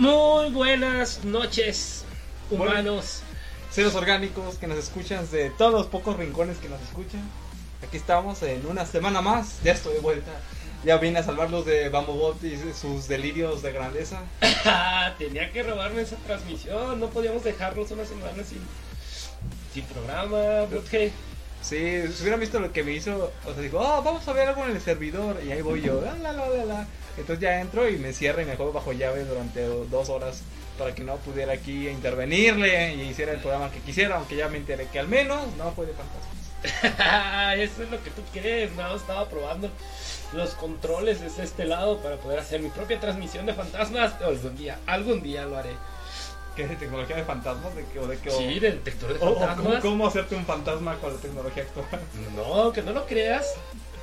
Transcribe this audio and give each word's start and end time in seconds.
Muy 0.00 0.48
buenas 0.48 1.26
noches, 1.26 2.06
humanos. 2.50 3.20
Seres 3.70 3.94
orgánicos 3.94 4.54
que 4.54 4.66
nos 4.66 4.78
escuchan 4.78 5.30
de 5.30 5.50
todos 5.50 5.74
los 5.74 5.88
pocos 5.88 6.16
rincones 6.16 6.56
que 6.56 6.70
nos 6.70 6.80
escuchan. 6.80 7.20
Aquí 7.86 7.98
estamos 7.98 8.42
en 8.42 8.64
una 8.64 8.86
semana 8.86 9.20
más. 9.20 9.62
Ya 9.62 9.72
estoy 9.72 9.92
de 9.92 10.00
vuelta. 10.00 10.30
Ya 10.86 10.96
vine 10.96 11.18
a 11.18 11.22
salvarlos 11.22 11.66
de 11.66 11.90
Bambobot 11.90 12.42
y 12.42 12.58
sus 12.72 13.08
delirios 13.08 13.60
de 13.60 13.72
grandeza. 13.72 14.22
Tenía 15.18 15.52
que 15.52 15.64
robarme 15.64 16.00
esa 16.00 16.16
transmisión. 16.16 16.98
No 16.98 17.10
podíamos 17.10 17.44
dejarlos 17.44 17.90
una 17.90 18.06
semana 18.06 18.42
sin, 18.42 18.62
sin 19.74 19.84
programa. 19.84 20.64
Porque 20.70 21.12
Sí, 21.62 22.02
si 22.14 22.22
hubieran 22.22 22.40
visto 22.40 22.58
lo 22.58 22.72
que 22.72 22.82
me 22.82 22.92
hizo, 22.92 23.32
o 23.46 23.52
sea, 23.52 23.62
digo, 23.62 23.80
oh, 23.80 24.02
vamos 24.02 24.26
a 24.26 24.32
ver 24.32 24.48
algo 24.48 24.64
en 24.64 24.72
el 24.72 24.80
servidor, 24.80 25.40
y 25.46 25.52
ahí 25.52 25.60
voy 25.60 25.82
yo, 25.82 26.00
la, 26.00 26.14
la, 26.16 26.32
la, 26.32 26.64
la. 26.64 26.86
Entonces 27.18 27.40
ya 27.40 27.60
entro 27.60 27.88
y 27.88 27.98
me 27.98 28.12
cierro 28.12 28.40
y 28.40 28.46
me 28.46 28.56
juego 28.56 28.72
bajo 28.72 28.92
llave 28.92 29.24
durante 29.24 29.62
dos 29.62 30.08
horas 30.08 30.42
para 30.78 30.94
que 30.94 31.04
no 31.04 31.16
pudiera 31.16 31.52
aquí 31.52 31.88
intervenirle 31.88 32.94
y 32.94 33.02
hiciera 33.02 33.32
el 33.32 33.40
programa 33.40 33.70
que 33.70 33.80
quisiera, 33.80 34.16
aunque 34.16 34.36
ya 34.36 34.48
me 34.48 34.56
enteré 34.56 34.86
que 34.86 34.98
al 34.98 35.08
menos 35.08 35.46
no 35.58 35.70
fue 35.72 35.84
de 35.84 35.92
fantasmas. 35.92 36.40
Eso 37.58 37.82
es 37.82 37.90
lo 37.90 38.02
que 38.02 38.10
tú 38.10 38.22
quieres, 38.32 38.72
no, 38.72 38.96
estaba 38.96 39.28
probando 39.28 39.70
los 40.32 40.50
controles 40.54 41.20
desde 41.20 41.42
este 41.42 41.64
lado 41.64 41.98
para 41.98 42.16
poder 42.16 42.38
hacer 42.38 42.60
mi 42.60 42.70
propia 42.70 42.98
transmisión 42.98 43.44
de 43.46 43.54
fantasmas. 43.54 44.14
Algún 44.22 44.56
día, 44.56 44.78
algún 44.86 45.22
día 45.22 45.44
lo 45.44 45.58
haré. 45.58 45.74
¿Qué 46.60 46.66
de 46.66 46.76
tecnología 46.76 47.16
de 47.16 47.24
fantasmas? 47.24 47.74
¿De 47.74 47.84
qué, 47.90 47.98
o 47.98 48.06
de 48.06 48.18
qué, 48.18 48.30
Sí, 48.30 48.60
de 48.60 48.72
detector 48.72 49.12
de 49.14 49.18
o 49.24 49.34
fantasmas. 49.34 49.56
¿cómo, 49.56 49.80
cómo 49.80 50.06
hacerte 50.06 50.34
un 50.34 50.44
fantasma 50.44 50.94
con 50.96 51.14
la 51.14 51.18
tecnología 51.18 51.62
actual? 51.62 51.86
No, 52.36 52.70
que 52.72 52.82
no 52.82 52.92
lo 52.92 53.06
creas. 53.06 53.54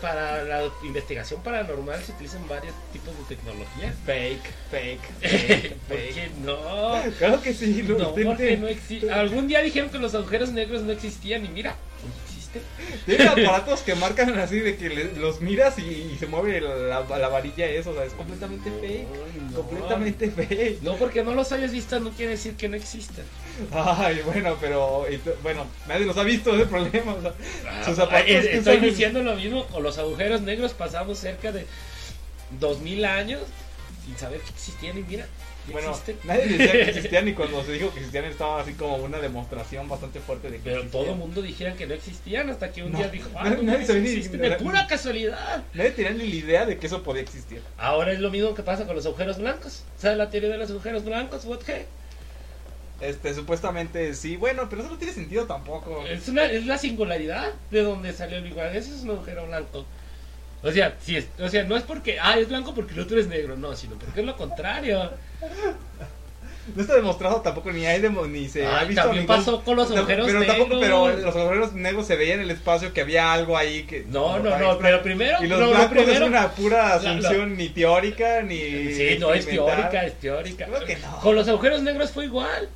Para 0.01 0.43
la 0.43 0.63
investigación 0.83 1.41
paranormal 1.41 2.03
se 2.03 2.13
utilizan 2.13 2.47
varios 2.47 2.73
tipos 2.93 3.15
de 3.17 3.35
tecnología. 3.35 3.93
Fake, 4.05 4.41
fake, 4.71 5.77
¿Por 5.87 5.97
qué 5.97 6.31
no? 6.43 6.93
Claro 7.17 7.41
que 7.41 7.53
sí, 7.53 7.83
lo 7.83 7.97
No, 7.97 8.13
porque 8.13 8.57
no 8.57 8.67
existe. 8.67 9.11
Algún 9.11 9.47
día 9.47 9.61
dijeron 9.61 9.89
que 9.89 9.99
los 9.99 10.15
agujeros 10.15 10.51
negros 10.51 10.81
no 10.81 10.91
existían 10.91 11.45
y 11.45 11.49
mira, 11.49 11.75
existen. 12.57 12.99
Tiene 13.17 13.27
aparatos 13.45 13.81
que 13.81 13.95
marcan 13.95 14.37
así 14.39 14.59
de 14.59 14.75
que 14.77 14.89
le- 14.89 15.13
los 15.15 15.41
miras 15.41 15.77
y, 15.79 15.83
y 15.83 16.17
se 16.19 16.27
mueve 16.27 16.61
la, 16.61 17.01
la 17.01 17.27
varilla 17.29 17.65
eso, 17.67 17.91
o 17.91 17.93
sea, 17.93 18.03
es 18.05 18.13
completamente 18.13 18.69
fake. 18.71 19.07
No. 19.51 19.55
Completamente 19.61 20.31
fake. 20.31 20.81
No, 20.81 20.95
porque 20.95 21.23
no 21.23 21.33
los 21.33 21.51
hayas 21.51 21.71
visto 21.71 21.99
no 21.99 22.11
quiere 22.11 22.31
decir 22.31 22.55
que 22.55 22.69
no 22.69 22.75
existen. 22.75 23.25
Ay, 23.71 24.21
bueno, 24.25 24.55
pero 24.61 25.05
bueno, 25.43 25.65
nadie 25.87 26.05
los 26.05 26.17
ha 26.17 26.23
visto, 26.23 26.51
ese 26.51 26.63
es 26.63 26.63
el 26.63 26.69
problema. 26.69 27.13
o 27.13 27.21
sea, 27.21 27.33
sus 27.83 27.93
Ah, 27.93 27.95
zapatos 28.05 28.25
que 28.25 28.57
estoy 28.57 28.77
diciendo 28.77 29.21
lo 29.23 29.35
mismo, 29.35 29.65
con 29.67 29.83
los 29.83 29.97
agujeros 29.97 30.41
negros 30.41 30.73
pasamos 30.73 31.17
cerca 31.19 31.51
de 31.51 31.65
2000 32.59 33.05
años 33.05 33.41
sin 34.05 34.17
saber 34.17 34.39
que 34.41 34.49
existían 34.51 34.97
y 34.97 35.03
mira, 35.03 35.27
Bueno, 35.71 35.97
nadie 36.23 36.45
decía 36.47 36.71
que 36.71 36.81
existían 36.89 37.27
y 37.27 37.33
cuando 37.33 37.63
se 37.63 37.73
dijo 37.73 37.91
que 37.91 37.99
existían 37.99 38.25
estaba 38.25 38.61
así 38.61 38.73
como 38.73 38.95
una 38.97 39.19
demostración 39.19 39.87
bastante 39.89 40.19
fuerte 40.19 40.49
de 40.49 40.57
que 40.57 40.63
Pero 40.63 40.77
existían. 40.77 41.03
todo 41.03 41.13
el 41.13 41.19
mundo 41.19 41.41
dijera 41.41 41.73
que 41.73 41.85
no 41.87 41.93
existían 41.93 42.49
hasta 42.49 42.71
que 42.71 42.83
un 42.83 42.91
No, 42.91 42.97
día 42.99 43.09
dijo, 43.09 43.29
ah, 43.35 43.49
no, 43.49 43.61
nadie 43.63 43.85
sabía 43.85 44.01
ni- 44.03 44.09
existen 44.09 44.41
de 44.41 44.51
pura 44.57 44.87
casualidad. 44.87 45.63
Nadie 45.73 45.91
tenía 45.91 46.11
ni 46.11 46.27
la 46.27 46.35
idea 46.35 46.65
de 46.65 46.77
que 46.77 46.87
eso 46.87 47.03
podía 47.03 47.21
existir. 47.21 47.61
Ahora 47.77 48.11
es 48.11 48.19
lo 48.19 48.29
mismo 48.31 48.53
que 48.55 48.63
pasa 48.63 48.85
con 48.85 48.95
los 48.95 49.05
agujeros 49.05 49.37
blancos. 49.39 49.83
¿Sabes 49.97 50.17
la 50.17 50.29
teoría 50.29 50.49
de 50.49 50.57
los 50.57 50.69
agujeros 50.71 51.03
blancos? 51.05 51.45
What 51.45 51.59
the? 51.65 51.85
Este, 52.99 53.31
supuestamente 53.35 54.15
sí, 54.15 54.37
bueno, 54.37 54.67
pero 54.69 54.81
eso 54.81 54.91
no 54.91 54.97
tiene 54.97 55.13
sentido 55.13 55.45
tampoco. 55.45 56.03
Es, 56.07 56.27
una, 56.29 56.45
es 56.45 56.65
la 56.65 56.79
singularidad 56.79 57.51
de 57.69 57.83
donde 57.83 58.11
salió 58.11 58.37
el 58.37 58.43
Big 58.43 58.55
Bang. 58.55 58.75
Ese 58.75 58.95
es 58.95 59.03
un 59.03 59.11
agujero 59.11 59.45
blanco. 59.45 59.85
O 60.67 60.71
sea, 60.71 60.95
sí 61.01 61.15
es, 61.15 61.27
o 61.39 61.47
sea, 61.49 61.63
no 61.63 61.77
es 61.77 61.83
porque, 61.83 62.17
ah, 62.21 62.37
es 62.37 62.49
blanco 62.49 62.73
porque 62.75 62.93
el 62.93 62.99
otro 62.99 63.19
es 63.19 63.27
negro, 63.27 63.55
no, 63.55 63.75
sino 63.75 63.95
porque 63.95 64.19
es 64.19 64.25
lo 64.25 64.35
contrario. 64.35 65.11
No 66.75 66.81
está 66.81 66.95
demostrado 66.95 67.39
tampoco 67.39 67.71
ni 67.71 67.85
hay 67.85 68.01
demo, 68.01 68.25
ni 68.27 68.49
se 68.49 68.65
ha 68.65 68.83
visto 68.83 69.03
también 69.03 69.23
ningún- 69.25 69.37
pasó 69.37 69.63
con 69.63 69.77
los 69.77 69.89
agujeros 69.89 70.27
pero 70.27 70.45
tampoco, 70.45 70.75
negros. 70.75 71.11
pero 71.13 71.25
los 71.25 71.35
agujeros 71.37 71.73
negros 71.73 72.05
se 72.07 72.17
veía 72.17 72.33
en 72.33 72.41
el 72.41 72.51
espacio 72.51 72.91
que 72.91 72.99
había 72.99 73.31
algo 73.31 73.55
ahí 73.55 73.83
que 73.83 74.03
No, 74.09 74.39
no, 74.39 74.57
no, 74.59 74.77
pero 74.77 75.01
primero, 75.01 75.41
y 75.41 75.47
los 75.47 75.61
no, 75.61 75.69
blancos 75.69 75.91
primero, 75.91 76.25
es 76.25 76.29
una 76.29 76.51
pura 76.51 76.95
asunción 76.95 77.55
ni 77.55 77.69
teórica 77.69 78.41
ni 78.41 78.57
Sí, 78.93 79.15
no, 79.17 79.33
es 79.33 79.45
teórica, 79.45 80.03
es 80.05 80.19
teórica. 80.19 80.65
Creo 80.65 80.83
que 80.85 80.97
no. 80.97 81.19
Con 81.21 81.35
los 81.35 81.47
agujeros 81.47 81.81
negros 81.83 82.11
fue 82.11 82.25
igual. 82.25 82.67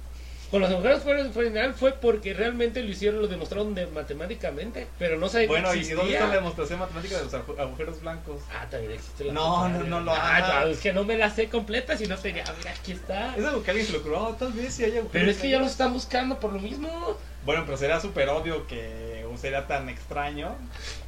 Con 0.52 0.60
los 0.60 0.70
agujeros 0.70 1.02
fue, 1.02 1.30
fue 1.30 1.48
igual, 1.48 1.74
fue 1.74 1.94
porque 1.94 2.34
realmente 2.34 2.84
lo 2.84 2.90
hicieron, 2.90 3.22
lo 3.22 3.28
demostraron 3.30 3.74
de- 3.74 3.88
matemáticamente, 3.88 4.86
pero 5.00 5.18
no 5.18 5.30
sabía 5.30 5.48
Bueno, 5.48 5.72
que 5.72 5.78
¿y 5.78 5.90
dónde 5.92 6.12
está 6.14 6.28
la 6.28 6.34
demostración 6.36 6.78
matemática 6.80 7.18
de 7.18 7.24
los 7.24 7.34
agu- 7.34 7.58
agujeros 7.58 8.02
blancos? 8.02 8.42
Ah, 8.54 8.68
también 8.70 8.92
existe 8.92 9.24
la 9.24 9.32
No, 9.34 9.70
no, 9.70 9.84
no 9.86 10.02
lo 10.02 10.12
Ah, 10.14 10.62
no, 10.66 10.68
es 10.70 10.80
que 10.80 10.92
no 10.92 11.06
me 11.06 11.18
la 11.18 11.30
sé 11.30 11.48
completa, 11.48 11.96
si 11.96 12.06
no 12.06 12.18
tenía, 12.18 12.44
ah, 12.46 12.54
mira, 12.58 12.72
aquí 12.72 12.92
está. 12.92 13.34
Es 13.38 13.46
algo 13.46 13.64
que 13.64 13.72
alguien 13.72 13.88
se 13.88 13.94
lo 13.94 14.00
ocurrió, 14.00 14.20
"Oh, 14.28 14.36
tal 14.36 14.52
vez 14.52 14.74
sí 14.74 14.84
hay 14.84 14.92
agujeros 14.92 15.12
Pero 15.14 15.32
es 15.32 15.38
que 15.38 15.44
ya 15.50 15.52
lo 15.56 15.60
negros". 15.60 15.72
están 15.72 15.94
buscando 15.94 16.38
por 16.38 16.52
lo 16.52 16.60
mismo. 16.60 17.18
Bueno, 17.44 17.64
pero 17.66 17.78
será 17.78 18.02
súper 18.02 18.28
obvio 18.28 18.68
que 18.68 19.11
será 19.41 19.68
tan 19.68 19.90
extraño 19.90 20.56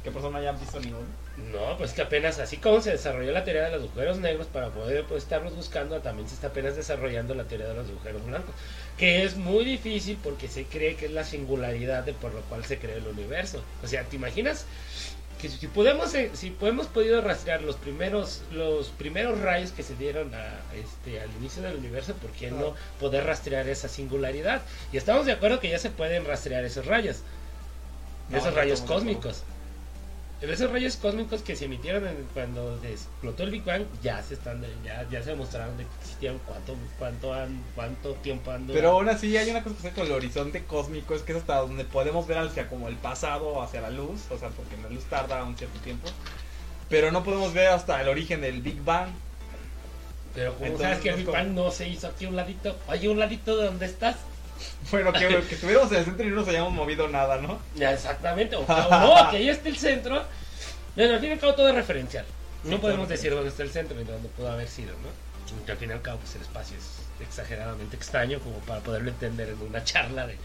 que 0.02 0.10
por 0.10 0.20
eso 0.20 0.30
no 0.30 0.38
hayan 0.38 0.58
visto 0.58 0.80
ninguno. 0.80 1.06
No, 1.52 1.76
pues 1.78 1.92
que 1.92 2.02
apenas 2.02 2.38
así 2.38 2.58
como 2.58 2.80
se 2.80 2.92
desarrolló 2.92 3.32
la 3.32 3.44
teoría 3.44 3.64
de 3.64 3.70
los 3.72 3.82
agujeros 3.82 4.18
negros 4.18 4.46
para 4.46 4.70
poder 4.70 5.04
pues, 5.04 5.24
estarlos 5.24 5.54
buscando, 5.56 6.00
también 6.00 6.28
se 6.28 6.34
está 6.34 6.48
apenas 6.48 6.76
desarrollando 6.76 7.34
la 7.34 7.44
teoría 7.44 7.68
de 7.68 7.74
los 7.74 7.88
agujeros 7.88 8.24
blancos, 8.24 8.54
que 8.98 9.24
es 9.24 9.36
muy 9.36 9.64
difícil 9.64 10.18
porque 10.22 10.48
se 10.48 10.64
cree 10.64 10.96
que 10.96 11.06
es 11.06 11.12
la 11.12 11.24
singularidad 11.24 12.04
de 12.04 12.12
por 12.12 12.32
lo 12.34 12.40
cual 12.42 12.64
se 12.64 12.78
creó 12.78 12.98
el 12.98 13.06
universo. 13.06 13.62
O 13.82 13.88
sea, 13.88 14.04
¿te 14.04 14.16
imaginas 14.16 14.66
que 15.40 15.48
si 15.48 15.66
podemos 15.66 16.14
eh, 16.14 16.30
si 16.34 16.50
podemos 16.50 16.86
podido 16.86 17.20
rastrear 17.20 17.62
los 17.62 17.76
primeros 17.76 18.42
los 18.52 18.88
primeros 18.88 19.40
rayos 19.40 19.72
que 19.72 19.82
se 19.82 19.94
dieron 19.96 20.32
a, 20.34 20.60
este 20.74 21.20
al 21.20 21.30
inicio 21.38 21.62
del 21.62 21.76
universo, 21.76 22.14
¿por 22.14 22.30
qué 22.30 22.50
no 22.50 22.74
poder 23.00 23.24
rastrear 23.24 23.68
esa 23.68 23.88
singularidad? 23.88 24.62
Y 24.92 24.96
estamos 24.96 25.26
de 25.26 25.32
acuerdo 25.32 25.60
que 25.60 25.68
ya 25.68 25.78
se 25.78 25.90
pueden 25.90 26.24
rastrear 26.24 26.64
esos 26.64 26.86
rayos, 26.86 27.22
No, 28.28 28.38
esos 28.38 28.54
rayos 28.54 28.80
cósmicos. 28.82 29.42
Esos 30.40 30.70
rayos 30.70 30.96
cósmicos 30.96 31.40
que 31.42 31.56
se 31.56 31.64
emitieron 31.66 32.06
en- 32.06 32.26
cuando 32.34 32.78
explotó 32.84 33.44
el 33.44 33.50
Big 33.50 33.64
Bang 33.64 33.84
ya 34.02 34.22
se 34.22 34.34
están 34.34 34.62
ya, 34.84 35.06
ya 35.10 35.22
se 35.22 35.30
demostraron 35.30 35.74
de 35.78 35.84
que 35.84 35.90
existían 36.02 36.38
cuánto 36.46 36.74
cuánto 36.98 37.32
han, 37.32 37.62
cuánto 37.74 38.12
tiempo 38.14 38.50
han 38.50 38.66
durado. 38.66 38.74
Pero 38.74 38.90
aún 38.96 39.08
así 39.08 39.34
hay 39.38 39.48
una 39.50 39.62
cosa 39.62 39.76
que 39.88 39.94
con 39.94 40.06
el 40.06 40.12
horizonte 40.12 40.64
cósmico, 40.64 41.14
es 41.14 41.22
que 41.22 41.32
es 41.32 41.38
hasta 41.38 41.56
donde 41.60 41.84
podemos 41.84 42.26
ver 42.26 42.38
hacia 42.38 42.68
como 42.68 42.88
el 42.88 42.96
pasado, 42.96 43.62
hacia 43.62 43.80
la 43.80 43.88
luz, 43.90 44.20
o 44.30 44.36
sea, 44.38 44.50
porque 44.50 44.76
la 44.82 44.90
luz 44.90 45.04
tarda 45.04 45.42
un 45.44 45.56
cierto 45.56 45.78
tiempo. 45.80 46.08
Pero 46.90 47.10
no 47.10 47.24
podemos 47.24 47.54
ver 47.54 47.68
hasta 47.68 48.00
el 48.02 48.08
origen 48.08 48.42
del 48.42 48.60
Big 48.60 48.82
Bang. 48.84 49.08
Pero 50.34 50.54
como 50.56 50.76
sabes 50.76 50.98
que 50.98 51.08
el 51.10 51.16
Big 51.16 51.24
como- 51.26 51.38
Bang 51.38 51.48
no 51.52 51.70
se 51.70 51.88
hizo 51.88 52.08
aquí 52.08 52.26
un 52.26 52.36
ladito, 52.36 52.76
oye 52.88 53.08
un 53.08 53.18
ladito 53.18 53.56
de 53.56 53.64
donde 53.66 53.86
estás. 53.86 54.16
Bueno, 54.90 55.12
que, 55.12 55.26
que 55.48 55.54
estuviéramos 55.54 55.90
en 55.92 55.98
el 55.98 56.04
centro 56.04 56.26
y 56.26 56.30
no 56.30 56.36
nos 56.36 56.48
hayamos 56.48 56.72
movido 56.72 57.08
nada, 57.08 57.38
¿no? 57.40 57.60
Ya, 57.74 57.92
exactamente, 57.92 58.56
o, 58.56 58.62
o 58.62 58.66
no, 59.00 59.30
que 59.30 59.36
ahí 59.38 59.48
está 59.48 59.68
el 59.68 59.76
centro. 59.76 60.22
Bueno, 60.96 61.14
al 61.14 61.20
fin 61.20 61.30
y 61.30 61.32
al 61.32 61.38
cabo 61.40 61.54
todo 61.54 61.68
es 61.68 61.74
referencial. 61.74 62.26
No 62.62 62.78
Sí, 62.78 62.78
podemos 62.78 63.08
decir 63.08 63.32
dónde 63.34 63.50
está 63.50 63.62
el 63.62 63.70
centro 63.70 63.96
ni 63.96 64.04
dónde 64.04 64.28
pudo 64.28 64.50
haber 64.50 64.68
sido, 64.68 64.94
¿no? 64.98 65.64
Que 65.64 65.72
al 65.72 65.78
fin 65.78 65.90
y 65.90 65.92
al 65.92 66.02
cabo 66.02 66.18
pues, 66.18 66.34
el 66.36 66.42
espacio 66.42 66.76
es 66.76 67.06
exageradamente 67.20 67.96
extraño 67.96 68.40
como 68.40 68.58
para 68.60 68.80
poderlo 68.80 69.10
entender 69.10 69.50
en 69.50 69.60
una 69.62 69.84
charla 69.84 70.26
de, 70.26 70.38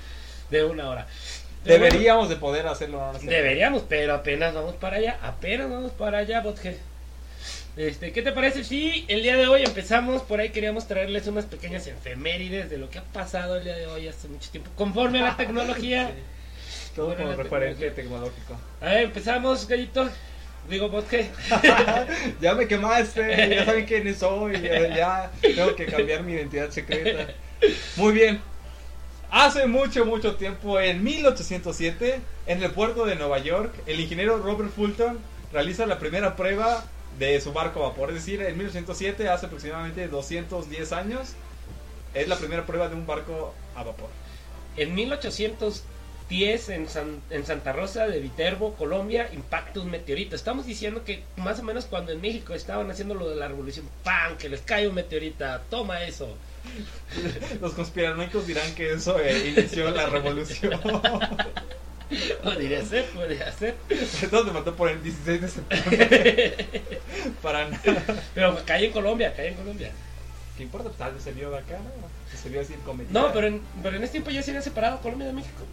de 0.49 0.63
una 0.63 0.89
hora. 0.89 1.07
Bueno, 1.65 1.83
Deberíamos 1.83 2.29
de 2.29 2.35
poder 2.35 2.67
hacerlo, 2.67 3.11
¿no? 3.13 3.19
Deberíamos, 3.19 3.83
pero 3.87 4.13
apenas 4.15 4.53
vamos 4.53 4.75
para 4.75 4.97
allá, 4.97 5.19
apenas 5.21 5.69
vamos 5.69 5.91
para 5.91 6.19
allá, 6.19 6.41
Botge. 6.41 6.77
Este, 7.79 8.11
¿qué 8.11 8.21
te 8.21 8.33
parece 8.33 8.65
si 8.65 9.05
el 9.07 9.23
día 9.23 9.37
de 9.37 9.47
hoy 9.47 9.63
empezamos? 9.63 10.21
Por 10.23 10.41
ahí 10.41 10.49
queríamos 10.49 10.85
traerles 10.85 11.27
unas 11.27 11.45
pequeñas 11.45 11.87
efemérides 11.87 12.69
de 12.69 12.77
lo 12.77 12.89
que 12.89 12.99
ha 12.99 13.03
pasado 13.03 13.55
el 13.55 13.63
día 13.63 13.77
de 13.77 13.87
hoy 13.87 14.05
hace 14.05 14.27
mucho 14.27 14.51
tiempo, 14.51 14.69
conforme 14.75 15.19
a 15.19 15.27
la 15.27 15.37
tecnología. 15.37 16.11
Todo 16.93 17.15
Bueno, 17.15 17.23
como 17.23 17.37
referente 17.41 17.89
tecnológico. 17.91 18.59
A 18.81 18.85
ver, 18.87 19.03
empezamos, 19.05 19.65
gallito. 19.65 20.09
Digo, 20.69 20.89
Botge. 20.89 21.29
ya 22.41 22.53
me 22.53 22.67
quemaste, 22.67 23.55
ya 23.55 23.63
saben 23.63 23.85
quién 23.87 24.13
soy, 24.13 24.59
ya, 24.59 24.93
ya 24.93 25.31
tengo 25.41 25.73
que 25.73 25.85
cambiar 25.85 26.23
mi 26.23 26.33
identidad 26.33 26.69
secreta. 26.71 27.33
Muy 27.95 28.11
bien. 28.11 28.41
Hace 29.31 29.67
mucho, 29.67 30.03
mucho 30.05 30.35
tiempo, 30.35 30.81
en 30.81 31.01
1807, 31.01 32.19
en 32.45 32.61
el 32.61 32.71
puerto 32.71 33.05
de 33.05 33.15
Nueva 33.15 33.39
York, 33.39 33.73
el 33.85 34.01
ingeniero 34.01 34.37
Robert 34.39 34.69
Fulton 34.69 35.17
realiza 35.53 35.85
la 35.85 35.97
primera 35.97 36.35
prueba 36.35 36.83
de 37.19 37.39
su 37.41 37.53
barco 37.53 37.83
a 37.85 37.89
vapor. 37.89 38.09
Es 38.09 38.15
decir, 38.15 38.41
en 38.41 38.57
1807, 38.57 39.27
hace 39.29 39.45
aproximadamente 39.45 40.07
210 40.07 40.91
años, 40.93 41.33
es 42.13 42.27
la 42.27 42.37
primera 42.37 42.65
prueba 42.65 42.87
de 42.89 42.95
un 42.95 43.05
barco 43.05 43.53
a 43.75 43.83
vapor. 43.83 44.09
En 44.77 44.95
1810, 44.95 46.69
en, 46.69 46.87
San- 46.89 47.21
en 47.29 47.45
Santa 47.45 47.73
Rosa 47.73 48.07
de 48.07 48.19
Viterbo, 48.19 48.73
Colombia, 48.75 49.29
impacta 49.33 49.79
un 49.81 49.91
meteorito. 49.91 50.35
Estamos 50.35 50.65
diciendo 50.65 51.03
que 51.03 51.23
más 51.35 51.59
o 51.59 51.63
menos 51.63 51.85
cuando 51.85 52.11
en 52.11 52.21
México 52.21 52.53
estaban 52.53 52.89
haciendo 52.89 53.13
lo 53.15 53.29
de 53.29 53.35
la 53.35 53.47
revolución, 53.47 53.87
¡pam! 54.03 54.37
Que 54.37 54.49
les 54.49 54.61
cae 54.61 54.87
un 54.87 54.95
meteorita, 54.95 55.63
toma 55.69 56.03
eso. 56.03 56.35
Los 57.61 57.73
conspiranoicos 57.73 58.45
dirán 58.47 58.73
que 58.75 58.93
eso 58.93 59.19
eh, 59.19 59.53
inició 59.55 59.89
la 59.91 60.05
revolución. 60.07 60.79
Podría 62.43 62.83
ser, 62.83 63.05
podría 63.11 63.51
ser. 63.51 63.75
Entonces 64.21 64.53
mató 64.53 64.75
por 64.75 64.89
el 64.89 65.01
16 65.03 65.41
de 65.41 65.47
septiembre. 65.47 66.55
Para 67.41 67.69
nada. 67.69 68.03
Pero 68.33 68.57
cae 68.65 68.85
en 68.87 68.91
Colombia, 68.91 69.33
cae 69.35 69.49
en 69.49 69.55
Colombia. 69.55 69.91
¿qué 70.57 70.63
importa? 70.63 70.89
Pues 70.89 70.97
tal 70.97 71.13
vez 71.13 71.23
se 71.23 71.31
vio 71.31 71.51
de 71.51 71.57
acá, 71.59 71.77
¿no? 71.77 72.37
Se 72.37 72.49
vio 72.49 72.61
así 72.61 72.73
el 72.73 72.79
cometido. 72.81 73.21
No, 73.21 73.31
pero 73.33 73.47
en, 73.47 73.61
pero 73.81 73.95
en 73.95 74.03
ese 74.03 74.13
tiempo 74.13 74.29
ya 74.29 74.41
se 74.43 74.51
habían 74.51 74.63
separado 74.63 74.99
Colombia 75.01 75.27
de 75.27 75.33
México. 75.33 75.63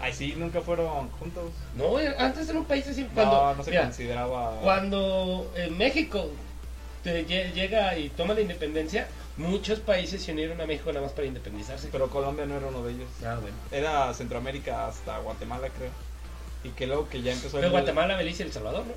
Ay, 0.00 0.12
sí, 0.12 0.34
nunca 0.36 0.60
fueron 0.60 1.08
juntos. 1.10 1.50
No, 1.76 1.98
eh, 1.98 2.14
antes 2.18 2.48
era 2.48 2.58
un 2.58 2.64
país 2.66 2.86
así. 2.86 3.04
Cuando, 3.14 3.32
no, 3.36 3.54
no 3.54 3.64
se 3.64 3.70
mira, 3.70 3.84
consideraba. 3.84 4.60
Cuando 4.60 5.50
en 5.56 5.78
México 5.78 6.30
te 7.02 7.26
lle- 7.26 7.52
llega 7.54 7.96
y 7.96 8.10
toma 8.10 8.34
la 8.34 8.40
independencia, 8.42 9.06
muchos 9.36 9.80
países 9.80 10.22
se 10.22 10.32
unieron 10.32 10.60
a 10.60 10.66
México 10.66 10.90
nada 10.92 11.06
más 11.06 11.12
para 11.12 11.26
independizarse. 11.26 11.88
Pero 11.90 12.08
Colombia 12.08 12.46
no 12.46 12.56
era 12.56 12.66
uno 12.66 12.82
de 12.82 12.92
ellos. 12.92 13.08
Ah, 13.24 13.38
bueno. 13.40 13.56
Era 13.70 14.12
Centroamérica 14.14 14.86
hasta 14.86 15.18
Guatemala, 15.18 15.68
creo. 15.70 15.90
Y 16.62 16.70
que 16.70 16.86
luego 16.86 17.08
que 17.08 17.22
ya 17.22 17.32
empezó 17.32 17.58
Pero 17.58 17.70
Guatemala, 17.70 18.16
Belice 18.16 18.42
y 18.42 18.46
El 18.46 18.52
Salvador, 18.52 18.86
¿no? 18.86 18.94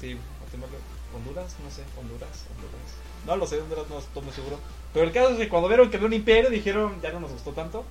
Sí, 0.00 0.16
Guatemala. 0.40 0.72
Honduras, 1.14 1.56
no 1.62 1.70
sé, 1.70 1.82
Honduras, 1.98 2.46
Honduras. 2.50 3.02
No 3.26 3.36
lo 3.36 3.46
sé, 3.46 3.60
Honduras 3.60 3.84
no 3.88 3.98
estoy 3.98 4.22
muy 4.22 4.32
seguro. 4.32 4.58
Pero 4.92 5.06
el 5.06 5.12
caso 5.12 5.30
es 5.30 5.38
que 5.38 5.48
cuando 5.48 5.68
vieron 5.68 5.90
que 5.90 5.96
había 5.96 6.08
un 6.08 6.14
imperio 6.14 6.50
dijeron, 6.50 7.00
ya 7.02 7.12
no 7.12 7.20
nos 7.20 7.32
gustó 7.32 7.52
tanto. 7.52 7.84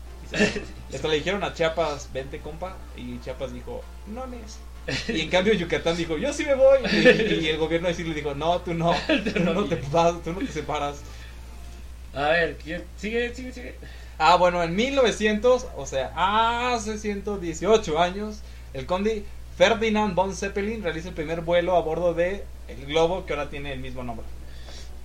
Esto 0.91 1.07
le 1.09 1.15
dijeron 1.15 1.43
a 1.43 1.53
Chiapas, 1.53 2.09
vente 2.11 2.39
compa. 2.41 2.75
Y 2.95 3.19
Chiapas 3.21 3.53
dijo, 3.53 3.83
no 4.07 4.27
nes. 4.27 4.59
Y 5.07 5.21
en 5.21 5.29
cambio 5.29 5.53
Yucatán 5.53 5.95
dijo, 5.95 6.17
yo 6.17 6.33
sí 6.33 6.43
me 6.43 6.55
voy. 6.55 6.79
Y, 6.91 7.45
y 7.45 7.47
el 7.49 7.57
gobierno 7.57 7.87
de 7.87 8.03
le 8.03 8.13
dijo, 8.13 8.33
no, 8.33 8.61
tú 8.61 8.73
no. 8.73 8.93
Tú 9.33 9.39
no 9.39 9.65
te 9.65 9.81
vas, 9.91 10.21
tú 10.23 10.33
no 10.33 10.39
te 10.39 10.47
separas. 10.47 11.01
A 12.13 12.29
ver, 12.29 12.57
sigue, 12.97 13.33
sigue, 13.33 13.53
sigue. 13.53 13.75
Ah, 14.17 14.35
bueno, 14.35 14.61
en 14.61 14.75
1900, 14.75 15.67
o 15.75 15.85
sea, 15.85 16.11
hace 16.73 16.97
118 16.97 17.99
años, 17.99 18.39
el 18.73 18.85
conde 18.85 19.25
Ferdinand 19.57 20.13
von 20.15 20.35
Zeppelin 20.35 20.83
realiza 20.83 21.09
el 21.09 21.15
primer 21.15 21.41
vuelo 21.41 21.75
a 21.75 21.81
bordo 21.81 22.13
de 22.13 22.43
el 22.67 22.85
globo 22.85 23.25
que 23.25 23.33
ahora 23.33 23.49
tiene 23.49 23.73
el 23.73 23.79
mismo 23.79 24.03
nombre. 24.03 24.25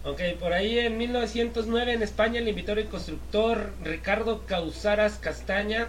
Ok, 0.04 0.20
por 0.38 0.52
ahí 0.52 0.78
en 0.78 0.98
1909 0.98 1.92
en 1.92 2.02
España 2.02 2.38
el 2.38 2.48
inventor 2.48 2.78
y 2.78 2.84
constructor 2.84 3.72
Ricardo 3.82 4.46
Causaras 4.46 5.18
Castaña 5.18 5.88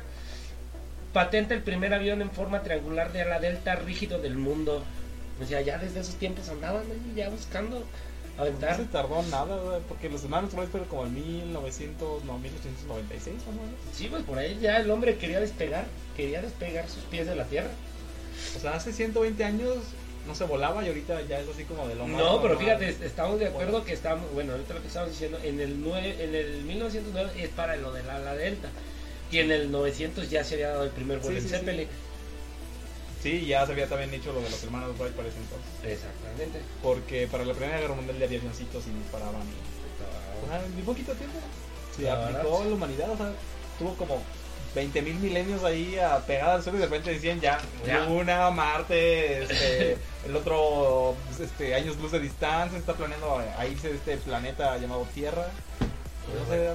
patenta 1.13 1.53
el 1.53 1.63
primer 1.63 1.93
avión 1.93 2.21
en 2.21 2.31
forma 2.31 2.61
triangular 2.63 3.11
de 3.11 3.21
ala 3.21 3.39
delta 3.39 3.75
rígido 3.75 4.19
del 4.19 4.35
mundo. 4.37 4.83
O 5.41 5.45
sea, 5.45 5.61
ya 5.61 5.77
desde 5.77 5.99
esos 5.99 6.15
tiempos 6.15 6.49
andaban 6.49 6.83
ahí 6.83 7.13
ya 7.15 7.29
buscando 7.29 7.83
No 8.37 8.41
aventar. 8.43 8.75
se 8.77 8.85
tardó 8.85 9.21
nada, 9.23 9.55
güey, 9.61 9.81
porque 9.87 10.09
los 10.09 10.23
hermanos 10.23 10.53
Wright 10.53 10.69
fueron 10.69 10.89
como 10.89 11.05
en 11.05 11.13
1900, 11.13 12.23
no, 12.25 12.37
1896 12.39 13.35
más 13.37 13.47
o 13.47 13.51
menos. 13.51 13.75
Sí, 13.93 14.07
pues 14.09 14.23
por 14.23 14.37
ahí 14.39 14.57
ya 14.61 14.77
el 14.77 14.89
hombre 14.91 15.17
quería 15.17 15.39
despegar, 15.39 15.85
quería 16.15 16.41
despegar 16.41 16.89
sus 16.89 17.03
pies 17.03 17.27
de 17.27 17.35
la 17.35 17.45
tierra. 17.45 17.69
O 18.55 18.59
sea, 18.59 18.75
hace 18.75 18.91
120 18.93 19.43
años 19.43 19.75
no 20.27 20.35
se 20.35 20.43
volaba 20.43 20.83
y 20.83 20.87
ahorita 20.87 21.21
ya 21.21 21.39
es 21.39 21.47
así 21.49 21.63
como 21.63 21.87
de 21.87 21.95
lo 21.95 22.05
más 22.07 22.19
No, 22.19 22.41
pero 22.41 22.55
normal. 22.55 22.57
fíjate, 22.77 22.89
est- 22.89 23.01
estamos 23.03 23.39
de 23.39 23.47
acuerdo 23.47 23.83
que 23.85 23.93
estamos, 23.93 24.29
bueno, 24.33 24.51
ahorita 24.53 24.73
lo 24.73 24.81
que 24.81 24.87
estamos 24.87 25.09
diciendo, 25.11 25.39
en 25.43 25.59
el, 25.59 25.81
9, 25.81 26.17
en 26.19 26.35
el 26.35 26.63
1909 26.63 27.31
es 27.37 27.49
para 27.49 27.75
lo 27.77 27.93
del 27.93 28.09
ala 28.09 28.33
delta. 28.35 28.67
Y 29.31 29.39
en 29.39 29.51
el 29.51 29.71
900 29.71 30.29
ya 30.29 30.43
se 30.43 30.55
había 30.55 30.69
dado 30.69 30.83
el 30.85 30.91
primer 30.91 31.19
vuelo 31.19 31.31
Sí, 31.39 31.43
en 31.43 31.49
sí, 31.49 31.49
sí. 31.49 31.55
Zeppelin. 31.59 31.87
Sí, 33.21 33.45
ya 33.45 33.65
se 33.65 33.71
había 33.73 33.87
también 33.87 34.13
hecho 34.13 34.31
lo 34.31 34.41
de 34.41 34.49
los 34.49 34.63
hermanos 34.63 34.97
Wright 34.97 35.13
para 35.13 35.27
ese 35.27 35.37
entonces. 35.37 35.69
Exactamente. 35.83 36.61
Porque 36.83 37.27
para 37.27 37.43
la 37.45 37.53
Primera 37.53 37.79
Guerra 37.79 37.95
Mundial 37.95 38.17
ya 38.19 38.25
había 38.25 38.39
avioncitos 38.39 38.83
y 38.87 38.91
disparaban. 38.91 39.41
y- 39.41 40.65
en 40.65 40.73
muy 40.75 40.83
poquito 40.83 41.11
tiempo. 41.13 41.39
Se 41.95 42.03
La 42.03 42.13
aplicó 42.13 42.43
verdad. 42.51 42.61
a 42.61 42.65
la 42.69 42.75
humanidad, 42.75 43.09
o 43.11 43.17
sea, 43.17 43.33
tuvo 43.79 43.95
como 43.95 44.21
20 44.75 45.01
mil 45.01 45.15
milenios 45.15 45.63
ahí 45.63 45.97
a 45.97 46.19
pegada 46.19 46.53
al 46.55 46.63
sol 46.63 46.75
y 46.75 46.77
de 46.77 46.85
repente 46.85 47.11
decían 47.11 47.41
ya, 47.41 47.59
Ya. 47.85 48.05
Luna, 48.05 48.49
Marte, 48.51 49.43
este, 49.43 49.97
el 50.27 50.35
otro 50.35 51.15
este, 51.41 51.73
años 51.73 51.97
luz 51.97 52.11
de 52.11 52.19
distancia, 52.19 52.77
está 52.77 52.93
planeando 52.93 53.39
a 53.57 53.65
irse 53.65 53.89
de 53.89 53.95
este 53.95 54.17
planeta 54.17 54.77
llamado 54.77 55.05
Tierra. 55.13 55.47
No 56.27 56.53
sé, 56.53 56.69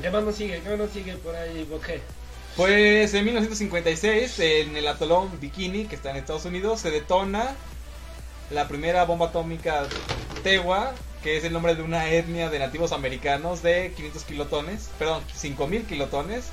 ¿Qué 0.00 0.10
más 0.10 0.24
nos 0.24 0.36
sigue? 0.36 0.60
¿Qué 0.60 0.68
más 0.68 0.78
nos 0.78 0.90
sigue 0.90 1.16
por 1.16 1.34
ahí, 1.34 1.64
Bokeh? 1.64 2.00
Pues 2.56 3.12
en 3.14 3.24
1956, 3.24 4.38
en 4.38 4.76
el 4.76 4.88
atolón 4.88 5.40
Bikini, 5.40 5.86
que 5.86 5.96
está 5.96 6.10
en 6.10 6.16
Estados 6.16 6.44
Unidos, 6.44 6.80
se 6.80 6.90
detona 6.90 7.54
la 8.50 8.68
primera 8.68 9.04
bomba 9.04 9.26
atómica 9.26 9.86
Tewa, 10.42 10.94
que 11.22 11.36
es 11.36 11.44
el 11.44 11.52
nombre 11.52 11.74
de 11.74 11.82
una 11.82 12.10
etnia 12.10 12.48
de 12.48 12.58
nativos 12.58 12.92
americanos 12.92 13.62
de 13.62 13.92
500 13.94 14.24
kilotones, 14.24 14.90
perdón, 14.98 15.22
5000 15.34 15.86
kilotones, 15.86 16.52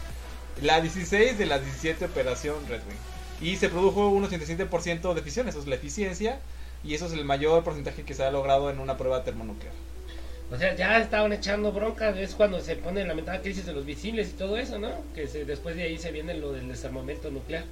la 0.62 0.82
16 0.82 1.38
de 1.38 1.46
la 1.46 1.60
17 1.60 2.06
Operación 2.06 2.68
Red 2.68 2.82
Wing. 2.88 2.98
Y 3.40 3.58
se 3.58 3.70
produjo 3.70 4.08
un 4.10 4.24
87% 4.26 5.14
de 5.14 5.22
fisión, 5.22 5.48
eso 5.48 5.60
es 5.60 5.68
la 5.68 5.76
eficiencia, 5.76 6.40
y 6.84 6.96
eso 6.96 7.06
es 7.06 7.14
el 7.14 7.26
mayor 7.26 7.64
porcentaje 7.64 8.04
que 8.04 8.14
se 8.14 8.24
ha 8.24 8.32
logrado 8.32 8.70
en 8.70 8.80
una 8.80 8.98
prueba 8.98 9.24
termonuclear. 9.24 9.74
O 10.54 10.58
sea, 10.58 10.76
ya 10.76 11.00
estaban 11.00 11.34
echando 11.34 11.72
bronca, 11.72 12.10
es 12.20 12.36
cuando 12.36 12.62
se 12.62 12.76
pone 12.76 13.02
la 13.02 13.08
lamentada 13.08 13.42
crisis 13.42 13.66
de 13.66 13.74
los 13.74 13.86
misiles 13.86 14.30
y 14.30 14.34
todo 14.34 14.56
eso, 14.56 14.78
¿no? 14.78 14.90
Que 15.16 15.28
se, 15.28 15.46
después 15.46 15.76
de 15.76 15.82
ahí 15.82 15.98
se 15.98 16.12
viene 16.12 16.36
lo 16.36 16.52
del 16.54 16.68
desarmamento 16.68 17.32
nuclear. 17.32 17.64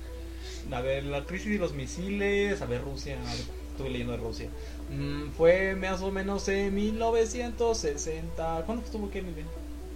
A 0.71 0.81
ver, 0.81 1.03
la 1.03 1.23
crisis 1.25 1.51
de 1.51 1.57
los 1.59 1.73
misiles, 1.73 2.59
a 2.59 2.65
ver, 2.65 2.81
Rusia, 2.81 3.19
a 3.19 3.23
ver, 3.35 3.41
estuve 3.71 3.89
leyendo 3.91 4.13
de 4.13 4.17
Rusia. 4.17 4.47
Mm, 4.89 5.29
fue 5.37 5.75
más 5.75 6.01
o 6.01 6.09
menos 6.11 6.47
en 6.47 6.73
1960. 6.73 8.63
¿Cuándo 8.65 8.83
estuvo 8.83 9.11
Kennedy? 9.11 9.41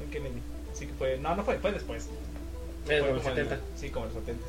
En 0.03 0.11
Kennedy. 0.11 0.41
Así 0.71 0.85
que 0.85 0.93
fue, 0.93 1.17
no, 1.17 1.35
no 1.35 1.43
fue, 1.43 1.57
fue 1.57 1.71
después. 1.71 2.07
Fue 2.85 2.99
los 2.99 3.07
como 3.07 3.19
en 3.21 3.27
el- 3.39 3.45
70. 3.47 3.59
sí, 3.75 3.89
como 3.89 4.05
los 4.05 4.13
70. 4.13 4.43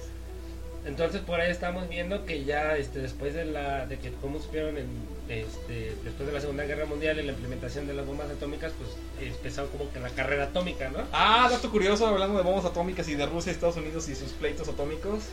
Entonces 0.86 1.20
por 1.20 1.40
ahí 1.40 1.50
estamos 1.50 1.88
viendo 1.88 2.24
que 2.24 2.44
ya 2.44 2.76
este 2.76 3.00
después 3.00 3.34
de 3.34 3.44
la 3.44 3.86
de 3.86 3.98
que 3.98 4.12
como 4.12 4.40
supieron 4.40 4.78
en, 4.78 4.86
este 5.28 5.96
después 6.04 6.28
de 6.28 6.32
la 6.32 6.40
Segunda 6.40 6.64
Guerra 6.64 6.86
Mundial 6.86 7.18
y 7.18 7.24
la 7.24 7.32
implementación 7.32 7.88
de 7.88 7.94
las 7.94 8.06
bombas 8.06 8.30
atómicas, 8.30 8.72
pues 8.78 8.90
empezó 9.20 9.68
como 9.70 9.90
que 9.92 9.98
la 9.98 10.10
carrera 10.10 10.44
atómica, 10.44 10.88
¿no? 10.90 11.00
Ah, 11.12 11.48
dato 11.50 11.72
curioso, 11.72 12.06
hablando 12.06 12.36
de 12.36 12.44
bombas 12.44 12.64
atómicas 12.64 13.08
y 13.08 13.16
de 13.16 13.26
Rusia, 13.26 13.50
Estados 13.50 13.76
Unidos 13.76 14.08
y 14.08 14.14
sus 14.14 14.30
pleitos 14.30 14.68
atómicos. 14.68 15.24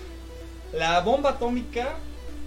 La 0.74 1.02
bomba 1.02 1.30
atómica, 1.32 1.98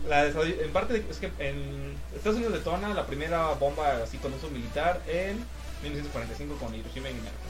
la 0.09 0.27
en 0.27 0.73
parte, 0.73 1.05
es 1.09 1.19
que 1.19 1.31
en 1.39 1.95
Estados 2.13 2.39
Unidos 2.39 2.55
detona 2.55 2.93
la 2.93 3.07
primera 3.07 3.53
bomba 3.53 4.03
así 4.03 4.19
con 4.19 4.35
uso 4.35 4.49
militar 4.51 5.01
en 5.07 5.37
1945 5.85 6.57
con 6.57 6.75
Hiroshima 6.75 7.09
y 7.09 7.15
Nagasaki. 7.15 7.46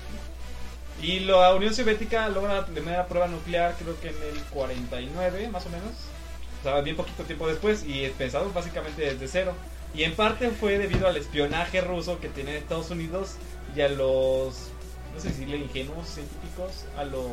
Y 0.99 1.21
la 1.21 1.55
Unión 1.55 1.75
Soviética 1.75 2.29
logra 2.29 2.55
la 2.55 2.67
primera 2.67 3.07
prueba 3.07 3.29
nuclear, 3.29 3.77
creo 3.79 3.99
que 4.01 4.09
en 4.09 4.17
el 4.23 4.43
49, 4.45 5.49
más 5.49 5.67
o 5.67 5.71
menos. 5.71 5.93
O 6.61 6.63
sea, 6.63 6.81
bien 6.81 6.97
poquito 6.97 7.23
tiempo 7.25 7.47
después, 7.47 7.85
y 7.87 8.09
pensado 8.17 8.51
básicamente 8.53 9.03
desde 9.03 9.29
cero. 9.29 9.55
Y 9.95 10.05
en 10.05 10.15
parte 10.17 10.51
fue 10.51 10.79
debido 10.79 11.07
al 11.07 11.17
espionaje 11.17 11.81
ruso 11.81 12.19
que 12.21 12.29
tenía 12.29 12.55
Estados 12.57 12.91
Unidos 12.91 13.35
y 13.75 13.81
a 13.83 13.89
los, 13.89 14.55
no 15.15 15.21
sé 15.21 15.29
si 15.29 15.29
decirle 15.29 15.59
ingenuos 15.59 16.09
científicos, 16.09 16.85
a 16.97 17.05
los... 17.05 17.27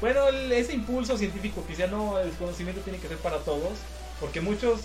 Bueno, 0.00 0.28
el- 0.28 0.52
ese 0.52 0.74
impulso 0.74 1.16
científico 1.16 1.62
que 1.64 1.70
decía, 1.70 1.86
no, 1.86 2.18
el 2.18 2.30
conocimiento 2.32 2.80
tiene 2.82 2.98
que 2.98 3.08
ser 3.08 3.18
para 3.18 3.38
todos, 3.38 3.78
porque 4.20 4.40
muchos 4.40 4.82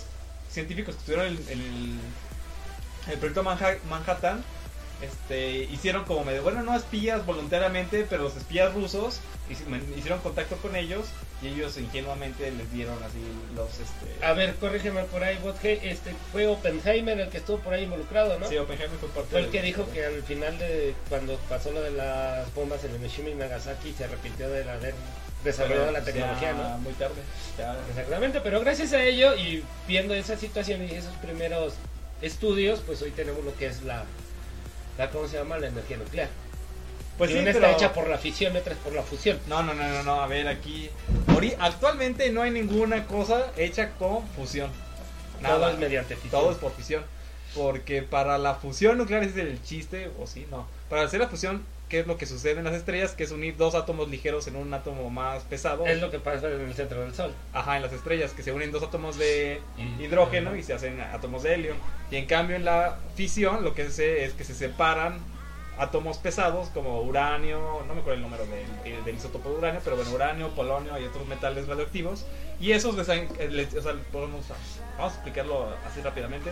científicos 0.50 0.94
que 0.94 1.00
estuvieron 1.00 1.26
en, 1.26 1.48
en 1.48 1.60
el, 1.60 3.12
el 3.12 3.18
proyecto 3.18 3.42
Manha- 3.42 3.78
Manhattan 3.88 4.42
este, 5.02 5.64
hicieron 5.64 6.04
como 6.04 6.24
medio, 6.24 6.42
bueno, 6.42 6.62
no 6.62 6.76
espías 6.76 7.24
voluntariamente, 7.24 8.06
pero 8.08 8.24
los 8.24 8.36
espías 8.36 8.72
rusos 8.74 9.20
hicieron 9.96 10.20
contacto 10.20 10.56
con 10.56 10.76
ellos 10.76 11.06
y 11.42 11.48
ellos 11.48 11.78
ingenuamente 11.78 12.50
les 12.50 12.70
dieron 12.72 12.96
así 13.02 13.20
los... 13.54 13.68
Este, 13.78 14.24
A 14.24 14.32
ver, 14.32 14.56
corrígeme 14.56 15.04
por 15.04 15.22
ahí, 15.22 15.38
Botge, 15.42 15.88
este 15.90 16.12
fue 16.32 16.46
Oppenheimer 16.48 17.18
el 17.20 17.28
que 17.28 17.38
estuvo 17.38 17.58
por 17.58 17.72
ahí 17.74 17.84
involucrado, 17.84 18.38
¿no? 18.38 18.48
Sí, 18.48 18.56
Oppenheimer 18.58 18.98
fue 18.98 19.08
parte 19.10 19.30
Fue 19.30 19.40
el 19.40 19.48
que 19.50 19.62
dijo 19.62 19.88
que 19.92 20.04
al 20.04 20.22
final 20.24 20.58
de 20.58 20.94
cuando 21.08 21.36
pasó 21.48 21.70
lo 21.70 21.80
de 21.80 21.92
las 21.92 22.52
bombas 22.54 22.82
en 22.84 22.94
Hiroshima 22.96 23.30
y 23.30 23.34
Nagasaki 23.36 23.92
se 23.96 24.04
arrepintió 24.04 24.48
de 24.50 24.68
haber 24.68 24.94
desarrollado 25.44 25.92
la 25.92 26.02
tecnología, 26.02 26.52
¿no? 26.52 26.78
Muy 26.78 26.92
tarde. 26.94 27.22
ya- 27.56 27.76
Exactamente, 27.88 28.40
pero 28.40 28.58
gracias 28.60 28.92
a 28.92 29.02
ello 29.04 29.36
y 29.36 29.62
viendo 29.86 30.12
esa 30.14 30.36
situación 30.36 30.82
y 30.82 30.90
esos 30.92 31.14
primeros 31.18 31.74
estudios, 32.20 32.80
pues 32.84 33.00
hoy 33.02 33.12
tenemos 33.12 33.44
lo 33.44 33.54
que 33.56 33.66
es 33.66 33.82
la, 33.84 34.04
la 34.98 35.10
¿cómo 35.10 35.28
se 35.28 35.38
llama? 35.38 35.58
La 35.58 35.68
energía 35.68 35.96
nuclear. 35.96 36.28
Pues 37.16 37.30
y 37.30 37.34
sí, 37.34 37.38
una 37.40 37.52
pero... 37.52 37.66
está 37.66 37.76
hecha 37.76 37.92
por 37.94 38.08
la 38.08 38.18
fisión, 38.18 38.56
otra 38.56 38.72
es 38.72 38.78
por 38.78 38.92
la 38.92 39.02
fusión. 39.02 39.38
No, 39.48 39.62
no, 39.62 39.74
no, 39.74 39.88
no, 39.88 40.02
no, 40.02 40.20
a 40.20 40.26
ver, 40.26 40.46
aquí... 40.48 40.90
Actualmente 41.58 42.30
no 42.30 42.42
hay 42.42 42.50
ninguna 42.50 43.06
cosa 43.06 43.52
hecha 43.56 43.92
con 43.92 44.26
fusión. 44.28 44.70
Todo 45.40 45.58
Nada. 45.58 45.70
es 45.72 45.78
mediante 45.78 46.16
fisión. 46.16 46.42
Todo 46.42 46.52
es 46.52 46.58
por 46.58 46.72
fisión. 46.72 47.04
Porque 47.54 48.02
para 48.02 48.38
la 48.38 48.56
fusión 48.56 48.98
nuclear 48.98 49.22
ese 49.22 49.42
es 49.42 49.46
el 49.48 49.62
chiste, 49.62 50.10
o 50.18 50.26
sí, 50.26 50.46
no. 50.50 50.66
Para 50.88 51.02
hacer 51.02 51.20
la 51.20 51.28
fusión, 51.28 51.64
¿qué 51.88 52.00
es 52.00 52.06
lo 52.06 52.16
que 52.18 52.26
sucede 52.26 52.58
en 52.58 52.64
las 52.64 52.74
estrellas? 52.74 53.12
Que 53.12 53.24
es 53.24 53.30
unir 53.30 53.56
dos 53.56 53.74
átomos 53.74 54.08
ligeros 54.08 54.46
en 54.46 54.56
un 54.56 54.72
átomo 54.74 55.10
más 55.10 55.42
pesado. 55.44 55.86
Es 55.86 56.00
lo 56.00 56.10
que 56.10 56.18
pasa 56.18 56.46
en 56.48 56.60
el 56.60 56.74
centro 56.74 57.00
del 57.00 57.14
Sol. 57.14 57.32
Ajá, 57.52 57.76
en 57.76 57.82
las 57.82 57.92
estrellas, 57.92 58.32
que 58.32 58.42
se 58.42 58.52
unen 58.52 58.70
dos 58.72 58.82
átomos 58.82 59.18
de 59.18 59.60
hidrógeno 59.98 60.54
y 60.56 60.62
se 60.62 60.74
hacen 60.74 61.00
átomos 61.00 61.42
de 61.42 61.54
helio. 61.54 61.74
Y 62.10 62.16
en 62.16 62.26
cambio 62.26 62.56
en 62.56 62.64
la 62.64 62.96
fisión 63.14 63.64
lo 63.64 63.74
que 63.74 63.90
se 63.90 64.24
es 64.24 64.32
que 64.32 64.44
se 64.44 64.54
separan 64.54 65.18
átomos 65.78 66.18
pesados 66.18 66.70
como 66.70 67.02
uranio, 67.02 67.84
no 67.86 67.94
me 67.94 68.00
acuerdo 68.00 68.14
el 68.16 68.22
número 68.22 68.44
del, 68.46 68.66
eh, 68.84 69.00
del 69.04 69.14
isótopo 69.16 69.50
de 69.50 69.58
uranio, 69.58 69.80
pero 69.84 69.94
bueno, 69.94 70.10
uranio, 70.10 70.48
polonio 70.50 70.98
y 70.98 71.04
otros 71.04 71.26
metales 71.28 71.68
radioactivos. 71.68 72.24
Y 72.60 72.72
esos 72.72 72.96
les, 72.96 73.08
eh, 73.08 73.28
les- 73.50 73.74
o 73.74 73.82
sea, 73.82 73.94
podemos, 74.10 74.44
vamos 74.96 75.12
a 75.12 75.14
explicarlo 75.14 75.68
así 75.86 76.00
rápidamente. 76.00 76.50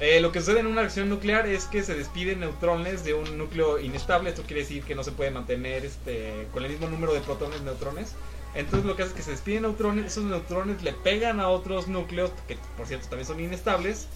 Eh, 0.00 0.20
lo 0.20 0.32
que 0.32 0.40
sucede 0.40 0.60
en 0.60 0.66
una 0.66 0.82
reacción 0.82 1.08
nuclear 1.08 1.46
es 1.46 1.64
que 1.64 1.82
se 1.82 1.94
despiden 1.94 2.40
neutrones 2.40 3.04
de 3.04 3.14
un 3.14 3.38
núcleo 3.38 3.78
inestable. 3.78 4.30
Esto 4.30 4.42
quiere 4.42 4.62
decir 4.62 4.82
que 4.82 4.94
no 4.94 5.02
se 5.02 5.12
puede 5.12 5.30
mantener 5.30 5.84
este, 5.84 6.48
con 6.52 6.64
el 6.64 6.70
mismo 6.70 6.88
número 6.88 7.14
de 7.14 7.20
protones 7.20 7.60
neutrones. 7.62 8.14
Entonces 8.54 8.86
lo 8.86 8.96
que 8.96 9.02
hace 9.02 9.10
es 9.10 9.16
que 9.16 9.22
se 9.22 9.30
despiden 9.32 9.62
neutrones, 9.62 10.06
esos 10.06 10.24
neutrones 10.24 10.82
le 10.82 10.92
pegan 10.92 11.40
a 11.40 11.48
otros 11.48 11.88
núcleos, 11.88 12.30
que 12.48 12.56
por 12.76 12.86
cierto 12.86 13.06
también 13.08 13.26
son 13.26 13.38
inestables, 13.38 14.08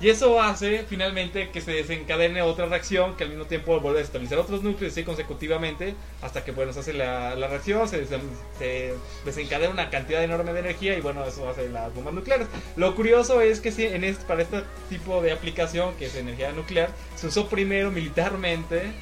y 0.00 0.08
eso 0.08 0.40
hace 0.40 0.84
finalmente 0.88 1.50
que 1.50 1.60
se 1.60 1.72
desencadene 1.72 2.40
otra 2.40 2.66
reacción 2.66 3.16
que 3.16 3.24
al 3.24 3.30
mismo 3.30 3.44
tiempo 3.44 3.78
vuelve 3.80 4.00
a 4.00 4.02
estabilizar 4.02 4.38
otros 4.38 4.62
núcleos 4.62 4.96
y 4.96 5.04
consecutivamente 5.04 5.94
hasta 6.22 6.42
que 6.42 6.52
bueno 6.52 6.72
se 6.72 6.80
hace 6.80 6.92
la, 6.94 7.34
la 7.34 7.48
reacción, 7.48 7.86
se, 7.86 8.06
se, 8.06 8.94
desencadena 9.26 9.70
una 9.70 9.90
cantidad 9.90 10.24
enorme 10.24 10.54
de 10.54 10.60
energía 10.60 10.96
y 10.96 11.02
bueno 11.02 11.24
eso 11.26 11.48
hace 11.48 11.68
las 11.68 11.94
bombas 11.94 12.14
nucleares. 12.14 12.46
Lo 12.76 12.94
curioso 12.94 13.42
es 13.42 13.60
que 13.60 13.72
si 13.72 13.84
en 13.84 14.04
este, 14.04 14.24
para 14.24 14.42
este 14.42 14.62
tipo 14.88 15.20
de 15.20 15.32
aplicación 15.32 15.94
que 15.96 16.06
es 16.06 16.14
energía 16.14 16.50
nuclear 16.52 16.90
se 17.16 17.26
usó 17.26 17.48
primero 17.48 17.90
militarmente 17.90 18.92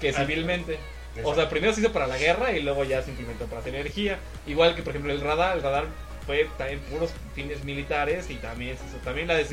que 0.00 0.12
civilmente. 0.12 0.78
O 1.22 1.34
sea, 1.34 1.48
primero 1.48 1.72
se 1.72 1.80
hizo 1.80 1.92
para 1.92 2.08
la 2.08 2.18
guerra 2.18 2.52
y 2.52 2.60
luego 2.60 2.82
ya 2.84 3.00
se 3.02 3.10
implementó 3.10 3.46
para 3.46 3.60
hacer 3.60 3.74
energía. 3.74 4.18
Igual 4.46 4.74
que 4.74 4.82
por 4.82 4.90
ejemplo 4.90 5.12
el 5.12 5.20
radar, 5.20 5.56
el 5.56 5.62
radar 5.62 5.86
fue 6.26 6.48
también 6.56 6.80
puros 6.80 7.10
fines 7.34 7.64
militares 7.64 8.30
y 8.30 8.36
también 8.36 8.76
también 9.04 9.28
la 9.28 9.40
es 9.40 9.50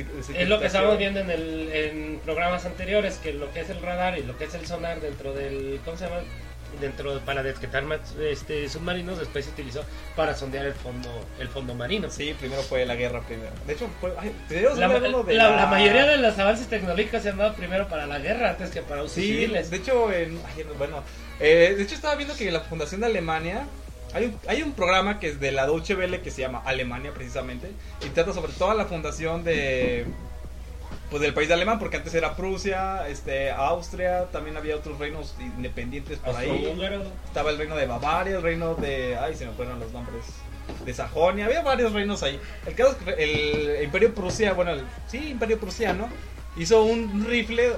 lo 0.48 0.60
que 0.60 0.68
estábamos 0.68 0.98
viendo 0.98 1.20
en 1.20 1.30
el 1.30 1.72
en 1.72 2.20
programas 2.24 2.66
anteriores 2.66 3.18
que 3.18 3.34
lo 3.34 3.51
que 3.51 3.62
es 3.62 3.70
el 3.70 3.82
radar 3.82 4.18
y 4.18 4.24
lo 4.24 4.38
que 4.38 4.46
es 4.46 4.54
el 4.54 4.66
sonar 4.66 5.01
dentro 5.01 5.34
del 5.34 5.80
cómo 5.84 5.98
se 5.98 6.06
llama 6.06 6.22
dentro 6.80 7.20
para 7.22 7.44
detectar 7.44 7.84
este 8.22 8.70
submarinos 8.70 9.20
después 9.20 9.46
se 9.46 9.51
utilizó 9.51 9.84
para 10.16 10.36
sondear 10.36 10.66
el 10.66 10.74
fondo 10.74 11.10
el 11.40 11.48
fondo 11.50 11.74
marino. 11.74 12.10
Sí 12.10 12.36
primero 12.40 12.62
fue 12.62 12.86
la 12.86 12.96
guerra 12.96 13.22
primero. 13.22 13.51
De 13.66 13.74
hecho 13.74 13.90
fue, 14.00 14.13
la, 14.70 15.56
la, 15.56 15.68
mayoría 15.68 16.06
de 16.06 16.18
los 16.18 16.38
avances 16.40 16.68
tecnológicos 16.68 17.24
se 17.24 17.30
han 17.30 17.38
dado 17.38 17.54
primero 17.56 17.88
para 17.88 18.08
la 18.08 18.20
guerra 18.20 18.51
antes 18.51 18.70
que 18.70 18.82
para 18.82 19.04
usos 19.04 19.16
sí, 19.16 19.28
civiles. 19.28 19.70
de 19.70 19.78
hecho 19.78 20.10
bueno 20.78 21.04
eh, 21.40 21.74
de 21.75 21.84
hecho 21.84 21.96
estaba 21.96 22.16
viendo 22.16 22.36
que 22.36 22.51
la 22.51 22.62
fundación 22.62 23.01
de 23.01 23.08
Alemania 23.08 23.66
hay 24.13 24.25
un, 24.25 24.39
hay 24.48 24.62
un 24.63 24.74
programa 24.74 25.20
que 25.20 25.30
es 25.30 25.39
de 25.39 25.51
la 25.51 25.65
Deutsche 25.65 25.96
Welle 25.96 26.22
que 26.22 26.32
se 26.32 26.41
llama 26.41 26.62
Alemania 26.65 27.12
precisamente 27.13 27.72
y 28.06 28.10
trata 28.10 28.34
sobre 28.34 28.53
toda 28.53 28.74
la 28.74 28.86
fundación 28.86 29.44
de 29.44 30.06
pues 31.10 31.22
del 31.22 31.34
país 31.34 31.50
de 31.50 31.56
alemán 31.56 31.77
porque 31.77 31.98
antes 31.98 32.13
era 32.13 32.36
Prusia, 32.38 33.08
este 33.10 33.51
Austria, 33.51 34.27
también 34.32 34.56
había 34.56 34.77
otros 34.77 34.98
reinos 34.98 35.36
independientes 35.39 36.20
por 36.20 36.36
ahí. 36.36 36.74
Estaba 37.25 37.51
el 37.51 37.58
reino 37.58 37.75
de 37.75 37.86
Bavaria, 37.86 38.38
el 38.38 38.41
reino 38.41 38.75
de 38.75 39.18
ay 39.18 39.36
se 39.36 39.46
me 39.46 39.51
fueron 39.51 39.80
los 39.80 39.91
nombres 39.91 40.24
de 40.86 40.94
Sajonia, 40.94 41.46
había 41.46 41.62
varios 41.63 41.91
reinos 41.91 42.24
ahí. 42.24 42.39
El 42.65 42.75
caso 42.75 42.91
es 42.91 43.15
que 43.15 43.24
el 43.24 43.84
Imperio 43.84 44.13
Prusia, 44.13 44.53
bueno, 44.53 44.72
el, 44.72 44.84
sí, 45.08 45.30
Imperio 45.30 45.60
Prusiano 45.60 46.08
hizo 46.56 46.84
un 46.84 47.25
rifle 47.25 47.74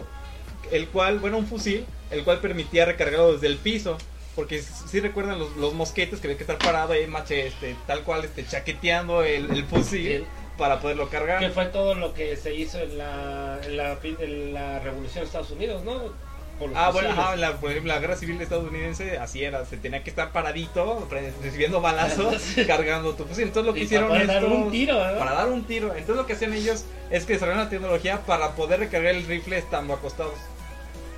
el 0.72 0.88
cual, 0.90 1.20
bueno, 1.20 1.38
un 1.38 1.48
fusil, 1.48 1.86
el 2.12 2.24
cual 2.24 2.40
permitía 2.40 2.86
recargarlo 2.86 3.34
desde 3.34 3.48
el 3.48 3.58
piso. 3.58 3.98
Porque 4.36 4.62
si 4.62 5.00
recuerdan 5.00 5.40
los, 5.40 5.56
los, 5.58 5.74
mosquetes 5.74 6.20
que 6.20 6.28
había 6.28 6.38
que 6.38 6.44
estar 6.44 6.58
parado 6.58 6.94
ahí, 6.94 7.06
mache, 7.06 7.48
este, 7.48 7.76
tal 7.86 8.04
cual, 8.04 8.26
este, 8.26 8.46
chaqueteando 8.46 9.24
el, 9.24 9.52
el 9.52 9.64
fusil 9.66 10.26
para 10.58 10.80
poderlo 10.80 11.10
cargar. 11.10 11.40
Que 11.40 11.50
fue 11.50 11.66
todo 11.66 11.94
lo 11.96 12.14
que 12.14 12.36
se 12.36 12.54
hizo 12.54 12.80
en 12.80 12.98
la, 12.98 13.60
en 13.64 13.78
la, 13.78 13.98
en 14.04 14.54
la 14.54 14.80
Revolución 14.80 15.24
de 15.24 15.26
Estados 15.26 15.52
Unidos, 15.52 15.84
¿no? 15.84 16.12
ah, 16.76 16.92
bueno, 16.92 17.10
ajá, 17.10 17.36
la, 17.36 17.58
por 17.58 17.72
ejemplo, 17.72 17.94
la 17.94 18.00
guerra 18.00 18.16
civil 18.16 18.40
estadounidense, 18.42 19.18
así 19.18 19.44
era, 19.44 19.66
se 19.66 19.78
tenía 19.78 20.04
que 20.04 20.10
estar 20.10 20.32
paradito, 20.32 21.08
recibiendo 21.42 21.82
balazos, 21.82 22.42
cargando 22.68 23.14
tu 23.16 23.26
fusil. 23.26 23.46
Entonces 23.46 23.68
lo 23.68 23.74
que 23.74 23.82
hicieron 23.82 24.10
para 24.10 24.26
dar 24.26 24.46
un 24.46 24.72
tiro, 24.72 24.98
Para 24.98 25.34
dar 25.34 25.50
un 25.50 25.64
tiro. 25.66 25.88
Entonces 25.90 26.16
lo 26.16 26.26
que 26.26 26.34
hacían 26.34 26.54
ellos 26.54 26.86
es 27.10 27.26
que 27.26 27.34
desarrollaron 27.34 27.66
la 27.66 27.70
tecnología 27.70 28.22
para 28.26 28.52
poder 28.52 28.80
recargar 28.80 29.16
el 29.16 29.26
rifle 29.26 29.58
estando 29.58 29.94
acostados. 29.94 30.36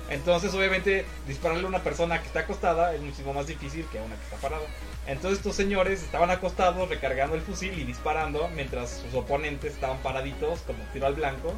Entonces, 0.08 0.54
obviamente, 0.54 1.04
dispararle 1.26 1.64
a 1.64 1.68
una 1.68 1.82
persona 1.82 2.20
que 2.20 2.26
está 2.26 2.40
acostada 2.40 2.94
es 2.94 3.00
muchísimo 3.00 3.34
más 3.34 3.46
difícil 3.46 3.86
que 3.90 3.98
a 3.98 4.02
una 4.02 4.14
que 4.14 4.22
está 4.22 4.36
parada. 4.36 4.64
Entonces, 5.06 5.38
estos 5.38 5.56
señores 5.56 6.02
estaban 6.02 6.30
acostados 6.30 6.88
recargando 6.88 7.34
el 7.34 7.42
fusil 7.42 7.78
y 7.78 7.84
disparando 7.84 8.48
mientras 8.54 9.02
sus 9.04 9.14
oponentes 9.14 9.74
estaban 9.74 9.98
paraditos, 9.98 10.60
como 10.60 10.78
tiro 10.92 11.06
al 11.06 11.14
blanco, 11.14 11.54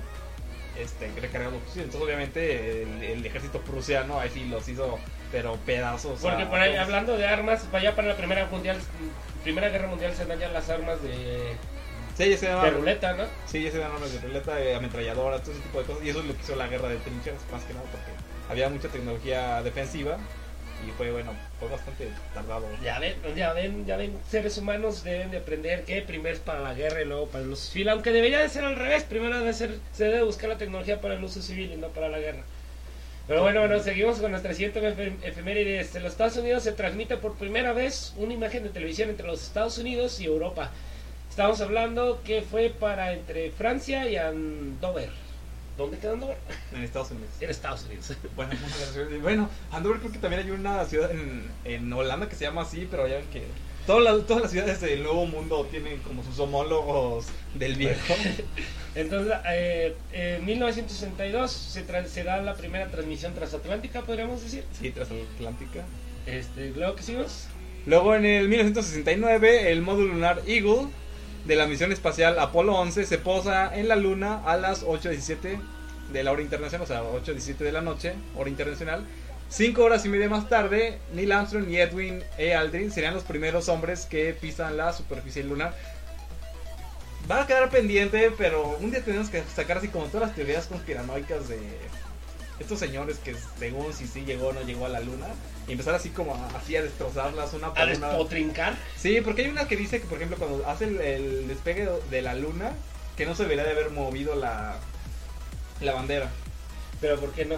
este, 0.78 1.10
recargando 1.20 1.58
el 1.58 1.62
fusil. 1.62 1.82
Entonces, 1.82 2.06
obviamente, 2.06 2.82
el, 3.12 3.24
ejército 3.24 3.60
prusiano 3.60 4.18
ahí 4.18 4.30
sí 4.30 4.44
los 4.46 4.66
hizo, 4.68 4.98
pero 5.30 5.56
pedazos. 5.66 6.20
Porque 6.20 6.46
por 6.46 6.58
ahí, 6.58 6.76
hablando 6.76 7.18
de 7.18 7.26
armas, 7.26 7.70
vaya 7.70 7.94
para 7.94 8.08
la 8.08 8.16
Primera 8.16 8.46
Mundial, 8.46 8.78
Primera 9.42 9.68
Guerra 9.68 9.88
Mundial 9.88 10.14
se 10.14 10.26
ya 10.38 10.48
las 10.48 10.70
armas 10.70 11.02
de. 11.02 11.56
Sí, 12.18 12.30
ya 12.30 12.36
se 12.36 12.48
de 12.48 12.70
ruleta, 12.70 13.12
¿no? 13.12 13.24
Sí, 13.46 13.62
ya 13.62 13.70
se 13.70 13.82
armas 13.82 14.12
de 14.12 14.20
ruleta, 14.20 14.56
de 14.56 14.74
ametralladoras, 14.74 15.40
todo 15.40 15.52
ese 15.52 15.62
tipo 15.62 15.78
de 15.78 15.84
cosas. 15.86 16.04
Y 16.04 16.08
eso 16.10 16.18
es 16.18 16.26
lo 16.26 16.34
que 16.34 16.42
hizo 16.42 16.56
la 16.56 16.66
guerra 16.66 16.88
de 16.88 16.96
trincheras, 16.96 17.40
más 17.52 17.62
que 17.62 17.74
nada, 17.74 17.86
porque 17.92 18.10
había 18.50 18.68
mucha 18.68 18.88
tecnología 18.88 19.62
defensiva 19.62 20.18
y 20.84 20.90
fue 20.92 21.12
bueno, 21.12 21.32
fue 21.60 21.68
bastante 21.68 22.08
tardado. 22.34 22.66
Ya 22.82 22.98
ven, 22.98 23.14
ya 23.36 23.52
ven, 23.52 23.86
ya 23.86 23.96
ven, 23.96 24.18
seres 24.28 24.58
humanos 24.58 25.04
deben 25.04 25.30
de 25.30 25.38
aprender 25.38 25.84
que 25.84 26.02
primero 26.02 26.34
es 26.34 26.40
para 26.40 26.58
la 26.58 26.74
guerra 26.74 27.02
y 27.02 27.04
luego 27.04 27.28
para 27.28 27.44
el 27.44 27.50
uso 27.50 27.70
civil, 27.70 27.88
aunque 27.90 28.10
debería 28.10 28.40
de 28.40 28.48
ser 28.48 28.64
al 28.64 28.74
revés, 28.74 29.04
primero 29.04 29.38
debe 29.38 29.52
ser, 29.52 29.78
se 29.92 30.04
debe 30.04 30.22
buscar 30.22 30.50
la 30.50 30.58
tecnología 30.58 31.00
para 31.00 31.14
el 31.14 31.22
uso 31.22 31.40
civil 31.40 31.72
y 31.72 31.76
no 31.76 31.86
para 31.88 32.08
la 32.08 32.18
guerra. 32.18 32.42
Pero 33.28 33.42
bueno, 33.42 33.60
bueno, 33.60 33.78
seguimos 33.80 34.18
con 34.18 34.30
nuestra 34.30 34.54
siguiente 34.54 34.80
efemérides. 35.22 35.94
En 35.94 36.02
los 36.02 36.12
Estados 36.12 36.36
Unidos 36.38 36.62
se 36.62 36.72
transmite 36.72 37.18
por 37.18 37.34
primera 37.34 37.74
vez 37.74 38.14
una 38.16 38.32
imagen 38.32 38.62
de 38.62 38.70
televisión 38.70 39.10
entre 39.10 39.26
los 39.26 39.42
Estados 39.42 39.76
Unidos 39.76 40.18
y 40.18 40.24
Europa. 40.24 40.72
Estamos 41.38 41.60
hablando 41.60 42.20
que 42.24 42.42
fue 42.42 42.68
para 42.68 43.12
entre 43.12 43.52
Francia 43.52 44.10
y 44.10 44.16
Andover. 44.16 45.08
¿Dónde 45.76 45.96
queda 45.96 46.14
Andover? 46.14 46.36
En 46.74 46.82
Estados 46.82 47.12
Unidos. 47.12 47.30
En 47.40 47.48
Estados 47.48 47.84
Unidos. 47.84 48.12
Bueno, 48.34 48.52
bueno 49.22 49.48
Andover 49.70 50.00
creo 50.00 50.10
que 50.10 50.18
también 50.18 50.42
hay 50.42 50.50
una 50.50 50.84
ciudad 50.86 51.12
en, 51.12 51.48
en 51.62 51.92
Holanda 51.92 52.28
que 52.28 52.34
se 52.34 52.42
llama 52.42 52.62
así, 52.62 52.88
pero 52.90 53.06
ya 53.06 53.18
ven 53.18 53.26
que 53.32 53.44
todas 53.86 54.02
las, 54.02 54.26
todas 54.26 54.42
las 54.42 54.50
ciudades 54.50 54.80
del 54.80 55.04
Nuevo 55.04 55.26
Mundo 55.26 55.64
tienen 55.70 56.00
como 56.00 56.24
sus 56.24 56.40
homólogos 56.40 57.26
del 57.54 57.76
viejo. 57.76 58.14
Entonces, 58.96 59.32
eh, 59.48 59.94
en 60.10 60.44
1962 60.44 61.52
se, 61.52 62.08
se 62.08 62.24
da 62.24 62.42
la 62.42 62.54
primera 62.54 62.88
transmisión 62.88 63.32
transatlántica, 63.34 64.02
podríamos 64.02 64.42
decir. 64.42 64.64
Sí, 64.72 64.90
transatlántica. 64.90 65.84
Este, 66.26 66.70
luego 66.70 66.96
que 66.96 67.04
seguimos. 67.04 67.46
Luego 67.86 68.16
en 68.16 68.24
el 68.24 68.48
1969 68.48 69.70
el 69.70 69.82
módulo 69.82 70.14
lunar 70.14 70.42
Eagle 70.44 70.88
de 71.44 71.56
la 71.56 71.66
misión 71.66 71.92
espacial 71.92 72.38
Apolo 72.38 72.74
11 72.76 73.06
se 73.06 73.18
posa 73.18 73.74
en 73.74 73.88
la 73.88 73.96
Luna 73.96 74.42
a 74.44 74.56
las 74.56 74.84
8.17 74.84 75.58
de 76.12 76.22
la 76.22 76.32
hora 76.32 76.42
internacional, 76.42 76.84
o 76.84 76.86
sea, 76.86 77.02
8.17 77.02 77.58
de 77.58 77.72
la 77.72 77.80
noche, 77.80 78.14
hora 78.36 78.48
internacional. 78.48 79.04
Cinco 79.50 79.84
horas 79.84 80.04
y 80.04 80.10
media 80.10 80.28
más 80.28 80.48
tarde, 80.48 80.98
Neil 81.14 81.32
Armstrong 81.32 81.70
y 81.70 81.78
Edwin 81.78 82.22
E. 82.36 82.54
Aldrin 82.54 82.92
serían 82.92 83.14
los 83.14 83.24
primeros 83.24 83.68
hombres 83.70 84.04
que 84.04 84.34
pisan 84.34 84.76
la 84.76 84.92
superficie 84.92 85.42
lunar. 85.42 85.74
Va 87.30 87.42
a 87.42 87.46
quedar 87.46 87.70
pendiente, 87.70 88.30
pero 88.36 88.76
un 88.78 88.90
día 88.90 89.02
tenemos 89.02 89.30
que 89.30 89.42
sacar 89.54 89.78
así 89.78 89.88
como 89.88 90.06
todas 90.06 90.28
las 90.28 90.36
teorías 90.36 90.66
conspiranoicas 90.66 91.48
de 91.48 91.58
estos 92.60 92.78
señores 92.78 93.18
que 93.18 93.36
según 93.58 93.92
si 93.92 94.06
sí 94.06 94.24
llegó 94.24 94.48
o 94.48 94.52
no 94.52 94.62
llegó 94.62 94.86
a 94.86 94.88
la 94.88 95.00
luna 95.00 95.26
y 95.66 95.72
empezar 95.72 95.94
así 95.94 96.10
como 96.10 96.34
a, 96.34 96.46
así 96.56 96.76
a 96.76 96.82
destrozarlas 96.82 97.52
una 97.54 97.68
por 97.72 97.82
¿A 97.82 97.86
despotrincar? 97.86 98.76
Sí, 98.96 99.20
porque 99.20 99.42
hay 99.42 99.48
una 99.48 99.68
que 99.68 99.76
dice 99.76 100.00
que 100.00 100.06
por 100.06 100.18
ejemplo 100.18 100.38
cuando 100.38 100.66
hace 100.66 100.84
el, 100.84 101.46
despegue 101.48 101.88
de 102.10 102.22
la 102.22 102.34
luna 102.34 102.72
que 103.16 103.26
no 103.26 103.34
se 103.34 103.44
debería 103.44 103.64
de 103.64 103.72
haber 103.72 103.90
movido 103.90 104.34
la 104.34 104.78
la 105.80 105.92
bandera. 105.92 106.30
Pero 107.00 107.18
¿por 107.18 107.32
qué 107.32 107.44
no? 107.44 107.56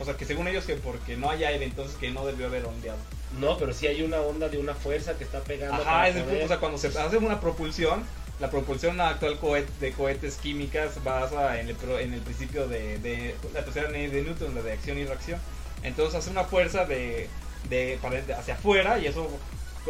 O 0.00 0.04
sea, 0.04 0.16
que 0.16 0.24
según 0.24 0.48
ellos 0.48 0.64
que 0.64 0.76
porque 0.76 1.16
no 1.16 1.30
hay 1.30 1.44
aire, 1.44 1.64
entonces 1.64 1.96
que 1.96 2.10
no 2.10 2.24
debió 2.24 2.46
haber 2.46 2.64
ondeado. 2.64 2.98
No, 3.38 3.58
pero 3.58 3.72
sí 3.74 3.86
hay 3.86 4.02
una 4.02 4.20
onda 4.20 4.48
de 4.48 4.58
una 4.58 4.74
fuerza 4.74 5.18
que 5.18 5.24
está 5.24 5.40
pegando. 5.40 5.82
Ajá, 5.82 6.08
es 6.08 6.16
o 6.16 6.48
sea, 6.48 6.58
cuando 6.58 6.78
se 6.78 6.86
hace 6.86 7.18
una 7.18 7.40
propulsión, 7.40 8.04
la 8.40 8.50
propulsión 8.50 9.00
actual 9.00 9.38
de 9.80 9.92
cohetes 9.92 10.36
químicas 10.36 11.02
basa 11.02 11.60
en 11.60 11.68
el, 11.68 11.76
en 12.00 12.14
el 12.14 12.20
principio 12.20 12.68
de, 12.68 13.34
la 13.52 13.64
tercera 13.64 13.90
ley 13.90 14.06
de 14.06 14.22
Newton, 14.22 14.54
de 14.54 14.72
acción 14.72 14.98
y 14.98 15.04
reacción. 15.04 15.40
Entonces 15.82 16.14
hace 16.14 16.30
una 16.30 16.44
fuerza 16.44 16.84
de, 16.84 17.28
de, 17.68 17.98
hacia 18.36 18.54
afuera 18.54 18.98
y 18.98 19.06
eso 19.06 19.28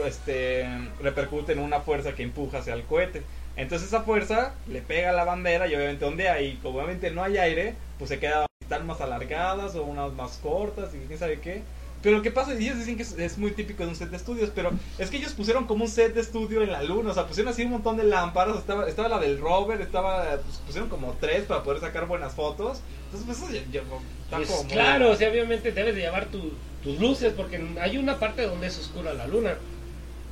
este, 0.07 0.67
repercute 1.01 1.53
en 1.53 1.59
una 1.59 1.81
fuerza 1.81 2.15
que 2.15 2.23
empuja 2.23 2.59
hacia 2.59 2.75
el 2.75 2.85
cohete. 2.85 3.23
Entonces 3.57 3.89
esa 3.89 4.03
fuerza 4.03 4.55
le 4.69 4.81
pega 4.81 5.11
a 5.11 5.13
la 5.13 5.25
bandera 5.25 5.67
y 5.67 5.75
obviamente 5.75 6.05
donde 6.05 6.29
hay, 6.29 6.57
como 6.63 6.79
obviamente 6.79 7.11
no 7.11 7.23
hay 7.23 7.39
aire, 7.39 7.75
pues 7.99 8.09
se 8.09 8.19
quedan 8.19 8.47
más 8.85 9.01
alargadas 9.01 9.75
o 9.75 9.83
unas 9.83 10.13
más 10.13 10.39
cortas 10.43 10.95
y 10.95 11.07
quién 11.07 11.19
sabe 11.19 11.41
qué. 11.41 11.63
Pero 12.03 12.17
lo 12.17 12.23
que 12.23 12.31
pasa, 12.31 12.55
y 12.55 12.65
ellos 12.65 12.79
dicen 12.79 12.97
que 12.97 13.03
es, 13.03 13.39
muy 13.39 13.51
típico 13.51 13.83
de 13.83 13.89
un 13.89 13.97
set 13.97 14.11
de 14.11 14.17
estudios, 14.17 14.51
pero 14.55 14.71
es 14.99 15.11
que 15.11 15.17
ellos 15.17 15.33
pusieron 15.33 15.67
como 15.67 15.85
un 15.85 15.91
set 15.91 16.15
de 16.15 16.21
estudio 16.21 16.63
en 16.63 16.71
la 16.71 16.83
luna, 16.83 17.11
o 17.11 17.15
sea, 17.15 17.27
pusieron 17.27 17.53
así 17.53 17.65
un 17.65 17.73
montón 17.73 17.97
de 17.97 18.05
lámparas, 18.05 18.59
estaba, 18.59 18.89
estaba 18.89 19.09
la 19.09 19.19
del 19.19 19.41
rover, 19.41 19.81
estaba, 19.81 20.39
pues, 20.45 20.59
pusieron 20.59 20.89
como 20.89 21.17
tres 21.21 21.45
para 21.45 21.65
poder 21.65 21.81
sacar 21.81 22.07
buenas 22.07 22.35
fotos. 22.35 22.81
Entonces, 23.07 23.27
pues 23.27 23.39
eso 23.57 23.67
ya, 23.73 23.83
pues, 23.83 24.49
Claro, 24.69 25.11
o 25.11 25.17
sea, 25.17 25.31
obviamente 25.31 25.73
debes 25.73 25.97
de 25.97 26.03
llevar 26.03 26.27
tus 26.27 26.99
luces, 27.01 27.33
porque 27.37 27.61
hay 27.81 27.99
una 27.99 28.19
parte 28.19 28.43
donde 28.43 28.69
es 28.69 28.79
oscura 28.79 29.13
la 29.15 29.27
luna. 29.27 29.57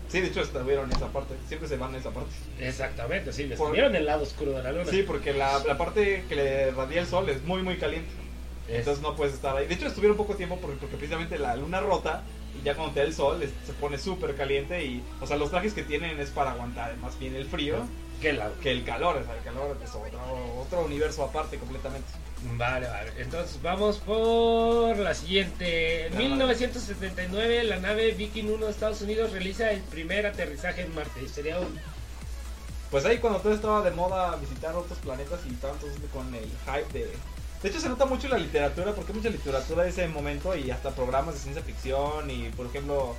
Sí, 0.08 0.20
de 0.20 0.28
hecho 0.28 0.42
estuvieron 0.42 0.88
en 0.88 0.96
esa 0.96 1.08
parte. 1.08 1.34
Siempre 1.48 1.68
se 1.68 1.76
van 1.76 1.90
en 1.90 2.00
esa 2.00 2.10
parte. 2.10 2.30
Exactamente, 2.60 3.32
sí, 3.32 3.48
estuvieron 3.50 3.90
en 3.90 3.96
el 3.96 4.06
lado 4.06 4.22
oscuro 4.22 4.52
de 4.52 4.62
la 4.62 4.70
luna. 4.70 4.84
Sí, 4.88 5.02
porque 5.02 5.32
la, 5.32 5.58
la 5.66 5.76
parte 5.76 6.24
que 6.28 6.36
le 6.36 6.70
radia 6.70 7.00
el 7.00 7.08
sol 7.08 7.28
es 7.28 7.42
muy, 7.42 7.62
muy 7.62 7.76
caliente. 7.76 8.08
Es- 8.68 8.78
Entonces 8.80 9.02
no 9.02 9.14
puedes 9.16 9.34
estar 9.34 9.56
ahí. 9.56 9.66
De 9.66 9.74
hecho, 9.74 9.86
estuvieron 9.86 10.16
poco 10.16 10.34
tiempo 10.34 10.58
porque, 10.60 10.76
porque 10.78 10.96
precisamente 10.96 11.38
la 11.38 11.54
luna 11.56 11.80
rota 11.80 12.22
y 12.58 12.64
ya 12.64 12.74
cuando 12.74 12.94
te 12.94 13.00
da 13.00 13.06
el 13.06 13.14
sol 13.14 13.42
es- 13.42 13.50
se 13.66 13.72
pone 13.74 13.98
súper 13.98 14.34
caliente 14.36 14.84
y, 14.84 15.02
o 15.20 15.26
sea, 15.26 15.36
los 15.36 15.50
trajes 15.50 15.72
que 15.74 15.82
tienen 15.82 16.18
es 16.20 16.30
para 16.30 16.52
aguantar 16.52 16.96
más 16.98 17.18
bien 17.18 17.34
el 17.36 17.46
frío 17.46 17.76
¿Qué 18.20 18.32
lado? 18.32 18.54
que 18.62 18.70
el 18.72 18.82
calor. 18.84 19.16
O 19.16 19.24
sea, 19.24 19.36
el 19.36 19.42
calor 19.44 19.76
es 19.84 19.90
otro, 19.90 20.20
otro 20.60 20.84
universo 20.84 21.22
aparte 21.24 21.58
completamente. 21.58 22.08
Vale, 22.56 22.86
vale. 22.88 23.12
Entonces 23.18 23.60
vamos 23.62 23.98
por 23.98 24.96
la 24.98 25.14
siguiente. 25.14 26.06
En 26.06 26.12
La 26.14 26.18
1979, 26.20 27.64
la 27.64 27.76
nave 27.78 28.12
Viking 28.12 28.44
1 28.50 28.66
de 28.66 28.70
Estados 28.72 29.00
Unidos 29.02 29.32
realiza 29.32 29.70
el 29.70 29.80
primer 29.82 30.26
aterrizaje 30.26 30.82
en 30.82 30.94
Marte. 30.94 31.22
Y 31.22 31.28
sería 31.28 31.58
un. 31.60 31.78
Pues 32.90 33.04
ahí 33.04 33.18
cuando 33.18 33.40
todo 33.40 33.52
estaba 33.54 33.82
de 33.82 33.90
moda 33.90 34.36
visitar 34.36 34.74
otros 34.76 34.98
planetas 34.98 35.40
y 35.48 35.52
estaban 35.54 35.78
todos 35.78 35.92
con 36.12 36.32
el 36.34 36.44
hype 36.44 36.98
de... 36.98 37.12
De 37.62 37.68
hecho 37.68 37.80
se 37.80 37.88
nota 37.88 38.04
mucho 38.04 38.26
en 38.26 38.32
la 38.32 38.38
literatura, 38.38 38.92
porque 38.94 39.12
hay 39.12 39.18
mucha 39.18 39.30
literatura 39.30 39.82
de 39.82 39.90
ese 39.90 40.06
momento 40.08 40.54
y 40.56 40.70
hasta 40.70 40.90
programas 40.90 41.34
de 41.34 41.40
ciencia 41.40 41.62
ficción 41.62 42.30
y 42.30 42.50
por 42.50 42.66
ejemplo, 42.66 43.16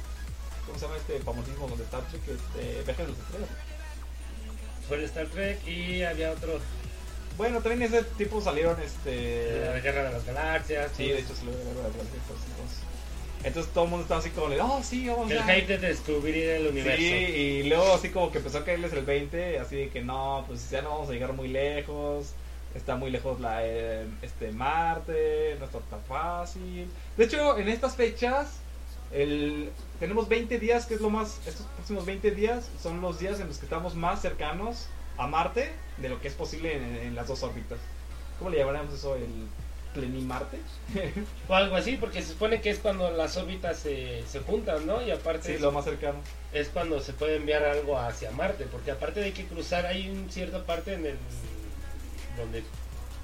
¿cómo 0.66 0.80
se 0.80 0.86
llama 0.86 0.98
este 0.98 1.20
famosísimo 1.20 1.68
de 1.68 1.84
Star 1.84 2.02
Trek? 2.08 2.22
Este, 2.22 2.84
Viaje 2.84 3.04
de 3.04 3.10
las 3.10 3.20
Estrellas. 3.20 3.50
Fue 4.88 4.98
el 4.98 5.04
Star 5.04 5.28
Trek 5.28 5.68
y 5.68 6.04
había 6.04 6.32
otro. 6.32 6.60
Bueno, 7.38 7.62
también 7.62 7.84
ese 7.84 8.04
tipo 8.18 8.42
salieron 8.42 8.78
de 8.78 8.86
este... 8.86 9.70
la 9.72 9.80
Guerra 9.80 10.06
de 10.06 10.12
las 10.14 10.26
Galaxias. 10.26 10.92
Sí, 10.96 11.08
de 11.08 11.20
hecho 11.20 11.36
se 11.36 11.46
lo 11.46 11.52
voy 11.52 11.62
a 11.62 11.88
ver 11.88 12.02
entonces. 12.02 12.88
Entonces 13.44 13.72
todo 13.72 13.84
el 13.84 13.90
mundo 13.92 14.04
estaba 14.04 14.20
así 14.20 14.32
como 14.32 14.50
de, 14.50 14.60
oh 14.60 14.82
sí, 14.84 15.08
vamos 15.08 15.30
El 15.30 15.38
a... 15.40 15.44
hype 15.44 15.78
de 15.78 15.88
descubrir 15.90 16.50
el 16.50 16.68
universo. 16.68 16.98
Sí, 16.98 17.06
y 17.06 17.64
luego 17.64 17.94
así 17.94 18.10
como 18.10 18.32
que 18.32 18.40
empezó 18.40 18.58
a 18.60 18.66
caerles 18.66 18.94
el 18.94 19.06
20, 19.06 19.60
así 19.60 19.76
de 19.76 19.90
que 19.90 20.02
no, 20.02 20.44
pues 20.48 20.70
ya 20.70 20.82
no 20.82 20.90
vamos 20.90 21.10
a 21.10 21.14
llegar 21.14 21.34
muy 21.34 21.48
lejos, 21.48 22.34
está 22.78 22.96
muy 22.96 23.12
lejos 23.12 23.40
la 23.40 23.66
eh, 23.66 24.08
este 24.22 24.52
Marte, 24.52 25.56
no 25.60 25.66
está 25.66 25.80
tan 25.80 26.02
fácil. 26.04 26.90
De 27.18 27.24
hecho, 27.26 27.58
en 27.58 27.68
estas 27.68 27.96
fechas 27.96 28.60
el, 29.12 29.70
tenemos 30.00 30.28
20 30.28 30.60
días, 30.60 30.86
que 30.86 30.96
es 30.96 31.02
lo 31.02 31.10
más, 31.10 31.40
estos 31.46 31.66
próximos 31.76 32.06
20 32.06 32.32
días 32.32 32.70
son 32.82 33.02
los 33.02 33.20
días 33.20 33.40
en 33.40 33.48
los 33.48 33.58
que 33.58 33.66
estamos 33.66 33.96
más 33.96 34.22
cercanos 34.22 34.88
a 35.18 35.28
Marte 35.28 35.72
de 35.98 36.10
lo 36.10 36.22
que 36.22 36.28
es 36.28 36.34
posible 36.34 36.76
en, 36.76 36.84
en 36.84 37.16
las 37.16 37.28
dos 37.28 37.44
órbitas. 37.44 37.80
¿Cómo 38.38 38.52
le 38.52 38.58
llamaremos 38.58 38.94
eso? 38.94 39.16
El 39.16 39.48
plenimarte. 39.94 40.60
O 41.50 41.56
algo 41.56 41.76
así, 41.76 41.98
porque 41.98 42.22
se 42.22 42.30
supone 42.34 42.62
que 42.62 42.70
es 42.70 42.80
cuando 42.80 43.10
las 43.12 43.38
órbitas 43.38 43.80
se, 43.80 44.24
se 44.28 44.40
juntan, 44.42 44.86
¿no? 44.86 45.02
Y 45.02 45.12
aparte 45.12 45.48
sí, 45.48 45.54
es, 45.54 45.62
lo 45.62 45.72
más 45.72 45.86
cercano. 45.86 46.20
es 46.54 46.68
cuando 46.68 47.00
se 47.00 47.14
puede 47.14 47.38
enviar 47.38 47.64
algo 47.64 47.98
hacia 47.98 48.32
Marte, 48.32 48.66
porque 48.66 48.92
aparte 48.92 49.22
de 49.22 49.34
que 49.34 49.46
cruzar 49.46 49.86
hay 49.86 50.10
un 50.10 50.30
cierta 50.30 50.66
parte 50.66 50.94
en 50.94 51.06
el 51.06 51.18
donde 52.38 52.64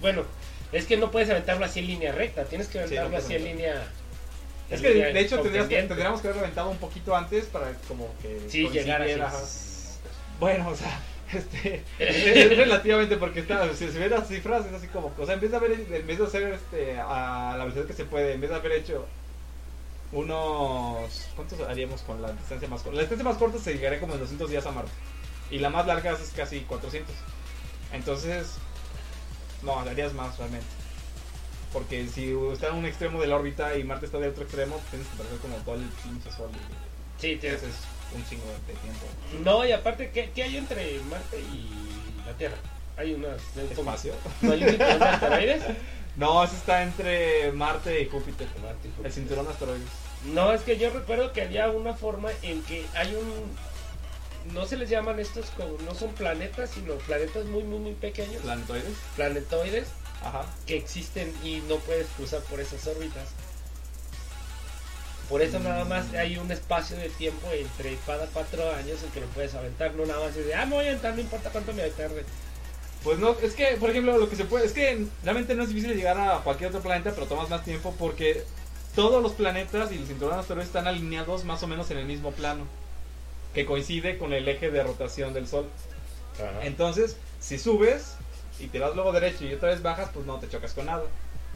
bueno, 0.01 0.23
es 0.71 0.85
que 0.85 0.97
no 0.97 1.11
puedes 1.11 1.29
aventarlo 1.29 1.65
así 1.65 1.79
en 1.79 1.87
línea 1.87 2.11
recta, 2.11 2.43
tienes 2.45 2.67
que 2.67 2.85
Sí, 2.87 2.95
no 2.95 3.01
aventarlo 3.01 3.17
así 3.17 3.35
en 3.35 3.43
línea 3.45 3.87
Es 4.69 4.79
en 4.79 4.81
que 4.81 4.93
línea 4.93 5.13
de 5.13 5.19
hecho 5.19 5.39
tendrías 5.39 5.69
tendríamos 5.69 6.21
que 6.21 6.27
haber 6.27 6.41
reventado 6.41 6.69
un 6.69 6.77
poquito 6.77 7.15
antes 7.15 7.45
para 7.45 7.73
como 7.87 8.13
que 8.21 8.41
Sí, 8.49 8.67
llegar 8.69 9.01
así. 9.01 9.71
Bueno, 10.39 10.69
o 10.69 10.75
sea, 10.75 10.99
este, 11.33 11.83
es 11.99 12.57
relativamente 12.57 13.17
porque 13.17 13.39
está, 13.41 13.73
si 13.73 13.89
se 13.89 13.97
ven 13.97 14.11
las 14.11 14.27
cifras 14.27 14.65
es 14.65 14.73
así 14.73 14.87
como, 14.87 15.13
o 15.17 15.25
sea, 15.25 15.35
en 15.35 15.41
vez 15.41 15.51
de 15.51 15.57
haber, 15.57 15.71
en 15.71 16.07
vez 16.07 16.17
de 16.17 16.25
hacer 16.25 16.43
este 16.53 16.99
a 16.99 17.55
la 17.57 17.63
velocidad 17.63 17.85
que 17.85 17.93
se 17.93 18.05
puede, 18.05 18.33
en 18.33 18.41
vez 18.41 18.49
de 18.49 18.55
haber 18.55 18.73
hecho 18.73 19.05
unos, 20.11 21.27
¿cuántos 21.35 21.59
haríamos 21.61 22.01
con 22.01 22.21
la 22.21 22.31
distancia 22.33 22.67
más 22.67 22.81
corta? 22.81 22.95
La 22.97 23.01
distancia 23.01 23.23
más 23.23 23.37
corta 23.37 23.57
se 23.57 23.73
llegaría 23.73 23.99
como 23.99 24.13
en 24.13 24.19
200 24.19 24.49
días 24.49 24.65
a 24.65 24.71
Marte 24.71 24.91
y 25.49 25.59
la 25.59 25.69
más 25.69 25.87
larga 25.87 26.11
es 26.11 26.31
casi 26.35 26.61
400. 26.61 27.13
Entonces, 27.93 28.55
no, 29.63 29.79
harías 29.79 30.13
más 30.13 30.37
realmente. 30.37 30.65
Porque 31.71 32.07
si 32.07 32.31
está 32.51 32.67
en 32.69 32.75
un 32.75 32.85
extremo 32.85 33.19
de 33.19 33.27
la 33.27 33.35
órbita 33.35 33.75
y 33.77 33.83
Marte 33.83 34.05
está 34.05 34.19
del 34.19 34.29
otro 34.31 34.43
extremo, 34.43 34.79
tienes 34.91 35.07
que 35.07 35.17
perder 35.17 35.39
como 35.39 35.55
todo 35.57 35.75
el 35.75 35.81
pinche 36.03 36.31
sol. 36.31 36.49
y- 36.53 37.21
Sí, 37.21 37.37
tienes- 37.37 37.61
Ese 37.63 37.69
es 37.71 37.75
un 38.15 38.25
chingo 38.29 38.43
de 38.67 38.73
tiempo. 38.73 39.05
No, 39.43 39.65
y 39.65 39.71
aparte, 39.71 40.11
¿qué, 40.11 40.31
qué 40.35 40.43
hay 40.43 40.57
entre 40.57 40.99
Marte 41.09 41.39
y 41.39 42.21
la 42.25 42.33
Tierra? 42.33 42.57
Hay 42.97 43.13
unas... 43.13 43.41
¿Espacio? 43.57 44.13
¿No 44.41 44.51
hay 44.51 44.63
un 44.63 44.69
cinturón 44.69 44.99
de 44.99 45.05
asteroides? 45.05 45.63
No, 46.15 46.43
ese 46.43 46.55
está 46.57 46.83
entre 46.83 47.51
Marte 47.53 47.99
y 48.01 48.05
Júpiter. 48.07 48.45
Marte 48.61 48.87
y 48.87 48.91
Júpiter. 48.91 49.05
El 49.07 49.11
cinturón 49.13 49.45
de 49.45 49.51
asteroides. 49.51 49.87
No, 50.31 50.53
es 50.53 50.61
que 50.61 50.77
yo 50.77 50.91
recuerdo 50.91 51.33
que 51.33 51.41
había 51.41 51.71
una 51.71 51.95
forma 51.95 52.29
en 52.43 52.61
que 52.65 52.85
hay 52.93 53.15
un... 53.15 53.57
No 54.51 54.65
se 54.65 54.77
les 54.77 54.89
llaman 54.89 55.19
estos 55.19 55.45
como... 55.51 55.77
No 55.85 55.95
son 55.95 56.11
planetas, 56.13 56.71
sino 56.71 56.95
planetas 56.95 57.45
muy, 57.45 57.63
muy, 57.63 57.79
muy 57.79 57.93
pequeños. 57.93 58.41
Planetoides. 58.41 58.93
Planetoides 59.15 59.87
Ajá. 60.21 60.45
que 60.65 60.77
existen 60.77 61.33
y 61.43 61.61
no 61.69 61.77
puedes 61.77 62.07
cruzar 62.17 62.41
por 62.41 62.59
esas 62.59 62.85
órbitas. 62.87 63.29
Por 65.29 65.41
eso 65.41 65.59
nada 65.59 65.85
más 65.85 66.13
hay 66.13 66.37
un 66.37 66.51
espacio 66.51 66.97
de 66.97 67.09
tiempo 67.09 67.47
entre 67.51 67.97
cada 68.05 68.27
cuatro 68.27 68.69
años 68.73 69.01
en 69.01 69.09
que 69.11 69.21
lo 69.21 69.27
puedes 69.27 69.55
aventar. 69.55 69.93
No 69.95 70.05
nada 70.05 70.19
más 70.19 70.35
es 70.35 70.45
de, 70.45 70.55
ah, 70.55 70.65
me 70.65 70.75
voy 70.75 70.85
a 70.85 70.89
aventar, 70.89 71.15
no 71.15 71.21
importa 71.21 71.49
cuánto 71.49 71.73
me 71.73 71.89
tarde. 71.91 72.25
Pues 73.03 73.19
no, 73.19 73.35
es 73.41 73.53
que, 73.53 73.77
por 73.79 73.89
ejemplo, 73.89 74.17
lo 74.17 74.29
que 74.29 74.35
se 74.35 74.45
puede, 74.45 74.65
es 74.65 74.73
que 74.73 75.05
realmente 75.23 75.55
no 75.55 75.63
es 75.63 75.69
difícil 75.69 75.95
llegar 75.95 76.17
a 76.17 76.39
cualquier 76.39 76.69
otro 76.69 76.81
planeta, 76.81 77.11
pero 77.13 77.27
tomas 77.27 77.49
más 77.49 77.63
tiempo 77.63 77.93
porque 77.97 78.43
todos 78.95 79.21
los 79.21 79.33
planetas 79.33 79.91
y 79.91 79.95
el 79.95 80.07
cinturón 80.07 80.35
de 80.35 80.41
asteroides 80.41 80.67
están 80.67 80.87
alineados 80.87 81.43
más 81.43 81.61
o 81.63 81.67
menos 81.67 81.89
en 81.91 81.97
el 81.97 82.05
mismo 82.05 82.31
plano, 82.31 82.65
que 83.53 83.65
coincide 83.65 84.17
con 84.17 84.33
el 84.33 84.47
eje 84.47 84.71
de 84.71 84.83
rotación 84.83 85.33
del 85.33 85.47
Sol. 85.47 85.67
Entonces, 86.61 87.17
si 87.39 87.59
subes 87.59 88.15
y 88.59 88.67
te 88.67 88.79
vas 88.79 88.95
luego 88.95 89.11
derecho 89.11 89.45
y 89.45 89.53
otra 89.53 89.69
vez 89.69 89.81
bajas, 89.81 90.09
pues 90.13 90.25
no 90.25 90.39
te 90.39 90.49
chocas 90.49 90.73
con 90.73 90.85
nada. 90.85 91.03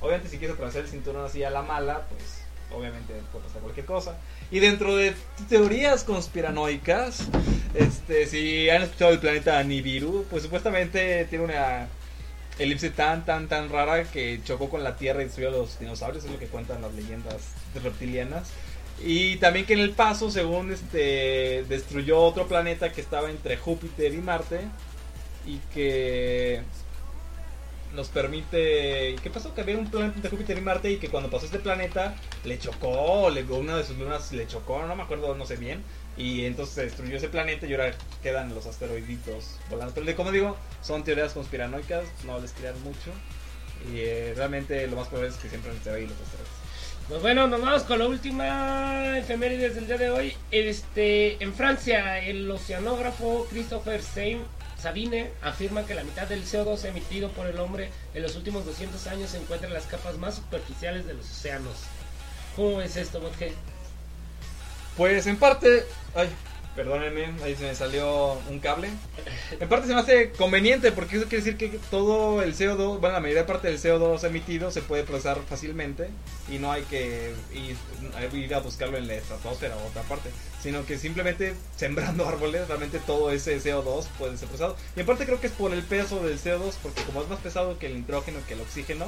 Obviamente, 0.01 0.29
si 0.29 0.37
quieres 0.37 0.55
atravesar 0.55 0.83
el 0.83 0.87
cinturón 0.87 1.25
así 1.25 1.43
a 1.43 1.49
la 1.49 1.63
mala, 1.63 2.05
pues 2.09 2.41
obviamente 2.71 3.13
puede 3.31 3.45
pasar 3.45 3.61
cualquier 3.61 3.85
cosa. 3.85 4.17
Y 4.51 4.59
dentro 4.59 4.95
de 4.95 5.15
teorías 5.49 6.03
conspiranoicas, 6.03 7.27
este, 7.73 8.27
si 8.27 8.69
han 8.69 8.83
escuchado 8.83 9.11
el 9.11 9.19
planeta 9.19 9.63
Nibiru, 9.63 10.25
pues 10.29 10.43
supuestamente 10.43 11.25
tiene 11.25 11.45
una 11.45 11.87
elipse 12.59 12.89
tan, 12.89 13.25
tan, 13.25 13.47
tan 13.47 13.69
rara 13.69 14.03
que 14.03 14.39
chocó 14.43 14.69
con 14.69 14.83
la 14.83 14.97
Tierra 14.97 15.21
y 15.21 15.25
destruyó 15.25 15.49
a 15.49 15.51
los 15.51 15.79
dinosaurios, 15.79 16.25
es 16.25 16.31
lo 16.31 16.39
que 16.39 16.47
cuentan 16.47 16.81
las 16.81 16.93
leyendas 16.93 17.53
reptilianas. 17.83 18.49
Y 19.03 19.37
también 19.37 19.65
que 19.65 19.73
en 19.73 19.79
el 19.79 19.91
paso, 19.91 20.31
según 20.31 20.71
este, 20.71 21.63
destruyó 21.69 22.19
otro 22.19 22.47
planeta 22.47 22.91
que 22.91 23.01
estaba 23.01 23.29
entre 23.29 23.57
Júpiter 23.57 24.13
y 24.13 24.17
Marte 24.17 24.61
y 25.45 25.57
que 25.73 26.63
nos 27.93 28.09
permite... 28.09 29.15
¿Qué 29.21 29.29
pasó? 29.31 29.53
Que 29.53 29.61
había 29.61 29.77
un 29.77 29.89
planeta 29.89 30.15
entre 30.15 30.31
Júpiter 30.31 30.57
y 30.57 30.61
Marte 30.61 30.91
y 30.91 30.97
que 30.97 31.09
cuando 31.09 31.29
pasó 31.29 31.45
este 31.45 31.59
planeta 31.59 32.15
le 32.43 32.57
chocó, 32.59 33.29
le, 33.29 33.43
una 33.43 33.77
de 33.77 33.83
sus 33.83 33.97
lunas 33.97 34.31
le 34.31 34.47
chocó, 34.47 34.83
no 34.85 34.95
me 34.95 35.03
acuerdo, 35.03 35.35
no 35.35 35.45
sé 35.45 35.57
bien. 35.57 35.83
Y 36.17 36.45
entonces 36.45 36.73
se 36.73 36.83
destruyó 36.85 37.17
ese 37.17 37.29
planeta 37.29 37.67
y 37.67 37.73
ahora 37.73 37.93
quedan 38.23 38.53
los 38.55 38.65
asteroiditos 38.65 39.57
volando. 39.69 39.93
Pero 39.93 40.15
como 40.15 40.31
digo, 40.31 40.57
son 40.81 41.03
teorías 41.03 41.33
conspiranoicas, 41.33 42.05
no 42.25 42.39
les 42.39 42.51
crean 42.51 42.81
mucho. 42.83 43.11
Y 43.93 43.99
eh, 43.99 44.33
realmente 44.35 44.87
lo 44.87 44.95
más 44.95 45.07
probable 45.07 45.29
es 45.29 45.37
que 45.37 45.49
siempre 45.49 45.71
estén 45.71 45.93
ahí 45.93 46.07
los 46.07 46.19
asteroides. 46.19 46.56
Pues 47.07 47.21
bueno, 47.21 47.47
nos 47.47 47.61
vamos 47.61 47.83
con 47.83 47.99
la 47.99 48.07
última 48.07 49.17
efeméride 49.17 49.69
del 49.69 49.87
día 49.87 49.97
de 49.97 50.09
hoy. 50.09 50.33
Este, 50.51 51.41
en 51.41 51.53
Francia, 51.53 52.19
el 52.19 52.49
oceanógrafo 52.51 53.47
Christopher 53.49 54.01
Sain- 54.01 54.43
Sabine 54.81 55.31
afirma 55.41 55.85
que 55.85 55.95
la 55.95 56.03
mitad 56.03 56.27
del 56.27 56.43
CO2 56.45 56.83
emitido 56.85 57.29
por 57.31 57.47
el 57.47 57.59
hombre 57.59 57.89
en 58.13 58.21
los 58.23 58.35
últimos 58.35 58.65
200 58.65 59.07
años 59.07 59.31
se 59.31 59.37
encuentra 59.37 59.67
en 59.69 59.73
las 59.73 59.85
capas 59.85 60.17
más 60.17 60.35
superficiales 60.35 61.07
de 61.07 61.13
los 61.13 61.25
océanos. 61.25 61.77
¿Cómo 62.55 62.81
es 62.81 62.95
esto, 62.97 63.19
Botge? 63.21 63.53
Pues 64.97 65.25
en 65.27 65.37
parte, 65.37 65.85
ay, 66.13 66.29
perdónenme, 66.77 67.33
ahí 67.43 67.55
se 67.55 67.63
me 67.63 67.75
salió 67.75 68.33
un 68.49 68.59
cable. 68.59 68.89
En 69.59 69.67
parte 69.67 69.87
se 69.87 69.95
me 69.95 69.99
hace 69.99 70.29
conveniente 70.31 70.91
porque 70.91 71.17
eso 71.17 71.27
quiere 71.27 71.43
decir 71.43 71.57
que 71.57 71.79
todo 71.89 72.43
el 72.43 72.55
CO2, 72.55 72.99
bueno, 72.99 73.15
la 73.15 73.19
mayoría 73.19 73.47
parte 73.47 73.67
del 73.67 73.79
CO2 73.79 74.23
emitido 74.23 74.69
se 74.69 74.83
puede 74.83 75.03
procesar 75.03 75.39
fácilmente 75.49 76.09
y 76.49 76.59
no 76.59 76.71
hay 76.71 76.83
que 76.83 77.33
ir, 77.51 78.53
a 78.53 78.59
buscarlo 78.59 78.97
en 78.97 79.07
la 79.07 79.15
estratosfera 79.15 79.75
o 79.75 79.87
otra 79.87 80.03
parte, 80.03 80.29
sino 80.61 80.85
que 80.85 80.99
simplemente 80.99 81.55
sembrando 81.75 82.25
árboles, 82.29 82.67
realmente 82.67 82.99
todo 82.99 83.31
ese 83.31 83.59
CO2 83.59 84.05
puede 84.19 84.37
ser 84.37 84.47
procesado. 84.47 84.77
Y 84.95 84.99
en 84.99 85.05
parte 85.07 85.25
creo 85.25 85.41
que 85.41 85.47
es 85.47 85.53
por 85.53 85.73
el 85.73 85.81
peso 85.81 86.23
del 86.23 86.39
CO2, 86.39 86.75
porque 86.83 87.01
como 87.01 87.23
es 87.23 87.27
más 87.27 87.39
pesado 87.39 87.79
que 87.79 87.87
el 87.87 87.95
nitrógeno, 87.95 88.39
que 88.47 88.53
el 88.53 88.61
oxígeno, 88.61 89.07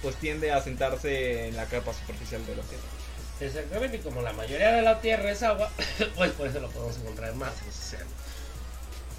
pues 0.00 0.16
tiende 0.16 0.52
a 0.52 0.62
sentarse 0.62 1.48
en 1.48 1.56
la 1.56 1.66
capa 1.66 1.92
superficial 1.92 2.44
de 2.46 2.56
la 2.56 2.62
Tierra. 2.62 2.99
Exactamente, 3.40 3.96
y 3.96 4.00
como 4.00 4.20
la 4.22 4.32
mayoría 4.32 4.72
de 4.72 4.82
la 4.82 5.00
Tierra 5.00 5.30
es 5.30 5.42
agua, 5.42 5.70
pues 6.16 6.30
por 6.32 6.46
eso 6.46 6.60
lo 6.60 6.68
podemos 6.70 6.96
encontrar 6.98 7.34
más 7.34 7.52
en 7.60 7.66
los 7.66 7.78
océanos. 7.78 8.12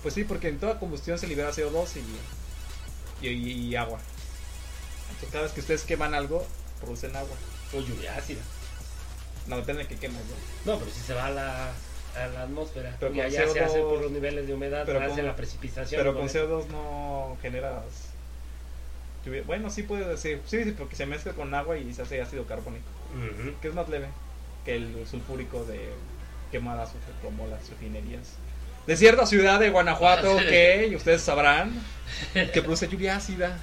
Pues 0.03 0.13
sí, 0.13 0.23
porque 0.23 0.47
en 0.49 0.59
toda 0.59 0.79
combustión 0.79 1.17
se 1.19 1.27
libera 1.27 1.51
CO2 1.51 1.87
y, 3.21 3.27
y, 3.27 3.67
y 3.69 3.75
agua. 3.75 3.99
Entonces, 5.09 5.29
cada 5.31 5.43
vez 5.43 5.53
que 5.53 5.59
ustedes 5.61 5.83
queman 5.83 6.13
algo, 6.15 6.45
producen 6.79 7.15
agua. 7.15 7.35
O 7.73 7.79
lluvia 7.79 8.15
ácida. 8.15 8.41
No 9.47 9.57
depende 9.57 9.83
de 9.83 9.89
que 9.89 9.95
quemen, 9.97 10.19
¿no? 10.65 10.73
No, 10.73 10.79
pero 10.79 10.91
si 10.91 11.01
se 11.01 11.13
va 11.13 11.27
a 11.27 11.29
la, 11.31 11.67
a 12.15 12.27
la 12.33 12.43
atmósfera. 12.43 12.95
Pero 12.99 13.13
y 13.15 13.21
allá 13.21 13.47
se 13.47 13.59
CO2, 13.59 13.65
hace 13.65 13.79
por 13.79 14.01
los 14.01 14.11
niveles 14.11 14.47
de 14.47 14.53
humedad, 14.53 14.83
pero 14.85 14.99
hace 14.99 15.15
con- 15.15 15.25
la 15.25 15.35
precipitación. 15.35 15.99
Pero 16.01 16.13
con 16.15 16.25
eso. 16.25 16.39
CO2 16.47 16.67
no 16.67 17.37
generas. 17.41 17.83
Bueno, 19.45 19.69
sí 19.69 19.83
puede 19.83 20.07
decir. 20.07 20.41
Sí, 20.45 20.63
sí, 20.63 20.71
porque 20.71 20.95
se 20.95 21.05
mezcla 21.05 21.33
con 21.33 21.53
agua 21.53 21.77
y 21.77 21.93
se 21.93 22.01
hace 22.01 22.21
ácido 22.21 22.45
carbónico. 22.45 22.85
Que 23.61 23.67
es 23.67 23.73
más 23.73 23.89
leve 23.89 24.07
que 24.65 24.75
el 24.75 25.05
sulfúrico 25.09 25.63
de 25.65 25.89
quemar 26.51 26.79
azufre 26.79 27.13
como 27.23 27.47
las 27.47 27.69
refinerías. 27.69 28.35
De 28.87 28.97
cierta 28.97 29.25
ciudad 29.25 29.59
de 29.59 29.69
Guanajuato 29.69 30.37
que 30.37 30.91
ustedes 30.95 31.21
sabrán 31.21 31.71
que 32.33 32.61
produce 32.61 32.87
lluvia 32.87 33.15
ácida. 33.15 33.59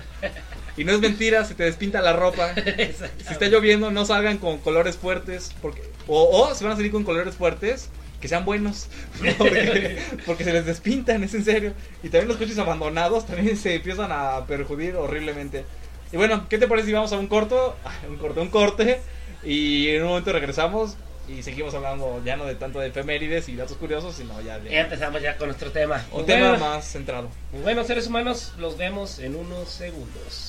Y 0.77 0.85
no 0.85 0.93
es 0.93 1.01
mentira, 1.01 1.45
se 1.45 1.55
te 1.55 1.65
despinta 1.65 2.01
la 2.01 2.13
ropa. 2.13 2.55
Si 2.55 3.33
está 3.33 3.47
lloviendo, 3.47 3.91
no 3.91 4.07
salgan 4.07 4.39
con 4.39 4.59
colores 4.59 4.97
fuertes. 4.97 5.53
Porque, 5.61 5.83
o, 6.07 6.23
o 6.23 6.55
si 6.55 6.63
van 6.63 6.75
a 6.75 6.77
salir 6.77 6.93
con 6.93 7.03
colores 7.03 7.35
fuertes, 7.35 7.91
que 8.21 8.29
sean 8.29 8.45
buenos. 8.45 8.89
Porque, 9.39 9.99
porque 10.27 10.45
se 10.45 10.53
les 10.53 10.67
despintan, 10.67 11.23
es 11.25 11.35
en 11.35 11.45
serio. 11.45 11.73
Y 12.03 12.09
también 12.09 12.29
los 12.29 12.37
coches 12.37 12.59
abandonados 12.59 13.27
también 13.27 13.57
se 13.57 13.77
empiezan 13.77 14.11
a 14.13 14.45
perjudir 14.47 14.97
horriblemente. 14.97 15.65
Y 16.13 16.17
bueno, 16.17 16.47
¿qué 16.49 16.59
te 16.59 16.67
parece 16.67 16.89
si 16.89 16.93
vamos 16.95 17.13
a 17.13 17.19
un 17.19 17.27
corto? 17.29 17.77
Un 18.09 18.17
corto, 18.17 18.41
un 18.43 18.49
corte. 18.49 19.01
Y 19.45 19.89
en 19.91 20.03
un 20.03 20.09
momento 20.09 20.33
regresamos 20.33 20.97
y 21.29 21.43
seguimos 21.43 21.75
hablando 21.75 22.23
ya 22.25 22.37
no 22.37 22.47
de 22.47 22.55
tanto 22.55 22.81
de 22.81 22.89
efemérides 22.89 23.49
y 23.51 23.55
datos 23.57 23.77
curiosos, 23.77 24.15
sino 24.17 24.41
ya 24.41 24.57
Ya 24.57 24.65
de 24.65 24.79
empezamos 24.81 25.21
ya 25.23 25.37
con 25.37 25.49
nuestro 25.49 25.71
tema. 25.71 26.03
un 26.11 26.25
tema 26.27 26.57
más 26.57 26.91
centrado. 26.91 27.29
bueno, 27.63 27.85
seres 27.85 28.07
humanos, 28.07 28.55
los 28.59 28.79
vemos 28.79 29.19
en 29.19 29.37
unos 29.37 29.69
segundos. 29.69 30.48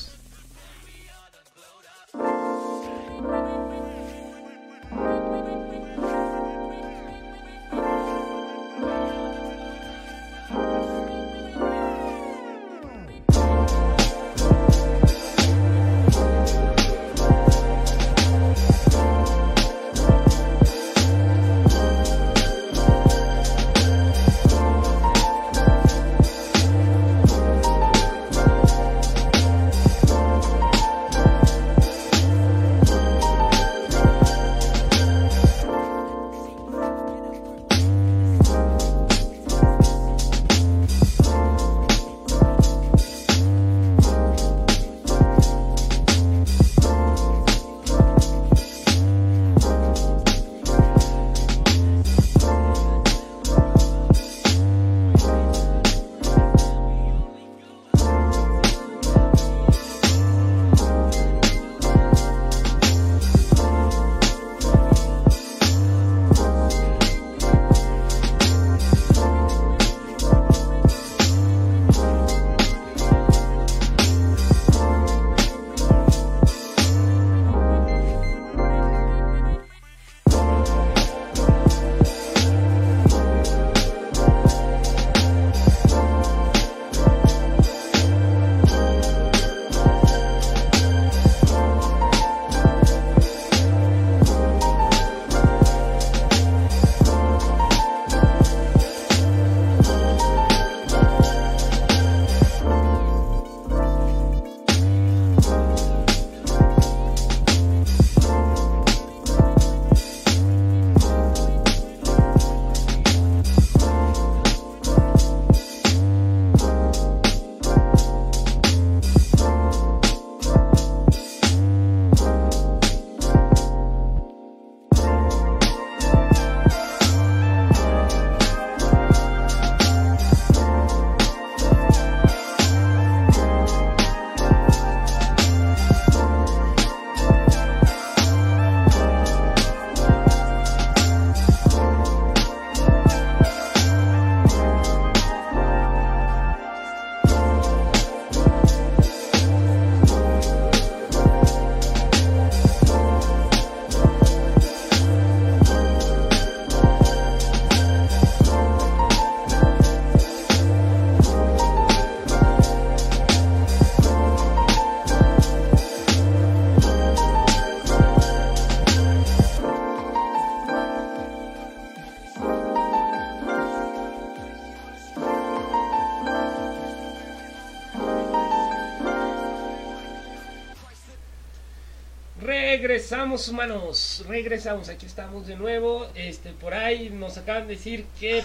Regresamos 182.79 183.49
humanos, 183.49 184.23
regresamos, 184.25 184.87
aquí 184.87 185.05
estamos 185.05 185.45
de 185.47 185.57
nuevo. 185.57 186.07
Este, 186.15 186.51
por 186.53 186.73
ahí 186.73 187.09
nos 187.09 187.37
acaban 187.37 187.67
de 187.67 187.73
decir 187.75 188.05
que 188.17 188.41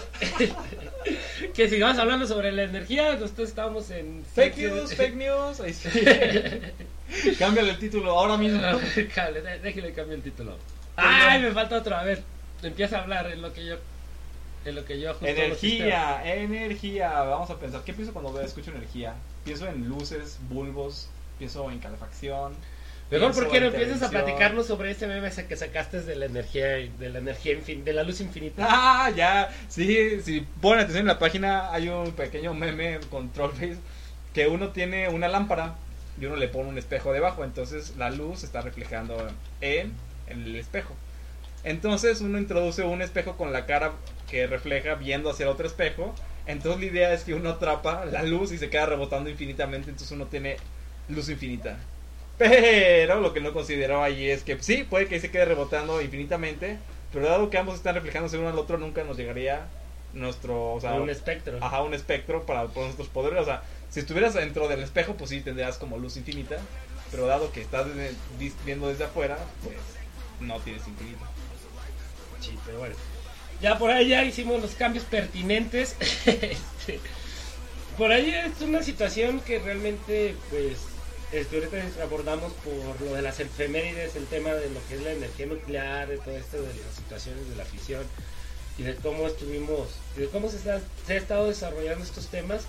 que 1.53 1.69
sigamos 1.69 1.97
hablando 1.97 2.27
sobre 2.27 2.51
la 2.51 2.63
energía. 2.63 3.15
Nosotros 3.15 3.47
estamos 3.47 3.89
en 3.91 4.25
Fake 4.25 4.57
news, 4.57 4.93
fake 4.93 5.15
news. 5.15 5.61
Ahí 5.61 5.71
sí. 5.73 5.87
Cámbiale 7.39 7.69
el 7.71 7.79
título 7.79 8.11
ahora 8.11 8.35
mismo. 8.35 8.59
Dé- 8.95 9.59
Déjale 9.63 9.93
cambiar 9.93 10.17
el 10.17 10.21
título. 10.23 10.57
Ay, 10.97 11.41
me 11.41 11.51
falta 11.51 11.77
otro. 11.77 11.95
A 11.95 12.03
ver, 12.03 12.21
empieza 12.61 12.97
a 12.99 13.03
hablar 13.03 13.31
en 13.31 13.41
lo 13.41 13.53
que 13.53 13.65
yo 13.65 13.77
en 14.65 14.75
lo 14.75 14.83
que 14.83 14.99
yo. 14.99 15.15
Energía, 15.21 16.21
energía. 16.35 17.09
Vamos 17.21 17.49
a 17.51 17.57
pensar. 17.57 17.85
¿Qué 17.85 17.93
pienso 17.93 18.11
cuando 18.11 18.33
veo- 18.33 18.43
escucho 18.43 18.71
energía? 18.71 19.13
Pienso 19.45 19.65
en 19.65 19.87
luces, 19.87 20.39
bulbos, 20.49 21.07
pienso 21.39 21.71
en 21.71 21.79
calefacción. 21.79 22.53
Mejor 23.11 23.33
porque 23.33 23.59
no 23.59 23.67
empiezas 23.67 24.01
a 24.01 24.09
platicarnos 24.09 24.65
sobre 24.65 24.91
ese 24.91 25.07
meme 25.07 25.29
que 25.47 25.55
sacaste 25.55 26.01
de 26.01 26.15
la 26.15 26.25
energía 26.25 26.67
de 26.67 27.09
la 27.09 27.19
energía 27.19 27.53
infin- 27.53 27.83
de 27.83 27.93
la 27.93 28.03
luz 28.03 28.19
infinita. 28.19 28.65
Ah, 28.67 29.11
ya. 29.15 29.49
Sí, 29.69 30.21
si 30.21 30.41
ponen 30.41 30.79
atención 30.79 31.01
en 31.01 31.07
la 31.07 31.19
página, 31.19 31.71
hay 31.71 31.87
un 31.89 32.13
pequeño 32.13 32.53
meme 32.53 32.99
con 33.11 33.31
Trollface 33.31 33.77
que 34.33 34.47
uno 34.47 34.69
tiene 34.69 35.07
una 35.09 35.27
lámpara 35.27 35.75
y 36.19 36.25
uno 36.25 36.35
le 36.35 36.47
pone 36.47 36.69
un 36.69 36.77
espejo 36.77 37.13
debajo. 37.13 37.43
Entonces 37.43 37.95
la 37.95 38.09
luz 38.09 38.39
se 38.39 38.47
está 38.47 38.61
reflejando 38.61 39.15
en, 39.61 39.93
en 40.27 40.43
el 40.43 40.55
espejo. 40.55 40.95
Entonces 41.63 42.21
uno 42.21 42.37
introduce 42.39 42.83
un 42.83 43.01
espejo 43.01 43.37
con 43.37 43.53
la 43.53 43.65
cara 43.65 43.93
que 44.29 44.47
refleja 44.47 44.95
viendo 44.95 45.29
hacia 45.29 45.43
el 45.43 45.49
otro 45.49 45.67
espejo. 45.67 46.15
Entonces 46.47 46.81
la 46.81 46.87
idea 46.87 47.13
es 47.13 47.23
que 47.23 47.33
uno 47.33 47.49
atrapa 47.51 48.05
la 48.05 48.23
luz 48.23 48.51
y 48.51 48.57
se 48.57 48.69
queda 48.69 48.85
rebotando 48.87 49.29
infinitamente. 49.29 49.89
Entonces 49.89 50.11
uno 50.11 50.25
tiene 50.27 50.57
luz 51.07 51.29
infinita. 51.29 51.77
Pero 52.37 53.21
lo 53.21 53.33
que 53.33 53.39
no 53.39 53.53
consideró 53.53 54.03
ahí 54.03 54.29
es 54.29 54.43
que 54.43 54.61
sí, 54.61 54.83
puede 54.83 55.07
que 55.07 55.19
se 55.19 55.31
quede 55.31 55.45
rebotando 55.45 56.01
infinitamente. 56.01 56.77
Pero 57.13 57.27
dado 57.27 57.49
que 57.49 57.57
ambos 57.57 57.75
están 57.75 57.95
reflejándose 57.95 58.37
uno 58.37 58.49
al 58.49 58.59
otro, 58.59 58.77
nunca 58.77 59.03
nos 59.03 59.15
llegaría 59.15 59.67
nuestro, 60.13 60.73
o 60.73 60.81
sea, 60.81 60.95
un 60.95 61.09
espectro. 61.09 61.57
Ajá, 61.61 61.81
un 61.81 61.93
espectro 61.93 62.45
para 62.45 62.67
por 62.67 62.83
nuestros 62.83 63.07
poderes. 63.07 63.39
O 63.41 63.45
sea, 63.45 63.63
si 63.89 64.01
estuvieras 64.01 64.33
dentro 64.33 64.67
del 64.67 64.81
espejo, 64.81 65.15
pues 65.15 65.29
sí 65.29 65.41
tendrías 65.41 65.77
como 65.77 65.97
luz 65.97 66.17
infinita. 66.17 66.57
Pero 67.11 67.27
dado 67.27 67.51
que 67.51 67.61
estás 67.61 67.87
viendo 68.65 68.89
desde 68.89 69.05
afuera, 69.05 69.37
pues 69.63 69.77
no 70.41 70.59
tienes 70.59 70.85
infinito. 70.87 71.23
Sí, 72.41 72.57
pero 72.65 72.79
bueno. 72.79 72.95
Ya 73.61 73.77
por 73.77 73.89
ahí 73.91 74.09
ya 74.09 74.23
hicimos 74.23 74.61
los 74.61 74.75
cambios 74.75 75.05
pertinentes. 75.05 75.95
Este, 76.85 76.99
por 77.97 78.11
ahí 78.11 78.29
es 78.29 78.61
una 78.61 78.83
situación 78.83 79.39
que 79.39 79.57
realmente, 79.57 80.35
pues, 80.49 80.77
este, 81.31 81.57
ahorita 81.57 82.03
abordamos 82.03 82.53
por 82.53 83.01
lo 83.01 83.13
de 83.15 83.21
las 83.21 83.39
efemérides, 83.39 84.15
el 84.15 84.25
tema 84.27 84.53
de 84.53 84.69
lo 84.69 84.79
que 84.87 84.95
es 84.95 85.01
la 85.01 85.11
energía 85.11 85.45
nuclear, 85.47 86.07
de 86.07 86.17
todo 86.17 86.35
esto 86.37 86.57
de 86.61 86.67
las 86.67 86.95
situaciones 86.95 87.49
de 87.49 87.55
la 87.55 87.65
fisión 87.65 88.03
y 88.77 88.83
de 88.83 88.95
cómo 88.95 89.27
estuvimos, 89.27 89.89
de 90.15 90.27
cómo 90.29 90.49
se, 90.49 90.57
está- 90.57 90.81
se 91.07 91.13
ha 91.13 91.17
estado 91.17 91.47
desarrollando 91.47 92.03
estos 92.03 92.27
temas. 92.27 92.63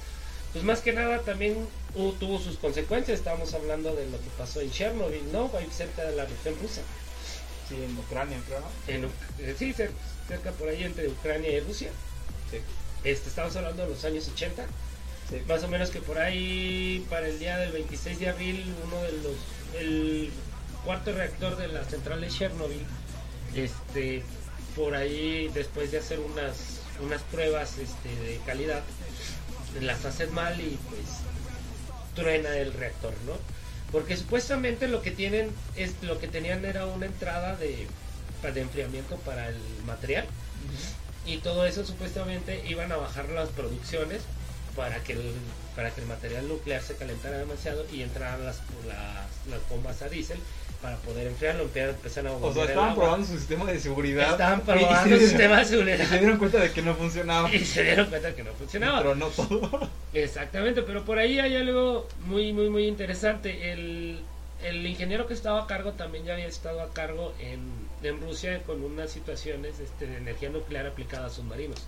Pues 0.52 0.64
más 0.64 0.80
que 0.80 0.92
nada 0.92 1.20
también 1.20 1.68
hubo- 1.94 2.12
tuvo 2.12 2.38
sus 2.38 2.56
consecuencias. 2.56 3.18
Estábamos 3.18 3.52
hablando 3.54 3.94
de 3.94 4.06
lo 4.06 4.18
que 4.18 4.28
pasó 4.38 4.60
en 4.60 4.70
Chernobyl, 4.70 5.30
¿no? 5.32 5.50
Ahí 5.56 5.68
cerca 5.70 6.04
de 6.04 6.16
la 6.16 6.24
región 6.24 6.54
rusa. 6.62 6.80
Sí, 7.68 7.74
en 7.74 7.96
Ucrania, 7.98 8.38
creo. 8.46 8.60
¿no? 8.60 8.66
En, 8.86 9.04
eh, 9.04 9.54
sí, 9.58 9.74
cer- 9.74 9.90
cerca 10.28 10.52
por 10.52 10.68
ahí 10.68 10.84
entre 10.84 11.08
Ucrania 11.08 11.50
y 11.50 11.60
Rusia. 11.60 11.90
Sí, 12.50 12.58
Este, 13.04 13.28
estamos 13.28 13.54
hablando 13.56 13.82
de 13.82 13.88
los 13.90 14.04
años 14.04 14.28
80. 14.28 14.64
Sí. 15.28 15.42
Más 15.48 15.62
o 15.62 15.68
menos 15.68 15.90
que 15.90 16.00
por 16.00 16.18
ahí, 16.18 17.04
para 17.10 17.28
el 17.28 17.38
día 17.38 17.58
del 17.58 17.72
26 17.72 18.18
de 18.18 18.28
abril, 18.28 18.74
uno 18.84 19.02
de 19.02 19.12
los. 19.12 19.36
El 19.78 20.30
cuarto 20.84 21.12
reactor 21.12 21.56
de 21.56 21.68
la 21.68 21.84
central 21.84 22.20
de 22.20 22.28
Chernobyl, 22.28 22.84
este, 23.54 24.22
por 24.76 24.94
ahí, 24.94 25.50
después 25.52 25.90
de 25.90 25.98
hacer 25.98 26.20
unas, 26.20 26.80
unas 27.04 27.22
pruebas 27.22 27.76
este, 27.78 28.08
de 28.24 28.38
calidad, 28.46 28.82
las 29.80 30.04
hacen 30.04 30.32
mal 30.32 30.58
y 30.60 30.78
pues 30.88 31.02
truena 32.14 32.56
el 32.56 32.72
reactor, 32.72 33.12
¿no? 33.26 33.32
Porque 33.92 34.16
supuestamente 34.16 34.88
lo 34.88 35.02
que 35.02 35.10
tienen 35.10 35.50
es 35.76 35.94
lo 36.02 36.18
que 36.18 36.28
tenían 36.28 36.64
era 36.64 36.86
una 36.86 37.06
entrada 37.06 37.56
de, 37.56 37.86
de 38.42 38.60
enfriamiento 38.60 39.16
para 39.18 39.48
el 39.48 39.56
material 39.86 40.26
y 41.26 41.38
todo 41.38 41.66
eso 41.66 41.84
supuestamente 41.84 42.64
iban 42.68 42.92
a 42.92 42.96
bajar 42.96 43.28
las 43.28 43.48
producciones 43.50 44.22
para 44.76 45.02
que 45.02 45.14
el, 45.14 45.32
para 45.74 45.90
que 45.90 46.02
el 46.02 46.06
material 46.06 46.46
nuclear 46.48 46.82
se 46.82 46.94
calentara 46.96 47.38
demasiado 47.38 47.84
y 47.92 48.02
entraran 48.02 48.44
las, 48.44 48.60
las, 48.86 49.26
las 49.50 49.68
bombas 49.70 50.02
a 50.02 50.08
diésel 50.08 50.38
para 50.82 50.96
poder 50.98 51.26
enfriarlo, 51.26 51.64
empe- 51.64 51.88
empezaron 51.88 52.32
a 52.32 52.46
O 52.46 52.52
sea, 52.52 52.64
estaban 52.64 52.94
probando 52.94 53.26
su 53.26 53.38
sistema 53.38 53.64
de 53.64 53.80
seguridad. 53.80 54.32
Estaban 54.32 54.60
probando 54.60 55.16
se- 55.16 55.26
sistema 55.28 55.56
de 55.56 55.62
Y 55.62 55.64
se 55.64 55.70
seguridad 55.70 56.18
dieron 56.20 56.38
cuenta 56.38 56.58
de 56.60 56.70
que 56.72 56.82
no 56.82 56.94
funcionaba. 56.94 57.52
y 57.54 57.64
se 57.64 57.82
dieron 57.82 58.06
cuenta 58.06 58.34
que 58.34 58.44
no 58.44 58.52
funcionaba. 58.52 58.98
Pero 58.98 59.14
no 59.14 59.28
todo. 59.28 59.90
Exactamente, 60.12 60.82
pero 60.82 61.04
por 61.04 61.18
ahí 61.18 61.38
hay 61.38 61.56
algo 61.56 62.06
muy, 62.26 62.52
muy, 62.52 62.68
muy 62.68 62.86
interesante. 62.86 63.72
El, 63.72 64.20
el 64.62 64.86
ingeniero 64.86 65.26
que 65.26 65.34
estaba 65.34 65.62
a 65.62 65.66
cargo 65.66 65.92
también 65.92 66.24
ya 66.24 66.34
había 66.34 66.46
estado 66.46 66.82
a 66.82 66.92
cargo 66.92 67.32
en, 67.40 67.60
en 68.02 68.20
Rusia 68.20 68.62
con 68.64 68.82
unas 68.84 69.10
situaciones 69.10 69.80
este, 69.80 70.06
de 70.06 70.18
energía 70.18 70.50
nuclear 70.50 70.86
aplicada 70.86 71.26
a 71.26 71.30
submarinos. 71.30 71.78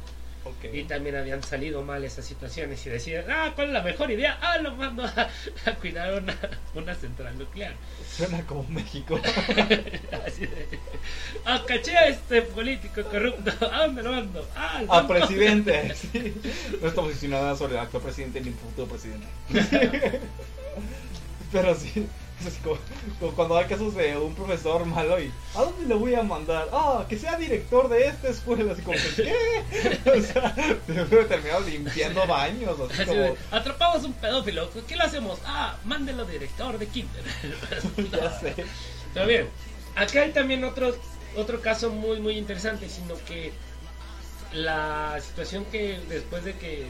Y 0.73 0.85
también 0.85 1.17
habían 1.17 1.43
salido 1.43 1.83
mal 1.83 2.05
esas 2.05 2.25
situaciones 2.25 2.85
y 2.87 2.91
decían, 2.91 3.25
ah, 3.31 3.53
¿cuál 3.55 3.69
es 3.69 3.73
la 3.75 3.83
mejor 3.83 4.11
idea? 4.11 4.39
Ah, 4.41 4.59
lo 4.59 4.75
mando 4.77 5.05
a, 5.05 5.29
a 5.67 5.75
cuidar 5.77 6.15
una, 6.23 6.37
una 6.75 6.95
central 6.95 7.39
nuclear. 7.39 7.75
Suena 8.17 8.43
como 8.47 8.65
México. 8.69 9.21
Así 10.27 10.47
de, 10.47 10.69
ah, 11.45 11.63
caché 11.67 11.97
a 11.97 12.09
este 12.09 12.43
político 12.43 13.03
corrupto. 13.05 13.53
¿A 13.73 13.87
dónde 13.87 14.03
lo 14.03 14.13
mando? 14.13 14.49
Ah, 14.57 14.79
al 14.79 14.85
A 14.85 14.87
banco". 15.03 15.09
presidente. 15.15 15.95
sí. 15.95 16.35
No 16.81 16.89
estamos 16.89 17.13
insinuando 17.13 17.57
sobre 17.57 17.75
el 17.75 17.81
actual 17.81 18.03
presidente 18.03 18.41
ni 18.41 18.49
el 18.49 18.55
futuro 18.55 18.89
presidente. 18.89 19.27
Pero 21.53 21.75
sí. 21.75 22.07
Así 22.47 22.59
como, 22.63 22.79
como 23.19 23.33
cuando 23.33 23.59
hay 23.59 23.67
casos 23.67 23.95
de 23.97 24.17
un 24.17 24.33
profesor 24.35 24.85
malo 24.85 25.21
y 25.21 25.33
¿a 25.57 25.63
dónde 25.63 25.87
lo 25.87 25.99
voy 25.99 26.15
a 26.15 26.23
mandar? 26.23 26.69
Ah, 26.73 27.05
que 27.09 27.19
sea 27.19 27.37
director 27.37 27.89
de 27.89 28.07
esta 28.07 28.29
escuela, 28.29 28.73
así 28.73 28.83
como 28.83 28.97
¿qué? 29.17 30.01
O 30.11 30.23
sea, 30.23 30.55
debe 30.87 31.25
terminar 31.25 31.63
limpiando 31.63 32.27
baños, 32.27 32.79
así 32.79 33.03
Así 33.03 33.11
de, 33.11 33.29
como 33.29 33.37
atrapamos 33.51 34.05
un 34.05 34.13
pedófilo. 34.13 34.71
¿Qué 34.87 34.97
le 34.97 35.03
hacemos? 35.03 35.41
Ah, 35.45 35.77
mándelo 35.85 36.25
director 36.25 36.79
de 36.79 36.87
Kinder. 36.87 37.25
ya 38.13 38.39
sé. 38.39 38.55
Pero 39.15 39.27
bien, 39.27 39.49
acá 39.97 40.23
hay 40.23 40.31
también 40.31 40.63
otro, 40.63 40.95
otro 41.37 41.61
caso 41.61 41.91
muy, 41.91 42.21
muy 42.21 42.39
interesante, 42.39 42.89
sino 42.89 43.15
que 43.27 43.53
la 44.53 45.19
situación 45.21 45.65
que 45.67 45.99
después 46.09 46.45
de 46.45 46.55
que, 46.55 46.87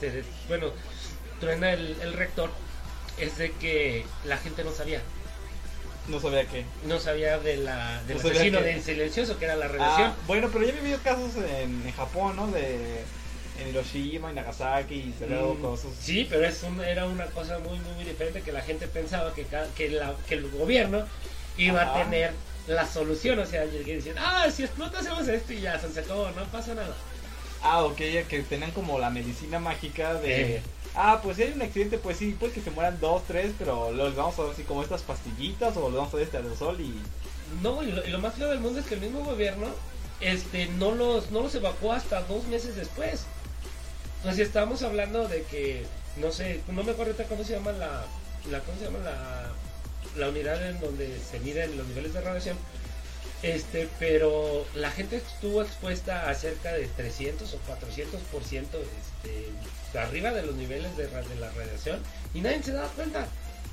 se 0.00 0.24
bueno, 0.48 0.68
truena 1.38 1.72
el, 1.72 1.96
el 2.02 2.12
rector, 2.14 2.50
es 3.18 3.38
de 3.38 3.52
que 3.52 4.04
la 4.24 4.36
gente 4.36 4.64
no 4.64 4.72
sabía. 4.72 5.00
No 6.08 6.18
sabía 6.20 6.46
qué. 6.46 6.64
No 6.86 6.98
sabía 6.98 7.38
de 7.38 7.56
la, 7.58 8.02
del 8.04 8.20
No 8.20 8.28
asesino 8.28 8.58
que- 8.58 8.64
del 8.64 8.82
silencioso, 8.82 9.38
que 9.38 9.44
era 9.44 9.54
la 9.56 9.68
revelación. 9.68 10.08
Ah, 10.10 10.16
bueno, 10.26 10.48
pero 10.52 10.64
ya 10.64 10.72
he 10.72 10.76
vivido 10.80 10.98
casos 11.04 11.36
en, 11.36 11.82
en 11.86 11.92
Japón, 11.92 12.36
¿no? 12.36 12.48
De 12.48 13.04
en 13.60 13.68
Hiroshima 13.68 14.32
y 14.32 14.34
Nagasaki 14.34 14.94
y 14.94 15.14
veo 15.28 15.54
Mm, 15.54 15.60
cosas. 15.60 15.90
Sí, 16.00 16.26
pero 16.28 16.44
es 16.46 16.62
un- 16.64 16.80
era 16.82 17.06
una 17.06 17.26
cosa 17.26 17.58
muy, 17.60 17.78
muy, 17.78 17.92
muy 17.94 18.04
diferente 18.04 18.40
que 18.42 18.50
la 18.50 18.62
gente 18.62 18.88
pensaba 18.88 19.32
que, 19.34 19.46
que, 19.76 19.90
la- 19.90 20.16
que 20.26 20.34
el 20.34 20.50
gobierno 20.50 21.06
iba 21.58 21.82
Ajá. 21.82 22.00
a 22.00 22.02
tener 22.04 22.32
la 22.66 22.86
solución. 22.86 23.38
O 23.38 23.46
sea, 23.46 23.64
que 23.70 23.96
decían, 23.96 24.16
ah, 24.18 24.48
si 24.50 24.64
explota 24.64 24.98
hacemos 24.98 25.28
esto 25.28 25.52
y 25.52 25.60
ya 25.60 25.78
se 25.78 26.00
acabó, 26.00 26.30
no 26.30 26.44
pasa 26.46 26.74
nada. 26.74 26.96
Ah, 27.62 27.84
ok, 27.84 27.98
ya 27.98 28.24
que 28.24 28.42
tenían 28.42 28.72
como 28.72 28.98
la 28.98 29.10
medicina 29.10 29.58
mágica 29.58 30.14
de... 30.14 30.62
Ah, 30.94 31.20
pues 31.22 31.36
si 31.36 31.44
hay 31.44 31.52
un 31.52 31.62
accidente, 31.62 31.96
pues 31.96 32.18
sí, 32.18 32.36
puede 32.38 32.52
que 32.52 32.60
se 32.60 32.70
mueran 32.70 33.00
dos, 33.00 33.22
tres, 33.26 33.52
pero 33.58 33.92
les 33.92 34.14
vamos 34.14 34.38
a 34.38 34.42
dar 34.42 34.52
así 34.52 34.62
como 34.62 34.82
estas 34.82 35.02
pastillitas 35.02 35.76
o 35.76 35.88
les 35.88 35.96
vamos 35.96 36.12
a 36.12 36.16
dar 36.16 36.26
este 36.26 36.36
aerosol 36.36 36.80
y... 36.80 36.94
No, 37.62 37.82
y 37.82 37.92
lo, 37.92 38.06
y 38.06 38.10
lo 38.10 38.18
más 38.18 38.34
feo 38.34 38.48
del 38.48 38.60
mundo 38.60 38.80
es 38.80 38.86
que 38.86 38.94
el 38.94 39.00
mismo 39.00 39.24
gobierno 39.24 39.66
este, 40.20 40.66
no, 40.66 40.94
los, 40.94 41.30
no 41.30 41.42
los 41.42 41.54
evacuó 41.54 41.92
hasta 41.92 42.22
dos 42.22 42.44
meses 42.46 42.76
después. 42.76 43.24
O 44.24 44.32
sea, 44.32 44.44
estábamos 44.44 44.82
hablando 44.82 45.28
de 45.28 45.42
que, 45.44 45.84
no 46.16 46.30
sé, 46.30 46.60
no 46.68 46.82
me 46.84 46.92
acuerdo 46.92 47.14
cómo 47.28 47.44
se 47.44 47.54
llama 47.54 47.72
la, 47.72 48.04
la, 48.50 48.60
¿cómo 48.60 48.78
se 48.78 48.84
llama 48.84 48.98
la, 48.98 49.52
la 50.16 50.28
unidad 50.28 50.68
en 50.68 50.80
donde 50.80 51.18
se 51.18 51.40
miden 51.40 51.76
los 51.76 51.86
niveles 51.86 52.12
de 52.12 52.20
radiación. 52.20 52.56
Este, 53.42 53.88
pero 53.98 54.64
la 54.74 54.90
gente 54.92 55.16
estuvo 55.16 55.62
expuesta 55.62 56.28
a 56.30 56.34
cerca 56.34 56.72
de 56.72 56.86
300 56.86 57.52
o 57.54 57.58
400 57.58 58.20
por 58.30 58.44
ciento 58.44 58.78
este, 58.78 59.98
arriba 59.98 60.30
de 60.30 60.42
los 60.46 60.54
niveles 60.54 60.96
de, 60.96 61.08
de 61.08 61.34
la 61.40 61.50
radiación 61.50 62.00
y 62.34 62.40
nadie 62.40 62.62
se 62.62 62.72
daba 62.72 62.88
cuenta. 62.88 63.26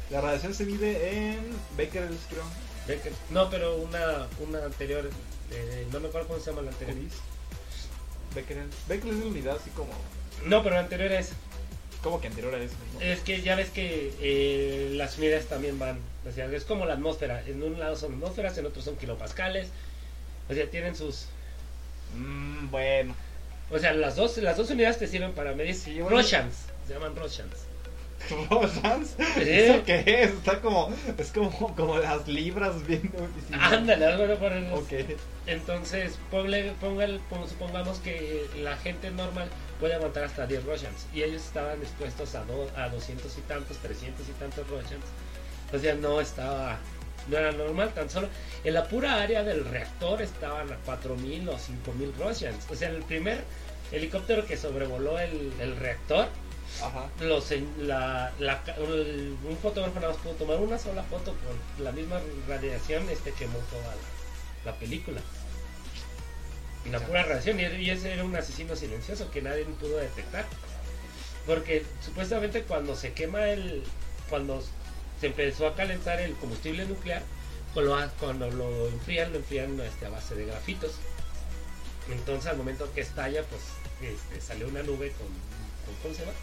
La 0.09 0.21
radiación 0.21 0.55
se 0.55 0.65
mide 0.65 1.29
en 1.33 1.39
Becquerel, 1.77 2.17
creo. 2.29 2.43
Becker- 2.87 3.13
No, 3.29 3.51
pero 3.51 3.75
una, 3.77 4.27
una 4.39 4.65
anterior, 4.65 5.07
eh, 5.51 5.87
no 5.91 5.99
me 5.99 6.07
acuerdo 6.07 6.29
cómo 6.29 6.39
se 6.39 6.49
llama 6.49 6.63
la 6.63 6.71
anterior. 6.71 6.97
Becquerel. 8.33 8.69
Becquerel 8.87 9.15
es 9.17 9.21
una 9.21 9.31
unidad 9.31 9.57
así 9.57 9.69
como... 9.71 9.91
No, 10.45 10.63
pero 10.63 10.75
la 10.75 10.81
anterior 10.81 11.11
es, 11.11 11.29
Como 12.03 12.21
que 12.21 12.27
anterior 12.27 12.55
a 12.55 12.57
eso. 12.59 12.75
es 13.01 13.19
que 13.19 13.41
ya 13.41 13.55
ves 13.55 13.69
que 13.71 14.13
eh, 14.21 14.91
las 14.95 15.17
unidades 15.17 15.47
también 15.47 15.77
van, 15.79 15.99
o 16.27 16.31
sea, 16.31 16.45
es 16.45 16.63
como 16.63 16.85
la 16.85 16.93
atmósfera, 16.93 17.43
en 17.45 17.61
un 17.61 17.77
lado 17.79 17.95
son 17.97 18.13
atmósferas, 18.13 18.57
en 18.57 18.65
otro 18.65 18.81
son 18.81 18.95
kilopascales, 18.95 19.67
o 20.49 20.53
sea, 20.53 20.69
tienen 20.69 20.95
sus, 20.95 21.25
Mm, 22.15 22.71
bueno. 22.71 23.15
o 23.69 23.77
sea, 23.77 23.93
las 23.93 24.15
dos, 24.15 24.37
las 24.37 24.57
dos 24.57 24.69
unidades 24.71 24.97
te 24.97 25.07
sirven 25.07 25.33
para 25.33 25.53
medir 25.53 25.75
Sí, 25.75 25.99
bueno. 26.01 26.17
Roshans, 26.17 26.55
se 26.87 26.93
llaman 26.93 27.15
Roshans. 27.15 27.53
¿Rosans? 28.49 29.15
¿Eso 29.37 29.83
qué 29.85 30.03
es? 30.23 30.31
Está 30.31 30.59
como... 30.61 30.93
Es 31.17 31.31
como, 31.31 31.51
como 31.75 31.97
las 31.97 32.27
libras 32.27 32.85
viendo... 32.85 33.17
Ándale, 33.51 34.05
de 34.27 34.35
por 34.35 34.51
el- 34.51 34.71
Ok. 34.73 34.91
Entonces, 35.47 36.17
ponle, 36.29 36.73
póngale- 36.81 37.19
pon- 37.29 37.47
supongamos 37.47 37.99
que 37.99 38.45
la 38.61 38.77
gente 38.77 39.09
normal 39.11 39.49
puede 39.79 39.95
aguantar 39.95 40.25
hasta 40.25 40.45
10 40.45 40.63
Roshans 40.65 41.07
y 41.13 41.23
ellos 41.23 41.43
estaban 41.43 41.79
expuestos 41.81 42.35
a, 42.35 42.43
do- 42.43 42.69
a 42.75 42.89
200 42.89 43.35
y 43.37 43.41
tantos, 43.41 43.77
300 43.77 44.27
y 44.27 44.31
tantos 44.33 44.67
Roshans. 44.69 45.05
O 45.73 45.79
sea, 45.79 45.95
no 45.95 46.19
estaba, 46.21 46.77
no 47.29 47.37
era 47.37 47.51
normal, 47.51 47.91
tan 47.93 48.09
solo 48.09 48.27
en 48.63 48.73
la 48.73 48.87
pura 48.87 49.21
área 49.21 49.43
del 49.43 49.65
reactor 49.65 50.21
estaban 50.21 50.71
a 50.71 50.75
4000 50.77 51.49
o 51.49 51.57
5000 51.57 52.13
Roshans. 52.19 52.65
O 52.69 52.75
sea, 52.75 52.89
el 52.89 53.01
primer 53.03 53.43
helicóptero 53.91 54.45
que 54.45 54.57
sobrevoló 54.57 55.17
el, 55.19 55.51
el 55.59 55.75
reactor, 55.77 56.27
Ajá. 56.81 57.09
los, 57.19 57.51
la, 57.79 58.31
la 58.39 58.61
un 58.77 59.57
fotógrafo 59.61 59.99
nada 59.99 60.13
más 60.13 60.21
pudo 60.21 60.33
tomar 60.33 60.57
una 60.57 60.79
sola 60.79 61.03
foto 61.03 61.35
con 61.35 61.83
la 61.83 61.91
misma 61.91 62.21
radiación 62.47 63.09
este 63.09 63.31
quemó 63.33 63.57
toda 63.69 63.83
la, 63.83 64.71
la 64.71 64.77
película. 64.77 65.21
Y 66.85 66.89
la 66.89 66.99
pura 66.99 67.23
radiación, 67.23 67.59
y, 67.59 67.89
ese 67.89 68.13
era 68.13 68.23
un 68.23 68.35
asesino 68.35 68.75
silencioso 68.75 69.29
que 69.31 69.41
nadie 69.41 69.65
pudo 69.65 69.97
detectar. 69.97 70.45
Porque 71.45 71.83
supuestamente 72.03 72.63
cuando 72.63 72.95
se 72.95 73.13
quema 73.13 73.49
el. 73.49 73.83
Cuando 74.29 74.63
se 75.19 75.27
empezó 75.27 75.67
a 75.67 75.75
calentar 75.75 76.19
el 76.19 76.35
combustible 76.35 76.85
nuclear, 76.85 77.23
cuando 77.73 77.95
lo, 77.95 78.11
cuando 78.19 78.51
lo 78.51 78.87
enfrían, 78.87 79.31
lo 79.31 79.39
enfrían 79.39 79.79
este, 79.81 80.05
a 80.05 80.09
base 80.09 80.35
de 80.35 80.45
grafitos. 80.45 80.93
Entonces 82.11 82.49
al 82.49 82.57
momento 82.57 82.91
que 82.93 83.01
estalla, 83.01 83.43
pues 83.43 83.61
este, 84.07 84.41
salió 84.41 84.67
una 84.67 84.83
nube 84.83 85.11
con, 85.11 85.27
con, 85.27 85.95
¿cómo 86.01 86.13
se 86.13 86.21
llama? 86.21 86.33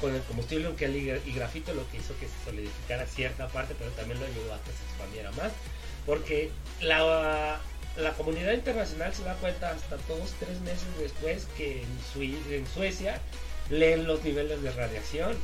con 0.00 0.14
el 0.14 0.22
combustible 0.22 0.70
hig- 0.70 1.20
y 1.26 1.32
grafito 1.32 1.74
lo 1.74 1.86
que 1.90 1.98
hizo 1.98 2.16
que 2.18 2.26
se 2.26 2.32
solidificara 2.44 3.04
cierta 3.06 3.48
parte, 3.48 3.74
pero 3.78 3.90
también 3.90 4.18
lo 4.18 4.24
ayudó 4.24 4.54
a 4.54 4.58
que 4.62 4.70
se 4.72 4.82
expandiera 4.88 5.30
más. 5.32 5.52
Porque 6.06 6.50
la, 6.80 7.60
la 7.98 8.12
comunidad 8.14 8.54
internacional 8.54 9.14
se 9.14 9.24
da 9.24 9.34
cuenta 9.34 9.68
hasta 9.70 9.96
dos, 10.08 10.32
tres 10.40 10.58
meses 10.60 10.88
después 10.98 11.46
que 11.58 11.82
en, 11.82 12.66
Suecia 12.66 13.20
leen 13.68 14.06
los 14.06 14.24
niveles 14.24 14.62
de 14.62 14.70
radiación. 14.72 15.36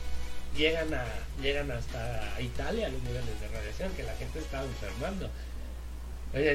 Llegan, 0.57 0.95
a, 0.95 1.05
llegan 1.43 1.71
hasta 1.71 2.41
Italia 2.41 2.89
los 2.89 3.03
niveles 3.03 3.39
de 3.39 3.49
radiación, 3.49 3.93
que 3.93 4.05
la 4.05 4.15
gente 4.17 4.39
estaba 4.39 4.65
enfermando. 4.65 5.29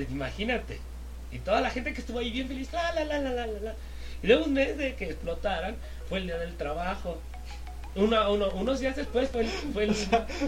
Imagínate. 0.10 0.80
Y 1.32 1.38
toda 1.40 1.62
la 1.62 1.70
gente 1.70 1.94
que 1.94 2.02
estuvo 2.02 2.18
ahí 2.20 2.32
bien 2.32 2.48
feliz, 2.48 2.70
la, 2.74 2.94
la, 2.94 3.06
la, 3.06 3.20
la, 3.20 3.32
la, 3.32 3.46
la. 3.48 3.76
Y 4.24 4.28
luego 4.28 4.46
un 4.46 4.54
mes 4.54 4.78
de 4.78 4.96
que 4.96 5.06
explotaran, 5.06 5.76
fue 6.10 6.20
el 6.20 6.26
día 6.28 6.38
del 6.38 6.56
trabajo. 6.56 7.18
Una, 7.94 8.30
uno- 8.30 8.48
unos 8.52 8.80
días 8.80 8.96
después 8.96 9.30
fue 9.30 9.42
el, 9.42 9.48
fue 9.48 9.84
el- 9.84 9.96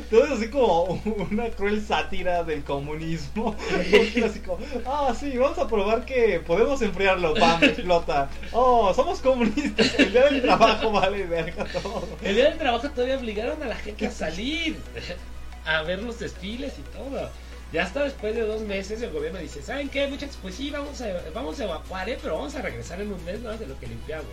Todo 0.09 0.23
es 0.25 0.31
así 0.31 0.49
como 0.49 0.83
una 1.31 1.49
cruel 1.49 1.85
sátira 1.85 2.43
del 2.45 2.63
comunismo. 2.63 3.53
Así 4.25 4.39
como, 4.39 4.59
ah, 4.85 5.13
sí, 5.19 5.37
vamos 5.37 5.57
a 5.57 5.67
probar 5.67 6.05
que 6.05 6.39
podemos 6.39 6.81
enfriarlo. 6.81 7.33
¡Pam! 7.33 7.61
Explota. 7.61 8.29
Oh, 8.53 8.93
somos 8.93 9.19
comunistas. 9.19 9.93
El 9.99 10.13
día 10.13 10.23
del 10.25 10.41
trabajo 10.41 10.91
vale 10.91 11.25
verga 11.25 11.65
todo. 11.65 12.07
el 12.23 12.33
día 12.35 12.45
del 12.45 12.57
trabajo 12.57 12.89
todavía 12.91 13.17
obligaron 13.17 13.61
a 13.61 13.65
la 13.67 13.75
gente 13.75 14.07
a 14.07 14.11
salir, 14.11 14.77
a 15.65 15.81
ver 15.81 16.01
los 16.01 16.19
desfiles 16.19 16.73
y 16.79 16.81
todo. 16.97 17.29
Ya 17.73 17.83
hasta 17.83 18.03
después 18.03 18.35
de 18.35 18.41
dos 18.41 18.61
meses 18.61 19.01
el 19.01 19.09
gobierno 19.11 19.39
dice, 19.39 19.61
¿saben 19.63 19.89
qué 19.89 20.07
muchachos? 20.07 20.37
Pues 20.41 20.53
sí, 20.55 20.69
vamos 20.69 21.01
a, 21.01 21.07
vamos 21.33 21.59
a 21.59 21.63
evacuar, 21.63 22.07
¿eh? 22.07 22.19
pero 22.21 22.35
vamos 22.37 22.53
a 22.55 22.61
regresar 22.61 23.01
en 23.01 23.11
un 23.11 23.25
mes 23.25 23.41
más 23.41 23.59
de 23.59 23.65
lo 23.67 23.77
que 23.79 23.87
limpiamos. 23.87 24.27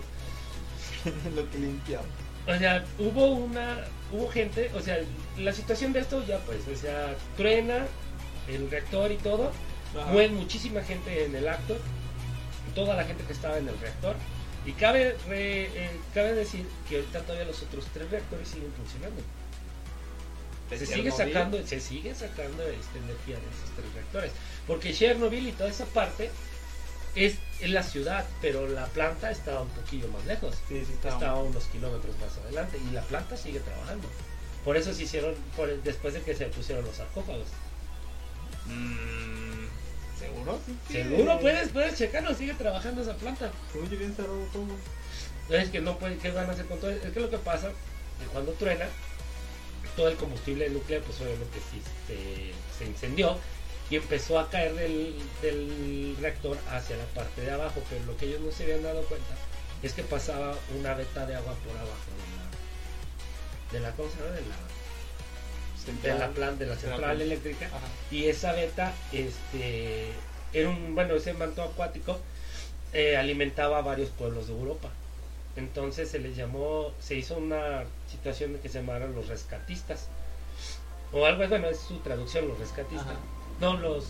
Lo 1.35 1.51
que 1.51 1.59
limpiamos. 1.59 2.07
O 2.47 2.55
sea, 2.59 2.85
hubo 2.99 3.27
una, 3.29 3.87
hubo 4.13 4.29
gente, 4.29 4.71
o 4.75 4.81
sea, 4.81 4.99
la 5.39 5.53
situación 5.53 5.93
de 5.95 6.01
esto 6.01 6.23
ya 6.27 6.39
pues, 6.41 6.59
o 6.69 6.77
sea, 6.79 7.15
truena 7.39 7.87
el 8.49 8.71
reactor 8.71 9.11
y 9.11 9.17
todo, 9.17 9.51
Ajá. 9.99 10.11
muere 10.13 10.29
muchísima 10.31 10.83
gente 10.83 11.25
en 11.25 11.35
el 11.35 11.49
acto, 11.49 11.79
toda 12.75 12.95
la 12.97 13.05
gente 13.05 13.25
que 13.25 13.33
estaba 13.33 13.57
en 13.59 13.69
el 13.69 13.79
reactor, 13.79 14.17
y 14.67 14.73
cabe, 14.73 15.17
re- 15.29 15.67
eh, 15.75 15.91
cabe 16.13 16.35
decir 16.35 16.67
que 16.89 16.97
ahorita 16.97 17.21
todavía 17.23 17.47
los 17.47 17.63
otros 17.63 17.87
tres 17.95 18.11
reactores 18.11 18.49
siguen 18.49 18.71
funcionando. 18.77 19.23
De 20.71 20.79
Se 20.79 20.87
sigue 20.87 21.11
sacando, 21.11 21.67
se 21.67 21.81
sigue 21.81 22.15
sacando 22.15 22.63
este, 22.63 22.99
energía 22.99 23.37
de 23.37 23.43
esos 23.43 23.71
tres 23.77 23.93
reactores, 23.95 24.33
porque 24.69 24.95
Chernobyl 24.95 25.49
y 25.49 25.53
toda 25.53 25.69
esa 25.69 25.85
parte 25.87 26.31
es 27.17 27.35
en 27.61 27.75
la 27.75 27.83
ciudad, 27.83 28.25
pero 28.41 28.69
la 28.69 28.87
planta 28.87 29.31
está 29.33 29.61
un 29.61 29.69
poquillo 29.71 30.07
más 30.09 30.25
lejos 30.27 30.55
Sí, 30.69 30.85
sí, 30.87 30.93
está. 30.93 31.09
está 31.09 31.31
a 31.31 31.35
unos 31.43 31.65
kilómetros 31.65 32.17
más 32.21 32.39
adelante 32.39 32.79
y 32.89 32.93
la 32.95 33.03
planta 33.03 33.37
sigue 33.37 33.59
trabajando. 33.61 34.09
Por 34.65 34.77
eso 34.77 34.95
se 34.95 35.03
hicieron, 35.03 35.35
por 35.57 35.69
el- 35.69 35.83
después 35.83 36.15
de 36.15 36.23
que 36.23 36.35
se 36.37 36.47
pusieron 36.47 36.85
los 36.85 36.95
sarcófagos. 36.97 37.49
Mm, 38.67 39.67
¿Seguro? 40.19 40.61
Sí. 40.89 40.93
Seguro, 40.93 41.41
puedes, 41.41 41.69
puedes 41.71 41.97
checarlo, 41.99 42.35
sigue 42.35 42.55
trabajando 42.55 43.03
esa 43.03 43.15
planta. 43.17 43.51
Oye, 43.75 43.97
bien 43.97 44.15
cerrado 44.15 44.45
todo. 44.53 44.67
Es 45.59 45.71
que 45.71 45.81
no 45.81 45.99
puede, 45.99 46.17
¿qué 46.19 46.31
van 46.31 46.49
a 46.49 46.53
hacer 46.53 46.67
con 46.67 46.79
todo? 46.79 46.91
Es 46.91 47.01
que 47.13 47.21
lo 47.21 47.31
que 47.31 47.39
pasa, 47.39 47.71
que 48.21 48.27
cuando 48.33 48.53
truena, 48.53 48.87
todo 49.97 50.09
el 50.09 50.17
combustible 50.17 50.69
nuclear, 50.71 51.03
pues 51.03 51.21
obviamente 51.21 51.59
sí 51.71 51.83
se, 52.07 52.53
se 52.79 52.91
incendió 52.91 53.37
y 53.91 53.97
empezó 53.97 54.39
a 54.39 54.49
caer 54.49 54.75
del, 54.75 55.17
del 55.43 56.17
reactor 56.21 56.57
hacia 56.71 56.97
la 56.97 57.05
parte 57.07 57.41
de 57.41 57.51
abajo, 57.51 57.83
pero 57.91 58.05
lo 58.05 58.17
que 58.17 58.27
ellos 58.27 58.41
no 58.41 58.53
se 58.53 58.63
habían 58.65 58.83
dado 58.83 59.03
cuenta 59.03 59.35
es 59.83 59.93
que 59.93 60.03
pasaba 60.03 60.55
una 60.79 60.95
veta 60.95 61.27
de 61.27 61.35
agua 61.35 61.55
por 61.65 61.77
abajo 61.77 61.91
de 63.73 63.79
la, 63.81 63.81
de 63.81 63.81
la, 63.81 63.97
¿cómo 63.97 64.09
se 64.11 64.17
llama? 64.19 64.31
De 64.31 64.43
la, 64.43 64.57
de 66.03 66.19
la 66.19 66.29
plan, 66.31 66.59
de 66.59 66.67
la 66.67 66.77
central 66.77 67.21
eléctrica 67.21 67.67
Ajá. 67.67 67.87
y 68.11 68.27
esa 68.27 68.53
beta 68.53 68.93
este 69.13 70.13
era 70.53 70.69
un 70.69 70.95
bueno 70.95 71.15
ese 71.15 71.33
manto 71.33 71.63
acuático 71.63 72.21
eh, 72.93 73.17
alimentaba 73.17 73.79
a 73.79 73.83
varios 73.83 74.11
pueblos 74.11 74.47
de 74.49 74.53
Europa 74.53 74.91
entonces 75.61 76.11
se 76.11 76.19
les 76.19 76.37
llamó 76.37 76.93
se 76.99 77.15
hizo 77.15 77.37
una 77.37 77.85
situación 78.11 78.59
que 78.61 78.69
se 78.69 78.81
llamaron 78.81 79.15
los 79.15 79.29
rescatistas 79.29 80.09
o 81.13 81.25
algo 81.27 81.47
bueno 81.49 81.69
es 81.69 81.79
su 81.79 81.99
traducción 81.99 82.49
los 82.49 82.59
rescatistas 82.59 83.07
Ajá. 83.07 83.21
no 83.61 83.77
los 83.77 84.07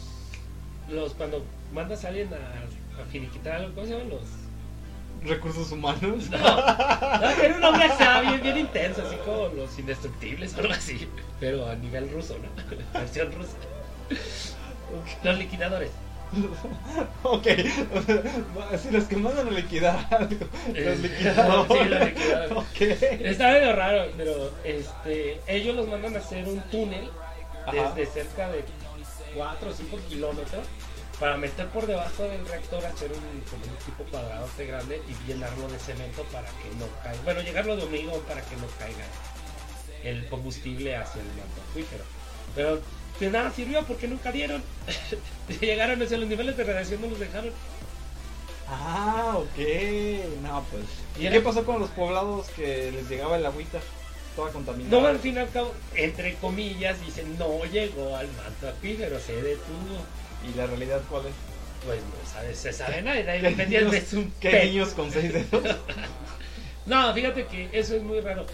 los 0.88 1.12
cuando 1.14 1.44
mandas 1.72 2.04
a 2.04 2.08
alguien 2.08 2.30
a, 2.32 3.00
a 3.00 3.04
finiquitar 3.06 3.56
algo 3.56 3.74
¿cómo 3.74 3.86
se 3.86 3.92
llaman 3.92 4.10
los 4.10 4.22
Recursos 5.22 5.70
humanos. 5.70 6.00
no, 6.30 6.38
no, 6.38 7.30
era 7.30 7.56
un 7.56 7.64
hombre 7.64 7.90
bien, 8.22 8.42
bien 8.42 8.58
intenso, 8.58 9.02
así 9.06 9.16
como 9.16 9.48
los 9.48 9.78
indestructibles 9.78 10.54
o 10.56 10.60
algo 10.60 10.72
así, 10.72 11.06
pero 11.38 11.68
a 11.68 11.74
nivel 11.74 12.10
ruso, 12.10 12.36
¿no? 12.38 12.48
Versión 12.98 13.30
rusa. 13.32 13.52
Los 15.22 15.38
liquidadores. 15.38 15.90
Ok. 17.22 17.46
Si 18.82 18.90
los 18.90 19.04
que 19.04 19.16
mandan 19.16 19.48
a 19.48 19.50
liquidar 19.50 20.06
algo. 20.10 20.46
Eh, 20.74 20.84
Los 20.84 20.98
liquidadores. 21.00 21.82
sí, 21.82 21.88
los 21.88 22.04
liquidadores. 22.06 22.52
Ok. 22.52 22.80
Está 22.80 23.48
medio 23.48 23.76
raro, 23.76 24.04
pero 24.16 24.52
este, 24.64 25.40
ellos 25.46 25.76
los 25.76 25.88
mandan 25.88 26.14
a 26.16 26.18
hacer 26.18 26.46
un 26.48 26.60
túnel 26.70 27.10
Ajá. 27.66 27.92
desde 27.94 28.12
cerca 28.22 28.48
de 28.50 28.64
4 29.34 29.70
o 29.70 29.72
5 29.72 29.98
kilómetros 30.08 30.64
para 31.18 31.36
meter 31.36 31.66
por 31.68 31.86
debajo 31.86 32.22
del 32.22 32.46
reactor, 32.46 32.84
hacer 32.86 33.10
un, 33.12 33.40
como 33.50 33.62
un 33.64 33.76
tipo 33.84 34.04
cuadradote 34.10 34.64
grande 34.66 35.02
y 35.08 35.26
llenarlo 35.30 35.68
de 35.68 35.78
cemento 35.78 36.22
para 36.32 36.46
que 36.48 36.74
no 36.78 36.86
caiga. 37.02 37.22
Bueno, 37.24 37.40
llegarlo 37.42 37.76
de 37.76 37.82
hormigón 37.82 38.20
para 38.22 38.40
que 38.40 38.56
no 38.56 38.66
caiga 38.78 39.04
el 40.02 40.26
combustible 40.28 40.96
hacia 40.96 41.20
el 41.20 41.28
manto 41.28 41.60
acuífero. 41.70 42.04
Pero 42.54 42.80
de 43.20 43.30
nada 43.30 43.52
sirvió 43.54 43.84
porque 43.84 44.08
nunca 44.08 44.32
dieron. 44.32 44.62
Llegaron 45.60 46.02
hacia 46.02 46.16
los 46.18 46.28
niveles 46.28 46.56
de 46.56 46.64
radiación, 46.64 47.00
no 47.02 47.08
los 47.08 47.18
dejaron. 47.20 47.52
Ah, 48.68 49.34
ok. 49.36 49.58
No, 50.42 50.64
pues. 50.70 50.84
¿Y 51.18 51.22
¿Y 51.22 51.26
era- 51.26 51.34
qué 51.36 51.40
pasó 51.40 51.64
con 51.64 51.80
los 51.80 51.90
poblados 51.90 52.48
que 52.50 52.92
les 52.92 53.08
llegaba 53.08 53.36
el 53.36 53.44
agüita? 53.46 53.80
Toda 54.36 54.52
contaminada. 54.52 55.00
No, 55.00 55.06
al 55.06 55.18
fin 55.18 55.34
y 55.34 55.38
al 55.38 55.50
cabo, 55.50 55.74
entre 55.94 56.34
comillas, 56.36 57.00
dicen 57.04 57.36
no 57.36 57.64
llegó 57.64 58.14
al 58.16 58.28
manto 58.28 58.68
acuífero, 58.68 59.18
se 59.18 59.34
detuvo. 59.42 60.04
¿Y 60.48 60.56
la 60.56 60.66
realidad 60.66 61.00
cuál 61.10 61.26
es? 61.26 61.32
Pues 61.84 62.00
no 62.00 62.30
sabes, 62.32 62.58
se 62.58 62.72
sabe 62.72 63.02
nada, 63.02 63.20
nadie 63.22 63.40
dependía 63.50 63.80
es 63.80 64.12
un 64.12 64.32
¿Qué 64.40 64.66
niños 64.66 64.90
con 64.90 65.10
seis 65.10 65.32
dedos? 65.32 65.76
No, 66.86 67.12
fíjate 67.14 67.46
que 67.46 67.68
eso 67.72 67.94
es 67.94 68.02
muy 68.02 68.20
raro. 68.20 68.46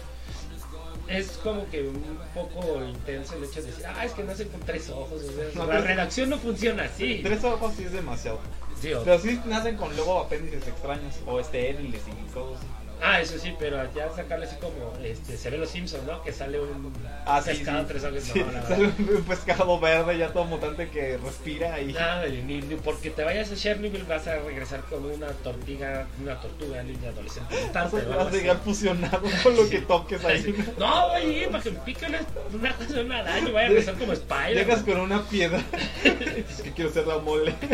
Es 1.09 1.31
como 1.43 1.69
que 1.69 1.83
un 1.87 2.19
poco 2.33 2.83
intenso 2.83 3.35
el 3.35 3.45
hecho 3.45 3.61
de 3.61 3.67
decir, 3.67 3.85
ah, 3.87 4.03
es 4.05 4.11
que 4.13 4.23
nacen 4.23 4.49
con 4.49 4.59
tres 4.61 4.89
ojos. 4.89 5.21
o 5.23 5.31
sea, 5.31 5.45
No, 5.55 5.65
la 5.71 5.79
redacción 5.81 6.29
no 6.29 6.37
funciona 6.37 6.83
así. 6.83 7.21
Tres 7.23 7.43
ojos 7.43 7.73
sí 7.77 7.83
es 7.85 7.91
demasiado. 7.93 8.39
Sí, 8.81 8.93
o- 8.93 9.03
Pero 9.03 9.19
sí 9.19 9.39
nacen 9.45 9.77
con 9.77 9.95
luego 9.95 10.19
apéndices 10.19 10.67
extraños 10.67 11.15
o 11.25 11.39
estériles 11.39 12.01
y 12.07 12.31
cosas 12.33 12.57
así. 12.59 12.67
Ah, 13.01 13.21
eso 13.21 13.37
sí, 13.37 13.53
pero 13.59 13.77
ya 13.93 14.09
sacarle 14.15 14.47
así 14.47 14.55
como, 14.55 14.93
este, 15.03 15.37
se 15.37 15.49
ve 15.51 15.57
los 15.59 15.69
Simpsons, 15.69 16.03
¿no? 16.05 16.23
Que 16.23 16.31
sale 16.33 16.59
un 16.59 16.91
Ah, 17.25 17.41
pescado 17.45 17.81
sí. 17.81 17.85
tres 17.89 18.03
ojos. 18.03 18.23
Sí, 18.23 18.39
No, 18.43 18.67
sale 18.67 18.85
un 18.87 19.23
pescado 19.23 19.79
verde 19.79 20.17
ya 20.17 20.29
todo 20.33 20.45
mutante 20.45 20.89
que 20.89 21.17
respira 21.17 21.79
y... 21.79 21.93
Nada, 21.93 22.25
ni, 22.27 22.61
ni 22.61 22.75
porque 22.75 23.11
te 23.11 23.23
vayas 23.23 23.51
a 23.51 23.55
Chernobyl 23.55 24.03
vas 24.05 24.25
a 24.27 24.39
regresar 24.39 24.81
con 24.81 25.05
una 25.05 25.27
tortuga, 25.27 26.07
una 26.21 26.39
tortuga 26.41 26.81
niña 26.83 27.09
adolescente 27.09 27.53
Vas 27.55 27.65
mutante. 27.67 27.97
algo 27.97 28.15
vas 28.17 28.27
a 28.27 28.31
llegar 28.37 28.57
fusionado 28.63 29.21
con 29.43 29.55
lo 29.55 29.69
que 29.69 29.81
toques 29.81 30.25
ahí. 30.25 30.55
No, 30.79 31.07
oye, 31.13 31.47
para 31.51 31.63
que 31.63 31.71
me 31.71 31.79
pique 31.81 32.05
una, 32.07 32.19
una 32.53 32.73
cosa, 32.73 33.01
una 33.01 33.23
daño, 33.23 33.53
vaya 33.53 33.65
a 33.67 33.69
regresar 33.69 33.95
como 33.95 34.13
Spider. 34.13 34.55
Llegas 34.55 34.81
con 34.81 34.97
una 34.99 35.21
piedra. 35.23 35.61
es 36.03 36.61
que 36.63 36.71
quiero 36.71 36.91
ser 36.91 37.05
la 37.05 37.19
mole. 37.19 37.53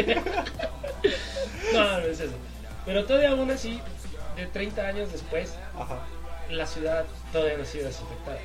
No, 1.73 1.99
no 1.99 2.05
es 2.05 2.19
eso. 2.19 2.33
Pero 2.85 3.05
todavía 3.05 3.31
aún 3.31 3.49
así, 3.49 3.79
de 4.35 4.47
30 4.47 4.81
años 4.87 5.11
después, 5.11 5.53
Ajá. 5.77 6.05
la 6.49 6.65
ciudad 6.67 7.05
todavía 7.31 7.57
no 7.57 7.63
ha 7.63 7.65
sido 7.65 7.85
desinfectada. 7.87 8.39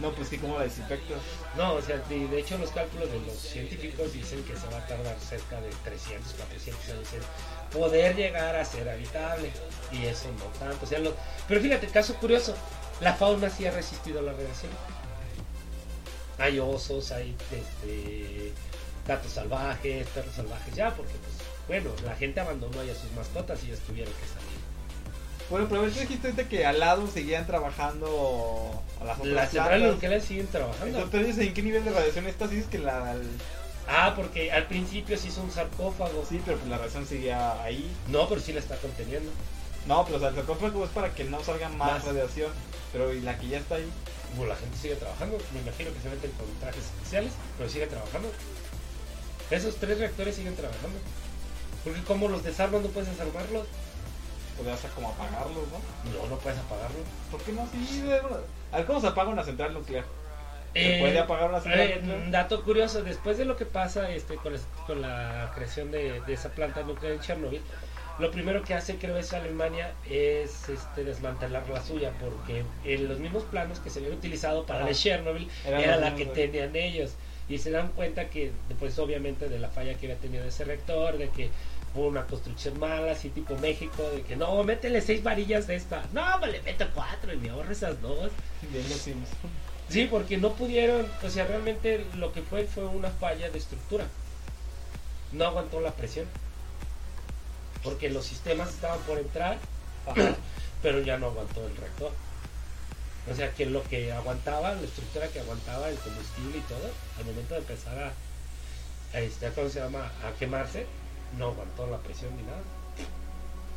No, 0.00 0.12
pues 0.12 0.28
sí, 0.28 0.38
como 0.38 0.56
la 0.58 0.64
desinfectas. 0.64 1.18
No, 1.56 1.74
o 1.74 1.82
sea, 1.82 1.96
de, 2.08 2.28
de 2.28 2.38
hecho 2.38 2.56
los 2.56 2.70
cálculos 2.70 3.10
de 3.10 3.18
los 3.20 3.34
científicos 3.34 4.12
dicen 4.12 4.44
que 4.44 4.56
se 4.56 4.66
va 4.68 4.78
a 4.78 4.86
tardar 4.86 5.16
cerca 5.18 5.60
de 5.60 5.70
300, 5.84 6.34
400 6.34 6.88
años 6.90 7.08
en 7.14 7.76
poder 7.78 8.14
llegar 8.14 8.54
a 8.54 8.64
ser 8.64 8.88
habitable. 8.88 9.50
Y 9.90 10.06
eso 10.06 10.28
no 10.38 10.44
tanto. 10.64 10.84
O 10.84 10.88
sea, 10.88 11.00
lo- 11.00 11.16
pero 11.48 11.60
fíjate, 11.60 11.88
caso 11.88 12.14
curioso, 12.14 12.54
la 13.00 13.14
fauna 13.14 13.50
sí 13.50 13.66
ha 13.66 13.72
resistido 13.72 14.22
la 14.22 14.32
radiación. 14.32 14.70
Hay 16.38 16.60
osos, 16.60 17.10
hay 17.10 17.36
este, 17.50 18.52
gatos 19.04 19.32
salvajes, 19.32 20.06
perros 20.08 20.32
salvajes, 20.36 20.74
ya, 20.76 20.94
porque 20.94 21.14
pues, 21.14 21.34
bueno, 21.68 21.90
la 22.04 22.16
gente 22.16 22.40
abandonó 22.40 22.82
ya 22.82 22.94
sus 22.94 23.12
mascotas 23.12 23.62
y 23.62 23.66
ellos 23.66 23.80
tuvieron 23.80 24.12
que 24.12 24.26
salir. 24.26 24.58
Bueno, 25.50 25.66
pero 25.68 25.80
a 25.80 25.84
ver, 25.84 25.94
dijiste 25.94 26.46
que 26.46 26.66
al 26.66 26.80
lado 26.80 27.06
seguían 27.06 27.46
trabajando 27.46 28.82
a 29.00 29.04
las 29.04 29.18
otras 29.18 29.32
Las 29.34 29.50
centrales 29.50 29.92
nucleares 29.92 30.24
siguen 30.24 30.46
trabajando. 30.48 30.98
Entonces, 31.00 31.38
¿en 31.38 31.54
qué 31.54 31.62
nivel 31.62 31.84
de 31.84 31.90
radiación 31.92 32.26
estás? 32.26 32.50
Dices 32.50 32.66
que 32.66 32.78
la, 32.78 33.16
Ah, 33.88 34.12
porque 34.14 34.52
al 34.52 34.66
principio 34.66 35.16
se 35.16 35.28
hizo 35.28 35.40
un 35.42 35.50
sarcófago. 35.50 36.24
Sí, 36.28 36.42
pero 36.44 36.58
pues 36.58 36.68
la 36.68 36.76
radiación 36.76 37.06
seguía 37.06 37.62
ahí. 37.62 37.90
No, 38.08 38.28
pero 38.28 38.40
sí 38.40 38.52
la 38.52 38.60
está 38.60 38.76
conteniendo. 38.76 39.30
No, 39.86 40.04
pero 40.04 40.18
o 40.18 40.20
sea, 40.20 40.28
el 40.28 40.34
sarcófago 40.34 40.84
es 40.84 40.90
para 40.90 41.14
que 41.14 41.24
no 41.24 41.42
salga 41.42 41.70
más, 41.70 41.92
Más. 41.92 42.04
radiación. 42.04 42.52
Pero 42.92 43.14
y 43.14 43.20
la 43.22 43.38
que 43.38 43.48
ya 43.48 43.58
está 43.58 43.76
ahí. 43.76 43.88
Bueno, 44.36 44.52
la 44.52 44.58
gente 44.58 44.76
sigue 44.76 44.96
trabajando. 44.96 45.38
Me 45.54 45.60
imagino 45.60 45.90
que 45.94 46.00
se 46.00 46.10
meten 46.10 46.30
con 46.32 46.46
trajes 46.60 46.84
especiales, 46.84 47.32
pero 47.56 47.70
sigue 47.70 47.86
trabajando. 47.86 48.30
Esos 49.50 49.76
tres 49.76 49.98
reactores 49.98 50.36
siguen 50.36 50.54
trabajando. 50.54 50.98
Porque 51.88 52.02
como 52.06 52.28
los 52.28 52.42
desarmas 52.42 52.82
no 52.82 52.88
puedes 52.88 53.10
desarmarlos. 53.10 53.66
Pues 54.56 54.68
hasta 54.68 54.88
como 54.88 55.08
apagarlos, 55.10 55.64
¿no? 55.68 56.10
No, 56.22 56.26
no 56.28 56.36
puedes 56.38 56.58
apagarlos. 56.58 57.02
¿Por 57.30 57.40
qué 57.42 57.52
no? 57.52 57.68
Sí. 57.70 58.02
A 58.72 58.76
ver, 58.78 58.86
¿cómo 58.86 59.00
se 59.00 59.06
apaga 59.06 59.30
una 59.30 59.44
central 59.44 59.72
nuclear? 59.74 60.04
¿Se 60.72 60.96
Eh, 60.96 61.00
puede 61.00 61.18
apagar 61.18 61.48
una 61.50 61.60
central 61.60 61.80
eh, 61.88 61.96
nuclear? 62.00 62.18
un 62.20 62.30
dato 62.32 62.62
curioso, 62.64 63.02
después 63.02 63.38
de 63.38 63.44
lo 63.44 63.56
que 63.56 63.66
pasa 63.66 64.10
este, 64.10 64.34
con, 64.36 64.52
la, 64.52 64.58
con 64.86 65.00
la 65.00 65.52
creación 65.54 65.90
de, 65.92 66.20
de 66.22 66.32
esa 66.32 66.50
planta 66.50 66.82
nuclear 66.82 67.12
en 67.14 67.20
Chernobyl, 67.20 67.62
lo 68.18 68.32
primero 68.32 68.62
que 68.64 68.74
hace, 68.74 68.96
creo, 68.96 69.16
es 69.16 69.32
Alemania 69.32 69.92
es 70.10 70.68
este, 70.68 71.04
desmantelar 71.04 71.68
la 71.68 71.80
suya, 71.84 72.10
porque 72.18 72.64
los 72.98 73.20
mismos 73.20 73.44
planos 73.44 73.78
que 73.78 73.90
se 73.90 74.00
habían 74.00 74.14
utilizado 74.14 74.66
para 74.66 74.88
el 74.88 74.94
Chernobyl 74.96 75.48
era 75.64 75.96
la 75.98 76.16
que 76.16 76.26
tenían 76.26 76.74
ellos. 76.74 77.12
Y 77.48 77.58
se 77.58 77.70
dan 77.70 77.88
cuenta 77.92 78.28
que, 78.28 78.50
pues 78.80 78.98
obviamente, 78.98 79.48
de 79.48 79.58
la 79.60 79.68
falla 79.70 79.94
que 79.94 80.06
había 80.06 80.18
tenido 80.18 80.44
ese 80.44 80.64
reactor, 80.64 81.16
de 81.16 81.30
que 81.30 81.48
una 81.94 82.26
construcción 82.26 82.78
mala, 82.78 83.12
así 83.12 83.30
tipo 83.30 83.56
México, 83.58 84.02
de 84.14 84.22
que 84.22 84.36
no, 84.36 84.62
métele 84.64 85.00
seis 85.00 85.22
varillas 85.22 85.66
de 85.66 85.76
esta. 85.76 86.04
No, 86.12 86.38
me 86.38 86.48
le 86.48 86.62
meto 86.62 86.86
cuatro 86.94 87.32
y 87.32 87.36
me 87.36 87.50
ahorro 87.50 87.72
esas 87.72 88.00
dos. 88.00 88.30
Sí, 89.88 90.06
porque 90.10 90.36
no 90.36 90.52
pudieron, 90.52 91.06
o 91.22 91.30
sea, 91.30 91.46
realmente 91.46 92.04
lo 92.16 92.32
que 92.32 92.42
fue 92.42 92.64
fue 92.64 92.84
una 92.84 93.10
falla 93.10 93.48
de 93.50 93.58
estructura. 93.58 94.06
No 95.32 95.46
aguantó 95.46 95.80
la 95.80 95.92
presión. 95.92 96.26
Porque 97.82 98.10
los 98.10 98.24
sistemas 98.24 98.70
estaban 98.70 98.98
por 99.00 99.18
entrar, 99.18 99.56
pero 100.82 101.00
ya 101.00 101.16
no 101.16 101.26
aguantó 101.26 101.66
el 101.66 101.76
reactor. 101.76 102.12
O 103.30 103.34
sea, 103.34 103.52
que 103.54 103.66
lo 103.66 103.82
que 103.84 104.12
aguantaba, 104.12 104.74
la 104.74 104.82
estructura 104.82 105.28
que 105.28 105.40
aguantaba 105.40 105.88
el 105.88 105.96
combustible 105.96 106.58
y 106.58 106.62
todo, 106.62 106.90
al 107.18 107.24
momento 107.24 107.54
de 107.54 107.60
empezar 107.60 107.98
a, 107.98 108.12
a 109.16 109.20
este, 109.20 109.48
¿cómo 109.50 109.68
se 109.68 109.80
llama? 109.80 110.10
A 110.24 110.32
quemarse, 110.38 110.86
no 111.36 111.48
aguantó 111.48 111.86
la 111.86 111.98
presión 111.98 112.34
ni 112.36 112.42
nada. 112.42 112.60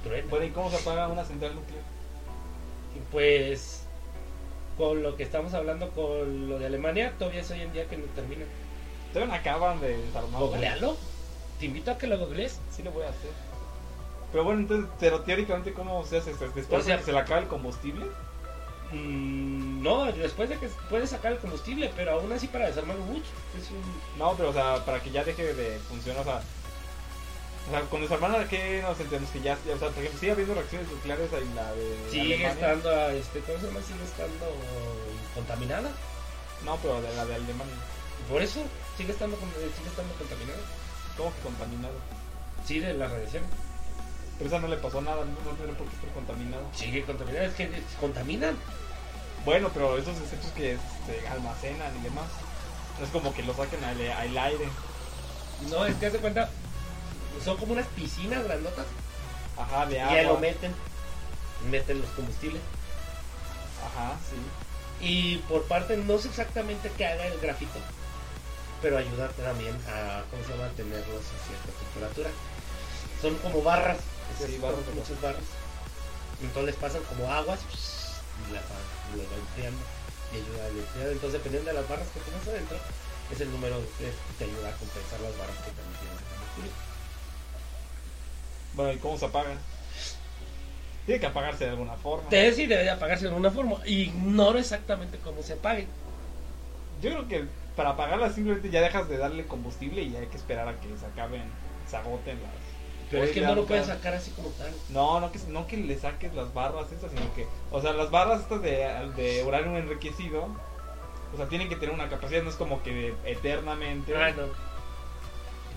Truena. 0.04 0.28
Bueno, 0.30 0.46
¿y 0.46 0.50
cómo 0.52 0.70
se 0.70 0.78
apaga 0.78 1.08
una 1.08 1.26
central 1.26 1.56
nuclear? 1.56 1.84
Pues 3.12 3.84
con 4.78 5.04
lo 5.04 5.16
que 5.16 5.24
estamos 5.24 5.54
hablando 5.54 5.90
con 5.92 6.50
lo 6.50 6.58
de 6.60 6.66
Alemania, 6.66 7.14
todavía 7.20 7.42
es 7.42 7.52
hoy 7.52 7.62
en 7.62 7.74
día 7.74 7.88
que 7.88 7.98
no 7.98 8.06
termina. 8.16 8.46
Todavía 9.14 9.34
no 9.36 9.40
acaban 9.40 9.80
de 9.82 9.98
desarmar. 9.98 10.42
Googlealo. 10.42 10.98
Te 11.60 11.66
invito 11.66 11.92
a 11.92 11.98
que 11.98 12.08
lo 12.08 12.18
googlees. 12.18 12.60
Sí 12.72 12.82
lo 12.84 12.92
voy 12.92 13.04
a 13.04 13.10
hacer. 13.10 13.32
Pero 14.32 14.44
bueno, 14.46 14.62
entonces, 14.62 14.90
pero 15.00 15.22
teóricamente, 15.22 15.74
¿cómo 15.74 16.04
se 16.06 16.18
hace? 16.18 16.32
¿Después 16.32 16.66
O 16.72 16.82
sea- 16.82 16.96
de 16.96 17.00
que 17.02 17.06
se 17.06 17.12
le 17.12 17.20
acaba 17.20 17.40
el 17.42 17.48
combustible? 17.48 18.06
Mm, 18.94 19.84
no, 19.84 20.06
después 20.12 20.50
de 20.50 20.58
que 20.58 20.68
puedes 20.90 21.10
sacar 21.10 21.34
el 21.34 21.38
combustible, 21.38 21.92
pero 21.96 22.14
aún 22.14 22.32
así 22.32 22.48
para 22.48 22.68
desarmarlo 22.68 23.04
mucho. 23.06 23.30
Es 23.58 23.70
un... 23.72 23.82
No, 24.18 24.34
pero 24.36 24.50
o 24.50 24.54
sea, 24.54 24.84
para 24.86 25.02
que 25.02 25.12
ya 25.12 25.24
deje 25.24 25.54
de 25.54 25.78
funcionar, 25.80 26.22
o 26.22 26.24
sea... 26.26 26.42
O 27.68 27.72
sea, 27.72 27.82
con 27.90 28.02
desarmar, 28.02 28.36
¿a 28.36 28.48
qué 28.50 28.82
nos 28.82 29.00
entendemos? 29.00 29.30
Que 29.32 29.42
ya, 29.42 29.58
ya, 29.66 29.76
o 29.76 29.80
sea, 29.80 29.90
por 29.90 30.00
ejemplo, 30.00 30.20
sigue 30.20 30.32
habiendo 30.32 30.54
reacciones 30.56 30.88
nucleares 30.90 31.32
en 31.34 31.56
la 31.56 31.72
de 31.74 31.96
Sigue 32.10 32.22
Alemania. 32.46 32.52
estando, 32.52 33.10
este, 33.12 33.40
¿cómo 33.42 33.60
se 33.60 33.68
llama? 33.68 33.80
Sigue 33.86 34.04
estando 34.04 34.46
contaminada. 35.36 35.90
No, 36.66 36.78
pero 36.78 37.02
de 37.02 37.16
la 37.16 37.26
de 37.26 37.36
Alemania. 37.36 37.76
Por 38.30 38.42
eso 38.42 38.62
sigue 38.98 39.12
estando, 39.14 39.38
con- 39.38 39.50
sigue 39.52 39.90
estando 39.90 40.14
contaminada. 40.16 40.60
¿Cómo 41.18 41.34
que 41.36 41.42
contaminado? 41.42 41.94
Sí, 42.66 42.80
de 42.80 42.94
la 42.94 43.08
radiación. 43.08 43.44
Pero 44.38 44.50
esa 44.50 44.60
no 44.60 44.68
le 44.68 44.78
pasó 44.78 45.02
nada, 45.02 45.24
no, 45.24 45.32
no 45.52 45.56
tiene 45.58 45.74
por 45.74 45.88
qué 45.88 45.96
estar 45.96 46.10
contaminado. 46.12 46.64
Sigue 46.74 47.04
contaminada, 47.04 47.46
es 47.46 47.54
que 47.54 47.70
contaminan. 48.00 48.58
Bueno, 49.46 49.70
pero 49.74 49.98
esos 49.98 50.20
desechos 50.20 50.52
que 50.56 50.78
se 51.06 51.28
almacenan 51.28 51.96
y 51.98 52.02
demás, 52.04 52.26
no 53.00 53.06
es 53.06 53.12
como 53.12 53.34
que 53.34 53.44
lo 53.44 53.54
saquen 53.56 53.84
al, 53.84 54.02
al 54.12 54.38
aire. 54.38 54.66
No, 55.70 55.86
es 55.86 55.96
que 55.96 56.08
haz 56.08 56.14
de 56.14 56.20
cuenta, 56.20 56.50
son 57.44 57.58
como 57.58 57.74
unas 57.74 57.88
piscinas 57.88 58.44
grandotas. 58.44 58.86
Ajá, 59.58 59.86
de 59.86 59.96
Y 59.96 60.00
agua. 60.00 60.14
ahí 60.16 60.26
lo 60.26 60.38
meten. 60.40 60.74
Meten 61.70 62.02
los 62.02 62.10
combustibles. 62.12 62.62
Ajá, 63.86 64.16
sí. 64.30 65.06
Y 65.06 65.38
por 65.50 65.64
parte, 65.66 65.98
no 65.98 66.18
sé 66.20 66.28
exactamente 66.28 66.92
qué 66.98 67.08
haga 67.08 67.26
el 67.28 67.40
grafito, 67.40 67.80
pero 68.82 68.98
ayuda 68.98 69.30
también 69.30 69.76
a, 69.90 70.24
¿cómo 70.30 70.44
se 70.44 70.50
llama?, 70.54 70.66
a 70.66 70.70
tenerlos 70.78 71.22
a 71.26 71.38
cierta 71.48 71.72
temperatura. 71.82 72.30
Son 73.22 73.36
como 73.38 73.62
barras, 73.64 73.98
Sí, 74.38 74.58
barras 74.58 74.80
muchas 74.96 75.20
barras. 75.22 75.44
Entonces 76.42 76.66
les 76.74 76.76
pasan 76.76 77.04
como 77.04 77.30
aguas 77.32 77.60
y 77.62 78.54
las 78.54 78.64
las 78.64 79.28
va 79.30 79.38
enfriando 79.38 79.82
y 80.34 80.38
ayuda 80.38 80.64
a 80.64 80.68
enfriar. 80.70 81.08
Entonces, 81.10 81.34
dependiendo 81.34 81.70
de 81.70 81.78
las 81.78 81.88
barras 81.90 82.08
que 82.14 82.20
tengas 82.22 82.48
adentro, 82.48 82.78
es 83.30 83.42
el 83.42 83.52
número 83.52 83.78
que 84.00 84.10
te 84.40 84.44
ayuda 84.46 84.70
a 84.70 84.78
compensar 84.78 85.20
las 85.22 85.38
barras 85.38 85.58
que 85.66 85.72
también 85.78 86.14
combustible. 86.32 86.72
Bueno, 88.74 88.94
¿y 88.94 88.98
cómo 88.98 89.18
se 89.18 89.26
apagan? 89.26 89.58
Tiene 91.06 91.20
que 91.20 91.28
apagarse 91.28 91.66
de 91.66 91.72
alguna 91.72 91.94
forma. 91.96 92.30
Te 92.30 92.54
sí 92.54 92.68
debe 92.68 92.84
de 92.84 92.90
apagarse 92.90 93.24
de 93.26 93.30
alguna 93.30 93.52
forma. 93.52 93.78
Ignoro 93.86 94.60
exactamente 94.60 95.18
cómo 95.24 95.42
se 95.42 95.54
apague. 95.54 95.88
Yo 97.02 97.10
creo 97.12 97.28
que 97.28 97.46
para 97.76 97.92
apagarla 97.92 98.30
simplemente 98.32 98.70
ya 98.70 98.82
dejas 98.82 99.10
de 99.10 99.18
darle 99.18 99.46
combustible 99.46 100.04
y 100.04 100.16
hay 100.16 100.28
que 100.28 100.38
esperar 100.38 100.68
a 100.68 100.80
que 100.80 100.88
se 100.98 101.06
acaben, 101.06 101.44
se 101.90 101.98
agoten 101.98 102.42
las... 102.44 102.52
Pero 103.10 103.24
es 103.24 103.32
que 103.32 103.42
no 103.42 103.56
lo 103.56 103.64
ya, 103.64 103.68
puedes 103.68 103.88
ya. 103.88 103.96
sacar 103.96 104.14
así 104.14 104.32
como 104.32 104.50
tal. 104.50 104.72
No, 104.90 105.20
no 105.20 105.32
que, 105.32 105.40
no 105.50 105.68
que 105.68 105.78
le 105.78 105.98
saques 105.98 106.34
las 106.34 106.54
barras 106.54 106.92
estas, 106.92 107.12
sino 107.12 107.34
que... 107.34 107.48
O 107.72 107.82
sea, 107.82 107.94
las 107.94 108.10
barras 108.12 108.42
estas 108.42 108.62
de, 108.62 108.88
de 109.18 109.44
uranio 109.44 109.78
enriquecido, 109.78 110.48
o 111.34 111.38
sea, 111.38 111.48
tienen 111.48 111.68
que 111.68 111.76
tener 111.76 111.94
una 111.94 112.10
capacidad, 112.10 112.44
no 112.44 112.50
es 112.50 112.56
como 112.56 112.84
que 112.84 113.14
eternamente 113.26 114.16
Ah, 114.16 114.32
no. 114.32 114.71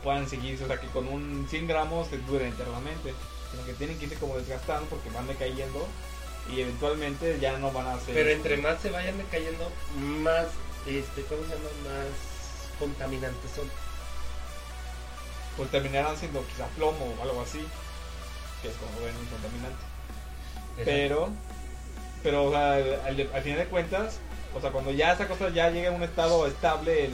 Puedan 0.05 0.29
seguirse, 0.29 0.63
o 0.65 0.69
sea, 0.69 0.81
que 0.81 0.87
con 0.89 1.09
un 1.09 1.47
100 1.51 1.67
gramos 1.67 2.09
te 2.11 2.19
duren 2.19 2.53
eternamente, 2.53 3.13
sino 3.51 3.65
que 3.65 3.73
tienen 3.73 3.99
que 3.99 4.05
irse 4.05 4.17
como 4.17 4.37
desgastando 4.37 4.87
porque 4.87 5.11
van 5.11 5.27
decayendo 5.27 5.89
y 6.53 6.61
eventualmente 6.61 7.39
ya 7.41 7.59
no 7.59 7.73
van 7.73 7.87
a 7.89 7.99
ser... 8.01 8.15
Pero 8.15 8.31
entre 8.31 8.57
más 8.59 8.81
se 8.81 8.91
vayan 8.91 9.17
decayendo, 9.19 9.73
más, 9.97 10.47
este, 10.87 11.23
¿cómo 11.23 11.43
se 11.43 11.49
llama? 11.55 11.71
Más 11.89 12.79
contaminantes 12.79 13.51
son. 13.57 13.69
pues 15.57 15.71
terminarán 15.71 16.17
siendo 16.17 16.45
quizá 16.47 16.67
plomo 16.77 17.15
o 17.19 17.23
algo 17.23 17.41
así, 17.41 17.65
que 18.61 18.69
es 18.69 18.75
como 18.77 18.93
ven 19.05 19.17
un 19.17 19.27
contaminante. 19.27 19.85
Pero, 20.85 21.31
pero 22.23 22.45
o 22.47 22.51
sea, 22.51 22.73
al, 22.75 23.31
al 23.33 23.43
final 23.43 23.59
de 23.59 23.67
cuentas, 23.67 24.19
o 24.55 24.61
sea, 24.61 24.71
cuando 24.71 24.91
ya 24.91 25.13
esa 25.13 25.29
cosa 25.29 25.49
ya 25.51 25.71
llegue 25.71 25.87
a 25.89 25.93
un 25.93 26.03
estado 26.03 26.47
estable, 26.47 27.07
el, 27.07 27.13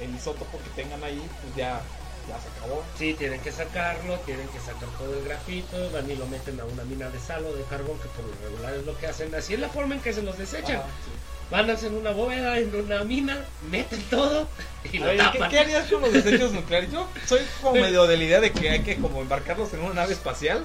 el 0.00 0.14
isótopo 0.14 0.58
que 0.58 0.82
tengan 0.82 1.02
ahí, 1.04 1.22
pues 1.42 1.54
ya, 1.54 1.80
ya 2.28 2.38
se 2.40 2.48
acabó. 2.48 2.82
Sí, 2.98 3.14
tienen 3.14 3.40
que 3.40 3.52
sacarlo, 3.52 4.18
tienen 4.20 4.48
que 4.48 4.58
sacar 4.60 4.88
todo 4.98 5.14
el 5.14 5.24
grafito, 5.24 5.90
van 5.92 6.10
y 6.10 6.16
lo 6.16 6.26
meten 6.26 6.60
a 6.60 6.64
una 6.64 6.84
mina 6.84 7.08
de 7.10 7.18
sal 7.18 7.44
o 7.44 7.54
de 7.54 7.62
carbón, 7.64 7.98
que 7.98 8.08
por 8.08 8.24
lo 8.24 8.34
regular 8.42 8.74
es 8.74 8.84
lo 8.84 8.96
que 8.98 9.06
hacen. 9.06 9.34
Así 9.34 9.54
es 9.54 9.60
la 9.60 9.68
forma 9.68 9.94
en 9.94 10.00
que 10.00 10.12
se 10.12 10.22
los 10.22 10.38
desechan. 10.38 10.78
Sí. 10.78 11.10
Van 11.50 11.68
a 11.68 11.74
hacer 11.74 11.92
una 11.92 12.10
bóveda 12.10 12.58
en 12.58 12.74
una 12.74 13.04
mina, 13.04 13.44
meten 13.70 14.02
todo 14.04 14.48
y 14.90 14.98
lo 14.98 15.06
ver, 15.06 15.16
¿qué, 15.16 15.22
tapan. 15.22 15.50
qué 15.50 15.58
harías 15.58 15.90
con 15.90 16.00
los 16.00 16.12
desechos 16.12 16.52
nucleares? 16.54 16.90
Yo 16.90 17.06
soy 17.26 17.40
como 17.60 17.80
medio 17.80 18.06
de 18.06 18.16
la 18.16 18.24
idea 18.24 18.40
de 18.40 18.50
que 18.50 18.70
hay 18.70 18.82
que 18.82 18.96
como 18.96 19.20
embarcarlos 19.20 19.72
en 19.74 19.80
una 19.80 19.94
nave 19.94 20.14
espacial 20.14 20.64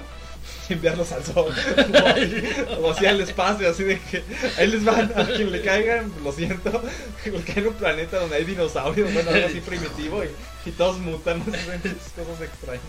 y 0.68 0.72
enviarlos 0.74 1.12
al 1.12 1.24
sol. 1.24 1.52
o, 2.70 2.86
o 2.86 2.90
así 2.92 3.06
al 3.06 3.20
espacio, 3.20 3.68
así 3.68 3.84
de 3.84 3.98
que 3.98 4.22
ahí 4.58 4.66
les 4.66 4.84
van 4.84 5.12
a 5.16 5.26
quien 5.26 5.50
le 5.50 5.62
caigan, 5.62 6.12
lo 6.22 6.32
siento, 6.32 6.82
que 7.22 7.30
le 7.30 7.42
cae 7.42 7.58
en 7.58 7.68
un 7.68 7.74
planeta 7.74 8.18
donde 8.18 8.36
hay 8.36 8.44
dinosaurios, 8.44 9.12
bueno, 9.12 9.30
algo 9.30 9.46
así 9.46 9.60
primitivo 9.60 10.22
y, 10.24 10.28
y 10.68 10.72
todos 10.72 10.98
mutan, 10.98 11.40
cosas 11.40 12.40
extrañas. 12.42 12.82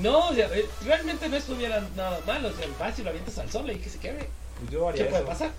No, 0.00 0.28
o 0.30 0.34
sea, 0.34 0.48
eh, 0.54 0.66
realmente 0.84 1.28
no 1.28 1.36
estuviera 1.36 1.86
nada 1.96 2.20
mal, 2.26 2.44
o 2.44 2.52
sea, 2.52 2.66
fácil, 2.78 3.04
lo 3.04 3.10
avientas 3.10 3.38
al 3.38 3.50
sol 3.50 3.70
y 3.70 3.76
que 3.76 3.90
se 3.90 3.98
quede. 3.98 4.28
Pues 4.58 4.70
yo 4.70 4.80
¿Qué 4.80 4.88
haría 4.88 5.08
puede 5.08 5.22
eso. 5.22 5.28
pasar? 5.28 5.50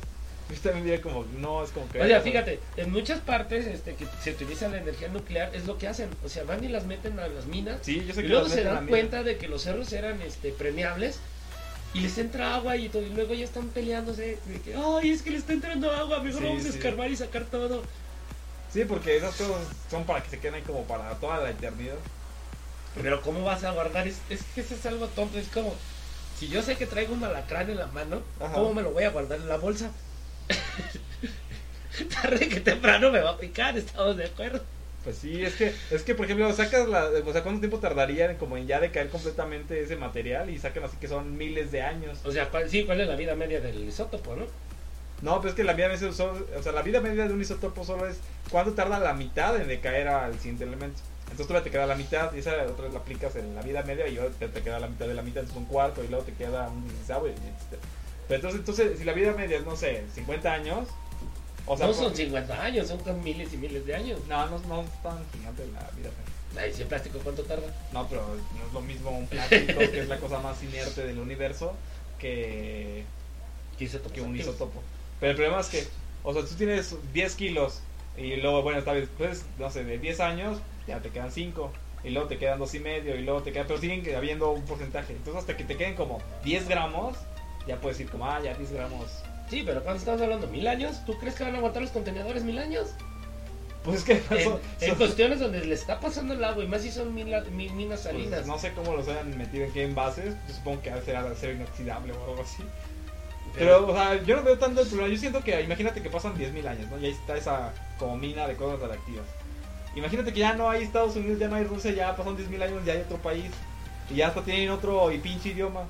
Yo 0.50 0.60
también 0.60 0.86
diría 0.86 1.02
como, 1.02 1.26
no, 1.40 1.64
es 1.64 1.72
como 1.72 1.88
que... 1.90 2.02
O 2.02 2.06
sea, 2.06 2.22
fíjate, 2.22 2.60
en 2.78 2.92
muchas 2.92 3.20
partes 3.22 3.66
este, 3.66 3.96
que 3.96 4.06
se 4.22 4.32
utiliza 4.32 4.68
la 4.68 4.78
energía 4.78 5.08
nuclear 5.08 5.56
es 5.56 5.66
lo 5.66 5.78
que 5.78 5.88
hacen. 5.88 6.10
O 6.24 6.30
sea, 6.30 6.44
van 6.44 6.64
y 6.64 6.68
las 6.68 6.86
meten 6.86 7.20
a 7.20 7.28
las 7.28 7.46
minas 7.46 7.80
Sí, 7.82 8.04
yo 8.06 8.14
sé 8.14 8.22
y 8.22 8.24
que 8.24 8.30
luego 8.30 8.50
se 8.50 8.64
dan 8.64 8.88
cuenta 8.88 9.24
de 9.24 9.38
que 9.38 9.48
los 9.48 9.64
cerros 9.64 9.92
eran 9.94 10.22
este, 10.22 10.52
permeables 10.52 11.20
y 11.94 12.00
les 12.02 12.18
entra 12.18 12.56
agua 12.56 12.76
y, 12.76 12.90
todo, 12.90 13.04
y 13.04 13.10
luego 13.10 13.34
ya 13.34 13.46
están 13.46 13.70
peleándose 13.70 14.40
de 14.46 14.62
que, 14.62 14.76
ay, 14.76 15.12
es 15.12 15.22
que 15.22 15.32
le 15.32 15.38
está 15.38 15.54
entrando 15.54 15.92
agua, 15.92 16.20
mejor 16.22 16.42
Sí, 16.42 16.48
vamos 16.48 16.66
a 16.66 16.72
sí. 16.72 16.78
escarbar 16.78 17.12
y 17.12 17.16
sacar 17.18 17.44
todo. 17.46 17.84
Sí, 18.72 18.86
porque 18.86 19.16
esas 19.18 19.36
cosas 19.36 19.68
son 19.90 20.04
para 20.06 20.24
que 20.24 20.30
se 20.32 20.40
queden 20.40 20.56
ahí 20.56 20.62
como 20.64 20.84
para 20.84 21.20
toda 21.20 21.38
la 21.38 21.52
eternidad. 21.52 21.96
Pero 23.02 23.22
¿cómo 23.22 23.44
vas 23.44 23.64
a 23.64 23.72
guardar? 23.72 24.08
Es, 24.08 24.18
es 24.30 24.42
que 24.56 24.62
eso 24.62 24.74
es 24.76 24.86
algo 24.86 25.08
tonto, 25.08 25.38
es 25.38 25.48
como, 25.48 25.74
si 26.40 26.48
yo 26.48 26.62
sé 26.62 26.76
que 26.76 26.88
traigo 26.88 27.14
un 27.14 27.24
alacrán 27.24 27.70
en 27.70 27.78
la 27.78 27.88
mano, 27.88 28.22
Ajá. 28.40 28.54
¿cómo 28.56 28.74
me 28.74 28.82
lo 28.82 28.92
voy 28.92 29.04
a 29.04 29.10
guardar 29.12 29.40
en 29.40 29.50
la 29.50 29.58
bolsa? 29.58 29.92
Tarde 32.22 32.50
que 32.50 32.60
temprano 32.60 33.12
me 33.12 33.20
va 33.20 33.32
a 33.32 33.38
picar, 33.38 33.78
estamos 33.78 34.18
de 34.18 34.26
acuerdo. 34.26 34.62
Pues 35.04 35.18
sí, 35.18 35.44
es 35.44 35.56
que, 35.56 35.74
es 35.92 36.04
que 36.04 36.16
por 36.16 36.26
ejemplo, 36.26 36.52
sacas 36.54 36.88
la, 36.88 37.10
o 37.26 37.34
sea, 37.34 37.44
¿cuánto 37.44 37.60
tiempo 37.60 37.80
tardaría 37.80 38.32
en 38.32 38.38
como 38.38 38.56
en 38.56 38.68
ya 38.68 38.80
decaer 38.80 39.10
completamente 39.10 39.82
ese 39.82 39.98
material? 39.98 40.50
Y 40.50 40.58
sacan 40.58 40.86
así 40.86 40.96
que 40.98 41.10
son 41.10 41.38
miles 41.38 41.72
de 41.72 41.82
años. 41.82 42.20
O 42.24 42.32
sea, 42.32 42.50
¿cuál, 42.50 42.70
sí, 42.70 42.86
¿cuál 42.86 43.02
es 43.02 43.08
la 43.08 43.16
vida 43.16 43.36
media 43.36 43.60
del 43.60 43.84
isótopo, 43.84 44.36
no? 44.36 44.46
No, 45.22 45.42
pues 45.42 45.52
es 45.52 45.56
que 45.56 45.64
la 45.64 45.74
vida 45.74 45.90
media, 45.90 46.10
o 46.10 46.64
sea, 46.64 46.72
la 46.72 46.82
vida 46.82 47.02
media 47.02 47.28
de 47.28 47.34
un 47.34 47.42
isótopo 47.42 47.84
solo 47.84 48.08
es 48.08 48.18
cuánto 48.50 48.74
tarda 48.74 49.00
la 49.00 49.14
mitad 49.14 49.60
en 49.60 49.68
decaer 49.68 50.08
al 50.08 50.38
siguiente 50.40 50.64
elemento. 50.64 51.00
Entonces 51.24 51.48
todavía 51.48 51.64
te 51.64 51.72
queda 51.72 51.86
la 51.86 51.96
mitad 51.96 52.34
y 52.34 52.40
esa 52.40 52.52
otra 52.64 52.86
vez 52.86 52.94
la 52.94 53.00
aplicas 53.00 53.36
en 53.36 53.56
la 53.56 53.62
vida 53.62 53.84
media 53.84 54.08
y 54.08 54.18
te, 54.38 54.48
te 54.48 54.62
queda 54.62 54.80
la 54.80 54.88
mitad 54.88 55.08
de 55.08 55.16
la 55.16 55.22
mitad, 55.22 55.42
entonces 55.42 55.58
un 55.58 55.66
cuarto 55.66 56.04
y 56.04 56.08
luego 56.08 56.24
te 56.24 56.34
queda 56.34 56.70
un 56.70 56.84
dieciséisavo 56.84 57.28
y 57.28 57.32
etcétera. 57.32 57.82
Pero 58.28 58.36
entonces, 58.36 58.60
entonces, 58.60 59.00
si 59.00 59.04
la 59.04 59.14
vida 59.14 59.34
media 59.34 59.58
es, 59.58 59.66
no 59.66 59.76
sé, 59.76 60.04
50 60.14 60.54
años, 60.54 60.88
o 61.66 61.78
sea, 61.78 61.88
no 61.88 61.94
por- 61.94 62.04
son 62.04 62.16
50 62.16 62.62
años, 62.64 62.88
son 62.88 63.24
miles 63.24 63.54
y 63.54 63.58
miles 63.58 63.86
de 63.86 63.96
años. 63.96 64.20
no, 64.28 64.46
no, 64.48 64.60
no 64.68 64.82
es 64.82 64.90
tan 65.02 65.18
gigante 65.32 65.64
la 65.74 65.80
vida 65.98 66.10
media. 66.10 66.34
Ay, 66.66 66.72
si 66.74 66.82
el 66.84 66.88
plástico, 66.88 67.20
¿cuánto 67.24 67.44
tarda? 67.44 67.68
No, 67.92 68.08
pero 68.08 68.28
no 68.28 68.68
es 68.68 68.74
lo 68.74 68.82
mismo 68.82 69.10
un 69.12 69.26
plástico, 69.28 69.80
que 69.80 70.00
es 70.02 70.08
la 70.08 70.20
cosa 70.20 70.40
más 70.40 70.62
inerte 70.64 71.06
del 71.06 71.20
universo, 71.20 71.74
que, 72.20 73.04
¿Qué 73.78 73.86
isótopos 73.86 74.12
que 74.14 74.22
un 74.22 74.38
isótopo. 74.38 74.82
Pero 75.20 75.32
el 75.32 75.36
problema 75.36 75.60
es 75.62 75.68
que, 75.68 75.84
o 76.24 76.34
sea, 76.34 76.44
tú 76.44 76.56
tienes 76.56 76.96
10 77.14 77.36
kilos 77.36 77.82
y 78.18 78.36
luego, 78.36 78.62
bueno, 78.62 78.80
esta 78.80 78.94
vez, 78.94 79.10
pues, 79.18 79.46
no 79.58 79.72
sé, 79.72 79.84
de 79.84 79.98
10 79.98 80.20
años 80.20 80.60
ya 80.88 81.00
te 81.00 81.10
quedan 81.10 81.32
5 81.32 81.72
y 82.04 82.10
luego 82.12 82.28
te 82.28 82.38
quedan 82.38 82.60
dos 82.60 82.74
y 82.76 82.80
medio 82.80 83.16
y 83.16 83.24
luego 83.24 83.42
te 83.42 83.52
quedan, 83.54 83.66
pero 83.66 83.80
siguen 83.80 84.04
habiendo 84.16 84.52
un 84.52 84.64
porcentaje. 84.64 85.14
Entonces 85.14 85.42
hasta 85.42 85.58
que 85.58 85.64
te 85.64 85.76
queden 85.78 85.96
como 85.96 86.22
10 86.44 86.68
gramos, 86.68 87.18
ya 87.66 87.78
puedes 87.78 88.00
ir 88.00 88.10
como, 88.10 88.26
ah, 88.30 88.42
ya 88.44 88.54
10 88.54 88.72
gramos. 88.72 89.24
Sí, 89.50 89.64
pero 89.66 89.84
cuando 89.84 90.00
estamos 90.00 90.22
hablando 90.22 90.48
mil 90.48 90.68
años, 90.68 91.02
¿tú 91.06 91.18
crees 91.20 91.36
que 91.36 91.44
van 91.44 91.54
a 91.56 91.58
aguantar 91.58 91.82
los 91.82 91.92
contenedores 91.92 92.44
mil 92.44 92.58
años? 92.58 92.90
Pues 93.84 93.98
es 93.98 94.04
que 94.06 94.14
En, 94.14 94.44
son- 94.44 94.60
en 94.80 94.90
son- 94.90 94.98
cuestiones 94.98 95.40
donde 95.40 95.66
le 95.66 95.74
está 95.74 96.00
pasando 96.00 96.34
el 96.34 96.44
agua 96.44 96.64
y 96.64 96.68
más 96.68 96.82
si 96.84 96.92
son 96.92 97.14
mil, 97.14 97.28
mil 97.52 97.74
minas 97.74 98.02
pues, 98.02 98.14
salinas. 98.16 98.48
no 98.48 98.58
sé 98.58 98.72
cómo 98.74 98.94
los 98.96 99.08
hayan 99.10 99.38
metido 99.38 99.66
en 99.66 99.74
qué 99.74 99.84
envases, 99.84 100.36
yo 100.48 100.54
supongo 100.54 100.82
que 100.82 100.90
ha 100.90 100.96
de 100.96 101.02
ser 101.04 101.18
acero 101.18 101.54
inoxidable 101.54 102.14
o 102.14 102.24
algo 102.30 102.42
así. 102.42 102.64
Pero, 103.56 103.88
o 103.88 103.94
sea, 103.94 104.24
yo 104.24 104.36
no 104.38 104.44
veo 104.44 104.58
tanto 104.58 104.82
el 104.82 104.88
problema. 104.88 105.14
Yo 105.14 105.20
siento 105.20 105.44
que, 105.44 105.62
imagínate 105.62 106.02
que 106.02 106.10
pasan 106.10 106.36
10.000 106.36 106.66
años, 106.66 106.90
¿no? 106.90 106.98
Y 106.98 107.06
ahí 107.06 107.12
está 107.12 107.38
esa 107.38 107.72
como 108.00 108.18
mina 108.18 108.48
de 108.48 108.56
cosas 108.56 108.80
radiactivas. 108.80 109.26
Imagínate 109.96 110.34
que 110.34 110.40
ya 110.40 110.54
no 110.54 110.70
hay 110.72 110.82
Estados 110.84 111.16
Unidos, 111.16 111.38
ya 111.38 111.50
no 111.50 111.58
hay 111.58 111.66
Rusia, 111.66 111.92
ya 111.92 112.16
pasan 112.16 112.36
10.000 112.36 112.64
años, 112.64 112.84
ya 112.84 112.94
hay 112.94 113.02
otro 113.02 113.18
país. 113.18 113.52
Y 114.10 114.16
ya 114.16 114.30
hasta 114.30 114.42
tienen 114.42 114.70
otro 114.72 115.12
y 115.12 115.20
pinche 115.20 115.50
idioma. 115.50 115.82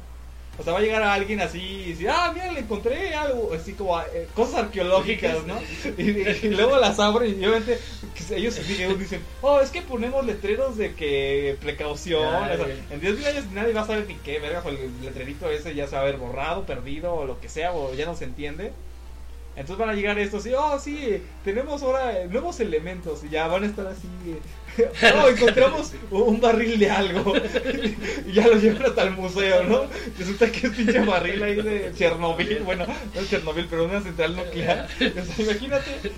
O 0.60 0.64
sea, 0.64 0.74
va 0.74 0.80
a 0.80 0.82
llegar 0.84 1.02
a 1.02 1.14
alguien 1.14 1.42
así 1.42 1.60
y 1.60 1.90
decir, 1.92 2.10
ah, 2.10 2.32
mira, 2.32 2.52
le 2.52 2.60
encontré 2.60 3.16
algo, 3.16 3.52
así 3.54 3.74
como 3.74 4.00
eh, 4.00 4.28
cosas 4.36 4.66
arqueológicas, 4.66 5.46
¿no? 5.48 5.60
Y, 5.98 6.10
y 6.46 6.50
luego 6.50 6.78
las 6.78 7.00
abren 7.00 7.42
y 7.42 7.46
obviamente 7.46 7.80
que 8.14 8.36
ellos 8.36 8.58
ellos 8.70 9.00
dicen, 9.00 9.22
oh, 9.42 9.60
es 9.62 9.72
que 9.72 9.82
ponemos 9.82 10.24
letreros 10.26 10.78
de 10.78 10.94
que 10.94 11.58
precaución. 11.60 12.24
O 12.24 12.56
sea, 12.56 12.68
en 12.92 13.02
10.000 13.02 13.26
años 13.26 13.46
nadie 13.52 13.74
va 13.74 13.82
a 13.82 13.88
saber 13.88 14.06
ni 14.08 14.16
qué, 14.16 14.40
verga, 14.40 14.62
el 14.68 15.02
letrerito 15.02 15.50
ese 15.50 15.74
ya 15.74 15.88
se 15.88 15.96
va 15.96 16.02
a 16.02 16.04
haber 16.04 16.18
borrado, 16.18 16.66
perdido 16.66 17.14
o 17.14 17.26
lo 17.26 17.40
que 17.40 17.50
sea, 17.50 17.74
o 17.74 17.94
ya 17.96 18.06
no 18.06 18.16
se 18.16 18.26
entiende. 18.26 18.74
Entonces 19.56 19.78
van 19.78 19.90
a 19.90 19.94
llegar 19.94 20.18
estos 20.18 20.46
y, 20.48 20.54
oh, 20.54 20.80
sí, 20.80 21.22
tenemos 21.44 21.84
ahora 21.84 22.26
nuevos 22.28 22.60
elementos 22.60 23.24
y 23.24 23.30
ya 23.30 23.48
van 23.48 23.64
a 23.64 23.68
estar 23.68 23.86
así. 23.86 24.08
oh, 25.16 25.28
encontramos 25.28 25.92
un 26.12 26.42
barril 26.42 26.80
de 26.80 26.90
algo 26.90 27.34
y 28.26 28.34
ya 28.34 28.48
lo 28.48 28.58
llevan 28.58 28.86
hasta 28.86 29.04
el 29.04 29.12
museo, 29.12 29.64
¿no? 29.64 29.86
Resulta 30.18 30.52
que 30.52 30.68
es 30.68 30.74
pinche 30.74 31.00
barril 31.00 31.44
ahí 31.44 31.56
de 31.62 31.94
Chernobyl, 31.96 32.60
bueno, 32.60 32.86
no 32.86 33.22
es 33.22 33.30
Chernobyl, 33.30 33.68
pero 33.70 33.86
una 33.86 34.02
central 34.02 34.36
nuclear. 34.36 34.88
O 35.00 35.26
sea, 35.26 35.46
imagínate. 35.46 36.12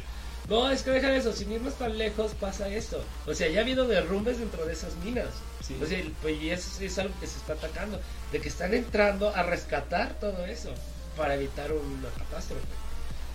No, 0.50 0.70
es 0.70 0.84
que 0.84 0.92
deja 0.92 1.16
eso, 1.16 1.34
sin 1.34 1.52
irnos 1.52 1.74
tan 1.76 1.98
lejos 1.98 2.34
pasa 2.40 2.68
esto. 2.70 3.04
O 3.26 3.34
sea, 3.34 3.48
ya 3.50 3.60
ha 3.60 3.64
habido 3.64 3.88
derrumbes 3.88 4.38
dentro 4.38 4.66
de 4.66 4.74
esas 4.74 4.96
minas. 5.04 5.30
Sí. 5.66 5.76
O 5.82 5.86
sea, 5.86 6.00
pues, 6.22 6.42
y 6.42 6.52
eso 6.52 6.84
es 6.84 6.98
algo 7.00 7.14
que 7.20 7.28
se 7.28 7.38
está 7.38 7.54
atacando. 7.54 8.00
De 8.32 8.40
que 8.40 8.50
están 8.50 8.74
entrando 8.74 9.36
a 9.36 9.44
rescatar 9.44 10.14
todo 10.20 10.46
eso 10.46 10.70
para 11.18 11.36
evitar 11.36 11.72
una 11.72 12.10
catástrofe. 12.18 12.85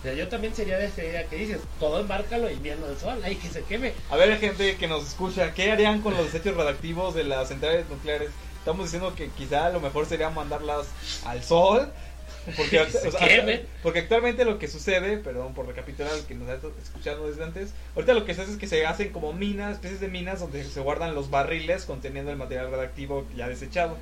O 0.01 0.03
sea, 0.03 0.13
yo 0.15 0.27
también 0.27 0.55
sería 0.55 0.79
de 0.79 0.87
esa 0.87 1.03
idea 1.03 1.27
que 1.27 1.35
dices, 1.35 1.59
todo 1.79 1.99
embárcalo 1.99 2.49
y 2.49 2.55
mierda 2.55 2.87
al 2.87 2.97
sol, 2.97 3.21
ahí 3.23 3.35
que 3.35 3.49
se 3.49 3.61
queme. 3.61 3.93
A 4.09 4.15
ver, 4.15 4.35
gente 4.39 4.75
que 4.75 4.87
nos 4.87 5.07
escucha, 5.07 5.53
¿qué 5.53 5.71
harían 5.71 6.01
con 6.01 6.15
los 6.15 6.25
desechos 6.25 6.57
radiactivos 6.57 7.13
de 7.13 7.23
las 7.23 7.49
centrales 7.49 7.87
nucleares? 7.87 8.31
Estamos 8.57 8.85
diciendo 8.85 9.13
que 9.15 9.29
quizá 9.29 9.69
lo 9.69 9.79
mejor 9.79 10.07
sería 10.07 10.31
mandarlas 10.31 10.87
al 11.23 11.43
sol. 11.43 11.91
Porque, 12.57 12.79
o 12.81 12.89
sea, 12.89 13.59
porque 13.83 13.99
actualmente 13.99 14.43
lo 14.43 14.57
que 14.57 14.67
sucede, 14.67 15.17
perdón 15.17 15.53
por 15.53 15.67
recapitular 15.67 16.11
lo 16.11 16.25
que 16.25 16.33
nos 16.33 16.49
está 16.49 16.69
escuchando 16.81 17.27
desde 17.27 17.43
antes, 17.43 17.69
ahorita 17.95 18.15
lo 18.15 18.25
que 18.25 18.33
se 18.33 18.41
hace 18.41 18.53
es 18.53 18.57
que 18.57 18.67
se 18.67 18.83
hacen 18.87 19.11
como 19.11 19.33
minas, 19.33 19.73
especies 19.73 19.99
de 19.99 20.07
minas 20.07 20.39
donde 20.39 20.63
se 20.63 20.79
guardan 20.79 21.13
los 21.13 21.29
barriles 21.29 21.85
conteniendo 21.85 22.31
el 22.31 22.37
material 22.37 22.71
radiactivo 22.71 23.27
ya 23.35 23.47
desechado. 23.47 23.97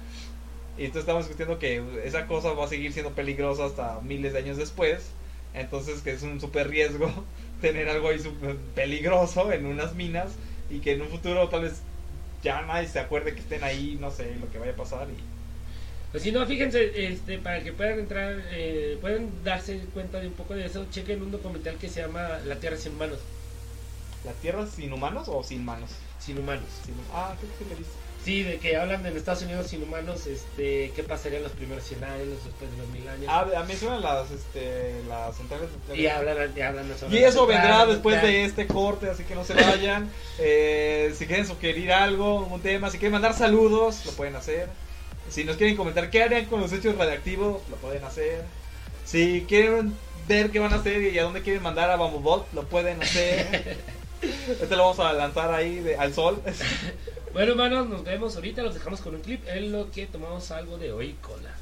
Y 0.77 0.85
entonces 0.85 1.01
estamos 1.01 1.25
discutiendo 1.25 1.59
que 1.59 1.83
esa 2.05 2.25
cosa 2.25 2.53
va 2.53 2.63
a 2.63 2.69
seguir 2.69 2.93
siendo 2.93 3.11
peligrosa 3.11 3.65
hasta 3.65 3.99
miles 3.99 4.31
de 4.31 4.39
años 4.39 4.55
después. 4.55 5.11
Entonces 5.53 6.01
que 6.01 6.11
es 6.11 6.21
un 6.23 6.39
súper 6.39 6.69
riesgo 6.69 7.11
tener 7.61 7.89
algo 7.89 8.09
ahí 8.09 8.19
súper 8.19 8.55
peligroso 8.75 9.51
en 9.51 9.65
unas 9.65 9.95
minas 9.95 10.31
y 10.69 10.79
que 10.79 10.93
en 10.93 11.01
un 11.01 11.09
futuro 11.09 11.49
tal 11.49 11.63
vez 11.63 11.81
ya 12.43 12.61
nadie 12.61 12.87
se 12.87 12.99
acuerde 12.99 13.33
que 13.33 13.41
estén 13.41 13.63
ahí, 13.63 13.97
no 13.99 14.11
sé 14.11 14.35
lo 14.39 14.49
que 14.51 14.59
vaya 14.59 14.71
a 14.71 14.75
pasar. 14.75 15.07
Y... 15.09 15.21
Pues 16.11 16.23
si 16.23 16.31
no, 16.31 16.45
fíjense, 16.45 17.07
este, 17.11 17.37
para 17.37 17.61
que 17.63 17.73
puedan 17.73 17.99
entrar, 17.99 18.41
eh, 18.51 18.97
pueden 19.01 19.29
darse 19.43 19.79
cuenta 19.93 20.19
de 20.19 20.27
un 20.27 20.33
poco 20.33 20.55
de 20.55 20.65
eso, 20.65 20.85
chequen 20.89 21.21
un 21.21 21.31
documental 21.31 21.75
que 21.75 21.89
se 21.89 22.01
llama 22.01 22.39
La 22.45 22.55
Tierra 22.55 22.77
sin 22.77 22.93
humanos. 22.93 23.19
¿La 24.25 24.31
Tierra 24.33 24.65
sin 24.65 24.91
humanos 24.91 25.27
o 25.27 25.43
sin 25.43 25.63
manos? 25.65 25.89
Sin 26.19 26.37
humanos. 26.37 26.65
Sin- 26.85 26.95
Ah, 27.13 27.35
creo 27.39 27.51
que 27.51 27.63
sí 27.63 27.69
le. 27.69 28.08
Sí, 28.23 28.43
de 28.43 28.57
que 28.57 28.75
hablan 28.75 29.01
de 29.01 29.09
en 29.09 29.17
Estados 29.17 29.43
Unidos 29.43 29.67
sin 29.67 29.81
humanos, 29.81 30.27
este, 30.27 30.91
qué 30.93 31.03
pasaría 31.03 31.37
en 31.37 31.43
los 31.43 31.53
primeros 31.53 31.83
100 31.85 32.03
años, 32.03 32.27
después 32.43 32.69
de 32.69 32.77
los 32.77 32.87
mil 32.89 33.07
años. 33.07 33.25
Ah, 33.29 33.45
mencionan 33.65 34.01
las, 34.01 34.29
este, 34.29 35.01
las 35.07 35.37
centrales 35.37 35.69
nucleares. 35.71 36.03
y 36.03 36.07
hablan, 36.07 36.53
y 36.55 36.61
hablan 36.61 36.97
sobre 36.97 37.17
Y 37.17 37.23
eso 37.23 37.47
vendrá 37.47 37.63
central 37.63 37.89
después 37.89 38.15
nuclear. 38.17 38.33
de 38.33 38.45
este 38.45 38.67
corte, 38.67 39.09
así 39.09 39.23
que 39.23 39.35
no 39.35 39.43
se 39.43 39.53
vayan. 39.53 40.09
Eh, 40.41 41.13
si 41.17 41.25
quieren 41.25 41.45
sugerir 41.45 41.91
algo, 41.91 42.45
un 42.45 42.61
tema, 42.61 42.89
si 42.89 42.97
quieren 42.97 43.11
mandar 43.11 43.33
saludos, 43.33 44.05
lo 44.05 44.13
pueden 44.13 44.35
hacer. 44.37 44.69
Si 45.29 45.43
nos 45.43 45.57
quieren 45.57 45.75
comentar 45.75 46.09
qué 46.09 46.23
harían 46.23 46.45
con 46.45 46.61
los 46.61 46.71
hechos 46.71 46.97
radiactivos, 46.97 47.61
lo 47.69 47.75
pueden 47.75 48.03
hacer. 48.05 48.43
Si 49.05 49.45
quieren 49.49 49.93
ver 50.29 50.51
qué 50.51 50.59
van 50.59 50.71
a 50.71 50.77
hacer 50.77 51.01
y 51.01 51.19
a 51.19 51.23
dónde 51.23 51.41
quieren 51.41 51.61
mandar 51.61 51.89
a 51.89 51.97
Bambobot, 51.97 52.51
lo 52.53 52.63
pueden 52.63 53.01
hacer. 53.01 53.77
Este 54.61 54.75
lo 54.75 54.83
vamos 54.83 54.99
a 54.99 55.13
lanzar 55.13 55.53
ahí 55.53 55.79
de- 55.79 55.95
al 55.97 56.13
sol. 56.13 56.41
Bueno, 57.31 57.51
hermanos, 57.51 57.87
nos 57.87 58.03
vemos 58.03 58.35
ahorita, 58.35 58.63
los 58.63 58.73
dejamos 58.73 59.01
con 59.01 59.13
un 59.13 59.21
clip 59.21 59.47
en 59.47 59.71
lo 59.71 59.91
que 59.91 60.07
tomamos 60.07 60.49
algo 60.49 60.79
de 60.79 60.91
hoy 60.91 61.13
cola. 61.21 61.58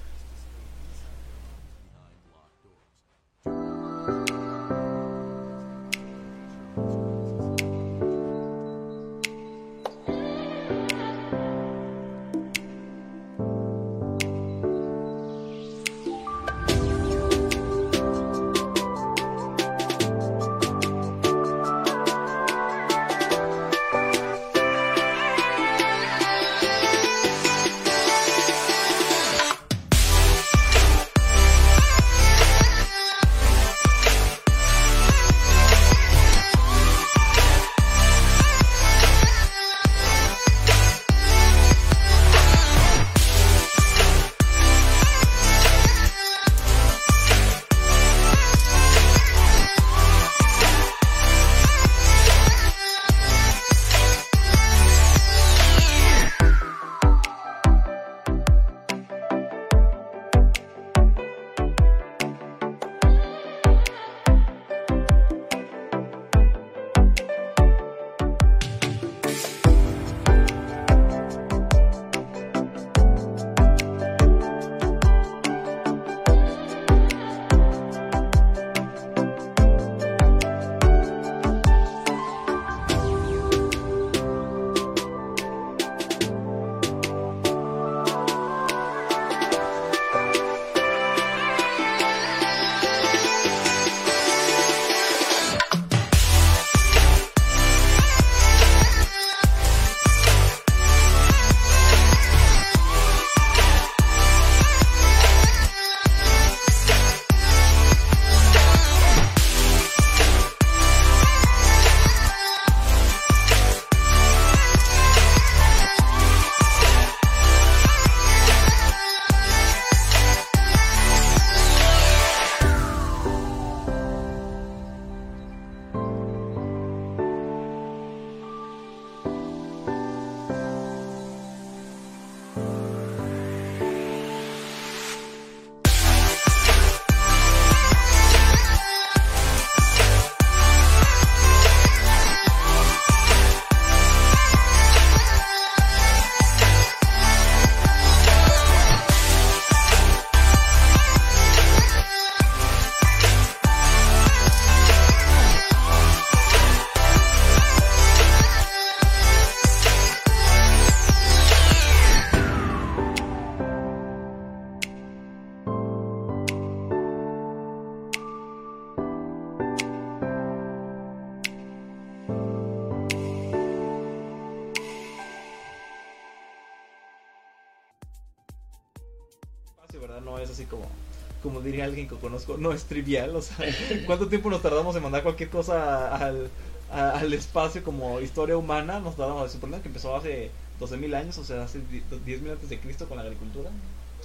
Alguien 181.88 182.08
que 182.08 182.16
conozco, 182.16 182.58
no 182.58 182.72
es 182.74 182.84
trivial. 182.86 183.36
O 183.36 183.42
sea, 183.42 183.58
¿cuánto 184.06 184.28
tiempo 184.28 184.50
nos 184.50 184.62
tardamos 184.62 184.96
en 184.96 185.04
mandar 185.04 185.24
cualquier 185.24 185.50
cosa 185.50 186.16
al, 186.16 186.50
a- 186.92 187.12
al 187.20 187.34
espacio 187.34 187.84
como 187.84 188.20
historia 188.22 188.56
humana? 188.58 189.00
Nos 189.00 189.16
tardamos, 189.18 189.52
suponiendo 189.52 189.82
que 189.82 189.88
empezó 189.90 190.16
hace 190.16 190.52
12.000 190.80 191.16
años, 191.16 191.38
o 191.38 191.44
sea, 191.44 191.64
hace 191.64 191.80
10.000 191.80 192.52
antes 192.52 192.70
de 192.70 192.80
Cristo 192.80 193.08
con 193.08 193.18
la 193.18 193.24
agricultura. 193.24 193.70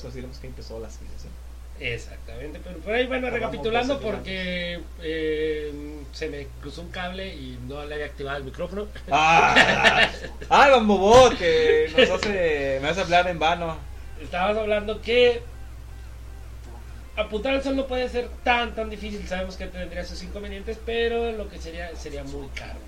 Consideramos 0.00 0.38
que 0.38 0.46
empezó 0.48 0.78
la 0.80 0.88
civilización. 0.90 1.32
Exactamente, 1.80 2.60
pero 2.62 2.78
por 2.78 2.94
ahí 2.94 3.06
bueno, 3.06 3.28
recapitulando 3.30 3.98
12.000 4.00 4.02
porque 4.02 4.80
eh, 5.02 5.72
se 6.12 6.28
me 6.28 6.46
cruzó 6.60 6.82
un 6.82 6.90
cable 6.90 7.34
y 7.34 7.58
no 7.66 7.84
le 7.84 7.94
había 7.94 8.06
activado 8.06 8.36
el 8.38 8.44
micrófono. 8.44 8.86
¡Ah! 9.10 10.08
¡Ah, 10.50 10.68
Don 10.68 10.86
Bobot! 10.86 11.36
Que 11.38 11.90
nos 11.96 12.10
hace, 12.10 12.78
me 12.82 12.88
hace 12.88 13.00
hablar 13.00 13.26
en 13.28 13.38
vano. 13.38 13.76
Estabas 14.20 14.56
hablando 14.56 15.00
que 15.00 15.42
apuntar 17.16 17.54
al 17.54 17.62
sol 17.62 17.76
no 17.76 17.86
puede 17.86 18.08
ser 18.08 18.28
tan 18.44 18.74
tan 18.74 18.90
difícil, 18.90 19.26
sabemos 19.26 19.56
que 19.56 19.66
tendría 19.66 20.04
sus 20.04 20.22
inconvenientes, 20.22 20.78
pero 20.84 21.32
lo 21.32 21.48
que 21.48 21.58
sería 21.58 21.94
sería 21.96 22.24
muy 22.24 22.48
caro. 22.48 22.78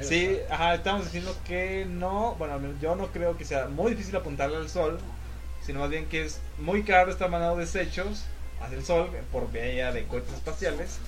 Sí, 0.00 0.38
ajá, 0.50 0.74
estamos 0.74 1.04
diciendo 1.04 1.34
que 1.46 1.86
no, 1.88 2.34
bueno, 2.38 2.60
yo 2.82 2.96
no 2.96 3.06
creo 3.08 3.38
que 3.38 3.46
sea 3.46 3.66
muy 3.68 3.92
difícil 3.92 4.14
apuntarle 4.16 4.56
al 4.56 4.68
sol, 4.68 4.98
sino 5.64 5.80
más 5.80 5.88
bien 5.88 6.06
que 6.06 6.24
es 6.24 6.40
muy 6.58 6.82
caro 6.82 7.10
estar 7.10 7.30
mandando 7.30 7.56
desechos 7.56 8.24
hacia 8.60 8.76
el 8.76 8.84
sol 8.84 9.10
por 9.32 9.50
vía 9.50 9.92
de 9.92 10.04
cohetes 10.04 10.34
espaciales, 10.34 10.98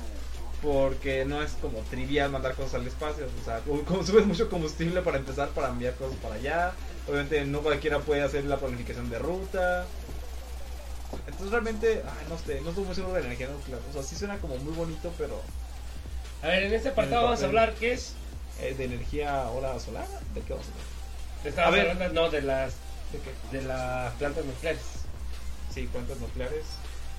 porque 0.62 1.26
no 1.26 1.42
es 1.42 1.52
como 1.60 1.80
trivial 1.90 2.30
mandar 2.30 2.54
cosas 2.54 2.76
al 2.76 2.86
espacio, 2.86 3.26
o 3.26 3.44
sea, 3.44 3.60
consumes 3.86 4.26
mucho 4.26 4.48
combustible 4.48 5.02
para 5.02 5.18
empezar 5.18 5.48
para 5.50 5.68
enviar 5.68 5.94
cosas 5.94 6.16
para 6.22 6.36
allá, 6.36 6.72
obviamente 7.06 7.44
no 7.44 7.60
cualquiera 7.60 7.98
puede 8.00 8.22
hacer 8.22 8.44
la 8.44 8.56
planificación 8.56 9.10
de 9.10 9.18
ruta. 9.18 9.86
Entonces 11.26 11.50
realmente, 11.50 12.02
ay, 12.04 12.26
no 12.28 12.38
sé, 12.38 12.60
no 12.60 12.70
estoy 12.70 12.84
muy 12.84 12.94
seguro 12.94 13.14
de 13.14 13.20
la 13.20 13.26
energía 13.26 13.48
nuclear. 13.48 13.80
O 13.90 13.92
sea, 13.92 14.02
sí 14.02 14.16
suena 14.16 14.38
como 14.38 14.56
muy 14.58 14.72
bonito, 14.74 15.12
pero 15.18 15.40
A 16.42 16.48
ver, 16.48 16.64
en 16.64 16.74
este 16.74 16.90
apartado 16.90 17.20
En 17.22 17.24
vamos 17.28 17.42
a 17.42 17.46
hablar 17.46 17.74
qué 17.74 17.92
es. 17.92 18.12
eh, 18.60 18.74
de 18.76 18.84
energía 18.84 19.48
hora 19.50 19.78
solar, 19.80 20.06
¿de 20.34 20.40
qué 20.42 20.52
vamos 20.52 20.66
a 20.66 20.70
hablar? 20.70 20.86
Estábamos 21.44 21.78
A 21.78 21.82
ver. 21.82 21.90
hablando 21.92 22.22
no 22.22 22.30
de 22.30 22.42
las 22.42 22.72
¿De 23.12 23.18
qué? 23.20 23.56
de 23.58 23.62
las 23.64 24.12
plantas 24.14 24.44
nucleares. 24.44 24.82
Sí, 25.74 25.86
plantas 25.90 26.18
nucleares. 26.18 26.64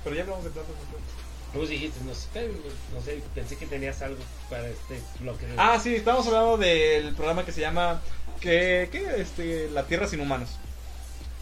Pero 0.04 0.16
ya 0.16 0.22
hablamos 0.22 0.44
de 0.44 0.50
plantas 0.50 0.74
nucleares. 0.76 1.10
Vos 1.52 1.68
dijiste, 1.68 1.98
no 2.04 2.14
sé, 2.14 2.48
no 2.94 3.00
sé, 3.02 3.20
pensé 3.34 3.56
que 3.56 3.66
tenías 3.66 4.00
algo 4.02 4.22
para 4.48 4.68
este 4.68 5.00
bloque. 5.18 5.46
Ah, 5.56 5.80
sí, 5.82 5.96
estamos 5.96 6.24
hablando 6.28 6.56
del 6.58 7.12
programa 7.16 7.44
que 7.44 7.50
se 7.50 7.60
llama 7.60 8.00
que, 8.40 8.88
¿qué? 8.92 9.20
Este, 9.20 9.68
La 9.70 9.82
Tierra 9.82 10.06
sin 10.06 10.20
humanos. 10.20 10.50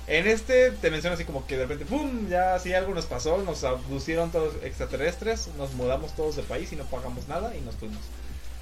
En 0.08 0.26
este 0.26 0.70
te 0.70 0.90
menciona 0.90 1.14
así 1.14 1.26
como 1.26 1.46
que 1.46 1.58
de 1.58 1.64
repente, 1.64 1.84
¡pum! 1.84 2.28
Ya 2.30 2.54
así 2.54 2.72
algo 2.72 2.94
nos 2.94 3.04
pasó, 3.04 3.36
nos 3.42 3.62
abducieron 3.62 4.32
todos 4.32 4.54
extraterrestres, 4.64 5.50
nos 5.58 5.74
mudamos 5.74 6.16
todos 6.16 6.34
de 6.36 6.42
país 6.42 6.72
y 6.72 6.76
no 6.76 6.84
pagamos 6.84 7.28
nada 7.28 7.54
y 7.54 7.60
nos 7.60 7.76
fuimos. 7.76 8.00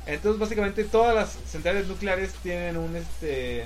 Entonces 0.06 0.40
básicamente 0.40 0.82
todas 0.82 1.14
las 1.14 1.36
centrales 1.48 1.86
nucleares 1.86 2.32
tienen 2.42 2.76
un 2.76 2.96
este 2.96 3.64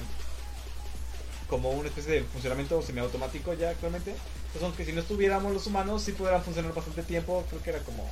como 1.48 1.70
una 1.70 1.88
especie 1.88 2.12
de 2.12 2.22
funcionamiento 2.24 2.82
semiautomático 2.82 3.54
ya 3.54 3.70
actualmente. 3.70 4.10
Entonces 4.10 4.62
aunque 4.62 4.84
si 4.84 4.92
no 4.92 5.00
estuviéramos 5.00 5.50
los 5.54 5.66
humanos 5.66 6.02
sí 6.02 6.12
pudieran 6.12 6.42
funcionar 6.42 6.74
bastante 6.74 7.02
tiempo, 7.02 7.44
creo 7.48 7.62
que 7.62 7.70
era 7.70 7.78
como 7.80 8.06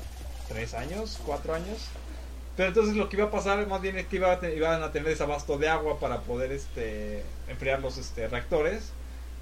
tres 0.49 0.73
años, 0.73 1.21
cuatro 1.27 1.55
años. 1.55 1.89
Pero 2.57 2.69
entonces 2.71 2.97
lo 2.97 3.11
que 3.11 3.17
iba 3.17 3.27
a 3.27 3.31
pasar 3.31 3.67
más 3.67 3.83
bien 3.83 3.99
es 3.99 4.07
que 4.07 4.17
iba 4.17 4.33
a 4.33 4.49
iban 4.49 4.83
a 4.83 4.93
tener 4.93 5.09
desabasto 5.09 5.59
de 5.59 5.69
agua 5.69 6.01
para 6.01 6.21
poder 6.21 6.53
este 6.53 7.23
enfriar 7.49 7.81
los 7.81 7.99
este, 7.99 8.29
reactores. 8.29 8.93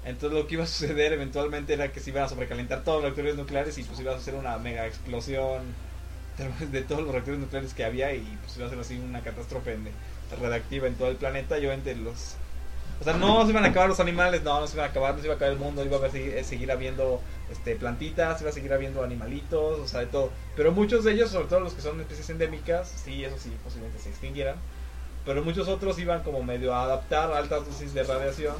Entonces 0.07 0.39
lo 0.39 0.47
que 0.47 0.55
iba 0.55 0.63
a 0.63 0.67
suceder 0.67 1.11
eventualmente 1.13 1.73
era 1.73 1.91
que 1.91 1.99
se 1.99 2.11
iban 2.11 2.23
a 2.23 2.29
sobrecalentar 2.29 2.83
todos 2.83 2.97
los 2.97 3.03
reactores 3.03 3.35
nucleares 3.35 3.77
y 3.77 3.83
pues 3.83 3.99
iba 3.99 4.13
a 4.13 4.15
hacer 4.17 4.35
una 4.35 4.57
mega 4.57 4.87
explosión 4.87 5.73
de- 6.71 6.81
todos 6.83 7.01
los 7.03 7.11
reactores 7.11 7.39
nucleares 7.39 7.73
que 7.73 7.83
había 7.83 8.13
y 8.13 8.37
pues 8.41 8.55
iba 8.57 8.67
a 8.67 8.69
ser 8.69 8.79
así 8.79 8.97
una 8.97 9.21
catástrofe 9.21 9.73
en- 9.73 9.89
radiactiva 10.41 10.87
en 10.87 10.95
todo 10.95 11.09
el 11.09 11.17
planeta. 11.17 11.57
Y 11.57 11.65
obviamente 11.65 11.95
los 11.95 12.35
o 12.99 13.03
sea 13.03 13.13
no 13.13 13.43
se 13.43 13.51
iban 13.51 13.65
a 13.65 13.67
acabar 13.67 13.89
los 13.89 13.99
animales 13.99 14.41
no 14.43 14.59
no 14.59 14.65
se 14.67 14.75
iban 14.75 14.87
a 14.87 14.89
acabar 14.89 15.13
no 15.13 15.19
se 15.19 15.25
iba 15.27 15.33
a 15.33 15.35
acabar 15.35 15.53
el 15.53 15.59
mundo 15.59 15.83
iba 15.83 15.97
a 15.97 16.09
seguir, 16.43 16.71
habiendo 16.71 17.21
este 17.51 17.75
plantitas 17.75 18.39
iba 18.41 18.49
a 18.49 18.53
seguir 18.53 18.73
habiendo 18.73 19.03
animalitos 19.03 19.79
o 19.79 19.87
sea 19.87 19.99
de 19.99 20.07
todo. 20.07 20.31
Pero 20.55 20.71
muchos 20.71 21.03
de 21.03 21.11
ellos 21.11 21.29
sobre 21.31 21.47
todo 21.47 21.59
los 21.59 21.73
que 21.73 21.81
son 21.81 21.99
especies 21.99 22.29
endémicas 22.29 22.89
sí 22.89 23.23
eso 23.25 23.37
sí 23.37 23.51
posiblemente 23.63 23.99
se 23.99 24.09
extinguieran 24.09 24.55
pero 25.25 25.43
muchos 25.43 25.67
otros 25.67 25.99
iban 25.99 26.23
como 26.23 26.41
medio 26.41 26.73
a 26.73 26.83
adaptar 26.85 27.31
altas 27.33 27.65
dosis 27.65 27.93
de 27.93 28.03
radiación 28.03 28.55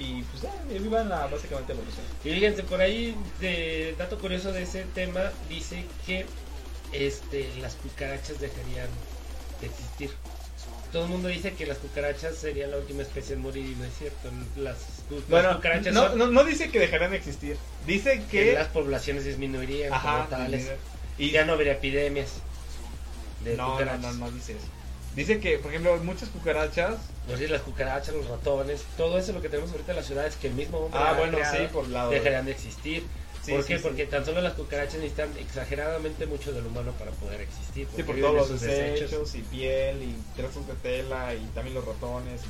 y 0.00 0.22
pues 0.22 0.42
ya 0.42 0.50
iban 0.74 1.12
a 1.12 1.26
básicamente 1.26 1.72
evolucionar 1.72 2.10
Y 2.24 2.30
fíjense, 2.30 2.62
por 2.64 2.80
ahí, 2.80 3.14
de 3.40 3.94
dato 3.98 4.18
curioso 4.18 4.52
de 4.52 4.62
ese 4.62 4.84
tema, 4.94 5.32
dice 5.48 5.84
que 6.06 6.26
este, 6.92 7.54
las 7.60 7.74
cucarachas 7.76 8.40
dejarían 8.40 8.88
de 9.60 9.66
existir. 9.66 10.10
Todo 10.92 11.04
el 11.04 11.10
mundo 11.10 11.28
dice 11.28 11.52
que 11.52 11.66
las 11.66 11.78
cucarachas 11.78 12.34
serían 12.36 12.72
la 12.72 12.78
última 12.78 13.02
especie 13.02 13.36
en 13.36 13.42
morir 13.42 13.64
y 13.64 13.74
no 13.76 13.84
es 13.84 13.96
cierto. 13.96 14.28
Las, 14.56 14.76
cu- 15.08 15.14
las 15.16 15.24
bueno 15.28 15.56
cucarachas 15.56 15.94
no, 15.94 16.08
son- 16.08 16.18
no, 16.18 16.26
no 16.28 16.44
dice 16.44 16.70
que 16.70 16.80
dejarán 16.80 17.12
de 17.12 17.18
existir 17.18 17.56
dice 17.86 18.22
que 18.30 18.44
que 18.46 18.52
las 18.54 18.68
poblaciones 18.68 19.24
disminuirían 19.24 19.92
Ajá, 19.92 20.26
como 20.26 20.42
tales. 20.42 20.68
y 21.18 21.30
ya 21.30 21.44
no 21.44 21.52
habría 21.52 21.74
epidemias 21.74 22.32
de 23.44 23.56
no, 23.56 23.78
no, 23.78 23.98
no, 23.98 24.12
no 24.14 24.30
dice 24.32 24.52
eso. 24.52 24.66
Dice 25.16 25.40
que, 25.40 25.58
por 25.58 25.70
ejemplo, 25.72 25.96
muchas 26.04 26.28
cucarachas. 26.28 26.94
Por 27.26 27.34
decir, 27.36 27.50
las 27.50 27.62
cucarachas, 27.62 28.14
los 28.14 28.26
ratones, 28.28 28.84
todo 28.96 29.18
eso 29.18 29.32
lo 29.32 29.42
que 29.42 29.48
tenemos 29.48 29.70
ahorita 29.72 29.92
en 29.92 29.96
la 29.96 30.02
ciudad 30.04 30.26
es 30.26 30.36
que 30.36 30.48
el 30.48 30.54
mismo 30.54 30.78
hombre 30.78 31.00
Ah, 31.02 31.14
bueno, 31.18 31.36
creado, 31.38 31.56
sí, 31.56 31.62
por 31.72 31.88
lado. 31.88 32.10
dejarían 32.10 32.44
de 32.46 32.52
existir. 32.52 33.04
Sí, 33.44 33.52
¿Por 33.52 33.62
sí, 33.62 33.68
qué? 33.68 33.76
sí. 33.78 33.82
Porque 33.82 34.06
tan 34.06 34.24
solo 34.24 34.40
las 34.40 34.52
cucarachas 34.54 34.94
necesitan 34.96 35.30
exageradamente 35.38 36.26
mucho 36.26 36.52
del 36.52 36.66
humano 36.66 36.92
para 36.98 37.10
poder 37.12 37.40
existir. 37.40 37.88
Sí, 37.96 38.02
por 38.02 38.16
todos 38.20 38.48
los 38.50 38.60
desechos, 38.60 39.34
y 39.34 39.40
piel 39.42 40.02
y 40.02 40.16
trozos 40.36 40.66
de 40.66 40.74
tela 40.74 41.34
y 41.34 41.44
también 41.54 41.74
los 41.74 41.84
ratones. 41.84 42.42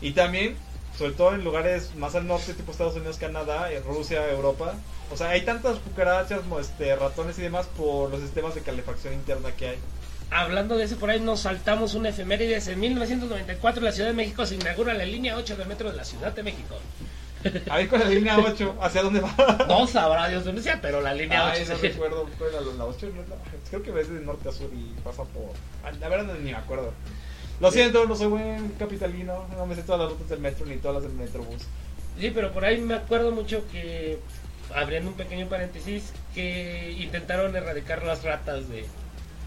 Y, 0.00 0.08
y 0.08 0.12
también, 0.12 0.56
sobre 0.98 1.12
todo 1.12 1.34
en 1.34 1.44
lugares 1.44 1.94
más 1.96 2.14
al 2.14 2.26
norte, 2.26 2.54
tipo 2.54 2.72
Estados 2.72 2.96
Unidos, 2.96 3.18
Canadá, 3.18 3.68
Rusia, 3.86 4.28
Europa. 4.30 4.74
O 5.12 5.16
sea, 5.16 5.30
hay 5.30 5.42
tantas 5.42 5.78
cucarachas, 5.78 6.40
este, 6.60 6.96
ratones 6.96 7.38
y 7.38 7.42
demás 7.42 7.66
por 7.76 8.10
los 8.10 8.20
sistemas 8.20 8.54
de 8.54 8.62
calefacción 8.62 9.12
interna 9.14 9.52
que 9.52 9.68
hay. 9.68 9.78
Hablando 10.30 10.76
de 10.76 10.84
eso, 10.84 10.96
por 10.96 11.10
ahí 11.10 11.18
nos 11.18 11.40
saltamos 11.40 11.94
una 11.94 12.10
efemérides. 12.10 12.68
En 12.68 12.78
1994 12.78 13.82
la 13.82 13.92
Ciudad 13.92 14.08
de 14.08 14.14
México 14.14 14.46
se 14.46 14.54
inaugura 14.54 14.94
la 14.94 15.04
línea 15.04 15.36
8 15.36 15.56
de 15.56 15.64
metro 15.64 15.90
de 15.90 15.96
la 15.96 16.04
Ciudad 16.04 16.32
de 16.32 16.42
México. 16.42 16.76
A 17.68 17.76
ver, 17.78 17.88
con 17.88 18.00
la 18.00 18.06
línea 18.06 18.38
8, 18.46 18.76
¿hacia 18.80 19.02
dónde 19.02 19.20
va? 19.20 19.34
No 19.66 19.86
sabrá 19.86 20.28
Dios 20.28 20.44
dónde 20.44 20.62
sea, 20.62 20.80
pero 20.80 21.00
la 21.00 21.14
línea 21.14 21.50
Ay, 21.50 21.62
8 21.62 21.72
no 21.72 21.78
recuerdo, 21.80 22.30
¿cuál 22.38 22.50
era 22.50 22.60
la, 22.60 22.72
la 22.74 22.84
8? 22.84 23.06
no 23.06 23.36
creo 23.68 23.82
que 23.82 23.90
va 23.90 24.00
de 24.00 24.20
norte 24.20 24.48
a 24.48 24.52
sur 24.52 24.70
y 24.72 25.00
pasa 25.02 25.24
por... 25.24 25.52
La 25.98 26.08
verdad 26.08 26.34
ni 26.40 26.52
me 26.52 26.56
acuerdo. 26.56 26.92
Lo 27.60 27.70
siento, 27.70 28.06
no 28.06 28.14
soy 28.14 28.28
buen 28.28 28.68
capitalino, 28.78 29.46
no 29.56 29.66
me 29.66 29.74
sé 29.74 29.82
todas 29.82 30.02
las 30.02 30.10
rutas 30.10 30.28
del 30.28 30.40
metro 30.40 30.64
ni 30.66 30.76
todas 30.76 31.02
las 31.02 31.12
del 31.12 31.20
metrobús. 31.20 31.62
Sí, 32.18 32.30
pero 32.34 32.52
por 32.52 32.64
ahí 32.64 32.78
me 32.78 32.94
acuerdo 32.94 33.32
mucho 33.32 33.64
que, 33.70 34.18
abriendo 34.74 35.10
un 35.10 35.16
pequeño 35.16 35.46
paréntesis, 35.48 36.12
que 36.34 36.96
intentaron 36.98 37.54
erradicar 37.54 38.02
las 38.04 38.22
ratas 38.22 38.68
de, 38.68 38.86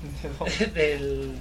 del, 0.74 1.38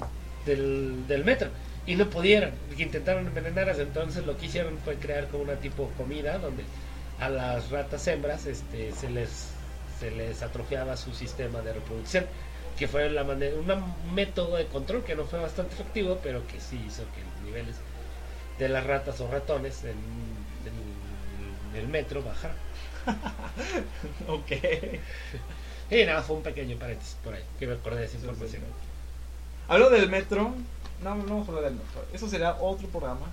del, 0.46 1.24
metro 1.24 1.50
y 1.86 1.96
no 1.96 2.08
pudieron, 2.08 2.52
intentaron 2.78 3.26
envenenarlas, 3.26 3.78
entonces 3.78 4.24
lo 4.24 4.36
que 4.36 4.46
hicieron 4.46 4.78
fue 4.78 4.96
crear 4.96 5.28
como 5.28 5.42
una 5.44 5.56
tipo 5.56 5.90
comida 5.96 6.38
donde 6.38 6.64
a 7.18 7.28
las 7.28 7.70
ratas 7.70 8.06
hembras 8.06 8.46
este, 8.46 8.92
se 8.92 9.10
les 9.10 9.48
se 9.98 10.10
les 10.10 10.42
atrofiaba 10.42 10.96
su 10.96 11.14
sistema 11.14 11.60
de 11.60 11.74
reproducción, 11.74 12.26
que 12.76 12.88
fue 12.88 13.08
la 13.08 13.22
manera, 13.22 13.54
un 13.54 14.14
método 14.14 14.56
de 14.56 14.66
control 14.66 15.04
que 15.04 15.14
no 15.14 15.24
fue 15.24 15.38
bastante 15.38 15.74
efectivo, 15.74 16.18
pero 16.20 16.44
que 16.48 16.60
sí 16.60 16.82
hizo 16.84 17.04
que 17.14 17.20
los 17.22 17.42
niveles 17.44 17.76
de 18.58 18.68
las 18.68 18.84
ratas 18.84 19.20
o 19.20 19.28
ratones 19.30 19.84
en, 19.84 19.90
en 19.92 21.80
el 21.80 21.86
metro 21.86 22.20
bajaran. 22.22 22.56
ok. 24.28 24.52
Y 25.90 26.04
nada, 26.04 26.22
fue 26.22 26.36
un 26.36 26.42
pequeño 26.42 26.76
paréntesis 26.78 27.16
por 27.22 27.34
ahí, 27.34 27.42
que 27.58 27.66
me 27.66 27.74
acordé 27.74 28.00
de 28.00 28.06
esa 28.06 28.16
información. 28.16 28.62
Hablo 29.68 29.90
del 29.90 30.08
metro. 30.08 30.54
No, 31.02 31.14
no 31.16 31.24
vamos 31.24 31.48
a 31.48 31.50
hablar 31.50 31.64
del 31.64 31.74
metro. 31.74 32.04
Eso 32.12 32.28
será 32.28 32.56
otro 32.60 32.88
programa 32.88 33.26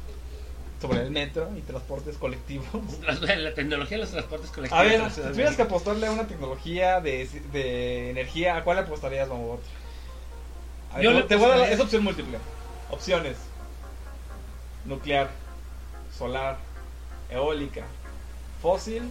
sobre 0.81 1.01
el 1.01 1.11
metro 1.11 1.49
y 1.57 1.61
transportes 1.61 2.17
colectivos. 2.17 2.67
La, 3.21 3.53
tecnología 3.53 3.97
de 3.97 4.03
los 4.03 4.11
transportes 4.11 4.49
colectivos. 4.49 4.79
A 4.79 4.83
ver, 4.83 5.11
si 5.11 5.21
tuvieras 5.21 5.55
que 5.55 5.61
apostarle 5.63 6.07
a 6.07 6.11
una 6.11 6.27
tecnología 6.27 7.01
de, 7.01 7.27
de 7.51 8.09
energía, 8.11 8.57
¿a 8.57 8.63
cuál 8.63 8.79
apostarías, 8.79 9.27
Mamobot? 9.27 9.61
A 10.93 11.01
Yo 11.01 11.25
te- 11.25 11.35
voy 11.35 11.51
a 11.51 11.57
dar, 11.57 11.71
es 11.71 11.79
opción 11.79 12.03
múltiple. 12.03 12.37
Opciones. 12.89 13.37
Nuclear, 14.85 15.29
solar, 16.17 16.57
eólica, 17.29 17.85
fósil. 18.61 19.03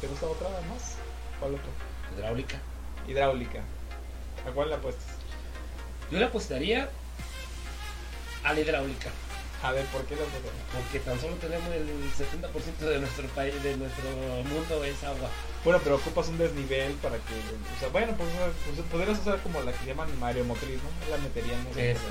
¿Te 0.00 0.06
gusta 0.06 0.26
otra 0.26 0.48
más? 0.48 0.96
¿Cuál 1.40 1.54
otra? 1.54 1.66
Hidráulica. 2.16 2.60
Hidráulica. 3.08 3.60
¿A 4.46 4.50
cuál 4.50 4.68
le 4.68 4.74
apuestas? 4.76 5.04
Yo 6.10 6.18
le 6.18 6.24
apostaría 6.24 6.88
a 8.44 8.52
la 8.52 8.60
hidráulica. 8.60 9.10
A 9.62 9.72
ver, 9.72 9.84
¿por 9.86 10.04
qué 10.04 10.14
lo 10.14 10.24
podemos? 10.24 10.52
Porque 10.72 11.00
tan 11.00 11.18
solo 11.20 11.34
tenemos 11.36 11.66
el 11.74 11.88
70% 12.12 12.76
de 12.78 13.00
nuestro 13.00 13.26
país, 13.28 13.60
de 13.62 13.76
nuestro 13.76 14.04
mundo 14.44 14.84
es 14.84 15.02
agua. 15.02 15.30
Bueno, 15.64 15.80
pero 15.82 15.96
ocupas 15.96 16.28
un 16.28 16.38
desnivel 16.38 16.92
para 16.94 17.16
que. 17.16 17.34
O 17.76 17.80
sea, 17.80 17.88
bueno, 17.88 18.14
pues, 18.16 18.28
pues 18.64 18.86
podrías 18.88 19.18
usar 19.18 19.40
como 19.42 19.62
la 19.62 19.72
que 19.72 19.86
llaman 19.86 20.08
mareomotriz, 20.20 20.78
¿no? 20.82 21.10
La 21.10 21.16
meteríamos 21.18 21.76
en 21.76 21.96
Eso. 21.96 22.02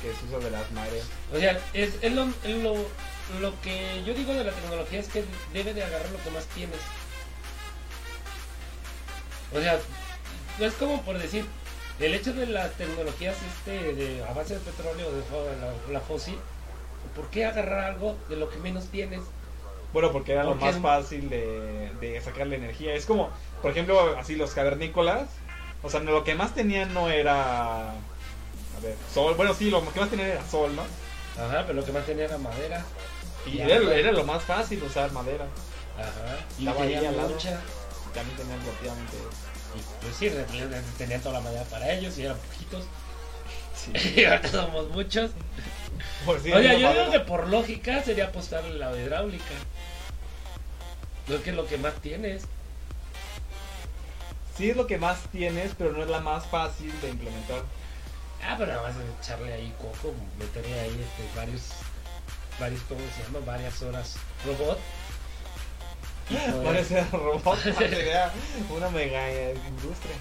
que 0.00 0.10
es 0.10 0.16
uso 0.28 0.38
de 0.40 0.50
las 0.50 0.70
mareas. 0.72 1.06
O 1.32 1.38
sea, 1.38 1.58
es, 1.72 1.94
es 2.02 2.12
lo, 2.12 2.26
lo, 2.26 2.74
lo 3.40 3.60
que 3.62 4.04
yo 4.04 4.14
digo 4.14 4.32
de 4.34 4.44
la 4.44 4.52
tecnología 4.52 5.00
es 5.00 5.08
que 5.08 5.24
debe 5.52 5.74
de 5.74 5.82
agarrar 5.82 6.10
lo 6.10 6.22
que 6.22 6.30
más 6.30 6.44
tienes. 6.48 6.78
O 9.52 9.60
sea, 9.60 9.80
no 10.58 10.66
es 10.66 10.74
como 10.74 11.02
por 11.02 11.18
decir, 11.18 11.44
el 12.00 12.14
hecho 12.14 12.32
de 12.32 12.46
las 12.46 12.72
tecnologías 12.72 13.36
este 13.56 13.94
de 13.94 14.24
a 14.24 14.32
base 14.32 14.54
de 14.54 14.60
petróleo 14.60 15.10
de 15.12 15.20
la, 15.60 15.92
la 15.92 16.00
fósil, 16.00 16.36
¿por 17.14 17.28
qué 17.28 17.44
agarrar 17.46 17.84
algo 17.84 18.16
de 18.28 18.36
lo 18.36 18.50
que 18.50 18.58
menos 18.58 18.86
tienes? 18.86 19.20
Bueno, 19.92 20.10
porque 20.10 20.32
era 20.32 20.42
lo 20.42 20.56
más 20.56 20.74
es- 20.76 20.82
fácil 20.82 21.30
de, 21.30 21.92
de 22.00 22.20
sacarle 22.20 22.56
energía. 22.56 22.94
Es 22.94 23.06
como, 23.06 23.30
por 23.62 23.70
ejemplo, 23.70 24.16
así 24.18 24.34
los 24.34 24.50
cavernícolas. 24.52 25.28
O 25.84 25.90
sea, 25.90 26.00
lo 26.00 26.24
que 26.24 26.34
más 26.34 26.52
tenían 26.54 26.92
no 26.92 27.10
era. 27.10 27.90
A 27.90 28.80
ver, 28.82 28.96
sol. 29.12 29.34
Bueno, 29.36 29.54
sí, 29.54 29.70
lo 29.70 29.88
que 29.92 30.00
más 30.00 30.10
tenían 30.10 30.30
era 30.30 30.44
sol, 30.48 30.74
¿no? 30.74 30.82
Ajá, 31.40 31.62
pero 31.66 31.74
lo 31.74 31.84
que 31.84 31.92
más 31.92 32.04
tenía 32.06 32.24
era 32.24 32.38
madera. 32.38 32.84
Y 33.46 33.58
era, 33.60 33.76
era 33.94 34.10
lo 34.10 34.24
más 34.24 34.42
fácil 34.42 34.82
usar 34.82 35.12
madera. 35.12 35.44
Ajá. 35.96 36.38
Y 36.58 36.66
Estaba 36.66 36.84
ahí 36.84 36.94
tenía 36.94 37.08
al 37.10 37.16
lado. 37.18 37.28
mucha. 37.28 37.50
Y 38.10 38.14
también 38.14 38.36
tenían 38.36 38.60
relativamente. 38.64 39.16
Y 39.76 40.02
pues 40.04 40.16
sí, 40.16 40.28
re- 40.28 40.44
tenían 40.98 41.20
toda 41.20 41.34
la 41.34 41.40
madera 41.40 41.64
para 41.64 41.92
ellos 41.92 42.16
y 42.18 42.24
eran 42.24 42.36
poquitos. 42.38 42.84
Sí. 43.74 43.92
Y 44.20 44.24
ahorita 44.24 44.48
somos 44.48 44.88
muchos. 44.90 45.30
Por 46.24 46.40
si 46.40 46.50
era 46.52 46.74
yo 46.74 46.88
digo 46.92 47.10
que 47.10 47.20
por 47.20 47.48
lógica 47.48 48.02
sería 48.02 48.26
apostarle 48.26 48.74
la 48.78 48.96
hidráulica. 48.96 49.44
No 51.28 51.36
es 51.36 51.40
que 51.42 51.50
es 51.50 51.56
lo 51.56 51.66
que 51.66 51.78
más 51.78 51.94
tienes. 51.96 52.44
Sí 54.56 54.70
es 54.70 54.76
lo 54.76 54.86
que 54.86 54.98
más 54.98 55.18
tienes, 55.32 55.72
pero 55.76 55.92
no 55.92 56.02
es 56.02 56.08
la 56.08 56.20
más 56.20 56.46
fácil 56.46 56.92
de 57.00 57.10
implementar. 57.10 57.62
Ah, 58.42 58.54
pero 58.58 58.72
nada 58.72 58.82
más 58.88 58.94
echarle 59.20 59.52
ahí 59.52 59.74
coco, 59.78 60.14
meterle 60.38 60.78
ahí 60.80 60.90
este, 60.90 61.36
varios, 61.36 61.62
varios, 62.60 62.80
¿cómo 62.88 63.00
se 63.16 63.22
llama? 63.24 63.44
Varias 63.44 63.82
horas 63.82 64.16
robot. 64.44 64.78
Parece 66.64 67.04
robot, 67.12 67.58
sería 67.78 68.30
una 68.70 68.88
mega 68.90 69.30
industria. 69.68 70.14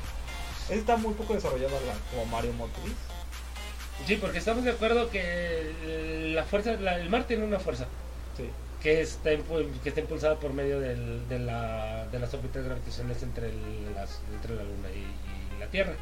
Está 0.70 0.98
muy 0.98 1.14
poco 1.14 1.34
desarrollada 1.34 1.72
la, 1.82 1.94
como 2.12 2.26
Mario 2.26 2.54
Motriz. 2.54 2.94
Sí, 4.08 4.16
porque 4.18 4.40
estamos 4.40 4.64
de 4.66 4.72
acuerdo 4.72 5.10
que 5.10 5.22
eh, 5.24 6.32
la 6.36 6.44
fuerza, 6.44 6.74
la- 6.74 6.98
el 7.00 7.10
mar 7.10 7.26
tiene 7.26 7.44
una 7.46 7.60
fuerza 7.60 7.86
Sí. 8.36 8.50
que 8.82 9.02
está, 9.02 9.30
que 9.32 9.90
está 9.90 10.02
impulsada 10.02 10.36
por 10.40 10.52
medio 10.54 10.80
del- 10.80 11.28
de, 11.30 11.40
la, 11.40 12.06
de 12.12 12.20
las 12.20 12.34
órbitas 12.34 12.64
gravitacionales 12.66 13.22
entre, 13.24 13.48
el- 13.50 13.94
las, 13.96 14.20
entre 14.34 14.56
la 14.56 14.64
Luna 14.64 14.90
y, 14.94 15.56
y 15.56 15.60
la 15.60 15.68
Tierra. 15.68 15.94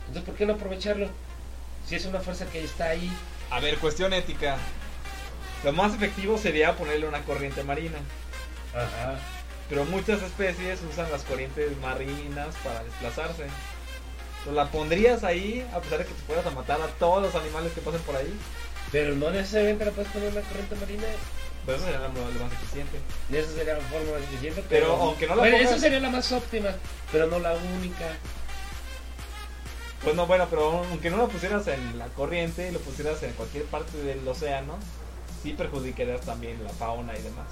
Entonces, 0.00 0.24
¿por 0.24 0.34
qué 0.34 0.44
no 0.44 0.54
aprovecharlo? 0.54 1.08
Si 1.86 1.94
es 1.96 2.04
una 2.04 2.20
fuerza 2.20 2.46
que 2.46 2.62
está 2.62 2.86
ahí. 2.90 3.10
A 3.50 3.60
ver, 3.60 3.78
cuestión 3.78 4.12
ética. 4.12 4.56
Lo 5.62 5.72
más 5.72 5.94
efectivo 5.94 6.36
sería 6.36 6.76
ponerle 6.76 7.06
una 7.08 7.22
corriente 7.22 7.62
marina. 7.62 7.98
Ajá. 8.74 9.18
Pero 9.68 9.84
muchas 9.86 10.22
especies 10.22 10.80
usan 10.90 11.10
las 11.10 11.22
corrientes 11.22 11.76
marinas 11.78 12.54
para 12.62 12.84
desplazarse. 12.84 13.46
¿Lo 14.46 14.52
la 14.52 14.70
pondrías 14.70 15.24
ahí 15.24 15.66
a 15.72 15.80
pesar 15.80 15.98
de 16.00 16.04
que 16.04 16.12
te 16.12 16.22
fueras 16.26 16.44
a 16.46 16.50
matar 16.50 16.80
a 16.82 16.86
todos 16.98 17.22
los 17.22 17.34
animales 17.34 17.72
que 17.72 17.80
pasen 17.80 18.00
por 18.02 18.16
ahí? 18.16 18.32
Pero 18.92 19.14
no 19.14 19.30
necesariamente 19.30 19.86
la 19.86 19.90
puedes 19.92 20.10
poner 20.12 20.30
una 20.32 20.42
corriente 20.42 20.74
marina. 20.76 21.04
Pues 21.64 21.78
eso 21.78 21.86
sería 21.86 22.00
lo, 22.00 22.08
lo 22.08 22.44
más 22.44 22.52
eficiente. 22.52 22.98
Y 23.30 23.36
esa 23.36 23.52
sería 23.52 23.74
la 23.74 23.80
forma 23.84 24.12
más 24.12 24.22
eficiente. 24.22 24.62
Pero 24.68 24.86
Pero, 24.86 24.96
aunque 25.02 25.26
no 25.26 25.34
la 25.36 25.40
Bueno, 25.42 25.56
pongas- 25.56 25.70
Esa 25.72 25.80
sería 25.80 26.00
la 26.00 26.10
más 26.10 26.30
óptima, 26.32 26.68
pero 27.10 27.26
no 27.26 27.38
la 27.38 27.54
única. 27.54 28.04
Pues 30.02 30.14
no, 30.14 30.26
bueno, 30.26 30.46
pero 30.50 30.84
aunque 30.90 31.08
no 31.08 31.16
lo 31.16 31.28
pusieras 31.28 31.66
en 31.68 31.98
la 31.98 32.06
corriente 32.08 32.68
y 32.68 32.72
lo 32.72 32.80
pusieras 32.80 33.22
en 33.22 33.32
cualquier 33.32 33.64
parte 33.64 33.96
del 33.96 34.26
océano, 34.28 34.76
sí 35.42 35.54
perjudicarías 35.54 36.20
también 36.20 36.62
la 36.62 36.68
fauna 36.70 37.16
y 37.16 37.22
demás. 37.22 37.46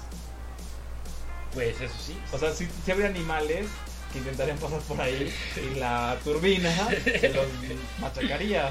Pues 1.53 1.79
eso 1.81 1.93
sí. 2.05 2.17
O 2.31 2.37
sea, 2.39 2.51
sí, 2.51 2.67
sí 2.85 2.91
habría 2.91 3.07
animales 3.07 3.67
que 4.11 4.19
intentarían 4.19 4.57
pasar 4.57 4.79
por 4.81 4.99
ahí 5.01 5.31
y 5.73 5.79
la 5.79 6.17
turbina 6.23 6.71
se 7.03 7.29
los 7.29 7.45
machacaría. 7.99 8.69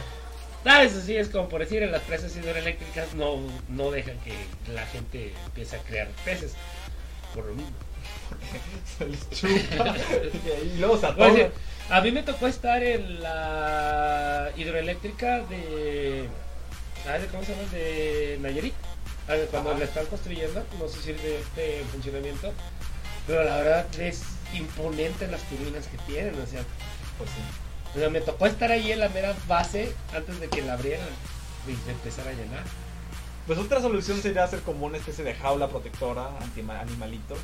Ah, 0.64 0.85
eso 0.85 1.01
sí, 1.01 1.16
es 1.16 1.28
como 1.28 1.49
por 1.49 1.61
decir, 1.61 1.83
en 1.83 1.91
las 1.91 2.03
presas 2.03 2.37
hidroeléctricas 2.37 3.14
no, 3.14 3.41
no 3.68 3.91
dejan 3.91 4.16
que 4.20 4.33
la 4.72 4.87
gente 4.87 5.33
empiece 5.47 5.76
a 5.76 5.80
crear 5.80 6.09
peces. 6.24 6.55
Por 7.35 7.47
lo 7.47 7.55
mismo. 7.55 7.70
Se 8.99 9.07
les 9.07 9.30
chupa 9.30 9.95
y 10.74 10.78
luego 10.78 10.99
se 10.99 11.07
atoran. 11.07 11.51
a 11.91 12.01
mí 12.01 12.12
me 12.12 12.22
tocó 12.22 12.47
estar 12.47 12.83
en 12.83 13.20
la 13.22 14.51
hidroeléctrica 14.57 15.41
de. 15.41 15.59
de- 16.28 17.26
¿Cómo 17.30 17.45
se 17.45 17.53
llama? 17.55 17.68
De 17.72 18.39
Nayarit. 18.41 18.74
Ah, 19.29 19.35
Cuando 19.51 19.70
Ajá. 19.70 19.79
la 19.79 19.85
están 19.85 20.07
construyendo, 20.07 20.64
no 20.79 20.89
sé 20.89 21.01
si 21.01 21.12
de 21.12 21.41
este 21.41 21.81
en 21.81 21.87
funcionamiento. 21.89 22.53
Pero 23.27 23.45
la 23.45 23.57
verdad 23.57 23.87
es 24.01 24.23
imponente 24.55 25.27
las 25.29 25.43
turbinas 25.43 25.87
que 25.87 25.99
tienen. 25.99 26.35
O 26.41 26.47
sea, 26.47 26.62
Pues 27.18 27.31
sí. 27.31 27.37
o 27.95 27.99
sea, 27.99 28.11
me 28.11 28.20
tocó 28.20 28.47
estar 28.47 28.70
ahí 28.73 28.91
en 28.93 29.01
la 29.01 29.09
mera 29.09 29.35
base 29.47 29.95
antes 30.14 30.41
de 30.41 30.49
que 30.49 30.62
la 30.62 30.75
abrieran 30.75 31.07
y 31.68 31.91
empezar 31.91 32.27
a 32.27 32.33
llenar. 32.33 32.64
Pues 33.47 33.59
otra 33.59 33.81
solución 33.81 34.20
sería 34.23 34.45
hacer 34.45 34.61
como 34.61 34.87
una 34.87 34.99
especie 34.99 35.25
de 35.25 35.35
jaula 35.35 35.68
protectora 35.68 36.29
anti 36.41 36.61
animalitos. 36.61 37.39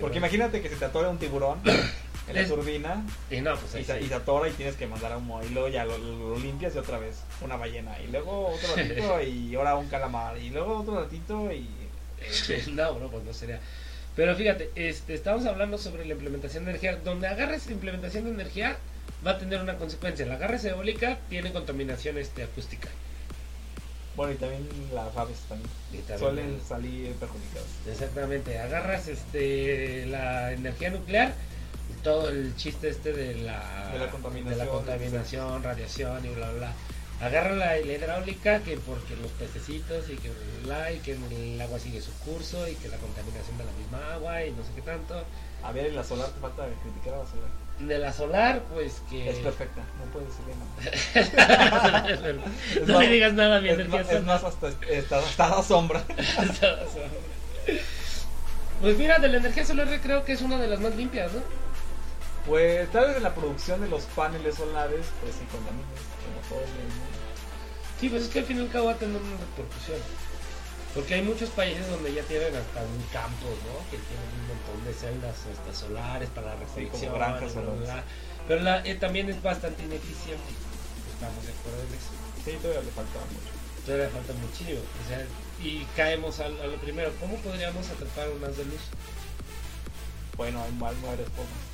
Porque 0.00 0.18
imagínate 0.18 0.60
que 0.62 0.68
se 0.68 0.76
te 0.76 0.84
atora 0.84 1.08
un 1.10 1.18
tiburón 1.18 1.60
en 2.28 2.36
la 2.36 2.46
turbina 2.46 3.04
Y 3.30 3.40
no, 3.40 3.54
pues 3.56 3.74
ahí 3.74 3.82
y 3.82 3.84
se, 3.84 3.98
sí. 3.98 4.04
y 4.06 4.08
se 4.08 4.14
atora 4.14 4.48
y 4.48 4.52
tienes 4.52 4.76
que 4.76 4.86
mandar 4.86 5.12
a 5.12 5.18
humo 5.18 5.42
y 5.42 5.48
luego 5.50 5.68
ya 5.68 5.84
lo, 5.84 5.98
lo 5.98 6.38
limpias 6.38 6.74
y 6.74 6.78
otra 6.78 6.98
vez 6.98 7.22
una 7.40 7.56
ballena 7.56 8.00
y 8.00 8.06
luego 8.08 8.48
otro 8.48 8.68
ratito 8.76 9.22
y 9.22 9.54
ahora 9.54 9.76
un 9.76 9.88
calamar 9.88 10.38
y 10.38 10.50
luego 10.50 10.78
otro 10.78 11.00
ratito 11.00 11.52
y 11.52 11.68
no, 12.72 12.98
no, 12.98 13.08
pues 13.08 13.24
no 13.24 13.32
sería. 13.32 13.60
Pero 14.16 14.36
fíjate, 14.36 14.70
este, 14.76 15.14
estamos 15.14 15.44
hablando 15.46 15.76
sobre 15.78 16.04
la 16.04 16.12
implementación 16.12 16.64
de 16.64 16.70
energía. 16.70 16.96
Donde 17.04 17.26
agarres 17.26 17.68
implementación 17.68 18.24
de 18.24 18.30
energía, 18.30 18.76
va 19.26 19.32
a 19.32 19.38
tener 19.38 19.60
una 19.60 19.76
consecuencia. 19.76 20.24
La 20.26 20.34
agarres 20.34 20.64
eólica 20.64 21.18
tiene 21.28 21.52
contaminación 21.52 22.18
este, 22.18 22.44
acústica. 22.44 22.88
bueno 24.14 24.32
y 24.32 24.36
también 24.36 24.68
las 24.94 25.16
aves 25.16 25.38
también 25.48 25.70
suelen 26.18 26.60
salir 26.66 27.12
perjudicadas. 27.14 27.66
Exactamente, 27.88 28.58
agarras 28.58 29.08
este, 29.08 30.06
la 30.06 30.52
energía 30.52 30.90
nuclear, 30.90 31.34
todo 32.02 32.28
el 32.28 32.54
chiste 32.56 32.88
este 32.88 33.12
de 33.12 33.34
la, 33.36 33.90
De 33.92 33.98
la 33.98 34.10
contaminación. 34.10 34.58
de 34.58 34.64
la 34.64 34.70
contaminación, 34.70 35.62
radiación 35.62 36.24
y 36.24 36.28
bla, 36.28 36.50
bla. 36.52 36.72
Agarra 37.20 37.52
la, 37.52 37.76
la 37.76 37.92
hidráulica 37.92 38.58
que 38.60 38.76
porque 38.76 39.16
los 39.16 39.30
pececitos 39.32 40.10
y 40.10 40.16
que 40.16 40.30
bla, 40.64 40.90
y 40.92 40.98
que 40.98 41.12
el 41.12 41.60
agua 41.60 41.78
sigue 41.78 42.02
su 42.02 42.12
curso 42.18 42.66
y 42.68 42.74
que 42.74 42.88
la 42.88 42.96
contaminación 42.98 43.56
de 43.56 43.64
la 43.64 43.72
misma 43.72 44.14
agua 44.14 44.44
y 44.44 44.50
no 44.50 44.62
sé 44.64 44.70
qué 44.74 44.82
tanto. 44.82 45.22
A 45.62 45.72
ver, 45.72 45.86
en 45.86 45.96
la 45.96 46.04
solar 46.04 46.28
te 46.28 46.40
falta 46.40 46.66
criticar 46.82 47.14
a 47.14 47.18
la 47.18 47.26
solar. 47.26 47.48
De 47.78 47.98
la 47.98 48.12
solar, 48.12 48.62
pues 48.72 49.00
que... 49.10 49.30
Es 49.30 49.38
perfecta, 49.38 49.82
no 49.98 50.04
puedes 50.12 50.28
decirle 50.28 50.54
nada. 50.60 52.08
Es 52.76 52.86
no 52.86 52.94
más- 52.94 53.02
le 53.04 53.08
digas 53.10 53.32
nada 53.32 53.56
a 53.56 53.60
mi 53.60 53.68
Es 53.70 53.88
más, 53.88 54.10
es 54.12 54.22
más 54.24 54.44
hasta, 54.44 54.68
está, 54.90 55.18
hasta 55.20 55.48
da 55.48 55.62
sombra. 55.62 56.04
Pues 58.80 58.98
mira, 58.98 59.18
de 59.18 59.28
la 59.28 59.38
energía 59.38 59.64
solar 59.64 59.88
creo 60.02 60.24
que 60.24 60.32
es 60.32 60.42
una 60.42 60.58
de 60.58 60.68
las 60.68 60.80
más 60.80 60.94
limpias, 60.94 61.32
¿no? 61.32 61.40
Pues 62.46 62.90
tal 62.92 63.06
vez 63.08 63.16
en 63.16 63.22
la 63.22 63.34
producción 63.34 63.80
de 63.80 63.88
los 63.88 64.02
paneles 64.04 64.54
solares, 64.56 65.06
pues 65.22 65.34
sí 65.34 65.44
contaminas, 65.50 66.04
como 66.20 66.38
todo 66.48 66.60
el 66.60 66.88
mundo. 66.92 67.16
Sí, 68.00 68.08
pues 68.10 68.22
es 68.24 68.28
que 68.28 68.38
al 68.40 68.44
fin 68.44 68.58
y 68.58 68.60
al 68.60 68.70
cabo 68.70 68.86
va 68.86 68.92
a 68.92 68.96
tener 68.98 69.16
una 69.20 69.36
repercusión. 69.40 69.98
Porque 70.94 71.14
hay 71.14 71.22
muchos 71.22 71.48
países 71.50 71.88
donde 71.88 72.12
ya 72.14 72.22
tienen 72.24 72.54
hasta 72.54 72.82
un 72.82 73.02
campo, 73.12 73.48
¿no? 73.66 73.80
Que 73.90 73.96
tienen 73.98 74.28
un 74.38 74.46
montón 74.46 74.84
de 74.84 74.92
celdas 74.94 75.34
hasta 75.50 75.72
solares 75.74 76.28
para 76.30 76.54
la 76.54 76.60
Sí, 76.74 76.86
como 76.86 77.14
granjas 77.14 77.52
solares. 77.52 77.80
bla. 77.80 78.04
Pero 78.46 78.62
la, 78.62 78.84
eh, 78.86 78.94
también 78.94 79.28
es 79.30 79.42
bastante 79.42 79.82
ineficiente. 79.82 80.52
Estamos 81.14 81.42
de 81.46 81.50
acuerdo 81.52 81.80
en 81.80 81.94
eso. 81.98 82.12
Sí, 82.44 82.52
todavía 82.60 82.82
le 82.84 82.90
falta 82.92 83.18
mucho. 83.26 83.50
Todavía 83.86 84.08
falta 84.10 84.32
muchísimo. 84.34 84.80
O 84.84 85.08
sea, 85.08 85.26
y 85.64 85.84
caemos 85.96 86.38
a, 86.40 86.48
lo 86.48 86.76
primero. 86.76 87.10
¿Cómo 87.18 87.36
podríamos 87.38 87.88
atrapar 87.88 88.28
haz 88.46 88.56
de 88.56 88.64
luz? 88.66 88.84
Bueno, 90.36 90.62
hay 90.62 90.72
mal- 90.72 90.94
varias 91.02 91.28
formas. 91.34 91.58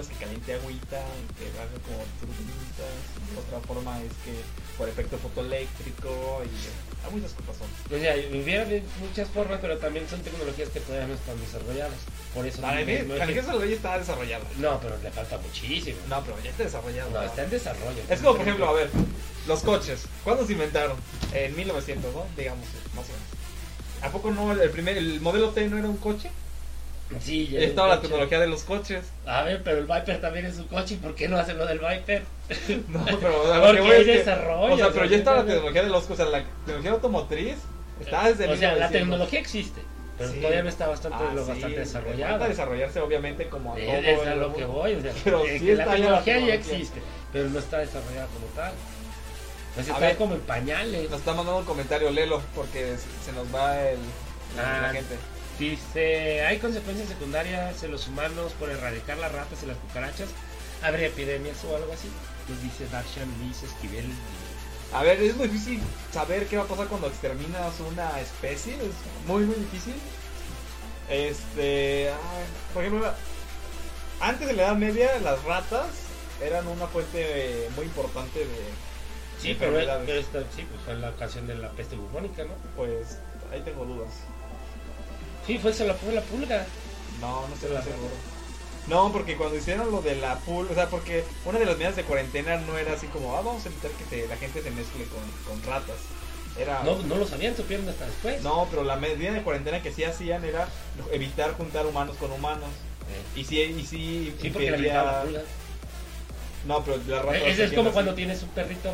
es 0.00 0.06
que 0.08 0.14
caliente 0.16 0.54
agüita, 0.54 1.00
que 1.38 1.44
haga 1.60 1.68
como 1.84 1.98
turbinitas. 2.18 2.94
y 3.34 3.38
Otra 3.38 3.60
forma 3.66 4.00
es 4.02 4.12
que 4.24 4.32
por 4.78 4.88
efecto 4.88 5.18
fotoeléctrico 5.18 6.42
y 6.44 7.04
hay 7.04 7.12
muchas 7.12 7.32
cosas. 7.34 7.68
O 7.90 7.98
sea, 7.98 8.14
hubiera 8.16 8.64
muchas 9.00 9.28
formas, 9.28 9.58
pero 9.60 9.76
también 9.78 10.08
son 10.08 10.20
tecnologías 10.22 10.70
que 10.70 10.80
todavía 10.80 11.08
no 11.08 11.14
están 11.14 11.38
desarrolladas. 11.40 11.98
Por 12.34 12.46
eso 12.46 12.62
no- 12.62 12.70
energía 12.72 13.02
no 13.04 13.14
es 13.14 13.20
que- 13.28 13.34
ya 13.68 13.74
está 13.76 13.98
desarrollada. 13.98 14.44
No, 14.58 14.80
pero 14.80 14.96
le 15.02 15.10
falta 15.10 15.38
muchísimo. 15.38 15.98
No, 16.08 16.22
pero 16.24 16.40
ya 16.42 16.50
está 16.50 16.62
desarrollada. 16.64 17.10
No, 17.10 17.22
está 17.22 17.44
en 17.44 17.50
desarrollo. 17.50 18.02
Es 18.08 18.20
como, 18.20 18.32
por 18.34 18.42
ejemplo, 18.42 18.68
a 18.68 18.72
ver, 18.72 18.90
los 19.46 19.60
coches. 19.60 20.04
¿Cuándo 20.24 20.46
se 20.46 20.52
inventaron? 20.52 20.96
En 21.34 21.54
1900, 21.54 22.14
¿no? 22.14 22.24
Digamos, 22.36 22.66
más 22.94 23.04
o 23.04 23.12
menos. 23.12 23.28
¿A 24.02 24.10
poco 24.10 24.30
no 24.30 24.52
el 24.52 24.70
primer 24.70 24.96
el 24.96 25.20
modelo 25.20 25.50
T 25.50 25.68
no 25.68 25.76
era 25.78 25.88
un 25.88 25.96
coche? 25.98 26.30
Sí, 27.20 27.48
ya 27.48 27.60
es 27.60 27.74
la 27.74 27.82
coche. 27.88 28.00
tecnología 28.02 28.40
de 28.40 28.46
los 28.46 28.62
coches. 28.64 29.04
A 29.26 29.42
ver, 29.42 29.62
pero 29.62 29.78
el 29.78 29.84
Viper 29.86 30.20
también 30.20 30.46
es 30.46 30.58
un 30.58 30.66
coche. 30.68 30.94
¿y 30.94 30.96
¿Por 30.98 31.14
qué 31.14 31.28
no 31.28 31.36
hacen 31.38 31.58
lo 31.58 31.66
del 31.66 31.78
Viper? 31.78 32.22
No, 32.88 33.04
pero 33.04 33.42
o 33.42 33.46
sea, 33.46 33.56
lo 33.58 33.62
Porque 33.64 33.76
que 33.76 33.80
voy 33.82 33.90
hay 33.92 34.00
es 34.00 34.06
que- 34.06 34.18
desarrollo, 34.18 34.74
O 34.74 34.76
sea, 34.76 34.90
pero 34.90 35.04
ya 35.06 35.16
estaba 35.16 35.36
la 35.38 35.42
no- 35.42 35.48
tecnología 35.48 35.82
de 35.82 35.88
los 35.90 36.02
coches, 36.04 36.20
o 36.26 36.30
sea, 36.30 36.38
la 36.40 36.44
tecnología 36.66 36.90
automotriz 36.92 37.56
está 38.00 38.28
desde 38.28 38.44
o 38.52 38.56
sea, 38.56 38.68
la 38.70 38.88
1900. 38.88 38.90
tecnología 38.92 39.40
existe, 39.40 39.80
pero 40.18 40.30
Sí. 40.32 40.36
todavía 40.38 40.62
no 40.62 40.68
está 40.68 40.86
bastante, 40.88 41.18
Ah, 41.20 41.32
lo 41.34 41.42
sí, 41.44 41.50
bastante 41.50 41.62
Falta 41.62 41.80
desarrollada. 41.80 42.48
desarrollarse, 42.48 43.00
obviamente, 43.00 43.48
como 43.48 43.72
a 43.72 43.76
todo. 43.76 43.84
Es, 43.84 44.26
a 44.26 44.34
lo 44.34 44.54
que 44.54 44.64
voy, 44.64 44.94
o 44.94 45.00
sea, 45.02 45.12
Pero 45.24 45.42
sí 45.44 45.58
la 45.60 45.72
está 45.72 45.86
la 45.86 45.92
tecnología 45.94 46.38
ya 46.40 46.54
existe, 46.54 47.00
pero 47.32 47.48
no 47.48 47.58
está 47.58 47.78
desarrollada 47.78 48.26
como 48.26 48.46
tal. 48.54 48.72
Pues 49.74 49.88
está 49.88 49.98
ver. 50.00 50.16
como 50.16 50.34
en 50.34 50.40
pañales. 50.40 51.08
Nos 51.10 51.20
está 51.20 51.32
mandando 51.32 51.60
un 51.60 51.64
comentario, 51.64 52.10
Lelo, 52.10 52.42
porque 52.54 52.94
se 53.24 53.32
nos 53.32 53.46
va 53.54 53.80
el, 53.88 53.98
Ah. 54.58 54.80
la 54.82 54.88
gente. 54.92 55.16
Dice, 55.70 56.44
hay 56.44 56.58
consecuencias 56.58 57.08
secundarias 57.08 57.80
en 57.84 57.92
los 57.92 58.08
humanos 58.08 58.50
por 58.58 58.68
erradicar 58.68 59.16
las 59.18 59.30
ratas 59.30 59.62
y 59.62 59.66
las 59.66 59.76
cucarachas. 59.76 60.28
¿Habría 60.82 61.06
epidemias 61.06 61.56
o 61.64 61.76
algo 61.76 61.92
así? 61.92 62.08
Nos 62.48 62.60
dice 62.60 62.84
Darshan 62.90 63.28
Luis 63.38 63.62
Esquivel. 63.62 64.06
A 64.92 65.04
ver, 65.04 65.22
es 65.22 65.36
muy 65.36 65.46
difícil 65.46 65.80
saber 66.12 66.48
qué 66.48 66.56
va 66.56 66.64
a 66.64 66.66
pasar 66.66 66.88
cuando 66.88 67.06
exterminas 67.06 67.78
una 67.78 68.18
especie. 68.20 68.74
Es 68.74 68.90
muy, 69.28 69.44
muy 69.44 69.54
difícil. 69.54 69.94
Este. 71.08 72.10
ay, 72.10 72.44
por 72.74 72.84
ejemplo, 72.84 73.12
antes 74.20 74.48
de 74.48 74.54
la 74.54 74.62
Edad 74.64 74.76
Media, 74.76 75.10
las 75.20 75.44
ratas 75.44 75.86
eran 76.42 76.66
una 76.66 76.88
fuente 76.88 77.68
muy 77.76 77.84
importante 77.84 78.40
de. 78.40 78.46
Sí, 79.40 79.54
pero, 79.56 79.70
enfermedades. 79.78 80.04
pero 80.06 80.18
esta- 80.42 80.56
sí, 80.56 80.66
pues 80.68 80.82
fue 80.84 80.94
la 80.96 81.10
ocasión 81.10 81.46
de 81.46 81.54
la 81.54 81.70
peste 81.70 81.94
bubónica, 81.94 82.42
¿no? 82.42 82.54
Pues 82.76 83.18
ahí 83.52 83.60
tengo 83.60 83.84
dudas. 83.84 84.10
Sí, 85.46 85.58
fue, 85.58 85.72
se 85.72 85.86
la, 85.86 85.94
fue 85.94 86.12
la 86.12 86.22
pulga. 86.22 86.66
No, 87.20 87.46
no 87.48 87.54
estoy 87.54 87.70
La 87.72 87.82
seguro. 87.82 88.10
No, 88.88 89.12
porque 89.12 89.36
cuando 89.36 89.56
hicieron 89.56 89.90
lo 89.92 90.02
de 90.02 90.16
la 90.16 90.38
pool, 90.40 90.68
o 90.70 90.74
sea, 90.74 90.88
porque 90.88 91.24
una 91.44 91.58
de 91.58 91.66
las 91.66 91.76
medidas 91.76 91.94
de 91.96 92.02
cuarentena 92.04 92.56
no 92.56 92.76
era 92.78 92.94
así 92.94 93.06
como, 93.06 93.36
ah, 93.36 93.40
vamos 93.40 93.64
a 93.64 93.68
evitar 93.68 93.90
que 93.92 94.04
se- 94.06 94.26
la 94.28 94.36
gente 94.36 94.60
se 94.62 94.70
mezcle 94.72 95.04
con, 95.06 95.20
con 95.48 95.62
ratas. 95.70 95.96
Era. 96.58 96.82
No, 96.82 96.98
no 97.02 97.14
lo 97.16 97.26
sabían, 97.26 97.56
supieron 97.56 97.88
hasta 97.88 98.06
después. 98.06 98.42
No, 98.42 98.66
pero 98.70 98.82
la 98.84 98.96
medida 98.96 99.32
de 99.32 99.42
cuarentena 99.42 99.82
que 99.82 99.92
sí 99.92 100.04
hacían 100.04 100.44
era 100.44 100.68
evitar 101.12 101.52
juntar 101.54 101.86
humanos 101.86 102.16
con 102.18 102.30
humanos. 102.32 102.68
Eh, 103.08 103.40
Y 103.40 103.44
sí, 103.44 103.60
y 103.60 103.86
sí, 103.86 104.34
Sí, 104.40 104.50
porque 104.50 104.70
la 104.70 104.76
impedía- 104.76 105.02
la 105.04 105.22
pulga. 105.22 105.42
No, 106.66 106.84
pero 106.84 106.98
la 107.08 107.22
rata. 107.22 107.38
Eh, 107.38 107.50
Es, 107.50 107.58
es 107.58 107.70
como 107.72 107.88
así. 107.88 107.94
cuando 107.94 108.14
tienes 108.14 108.42
un 108.42 108.48
perrito. 108.50 108.92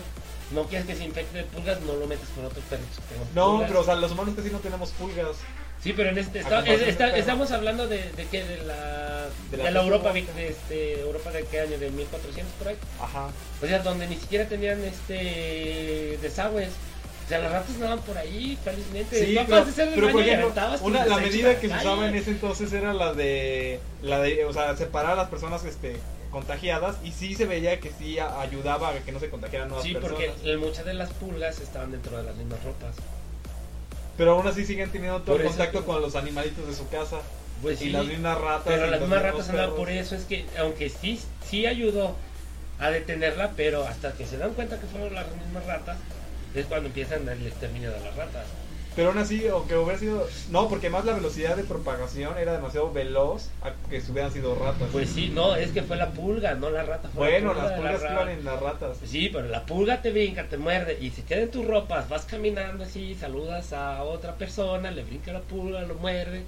No 0.52 0.64
quieres 0.64 0.86
que 0.86 0.96
se 0.96 1.04
infecte 1.04 1.36
de 1.38 1.44
pulgas, 1.44 1.80
no 1.82 1.94
lo 1.94 2.06
metes 2.06 2.28
con 2.34 2.44
otro 2.46 2.62
perrito. 2.70 2.88
que 3.08 3.14
tenga 3.14 3.26
No, 3.34 3.50
pulgas. 3.52 3.68
pero 3.68 3.80
o 3.80 3.84
sea, 3.84 3.94
los 3.96 4.12
humanos 4.12 4.34
casi 4.36 4.50
no 4.50 4.58
tenemos 4.60 4.90
pulgas. 4.90 5.36
Sí, 5.82 5.92
pero 5.92 6.10
en 6.10 6.18
este, 6.18 6.38
A 6.40 6.42
está- 6.42 6.56
comparación 6.56 6.82
es- 6.82 6.88
está- 6.88 7.04
del 7.04 7.12
perro. 7.12 7.20
estamos 7.20 7.50
hablando 7.52 7.86
de, 7.88 7.98
de 8.12 8.26
qué, 8.30 8.44
de 8.44 8.56
la, 8.64 9.26
De 9.50 9.56
de 9.56 9.70
la 9.70 9.80
Europa, 9.82 10.12
de 10.12 10.48
este, 10.48 11.00
Europa 11.00 11.30
de 11.30 11.44
qué 11.44 11.60
año, 11.60 11.78
de 11.78 11.90
1400 11.90 12.52
por 12.58 12.68
ahí. 12.68 12.76
Ajá. 13.00 13.28
O 13.62 13.66
sea, 13.66 13.78
donde 13.80 14.06
ni 14.08 14.16
siquiera 14.16 14.46
tenían 14.48 14.82
este 14.84 16.18
desagües. 16.20 16.70
O 17.24 17.28
sea, 17.28 17.40
las 17.40 17.52
ratas 17.52 17.74
andaban 17.74 18.00
por 18.00 18.16
ahí, 18.16 18.58
felizmente. 18.64 19.24
Sí, 19.26 19.34
No 19.34 19.44
pero, 19.46 19.64
pero 19.94 20.10
por 20.12 20.22
ejemplo, 20.22 20.52
una, 20.80 21.04
la 21.04 21.18
medida 21.18 21.60
que 21.60 21.68
se 21.68 21.74
usaba 21.76 22.08
en 22.08 22.14
ese 22.16 22.30
entonces 22.30 22.72
era 22.72 22.94
la 22.94 23.12
de, 23.12 23.80
la 24.02 24.18
de, 24.20 24.46
o 24.46 24.52
sea, 24.54 24.74
separar 24.76 25.12
a 25.12 25.16
las 25.16 25.28
personas 25.28 25.62
este, 25.66 25.96
contagiadas 26.30 26.96
y 27.04 27.12
sí 27.12 27.34
se 27.34 27.44
veía 27.44 27.80
que 27.80 27.92
sí 27.98 28.18
ayudaba 28.18 28.88
a 28.90 28.94
que 29.00 29.12
no 29.12 29.20
se 29.20 29.28
contagiaran 29.28 29.68
nuevas 29.68 29.84
Sí, 29.86 29.92
personas. 29.92 30.16
porque 30.40 30.56
muchas 30.56 30.86
de 30.86 30.94
las 30.94 31.10
pulgas 31.12 31.60
estaban 31.60 31.90
dentro 31.92 32.16
de 32.16 32.22
las 32.24 32.34
mismas 32.34 32.62
ropas. 32.64 32.94
Pero 34.18 34.32
aún 34.32 34.46
así 34.46 34.66
siguen 34.66 34.90
teniendo 34.90 35.22
todo 35.22 35.36
el 35.36 35.44
contacto 35.44 35.86
con 35.86 36.02
los 36.02 36.16
animalitos 36.16 36.66
de 36.66 36.74
su 36.74 36.88
casa. 36.88 37.18
Pues 37.62 37.80
y 37.80 37.84
sí, 37.86 37.90
las 37.90 38.04
mismas 38.04 38.38
ratas. 38.38 38.62
pero 38.66 38.86
las 38.88 39.00
mismas 39.00 39.22
ratas 39.22 39.46
perros. 39.46 39.74
por 39.74 39.90
eso. 39.90 40.16
Es 40.16 40.24
que, 40.24 40.44
aunque 40.58 40.90
sí, 40.90 41.20
sí 41.48 41.66
ayudó 41.66 42.16
a 42.80 42.90
detenerla, 42.90 43.52
pero 43.56 43.84
hasta 43.84 44.12
que 44.12 44.26
se 44.26 44.36
dan 44.36 44.54
cuenta 44.54 44.78
que 44.80 44.86
fueron 44.86 45.14
las 45.14 45.26
mismas 45.34 45.64
ratas, 45.66 45.98
es 46.54 46.66
cuando 46.66 46.88
empiezan 46.88 47.28
el 47.28 47.46
exterminio 47.46 47.92
de 47.92 48.00
las 48.00 48.16
ratas. 48.16 48.46
Pero 48.98 49.10
aún 49.10 49.18
así, 49.18 49.46
o 49.48 49.64
que 49.68 49.76
hubiera 49.76 49.96
sido. 49.96 50.26
No, 50.50 50.68
porque 50.68 50.90
más 50.90 51.04
la 51.04 51.12
velocidad 51.12 51.54
de 51.54 51.62
propagación 51.62 52.36
era 52.36 52.52
demasiado 52.52 52.92
veloz 52.92 53.48
a 53.62 53.70
que 53.88 54.02
hubieran 54.10 54.32
sido 54.32 54.56
ratas. 54.56 54.88
Pues 54.90 55.10
sí, 55.10 55.30
no, 55.32 55.54
es 55.54 55.70
que 55.70 55.84
fue 55.84 55.96
la 55.96 56.10
pulga, 56.10 56.56
no 56.56 56.68
la 56.68 56.82
rata. 56.82 57.08
Fue 57.08 57.28
bueno, 57.30 57.54
la 57.54 57.62
las 57.62 57.72
pulga 57.74 57.90
de 57.92 57.94
pulgas 57.94 58.02
la 58.02 58.22
iban 58.22 58.28
en 58.36 58.44
las 58.44 58.60
ratas. 58.60 58.96
Sí, 59.04 59.30
pero 59.32 59.46
la 59.46 59.64
pulga 59.66 60.02
te 60.02 60.10
brinca, 60.10 60.48
te 60.48 60.58
muerde 60.58 60.98
y 61.00 61.10
se 61.10 61.22
queda 61.22 61.42
en 61.42 61.50
tus 61.52 61.64
ropas. 61.64 62.08
Vas 62.08 62.24
caminando 62.24 62.82
así, 62.82 63.14
saludas 63.14 63.72
a 63.72 64.02
otra 64.02 64.34
persona, 64.34 64.90
le 64.90 65.04
brinca 65.04 65.32
la 65.32 65.42
pulga, 65.42 65.80
lo 65.82 65.94
muerde. 65.94 66.42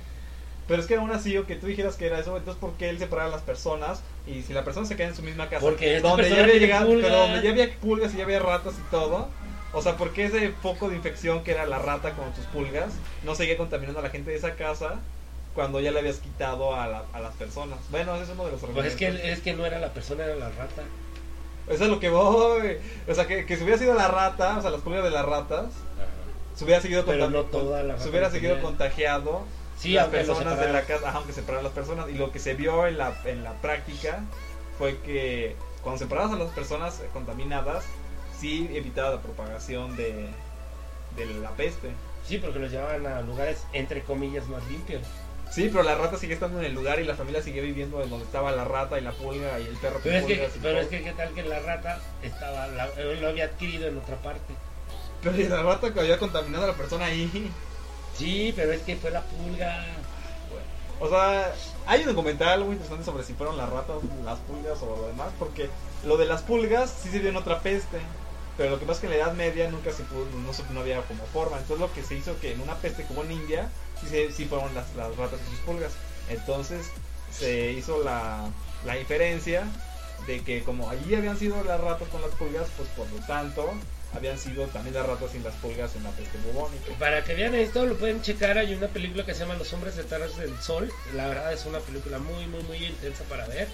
Pero 0.66 0.82
es 0.82 0.88
que 0.88 0.96
aún 0.96 1.12
así, 1.12 1.36
o 1.36 1.46
que 1.46 1.54
tú 1.54 1.68
dijeras 1.68 1.94
que 1.94 2.06
era 2.06 2.18
eso, 2.18 2.36
entonces 2.36 2.60
¿por 2.60 2.72
qué 2.72 2.90
él 2.90 2.98
separaba 2.98 3.28
a 3.28 3.32
las 3.32 3.42
personas? 3.42 4.02
Y 4.26 4.42
si 4.42 4.54
la 4.54 4.64
persona 4.64 4.88
se 4.88 4.96
queda 4.96 5.06
en 5.06 5.14
su 5.14 5.22
misma 5.22 5.48
casa, 5.48 5.60
Porque 5.60 6.00
donde 6.00 6.28
ya 6.28 6.42
había 6.42 6.56
llegado, 6.56 6.88
pero 7.00 7.16
donde 7.16 7.42
ya 7.42 7.50
había 7.50 7.72
pulgas 7.74 8.12
y 8.12 8.16
ya 8.16 8.24
había 8.24 8.40
ratas 8.40 8.74
y 8.74 8.90
todo, 8.90 9.28
o 9.72 9.82
sea, 9.82 9.96
¿por 9.96 10.12
qué 10.12 10.24
ese 10.24 10.50
foco 10.50 10.88
de 10.88 10.96
infección 10.96 11.44
que 11.44 11.52
era 11.52 11.66
la 11.66 11.78
rata 11.78 12.12
con 12.14 12.34
sus 12.34 12.44
pulgas 12.46 12.92
no 13.24 13.34
seguía 13.34 13.56
contaminando 13.56 14.00
a 14.00 14.02
la 14.02 14.10
gente 14.10 14.30
de 14.30 14.36
esa 14.36 14.54
casa 14.56 14.96
cuando 15.54 15.80
ya 15.80 15.90
le 15.92 15.98
habías 16.00 16.16
quitado 16.18 16.74
a, 16.74 16.86
la- 16.88 17.04
a 17.12 17.20
las 17.20 17.34
personas? 17.34 17.78
Bueno, 17.90 18.14
ese 18.14 18.24
es 18.24 18.30
uno 18.30 18.46
de 18.46 18.52
los 18.52 18.60
Pues 18.60 18.70
argumentos. 18.70 19.00
es 19.00 19.20
que, 19.22 19.32
es 19.32 19.40
que 19.40 19.52
no 19.54 19.66
era 19.66 19.78
la 19.78 19.92
persona, 19.92 20.24
era 20.24 20.34
la 20.36 20.48
rata. 20.50 20.82
Eso 21.68 21.84
es 21.84 21.90
lo 21.90 22.00
que 22.00 22.08
voy. 22.08 22.78
O 23.08 23.14
sea, 23.14 23.26
que, 23.28 23.46
que 23.46 23.56
si 23.56 23.62
hubiera 23.62 23.78
sido 23.78 23.94
la 23.94 24.08
rata, 24.08 24.58
o 24.58 24.62
sea, 24.62 24.70
las 24.70 24.80
pulgas 24.80 25.04
de 25.04 25.10
las 25.10 25.24
ratas, 25.24 25.66
se 26.56 26.64
hubiera 26.64 26.80
seguido, 26.80 27.04
Pero 27.04 27.30
no 27.30 27.44
toda 27.44 27.82
la 27.84 27.98
se 27.98 28.08
hubiera 28.08 28.28
tenía. 28.30 28.50
seguido 28.50 28.62
contagiado 28.62 29.44
Sí, 29.76 29.92
las 29.92 30.08
personas 30.08 30.58
de 30.58 30.72
la 30.72 30.82
casa, 30.82 31.08
ajá, 31.08 31.18
aunque 31.18 31.32
separaran 31.32 31.64
las 31.64 31.72
personas. 31.72 32.08
Y 32.10 32.14
lo 32.14 32.32
que 32.32 32.38
se 32.40 32.54
vio 32.54 32.86
en 32.86 32.98
la, 32.98 33.14
en 33.24 33.44
la 33.44 33.52
práctica 33.54 34.24
fue 34.78 34.98
que 34.98 35.54
cuando 35.80 35.98
separabas 35.98 36.32
a 36.32 36.36
las 36.36 36.50
personas 36.50 37.00
contaminadas, 37.14 37.84
sí 38.40 38.68
evitaba 38.72 39.10
la 39.10 39.20
propagación 39.20 39.96
de, 39.96 40.28
de 41.16 41.26
la 41.40 41.50
peste. 41.50 41.90
Sí, 42.26 42.38
porque 42.38 42.58
los 42.58 42.70
llevaban 42.70 43.06
a 43.06 43.20
lugares, 43.22 43.64
entre 43.72 44.02
comillas, 44.02 44.46
más 44.48 44.66
limpios. 44.68 45.02
Sí, 45.50 45.68
pero 45.68 45.82
la 45.82 45.96
rata 45.96 46.16
sigue 46.16 46.34
estando 46.34 46.60
en 46.60 46.66
el 46.66 46.74
lugar 46.74 47.00
y 47.00 47.04
la 47.04 47.16
familia 47.16 47.42
sigue 47.42 47.60
viviendo 47.60 48.00
en 48.02 48.08
donde 48.10 48.24
estaba 48.24 48.52
la 48.52 48.64
rata 48.64 48.98
y 48.98 49.02
la 49.02 49.10
pulga 49.10 49.58
y 49.58 49.66
el 49.66 49.76
perro 49.78 49.98
Pero 50.02 50.16
es 50.16 50.24
que, 50.24 50.50
pero 50.62 50.80
es 50.80 50.86
que, 50.88 51.02
¿qué 51.02 51.12
tal 51.12 51.34
que 51.34 51.42
la 51.42 51.58
rata 51.58 51.98
estaba, 52.22 52.68
la- 52.68 52.86
eh, 52.96 53.18
lo 53.20 53.28
había 53.28 53.46
adquirido 53.46 53.88
en 53.88 53.98
otra 53.98 54.14
parte? 54.16 54.54
Pero 55.22 55.36
y 55.36 55.48
la 55.48 55.62
rata 55.62 55.92
que 55.92 55.98
había 56.00 56.18
contaminado 56.18 56.64
a 56.64 56.68
la 56.68 56.74
persona 56.74 57.06
ahí. 57.06 57.50
Sí, 58.16 58.52
pero 58.54 58.72
es 58.72 58.82
que 58.82 58.94
fue 58.96 59.10
la 59.10 59.22
pulga. 59.22 59.84
O 61.00 61.08
sea, 61.08 61.52
hay 61.86 62.00
un 62.02 62.06
documental 62.08 62.60
muy 62.64 62.72
interesante 62.74 63.04
sobre 63.04 63.24
si 63.24 63.32
fueron 63.34 63.56
las 63.56 63.70
ratas, 63.70 63.96
las 64.24 64.38
pulgas 64.40 64.80
o 64.82 64.96
lo 64.96 65.08
demás, 65.08 65.30
porque 65.38 65.68
lo 66.04 66.16
de 66.16 66.26
las 66.26 66.42
pulgas 66.42 66.94
sí 67.02 67.08
se 67.10 67.18
vio 67.18 67.30
en 67.30 67.36
otra 67.36 67.60
peste, 67.60 67.98
pero 68.56 68.70
lo 68.70 68.78
que 68.78 68.86
pasa 68.86 68.98
es 68.98 69.00
que 69.00 69.06
en 69.06 69.18
la 69.18 69.24
Edad 69.26 69.34
Media 69.34 69.70
nunca 69.70 69.92
se 69.92 70.02
pudo, 70.04 70.26
no, 70.44 70.52
se- 70.52 70.64
no 70.70 70.80
había 70.80 71.00
como 71.02 71.24
forma, 71.26 71.58
entonces 71.58 71.80
lo 71.80 71.92
que 71.92 72.02
se 72.02 72.14
hizo 72.16 72.38
que 72.40 72.52
en 72.52 72.60
una 72.60 72.74
peste 72.76 73.04
como 73.04 73.22
en 73.24 73.32
India, 73.32 73.68
sí, 74.00 74.28
sí 74.34 74.44
fueron 74.46 74.74
las, 74.74 74.94
las 74.96 75.14
ratas 75.16 75.40
y 75.46 75.50
sus 75.50 75.60
pulgas, 75.60 75.92
entonces 76.28 76.86
se 77.32 77.72
hizo 77.72 78.02
la, 78.04 78.48
la 78.84 78.98
inferencia 78.98 79.64
de 80.26 80.40
que 80.42 80.62
como 80.62 80.90
allí 80.90 81.14
habían 81.14 81.38
sido 81.38 81.62
las 81.64 81.80
ratas 81.80 82.08
con 82.08 82.20
las 82.22 82.30
pulgas, 82.32 82.66
pues 82.76 82.88
por 82.90 83.10
lo 83.10 83.24
tanto 83.26 83.72
habían 84.14 84.36
sido 84.38 84.66
también 84.66 84.94
las 84.94 85.06
ratas 85.06 85.34
y 85.34 85.38
las 85.38 85.54
pulgas 85.54 85.94
en 85.94 86.02
la 86.02 86.10
peste 86.10 86.36
bubónica. 86.38 86.92
Para 86.98 87.22
que 87.24 87.34
vean 87.34 87.54
esto, 87.54 87.86
lo 87.86 87.96
pueden 87.96 88.20
checar. 88.22 88.58
Hay 88.58 88.74
una 88.74 88.88
película 88.88 89.24
que 89.24 89.32
se 89.34 89.40
llama 89.40 89.54
Los 89.54 89.72
Hombres 89.72 89.94
detrás 89.96 90.36
del 90.36 90.60
Sol. 90.60 90.90
La 91.14 91.28
verdad 91.28 91.52
es 91.52 91.64
una 91.64 91.78
película 91.78 92.18
muy, 92.18 92.46
muy, 92.48 92.62
muy 92.64 92.84
intensa 92.84 93.22
para 93.24 93.46
ver. 93.46 93.68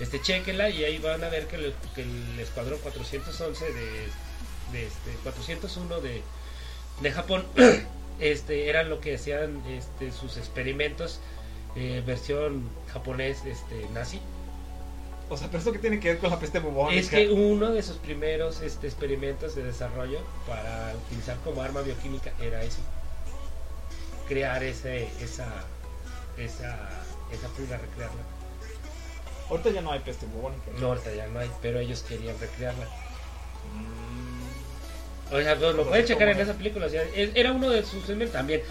Este, 0.00 0.20
chequenla 0.20 0.70
y 0.70 0.84
ahí 0.84 0.98
van 0.98 1.22
a 1.22 1.28
ver 1.28 1.46
que, 1.46 1.56
el- 1.56 1.74
que 1.94 2.02
el 2.02 2.40
escuadrón 2.40 2.78
411 2.82 3.64
de, 3.66 4.08
de 4.72 4.86
este, 4.86 5.10
401 5.22 6.00
de, 6.00 6.22
de 7.02 7.12
Japón 7.12 7.44
este, 8.20 8.68
era 8.70 8.82
lo 8.82 9.00
que 9.00 9.14
hacían 9.16 9.62
este, 9.68 10.10
sus 10.12 10.36
experimentos 10.38 11.20
eh, 11.76 12.02
versión 12.06 12.68
japonés 12.92 13.44
este, 13.44 13.86
nazi. 13.92 14.20
O 15.28 15.36
sea, 15.36 15.46
pero 15.46 15.58
eso 15.60 15.70
que 15.70 15.78
tiene 15.78 16.00
que 16.00 16.08
ver 16.08 16.18
con 16.18 16.30
la 16.30 16.40
peste 16.40 16.58
bubónica. 16.58 16.98
Es 17.00 17.08
que 17.08 17.28
uno 17.28 17.70
de 17.70 17.82
sus 17.82 17.98
primeros 17.98 18.62
este, 18.62 18.88
experimentos 18.88 19.54
de 19.54 19.62
desarrollo 19.62 20.18
para 20.46 20.92
utilizar 21.06 21.36
como 21.44 21.62
arma 21.62 21.82
bioquímica 21.82 22.32
era 22.40 22.64
eso. 22.64 22.80
Crear 24.26 24.62
ese, 24.64 25.08
esa, 25.22 25.46
esa, 26.36 26.76
esa 27.32 27.48
pulga, 27.56 27.76
recrearla. 27.76 28.22
Ahorita 29.50 29.70
ya 29.70 29.80
no 29.82 29.92
hay 29.92 29.98
peste 30.00 30.26
bubónica. 30.26 30.70
No, 30.80 30.88
ahorita 30.88 31.12
ya 31.14 31.26
no 31.26 31.40
hay, 31.40 31.50
pero 31.60 31.80
ellos 31.80 32.02
querían 32.02 32.38
recrearla. 32.38 32.86
Mm, 33.74 35.34
O 35.34 35.40
sea, 35.42 35.54
lo, 35.56 35.72
lo 35.72 35.88
pueden 35.88 36.06
checar 36.06 36.28
en 36.28 36.40
esa 36.40 36.54
película. 36.54 36.86
o 36.86 36.90
sea, 36.90 37.02
es- 37.02 37.30
era 37.34 37.52
uno 37.52 37.70
de 37.70 37.84
sus 37.84 38.04
también. 38.32 38.62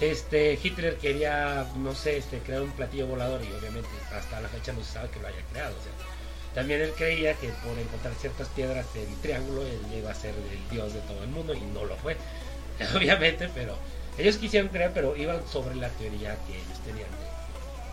Este, 0.00 0.58
Hitler 0.62 0.96
quería, 0.98 1.66
no 1.76 1.94
sé, 1.94 2.18
este, 2.18 2.38
crear 2.40 2.60
un 2.62 2.70
platillo 2.72 3.06
volador 3.06 3.40
y 3.42 3.52
obviamente 3.54 3.88
hasta 4.14 4.40
la 4.40 4.48
fecha 4.48 4.72
no 4.72 4.82
se 4.84 4.92
sabe 4.92 5.08
que 5.10 5.20
lo 5.20 5.28
haya 5.28 5.42
creado. 5.50 5.74
O 5.78 5.82
sea, 5.82 5.92
También 6.54 6.80
él 6.80 6.92
creía 6.96 7.34
que 7.34 7.48
por 7.50 7.78
encontrar 7.78 8.14
ciertas 8.14 8.48
piedras 8.48 8.86
en 8.96 9.14
triángulo 9.20 9.62
él 9.66 9.78
iba 9.94 10.10
a 10.10 10.14
ser 10.14 10.34
el 10.34 10.68
dios 10.70 10.94
de 10.94 11.00
todo 11.02 11.22
el 11.22 11.28
mundo 11.28 11.54
y 11.54 11.60
no 11.60 11.84
lo 11.84 11.96
fue, 11.96 12.16
obviamente, 12.96 13.48
pero 13.54 13.76
ellos 14.16 14.36
quisieron 14.38 14.68
creer, 14.70 14.92
pero 14.94 15.16
iban 15.16 15.46
sobre 15.46 15.74
la 15.76 15.88
teoría 15.90 16.36
que 16.46 16.56
ellos 16.56 16.78
tenían, 16.84 17.10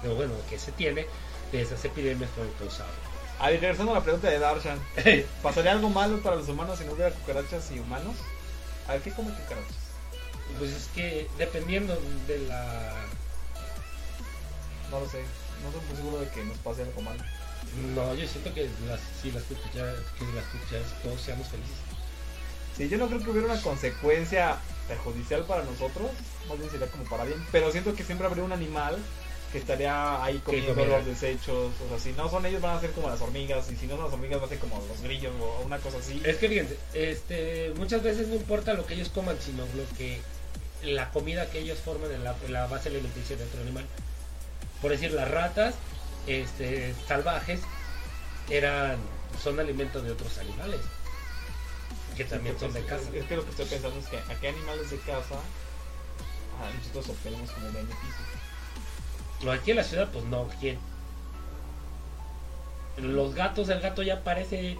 de, 0.02 0.08
de, 0.08 0.14
bueno, 0.16 0.34
que 0.50 0.58
se 0.60 0.72
tiene 0.72 1.08
de 1.54 1.62
esas 1.62 1.86
epidemias 1.86 2.30
fueron 2.32 2.52
causadas. 2.56 2.92
A 3.40 3.50
ver, 3.50 3.62
regresando 3.62 3.92
a 3.92 3.96
la 3.96 4.04
pregunta 4.04 4.30
de 4.30 4.40
Darshan, 4.40 4.80
¿pasaría 5.44 5.72
algo 5.72 5.90
malo 5.90 6.20
para 6.22 6.36
los 6.36 6.50
humanos 6.50 6.80
si 6.80 6.86
no 6.86 6.94
hubiera 6.94 7.12
cucarachas 7.12 7.72
y 7.72 7.80
humanos? 7.80 8.16
A 8.88 8.94
ver, 8.94 9.02
¿qué 9.02 9.12
comen 9.12 9.34
cucarachas? 9.36 9.76
Pues 10.58 10.72
es 10.72 10.88
que 10.96 11.30
dependiendo 11.38 11.98
de 12.28 12.40
la... 12.40 12.94
No 14.90 15.00
lo 15.00 15.10
sé, 15.10 15.24
no 15.62 15.70
estoy 15.70 15.88
muy 15.88 15.96
seguro 15.96 16.20
de 16.20 16.30
que 16.30 16.44
nos 16.44 16.58
pase 16.58 16.82
algo 16.82 17.02
malo. 17.02 17.24
No, 17.96 18.14
yo 18.16 18.28
siento 18.28 18.54
que 18.54 18.70
las, 18.88 19.00
si 19.22 19.32
las 19.32 19.44
cucharas, 19.44 19.96
que 20.18 20.26
las 20.36 20.46
cucharas 20.46 21.04
todos 21.04 21.22
seamos 21.22 21.48
felices. 21.48 21.76
Sí, 22.78 22.90
yo 22.90 22.98
no 22.98 23.08
creo 23.08 23.24
que 23.24 23.30
hubiera 23.30 23.48
una 23.48 23.62
consecuencia 23.62 24.58
perjudicial 24.88 25.44
para 25.46 25.64
nosotros, 25.64 26.12
más 26.50 26.58
bien 26.58 26.70
sería 26.72 26.88
como 26.88 27.04
para 27.06 27.24
bien, 27.24 27.44
pero 27.52 27.72
siento 27.72 27.96
que 27.96 28.04
siempre 28.04 28.26
habría 28.28 28.44
un 28.44 28.52
animal 28.52 28.98
que 29.54 29.60
estaría 29.60 30.24
ahí 30.24 30.40
comiendo 30.40 30.74
los 30.84 31.06
desechos, 31.06 31.72
o 31.86 31.90
sea, 31.90 32.00
si 32.00 32.12
no 32.14 32.28
son 32.28 32.44
ellos 32.48 32.60
van 32.60 32.76
a 32.76 32.82
ser 32.82 32.90
como 32.90 33.08
las 33.08 33.22
hormigas, 33.22 33.72
y 33.72 33.76
si 33.76 33.86
no 33.86 33.96
son 33.96 34.06
las 34.06 34.14
hormigas 34.14 34.40
van 34.42 34.48
a 34.48 34.50
ser 34.50 34.58
como 34.58 34.84
los 34.88 35.00
grillos 35.02 35.32
o 35.40 35.62
una 35.64 35.78
cosa 35.78 36.00
así. 36.00 36.20
Es 36.26 36.38
que 36.38 36.50
fíjense, 36.50 36.76
este, 36.96 37.72
muchas 37.78 38.02
veces 38.02 38.30
no 38.30 38.36
importa 38.36 38.74
lo 38.74 38.84
que 38.88 38.96
ellos 38.96 39.10
coman, 39.10 39.38
sino 39.40 39.64
lo 39.76 39.88
que 39.96 40.20
la 40.82 41.12
comida 41.12 41.52
que 41.52 41.60
ellos 41.60 41.78
forman 41.78 42.12
en 42.12 42.24
la, 42.24 42.36
en 42.44 42.52
la 42.52 42.66
base 42.66 42.90
alimenticia 42.90 43.38
de 43.38 43.44
otro 43.44 43.62
animal. 43.62 43.86
Por 44.82 44.90
decir, 44.90 45.12
las 45.12 45.30
ratas 45.30 45.76
este, 46.26 46.96
salvajes 47.08 47.60
eran 48.50 48.98
son 49.42 49.60
alimentos 49.60 50.04
de 50.04 50.12
otros 50.12 50.36
animales 50.40 50.80
que 52.18 52.26
también 52.26 52.60
son 52.60 52.74
de 52.74 52.84
casa. 52.86 53.08
Es 53.14 53.26
que 53.26 53.36
lo 53.36 53.44
que 53.44 53.52
estoy 53.52 53.66
pensando 53.66 54.00
es 54.00 54.08
que 54.08 54.18
a 54.18 54.40
qué 54.40 54.48
animales 54.50 54.90
de 54.90 54.98
casa 54.98 55.38
nosotros 56.76 57.10
obtenemos 57.10 57.52
como 57.52 57.68
beneficio. 57.68 58.33
No, 59.44 59.52
aquí 59.52 59.72
en 59.72 59.78
la 59.78 59.84
ciudad, 59.84 60.10
pues 60.12 60.26
no, 60.26 60.48
¿quién? 60.60 60.78
Los 62.98 63.36
gatos, 63.36 63.70
el 63.70 63.82
gato 63.82 64.04
ya 64.04 64.24
parece 64.24 64.78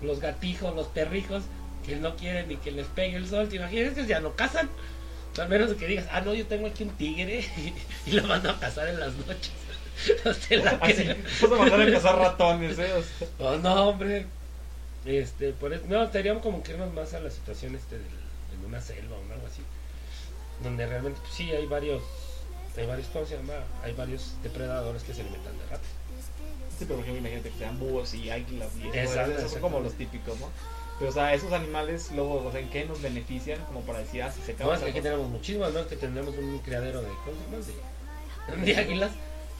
los 0.00 0.20
gatijos, 0.20 0.74
los 0.74 0.86
perrijos, 0.88 1.44
que 1.86 1.96
no 1.96 2.16
quieren 2.16 2.48
ni 2.48 2.56
que 2.56 2.70
les 2.72 2.86
pegue 2.86 3.16
el 3.16 3.28
sol. 3.28 3.48
¿Te 3.48 3.56
imaginas 3.56 3.94
que 3.94 4.06
ya 4.06 4.20
no 4.20 4.34
cazan? 4.34 4.68
Al 5.38 5.48
menos 5.48 5.72
que 5.74 5.86
digas, 5.86 6.06
ah, 6.12 6.20
no, 6.20 6.34
yo 6.34 6.46
tengo 6.46 6.66
aquí 6.66 6.82
un 6.82 6.90
tigre 6.90 7.44
y 8.06 8.10
lo 8.12 8.24
mando 8.24 8.50
a 8.50 8.58
cazar 8.58 8.88
en 8.88 9.00
las 9.00 9.14
noches. 9.14 9.52
La 10.24 10.78
creo. 10.78 11.16
vas 11.42 11.42
a 11.42 11.54
mandar 11.56 11.80
a 11.80 11.92
cazar 11.92 12.18
ratones, 12.18 12.78
¿eh? 12.78 12.92
O 12.94 13.02
sea, 13.02 13.28
Oh, 13.38 13.56
no, 13.56 13.88
hombre. 13.88 14.26
Este, 15.04 15.52
por 15.52 15.72
eso, 15.72 15.84
no, 15.88 16.02
estaríamos 16.02 16.42
como 16.42 16.62
que 16.62 16.72
irnos 16.72 16.92
más 16.92 17.12
a 17.14 17.20
la 17.20 17.30
situación 17.30 17.74
este 17.74 17.98
del, 17.98 18.06
en 18.54 18.64
una 18.64 18.80
selva 18.80 19.16
o 19.16 19.32
algo 19.32 19.46
así. 19.46 19.62
Donde 20.62 20.86
realmente, 20.86 21.20
pues, 21.20 21.34
sí, 21.34 21.50
hay 21.50 21.66
varios, 21.66 22.02
hay 22.76 22.86
varios, 22.86 23.08
¿cómo 23.08 23.26
se 23.26 23.36
llama? 23.36 23.54
Hay 23.82 23.92
varios 23.92 24.34
depredadores 24.42 25.02
que 25.02 25.14
se 25.14 25.20
alimentan 25.20 25.56
de 25.58 25.64
ratas. 25.64 25.88
Sí, 26.78 26.86
pero 26.86 26.96
por 26.96 27.00
ejemplo, 27.00 27.20
imagínate 27.20 27.50
que 27.50 27.58
sean 27.58 27.78
búhos 27.78 28.14
y 28.14 28.30
águilas 28.30 28.70
y 28.76 28.88
eso, 28.88 28.96
Exacto, 28.96 29.38
esos 29.38 29.52
son 29.52 29.60
como 29.60 29.80
los 29.80 29.92
típicos, 29.94 30.38
¿no? 30.40 30.48
Pero, 30.98 31.10
o 31.10 31.14
sea, 31.14 31.34
esos 31.34 31.52
animales, 31.52 32.10
luego, 32.14 32.44
o 32.44 32.50
sea, 32.50 32.60
¿en 32.60 32.70
qué 32.70 32.84
nos 32.84 33.02
benefician? 33.02 33.58
Como 33.66 33.82
para 33.82 34.00
decir, 34.00 34.22
ah, 34.22 34.32
si 34.32 34.40
se 34.42 34.52
No, 34.52 34.70
acaba 34.70 34.78
que 34.78 34.90
aquí 34.90 35.00
tenemos 35.00 35.28
muchísimas, 35.28 35.72
¿no? 35.72 35.86
Que 35.86 35.96
tendremos 35.96 36.34
un 36.36 36.58
criadero 36.60 37.02
de, 37.02 37.08
¿cómo 37.08 37.62
se 37.62 37.72
llama? 37.72 38.64
De, 38.64 38.76
águilas 38.76 39.12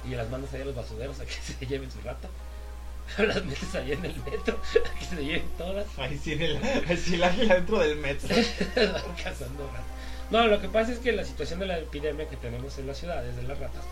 y 0.08 0.14
las 0.14 0.28
mandas 0.30 0.52
allá 0.54 0.62
a 0.62 0.66
los 0.66 0.74
basureros 0.74 1.20
a 1.20 1.26
que 1.26 1.32
se 1.58 1.66
lleven 1.66 1.90
su 1.90 2.00
rata. 2.00 2.28
Las 3.18 3.44
metes 3.44 3.74
allá 3.74 3.94
en 3.94 4.04
el 4.04 4.16
metro 4.24 4.58
a 4.86 4.98
que 4.98 5.04
se 5.04 5.16
lleven 5.16 5.50
todas. 5.58 5.86
Ahí 5.98 6.18
sí, 6.18 6.32
el, 6.32 6.56
ahí 6.88 6.96
sí 6.96 7.16
el 7.16 7.24
águila 7.24 7.56
dentro 7.56 7.78
del 7.80 7.96
metro. 7.96 8.34
Van 8.76 9.16
cazando 9.22 9.66
ratas. 9.66 10.01
No, 10.32 10.46
lo 10.46 10.62
que 10.62 10.68
pasa 10.68 10.92
es 10.92 10.98
que 10.98 11.12
la 11.12 11.26
situación 11.26 11.60
de 11.60 11.66
la 11.66 11.78
epidemia 11.78 12.26
que 12.26 12.38
tenemos 12.38 12.78
en 12.78 12.86
las 12.86 12.96
ciudades 12.96 13.36
de 13.36 13.42
las 13.42 13.58
ratas 13.58 13.84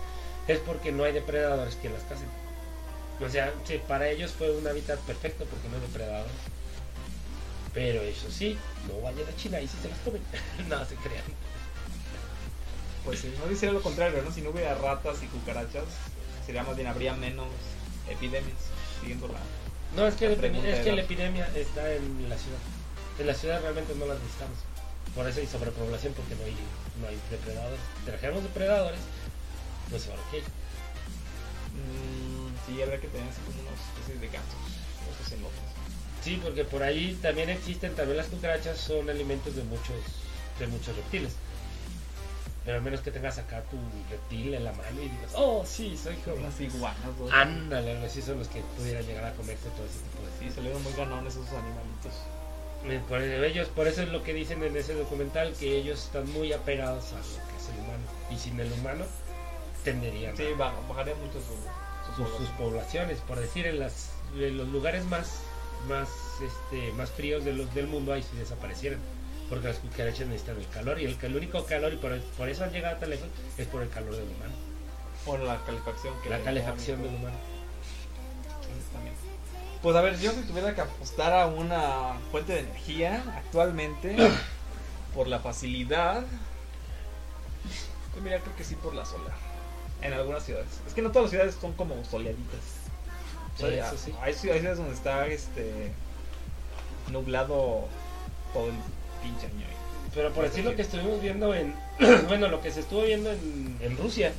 es 0.48 0.58
porque 0.60 0.90
no 0.90 1.04
hay 1.04 1.12
depredadores 1.12 1.76
que 1.76 1.90
las 1.90 2.00
casen. 2.04 2.28
O 3.20 3.28
sea, 3.28 3.52
sí, 3.64 3.78
para 3.86 4.08
ellos 4.08 4.32
fue 4.32 4.50
un 4.50 4.66
hábitat 4.66 4.98
perfecto 5.00 5.44
porque 5.44 5.68
no 5.68 5.74
hay 5.74 5.82
depredadores. 5.82 6.32
Pero 7.74 8.00
eso 8.00 8.30
sí, 8.30 8.56
no 8.88 9.02
vayan 9.02 9.28
a 9.28 9.36
China 9.36 9.60
y 9.60 9.68
sí 9.68 9.76
se 9.82 9.90
las 9.90 9.98
comen. 9.98 10.22
no 10.70 10.82
se 10.86 10.94
crean. 10.94 11.24
Pues 13.04 13.18
si 13.18 13.28
no 13.28 13.52
hiciera 13.52 13.74
lo 13.74 13.82
contrario, 13.82 14.22
¿no? 14.22 14.32
Si 14.32 14.40
no 14.40 14.48
hubiera 14.48 14.74
ratas 14.76 15.22
y 15.22 15.26
cucarachas, 15.26 15.84
sería 16.46 16.62
más 16.62 16.74
bien, 16.74 16.88
habría 16.88 17.12
menos 17.12 17.48
epidemias, 18.08 18.56
siguiendo 18.98 19.28
la... 19.28 19.40
No, 19.94 20.08
es 20.08 20.14
que, 20.14 20.34
La 20.34 20.46
es 20.46 20.80
que 20.80 20.92
la 20.92 21.02
epidemia 21.02 21.50
está 21.54 21.92
en 21.92 22.30
la 22.30 22.38
ciudad. 22.38 22.58
En 23.18 23.26
la 23.26 23.34
ciudad 23.34 23.60
realmente 23.60 23.94
no 23.94 24.06
las 24.06 24.18
necesitamos. 24.20 24.56
Por 25.14 25.26
eso 25.26 25.40
hay 25.40 25.46
sobrepoblación 25.46 26.14
porque 26.14 26.34
no 26.36 26.44
hay, 26.44 26.56
no 27.00 27.08
hay 27.08 27.18
depredadores. 27.30 27.80
Si 27.98 28.04
trajéramos 28.06 28.42
depredadores, 28.44 29.00
pues 29.90 30.06
ahora 30.08 30.22
qué. 30.30 30.40
Mm, 31.74 32.54
sí, 32.66 32.82
habría 32.82 33.00
que 33.00 33.08
tener 33.08 33.28
así 33.28 33.40
como 33.42 33.60
unos 33.60 33.80
especies 33.80 34.20
de 34.20 34.26
gatos, 34.28 34.60
unos 35.06 35.20
ocelotes. 35.26 35.70
Sí, 36.22 36.40
porque 36.42 36.64
por 36.64 36.82
ahí 36.82 37.18
también 37.22 37.50
existen, 37.50 37.94
también 37.94 38.18
las 38.18 38.26
cucarachas 38.26 38.78
son 38.78 39.08
alimentos 39.08 39.56
de 39.56 39.64
muchos, 39.64 39.96
de 40.58 40.66
muchos 40.66 40.94
reptiles. 40.94 41.32
Pero 42.64 42.76
al 42.76 42.82
menos 42.82 43.00
que 43.00 43.10
tengas 43.10 43.38
acá 43.38 43.62
tu 43.70 43.78
reptil 44.10 44.52
en 44.52 44.64
la 44.64 44.72
mano 44.72 45.00
y 45.00 45.08
digas, 45.08 45.32
oh, 45.34 45.64
sí, 45.66 45.96
soy 45.96 46.14
como... 46.16 46.36
Unas 46.36 46.60
iguanas. 46.60 47.00
Ándale, 47.32 48.04
así 48.04 48.20
son 48.20 48.38
los 48.38 48.48
que 48.48 48.60
pudieran 48.76 49.04
llegar 49.06 49.24
a 49.24 49.32
comerse 49.32 49.68
todo 49.70 49.86
ese 49.86 49.98
tipo 49.98 50.22
de 50.22 50.48
Sí, 50.48 50.54
salieron 50.54 50.82
muy 50.82 50.92
ganones 50.92 51.34
esos 51.34 51.48
animalitos. 51.48 52.12
Por 53.08 53.20
ellos, 53.22 53.68
por 53.68 53.86
eso 53.86 54.02
es 54.02 54.08
lo 54.08 54.22
que 54.22 54.32
dicen 54.32 54.62
en 54.62 54.76
ese 54.76 54.94
documental, 54.94 55.52
que 55.58 55.76
ellos 55.76 56.04
están 56.04 56.30
muy 56.32 56.52
apegados 56.52 57.12
a 57.12 57.16
lo 57.16 57.22
que 57.22 57.56
es 57.58 57.68
el 57.68 57.78
humano. 57.84 58.04
Y 58.30 58.38
sin 58.38 58.58
el 58.58 58.72
humano 58.72 59.04
tenderían 59.84 60.36
Sí, 60.36 60.44
a 60.54 60.56
ba- 60.56 60.74
bajaría 60.88 61.14
mucho 61.16 61.34
su, 61.40 62.14
su 62.16 62.24
sus, 62.28 62.36
sus 62.38 62.48
poblaciones. 62.56 63.18
Por 63.20 63.38
decir, 63.38 63.66
en, 63.66 63.78
las, 63.80 64.10
en 64.34 64.56
los 64.56 64.68
lugares 64.68 65.04
más, 65.04 65.40
más, 65.88 66.08
este, 66.42 66.92
más 66.94 67.10
fríos 67.10 67.44
de 67.44 67.52
los, 67.52 67.72
del 67.74 67.86
mundo, 67.86 68.12
ahí 68.14 68.22
sí 68.22 68.36
desaparecieran. 68.38 68.98
Porque 69.50 69.68
las 69.68 69.78
cucarachas 69.78 70.26
necesitan 70.28 70.56
el 70.56 70.68
calor. 70.68 71.00
Y 71.00 71.04
el, 71.04 71.18
el 71.20 71.36
único 71.36 71.64
calor, 71.66 71.92
y 71.92 71.96
por, 71.96 72.18
por 72.38 72.48
eso 72.48 72.64
han 72.64 72.72
llegado 72.72 72.96
tan 72.96 73.10
lejos, 73.10 73.28
es 73.58 73.66
por 73.66 73.82
el 73.82 73.90
calor 73.90 74.12
del 74.16 74.24
humano. 74.24 74.54
Bueno, 75.26 75.44
la 75.44 75.62
calefacción 75.66 76.14
que 76.22 76.30
La 76.30 76.38
le 76.38 76.44
calefacción 76.44 77.02
del 77.02 77.14
humano. 77.14 77.36
También. 78.92 79.14
Pues 79.82 79.96
a 79.96 80.02
ver, 80.02 80.18
yo 80.18 80.30
si 80.32 80.42
tuviera 80.42 80.74
que 80.74 80.82
apostar 80.82 81.32
a 81.32 81.46
una 81.46 82.18
fuente 82.30 82.52
de 82.52 82.60
energía 82.60 83.22
actualmente, 83.36 84.14
por 85.14 85.26
la 85.26 85.38
facilidad, 85.40 86.22
pues 88.12 88.22
mira, 88.22 88.40
creo 88.40 88.56
que 88.56 88.64
sí 88.64 88.74
por 88.74 88.94
la 88.94 89.04
solar. 89.04 89.34
En 90.02 90.12
algunas 90.12 90.44
ciudades. 90.44 90.68
Es 90.86 90.94
que 90.94 91.02
no 91.02 91.10
todas 91.10 91.24
las 91.24 91.30
ciudades 91.30 91.54
son 91.60 91.72
como 91.74 92.02
soleaditas. 92.04 92.60
O 93.56 93.60
sea, 93.60 93.88
Eso 93.88 93.98
sí. 93.98 94.14
hay, 94.22 94.32
ciudades 94.32 94.54
hay 94.54 94.60
ciudades 94.60 94.78
donde 94.78 94.94
está 94.94 95.26
este 95.26 95.92
nublado 97.10 97.86
todo 98.52 98.66
el 98.66 98.74
pinche 99.22 99.46
año. 99.46 99.66
Pero 100.14 100.32
por 100.32 100.44
decir 100.44 100.64
lo 100.64 100.74
que 100.74 100.82
estuvimos 100.82 101.20
viendo 101.20 101.54
en, 101.54 101.74
bueno, 102.28 102.48
lo 102.48 102.60
que 102.62 102.70
se 102.70 102.80
estuvo 102.80 103.02
viendo 103.02 103.30
en, 103.30 103.76
en 103.80 103.96
Rusia, 103.96 104.32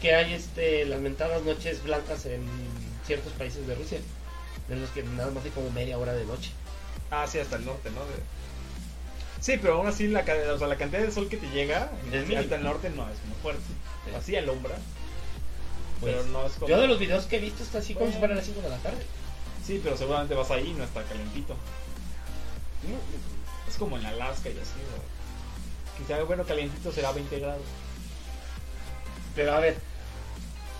que 0.00 0.14
hay 0.14 0.34
este 0.34 0.84
lamentadas 0.86 1.42
noches 1.42 1.82
blancas 1.82 2.26
en 2.26 2.42
ciertos 3.06 3.32
países 3.34 3.66
de 3.66 3.74
Rusia, 3.76 3.98
de 4.70 4.76
los 4.76 4.88
que 4.90 5.02
nada 5.02 5.30
más 5.32 5.44
hay 5.44 5.50
como 5.50 5.70
media 5.70 5.98
hora 5.98 6.14
de 6.14 6.24
noche. 6.24 6.50
Ah, 7.10 7.26
sí, 7.26 7.38
hasta 7.38 7.56
el 7.56 7.66
norte, 7.66 7.90
¿no? 7.90 8.00
De- 8.06 8.40
Sí, 9.40 9.58
pero 9.60 9.74
aún 9.74 9.86
así 9.86 10.06
la, 10.06 10.20
o 10.54 10.58
sea, 10.58 10.68
la 10.68 10.76
cantidad 10.76 11.00
de 11.02 11.10
sol 11.10 11.28
que 11.28 11.38
te 11.38 11.48
llega 11.48 11.90
Es 12.12 12.36
hasta 12.36 12.56
el 12.56 12.62
norte 12.62 12.90
no 12.90 13.02
es 13.08 13.18
muy 13.24 13.36
fuerte. 13.42 13.62
Sí. 14.04 14.14
Así 14.14 14.36
alumbra, 14.36 14.76
Pues, 15.98 16.14
pero 16.14 16.26
no 16.28 16.46
es 16.46 16.52
como... 16.52 16.68
Yo 16.68 16.78
de 16.80 16.86
los 16.86 16.98
videos 16.98 17.24
que 17.24 17.36
he 17.36 17.40
visto 17.40 17.62
está 17.62 17.78
así 17.78 17.94
como 17.94 18.12
si 18.12 18.18
fueran 18.18 18.36
las 18.36 18.46
5 18.46 18.60
de 18.60 18.68
la 18.68 18.76
tarde. 18.78 19.02
Sí, 19.66 19.80
pero 19.82 19.96
seguramente 19.96 20.34
vas 20.34 20.50
ahí 20.50 20.68
y 20.68 20.74
no 20.74 20.84
está 20.84 21.02
calentito. 21.04 21.56
Es 23.68 23.76
como 23.76 23.96
en 23.98 24.04
Alaska 24.06 24.48
y 24.50 24.52
así, 24.52 24.72
¿no? 24.90 26.04
Quizá, 26.04 26.22
bueno, 26.24 26.44
calientito 26.44 26.92
será 26.92 27.12
20 27.12 27.38
grados. 27.40 27.62
Pero 29.34 29.54
a 29.54 29.60
ver, 29.60 29.76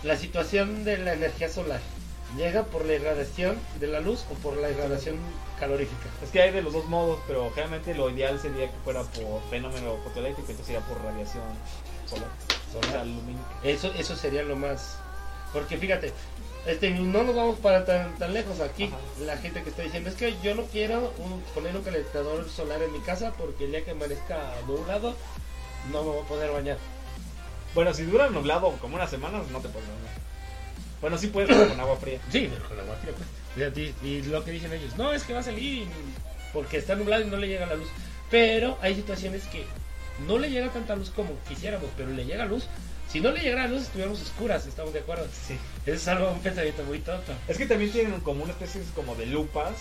la 0.03 0.17
situación 0.17 0.85
de 0.85 0.99
la 0.99 1.13
energía 1.15 1.49
solar, 1.49 1.81
¿llega 2.37 2.65
por 2.65 2.85
la 2.85 2.95
irradiación 2.95 3.59
de 3.79 3.87
la 3.87 4.01
luz 4.01 4.25
o 4.31 4.35
por 4.35 4.57
la 4.57 4.71
irradiación 4.71 5.17
calorífica? 5.59 6.07
Es 6.23 6.31
que 6.31 6.41
hay 6.43 6.51
de 6.53 6.63
los 6.63 6.73
dos 6.73 6.87
modos, 6.87 7.19
pero 7.27 7.51
generalmente 7.51 7.95
lo 7.95 8.11
ideal 8.11 8.39
sería 8.41 8.67
que 8.71 8.77
fuera 8.85 9.03
por 9.03 9.43
fenómeno 9.51 9.97
fotoeléctrico, 10.05 10.51
entonces 10.51 10.67
sería 10.67 10.81
por 10.87 11.03
radiación 11.03 11.43
solar, 12.07 12.29
Solar. 12.73 13.07
Eso, 13.65 13.93
eso 13.97 14.17
sería 14.17 14.43
lo 14.43 14.57
más. 14.57 14.97
Porque 15.53 15.77
fíjate, 15.77 16.13
este, 16.67 16.91
no 16.91 17.23
nos 17.25 17.35
vamos 17.35 17.59
para 17.59 17.85
tan, 17.85 18.17
tan 18.19 18.33
lejos 18.33 18.61
aquí. 18.61 18.85
Ajá. 18.85 18.97
La 19.25 19.37
gente 19.37 19.63
que 19.63 19.71
está 19.71 19.83
diciendo 19.83 20.11
es 20.11 20.17
que 20.17 20.37
yo 20.43 20.55
no 20.55 20.65
quiero 20.65 21.13
un- 21.19 21.41
poner 21.55 21.75
un 21.77 21.83
calentador 21.83 22.49
solar 22.49 22.81
en 22.83 22.93
mi 22.93 23.01
casa 23.01 23.33
porque 23.37 23.65
el 23.65 23.73
día 23.73 23.85
que 23.85 23.91
amanezca 23.93 24.55
nublado 24.67 25.15
no 25.93 26.03
me 26.05 26.11
voy 26.11 26.21
a 26.21 26.29
poder 26.29 26.51
bañar. 26.53 26.79
Bueno, 27.75 27.93
si 27.95 28.05
dura 28.05 28.29
nublado 28.31 28.71
como 28.81 28.97
unas 28.97 29.11
semanas, 29.11 29.47
no 29.51 29.61
te 29.61 29.69
puedes 29.69 29.89
bañar. 29.89 30.30
Bueno, 31.01 31.17
sí 31.17 31.29
puedes, 31.29 31.49
pero 31.49 31.69
con 31.69 31.81
agua 31.81 31.97
fría. 31.97 32.19
Sí, 32.31 32.49
pero 32.53 32.69
con 32.69 32.79
agua 32.79 32.97
fría, 32.97 33.15
pues. 33.17 33.79
Y, 34.05 34.23
lo 34.23 34.45
que 34.45 34.53
dicen 34.53 34.73
ellos, 34.73 34.97
no, 34.97 35.13
es 35.13 35.25
que 35.25 35.33
va 35.33 35.41
a 35.41 35.43
salir 35.43 35.87
porque 36.53 36.79
está 36.79 36.95
nublado 36.95 37.23
y 37.23 37.31
no 37.31 37.37
le 37.37 37.49
llega 37.49 37.67
la 37.67 37.75
luz. 37.75 37.89
Pero 38.31 38.79
hay 38.81 38.95
situaciones 38.95 39.45
que 39.47 39.65
no 40.27 40.39
le 40.39 40.51
llega 40.51 40.71
tanta 40.71 40.95
luz 40.97 41.11
como 41.11 41.31
quisiéramos, 41.49 41.91
pero 41.97 42.11
le 42.11 42.25
llega 42.25 42.45
luz. 42.45 42.67
Si 43.11 43.21
no 43.21 43.33
le 43.33 43.41
llegara 43.41 43.67
luz, 43.67 43.83
estuviéramos 43.83 44.23
oscuras, 44.23 44.67
estamos 44.67 44.93
de 44.93 45.01
acuerdo. 45.01 45.27
Sí. 45.47 45.55
Eso 45.85 45.97
es 45.97 46.09
algo, 46.09 46.31
un 46.31 46.41
pensamiento 46.41 46.85
muy 46.85 47.01
tonto. 47.01 47.33
Es 47.49 47.59
que 47.59 47.67
también 47.67 47.91
tienen 47.91 48.21
como 48.21 48.45
una 48.45 48.53
especie 48.53 48.83
como 48.95 49.17
de 49.17 49.27
lupas 49.27 49.73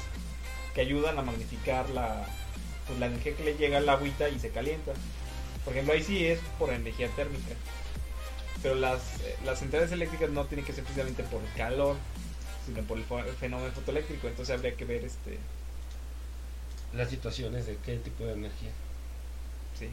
que 0.74 0.82
ayudan 0.82 1.20
a 1.20 1.22
magnificar 1.22 1.90
la, 1.92 2.26
pues, 2.88 3.00
la 3.00 3.06
energía 3.06 3.36
que 3.36 3.44
le 3.44 3.56
llega 3.56 3.78
al 3.78 3.88
agüita 3.88 4.30
y 4.30 4.40
se 4.40 4.50
calienta. 4.50 4.94
Por 5.64 5.74
ejemplo, 5.74 5.94
ahí 5.94 6.02
sí 6.02 6.26
es 6.26 6.40
por 6.58 6.74
energía 6.74 7.08
térmica. 7.10 7.54
Pero 8.62 8.76
las, 8.76 9.00
eh, 9.22 9.36
las 9.46 9.60
centrales 9.60 9.92
eléctricas 9.92 10.30
no 10.30 10.46
tienen 10.46 10.66
que 10.66 10.74
ser 10.74 10.84
precisamente 10.84 11.24
por 11.24 11.42
calor, 11.56 11.96
sino 12.66 12.82
por 12.84 12.98
el 12.98 13.34
fenómeno 13.36 13.72
fotoeléctrico. 13.72 14.28
Entonces 14.28 14.56
habría 14.56 14.76
que 14.76 14.86
ver 14.86 15.04
este. 15.04 15.38
Las 16.94 17.10
situaciones 17.10 17.68
de 17.68 17.78
qué 17.78 17.98
tipo 17.98 18.26
de 18.26 18.34
energía. 18.34 18.72
Sí. 19.78 19.90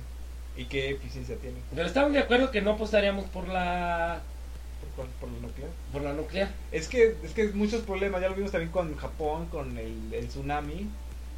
¿Y 0.56 0.64
qué 0.64 0.90
eficiencia 0.90 1.36
tiene? 1.36 1.58
Pero 1.74 1.86
estamos 1.86 2.12
de 2.12 2.20
acuerdo 2.20 2.50
que 2.50 2.62
no 2.62 2.72
apostaríamos 2.72 3.26
por 3.26 3.46
la 3.48 4.22
¿Por, 4.80 4.90
cuál? 4.90 5.08
¿Por 5.20 5.30
lo 5.30 5.40
nuclear? 5.40 5.70
por 5.92 6.02
la 6.02 6.12
nuclear. 6.12 6.50
Es 6.72 6.88
que, 6.88 7.16
es 7.22 7.32
que 7.32 7.48
muchos 7.48 7.82
problemas, 7.82 8.20
ya 8.20 8.28
lo 8.28 8.34
vimos 8.34 8.52
también 8.52 8.70
con 8.72 8.96
Japón, 8.96 9.46
con 9.46 9.76
el, 9.76 10.12
el 10.12 10.28
tsunami, 10.28 10.88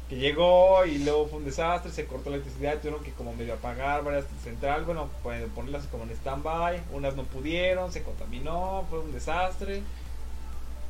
que 0.09 0.17
llegó 0.17 0.85
y 0.85 0.97
luego 0.97 1.27
fue 1.27 1.37
un 1.37 1.45
desastre, 1.45 1.91
se 1.91 2.05
cortó 2.05 2.31
la 2.31 2.37
electricidad, 2.37 2.79
tuvieron 2.79 3.03
que 3.03 3.11
como 3.11 3.33
medio 3.35 3.53
apagar 3.53 4.03
varias 4.03 4.25
centrales, 4.43 4.85
bueno, 4.87 5.07
pues, 5.21 5.43
ponerlas 5.53 5.85
como 5.85 6.03
en 6.03 6.11
stand-by, 6.11 6.81
unas 6.91 7.15
no 7.15 7.23
pudieron, 7.23 7.91
se 7.91 8.01
contaminó, 8.01 8.85
fue 8.89 8.99
un 8.99 9.13
desastre. 9.13 9.83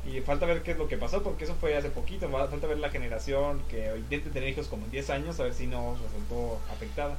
Y 0.06 0.20
falta 0.22 0.46
ver 0.46 0.62
qué 0.62 0.70
es 0.70 0.78
lo 0.78 0.88
que 0.88 0.96
pasó, 0.96 1.22
porque 1.22 1.44
eso 1.44 1.54
fue 1.60 1.76
hace 1.76 1.90
poquito, 1.90 2.30
falta 2.30 2.66
ver 2.66 2.78
la 2.78 2.88
generación 2.88 3.60
que 3.68 3.94
intente 3.94 4.30
tener 4.30 4.48
hijos 4.48 4.66
como 4.68 4.86
en 4.86 4.92
10 4.92 5.10
años, 5.10 5.38
a 5.38 5.42
ver 5.42 5.52
si 5.52 5.66
no 5.66 5.98
resultó 6.02 6.58
afectada. 6.72 7.16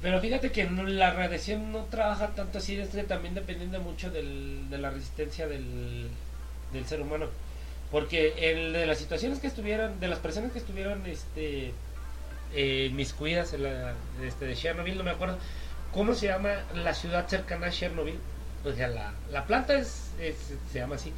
Pero 0.00 0.20
fíjate 0.20 0.52
que 0.52 0.70
la 0.70 1.12
radiación 1.12 1.72
no 1.72 1.84
trabaja 1.86 2.28
tanto 2.28 2.58
así, 2.58 2.78
es 2.78 2.90
que 2.90 3.02
también 3.02 3.34
dependiendo 3.34 3.80
mucho 3.80 4.10
del, 4.10 4.70
de 4.70 4.78
la 4.78 4.90
resistencia 4.90 5.48
del, 5.48 6.08
del 6.72 6.86
ser 6.86 7.00
humano. 7.00 7.26
Porque 7.94 8.50
el 8.50 8.72
de 8.72 8.86
las 8.86 8.98
situaciones 8.98 9.38
que 9.38 9.46
estuvieron, 9.46 10.00
de 10.00 10.08
las 10.08 10.18
personas 10.18 10.50
que 10.50 10.58
estuvieron 10.58 11.06
este, 11.06 11.70
eh, 12.52 12.88
inmiscuidas 12.90 13.52
en 13.52 13.62
la, 13.62 13.94
este, 14.20 14.46
de 14.46 14.56
Chernobyl, 14.56 14.98
no 14.98 15.04
me 15.04 15.12
acuerdo, 15.12 15.38
¿cómo 15.92 16.12
se 16.14 16.26
llama 16.26 16.54
la 16.74 16.92
ciudad 16.92 17.28
cercana 17.28 17.68
a 17.68 17.70
Chernobyl? 17.70 18.18
O 18.64 18.72
sea, 18.72 18.88
la, 18.88 19.12
la 19.30 19.44
planta 19.44 19.74
es, 19.78 20.08
es- 20.20 20.54
se 20.72 20.78
llama 20.80 20.96
así, 20.96 21.12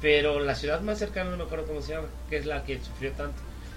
pero 0.00 0.38
la 0.38 0.54
ciudad 0.54 0.80
más 0.80 1.00
cercana 1.00 1.28
no 1.32 1.38
me 1.38 1.42
acuerdo 1.42 1.66
cómo 1.66 1.82
se 1.82 1.94
llama, 1.94 2.06
que 2.30 2.36
es 2.36 2.46
la 2.46 2.62
que 2.62 2.78
sufrió 2.78 3.10
tanto. 3.10 3.34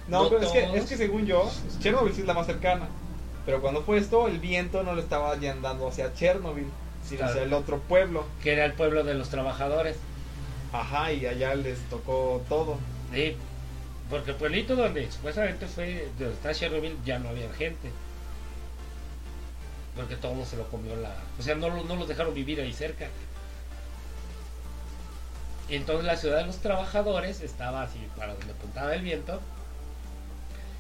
No, 0.08 0.26
No 0.26 0.30
pero 0.30 0.42
es 0.44 0.52
que, 0.52 0.78
es 0.78 0.86
que 0.86 0.98
según 0.98 1.26
yo, 1.26 1.52
Chernobyl 1.80 2.14
sí 2.14 2.22
es 2.22 2.28
la 2.28 2.36
más 2.36 2.46
cercana. 2.46 2.86
Pero 3.48 3.60
cuando 3.60 3.82
fue 3.82 3.98
esto, 3.98 4.28
el 4.28 4.38
viento 4.38 4.84
no 4.84 4.94
le 4.94 5.02
estaba 5.02 5.32
andando 5.32 5.88
hacia 5.88 6.14
Chernobyl, 6.14 6.68
sino 7.04 7.18
Claro. 7.22 7.32
hacia 7.32 7.42
el 7.44 7.54
otro 7.54 7.80
pueblo. 7.80 8.24
Que 8.44 8.54
era 8.54 8.66
el 8.66 8.74
pueblo 8.74 9.04
de 9.04 9.16
los 9.16 9.30
trabajadores. 9.30 9.98
Ajá, 10.72 11.12
y 11.12 11.26
allá 11.26 11.56
les 11.56 11.80
tocó 11.90 12.44
todo. 12.50 12.78
Sí, 13.14 13.36
porque 14.10 14.32
el 14.32 14.38
pueblito 14.38 14.76
donde 14.76 15.10
supuestamente 15.12 15.68
fue, 15.68 16.10
donde 16.20 16.34
está 16.34 16.54
Chernobyl, 16.54 16.98
ya 17.06 17.20
no 17.20 17.30
había 17.30 17.52
gente. 17.54 17.90
Porque 19.96 20.16
todo 20.16 20.46
se 20.46 20.58
lo 20.58 20.68
comió 20.70 20.96
la... 20.96 21.16
O 21.40 21.42
sea, 21.42 21.56
no, 21.56 21.84
no 21.84 21.96
los 21.96 22.08
dejaron 22.08 22.34
vivir 22.34 22.60
ahí 22.60 22.74
cerca. 22.74 23.08
Entonces 25.70 26.06
la 26.06 26.18
ciudad 26.18 26.38
de 26.40 26.46
los 26.46 26.58
trabajadores 26.58 27.42
estaba 27.42 27.82
así 27.84 28.00
para 28.18 28.34
donde 28.34 28.52
apuntaba 28.52 28.94
el 28.94 29.02
viento. 29.02 29.42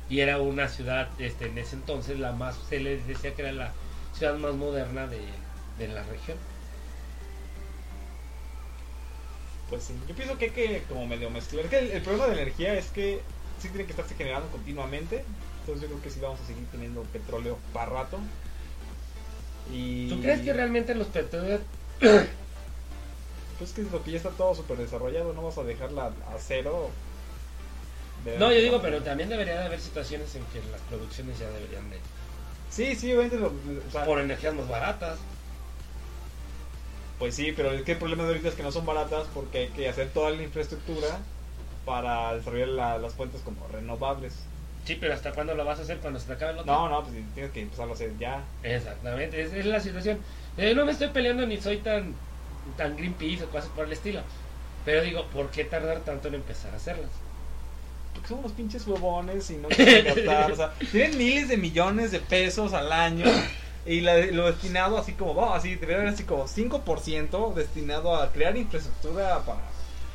Y 0.09 0.19
era 0.19 0.39
una 0.39 0.67
ciudad, 0.67 1.09
este, 1.17 1.47
en 1.47 1.57
ese 1.57 1.75
entonces, 1.75 2.19
la 2.19 2.31
más, 2.31 2.55
se 2.69 2.79
les 2.79 3.07
decía 3.07 3.33
que 3.33 3.41
era 3.41 3.51
la 3.51 3.71
ciudad 4.13 4.35
más 4.35 4.53
moderna 4.53 5.07
de, 5.07 5.21
de 5.79 5.87
la 5.87 6.03
región. 6.03 6.37
Pues 9.69 9.83
sí, 9.83 9.95
yo 10.07 10.15
pienso 10.15 10.37
que 10.37 10.45
hay 10.45 10.51
que 10.51 10.83
como 10.87 11.07
medio 11.07 11.29
mezclar. 11.29 11.65
Es 11.65 11.71
que 11.71 11.79
el, 11.79 11.91
el 11.91 12.01
problema 12.01 12.27
de 12.27 12.35
la 12.35 12.41
energía 12.43 12.73
es 12.75 12.87
que 12.87 13.21
sí 13.59 13.69
tiene 13.69 13.85
que 13.85 13.91
estarse 13.91 14.15
generando 14.15 14.49
continuamente. 14.51 15.25
Entonces 15.61 15.81
yo 15.81 15.87
creo 15.87 16.01
que 16.01 16.09
sí 16.11 16.19
vamos 16.19 16.39
a 16.39 16.45
seguir 16.45 16.65
teniendo 16.71 17.01
petróleo 17.03 17.57
para 17.73 17.87
rato. 17.91 18.19
Y... 19.73 20.09
¿Tú 20.09 20.21
crees 20.21 20.41
que 20.41 20.53
realmente 20.53 20.93
los 20.93 21.07
petróleos 21.07 21.61
Pues 23.57 23.71
que 23.71 23.81
es 23.81 23.91
lo 23.91 24.03
que 24.03 24.11
ya 24.11 24.17
está 24.17 24.29
todo 24.31 24.53
súper 24.53 24.77
desarrollado, 24.77 25.33
no 25.33 25.41
vas 25.43 25.57
a 25.57 25.63
dejarla 25.63 26.07
a 26.07 26.37
cero. 26.39 26.89
De- 28.25 28.37
No, 28.37 28.51
yo 28.51 28.59
digo, 28.59 28.81
pero 28.81 29.01
también 29.01 29.29
debería 29.29 29.59
de 29.59 29.65
haber 29.65 29.79
situaciones 29.79 30.35
en 30.35 30.43
que 30.45 30.61
las 30.71 30.81
producciones 30.81 31.39
ya 31.39 31.49
deberían 31.49 31.89
de... 31.89 31.97
Sí, 32.69 32.95
sí, 32.95 33.13
obviamente. 33.13 33.37
lo- 33.37 33.47
o 33.87 33.91
sea, 33.91 34.03
Por 34.05 34.19
energías 34.19 34.53
más 34.53 34.67
baratas. 34.67 35.17
Pues 37.19 37.35
sí, 37.35 37.53
pero 37.55 37.71
es 37.71 37.83
que 37.83 37.93
el 37.93 37.97
problema 37.97 38.23
de 38.23 38.29
ahorita 38.29 38.49
es 38.49 38.55
que 38.55 38.63
no 38.63 38.71
son 38.71 38.85
baratas 38.85 39.27
porque 39.33 39.59
hay 39.59 39.67
que 39.69 39.87
hacer 39.87 40.09
toda 40.09 40.31
la 40.31 40.43
infraestructura 40.43 41.19
para 41.85 42.35
desarrollar 42.35 42.67
la- 42.69 42.97
las 42.97 43.13
fuentes 43.13 43.41
como 43.41 43.65
renovables. 43.67 44.33
Sí, 44.85 44.97
pero 44.99 45.13
¿hasta 45.13 45.31
cuándo 45.31 45.55
lo 45.55 45.65
vas 45.65 45.79
a 45.79 45.83
hacer 45.83 45.97
cuando 45.97 46.19
se 46.19 46.27
te 46.27 46.33
acabe 46.33 46.51
el 46.53 46.59
otro? 46.59 46.71
No, 46.71 46.89
no, 46.89 47.01
pues 47.03 47.15
tienes 47.33 47.51
que 47.51 47.61
empezarlo 47.61 47.93
a 47.93 47.95
hacer 47.95 48.11
ya. 48.19 48.43
Exactamente, 48.63 49.41
esa 49.41 49.57
es 49.57 49.65
la 49.65 49.79
situación. 49.79 50.19
Eh, 50.57 50.73
no 50.75 50.85
me 50.85 50.91
estoy 50.91 51.07
peleando 51.09 51.45
ni 51.47 51.57
soy 51.59 51.77
tan, 51.77 52.13
tan 52.77 52.95
Greenpeace 52.97 53.43
o 53.45 53.49
cosas 53.49 53.69
por 53.69 53.85
el 53.85 53.93
estilo. 53.93 54.21
Pero 54.83 55.01
digo, 55.01 55.25
¿por 55.33 55.49
qué 55.49 55.63
tardar 55.63 55.99
tanto 56.01 56.27
en 56.27 56.35
empezar 56.35 56.71
a 56.73 56.75
hacerlas? 56.77 57.09
Porque 58.13 58.29
son 58.29 58.39
unos 58.39 58.51
pinches 58.51 58.85
huevones 58.85 59.49
y 59.49 59.55
no 59.57 59.69
quieren 59.69 60.03
gastar. 60.25 60.51
o 60.51 60.55
sea, 60.55 60.73
tienen 60.91 61.17
miles 61.17 61.47
de 61.49 61.57
millones 61.57 62.11
de 62.11 62.19
pesos 62.19 62.73
al 62.73 62.91
año 62.91 63.25
y 63.85 64.01
la- 64.01 64.17
lo 64.17 64.47
destinado 64.51 64.97
así 64.97 65.13
como, 65.13 65.31
oh, 65.33 65.53
así, 65.53 65.75
debería 65.75 65.97
haber 65.97 66.09
así 66.13 66.23
como 66.23 66.47
5% 66.47 67.53
destinado 67.55 68.15
a 68.15 68.31
crear 68.31 68.55
infraestructura 68.57 69.39
para 69.45 69.59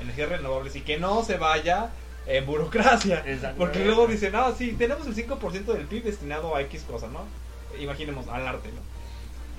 energías 0.00 0.28
renovables 0.28 0.74
y 0.76 0.80
que 0.80 0.98
no 0.98 1.22
se 1.24 1.36
vaya 1.36 1.90
en 2.26 2.46
burocracia. 2.46 3.18
Exactamente. 3.18 3.58
Porque 3.58 3.84
luego 3.84 4.06
dicen, 4.06 4.32
ah, 4.34 4.52
sí, 4.56 4.72
tenemos 4.72 5.06
el 5.06 5.14
5% 5.14 5.72
del 5.72 5.86
PIB 5.86 6.04
destinado 6.04 6.54
a 6.56 6.62
X 6.62 6.84
cosa, 6.88 7.06
¿no? 7.08 7.24
Imaginemos 7.80 8.26
al 8.28 8.46
arte, 8.46 8.70
¿no? 8.72 8.80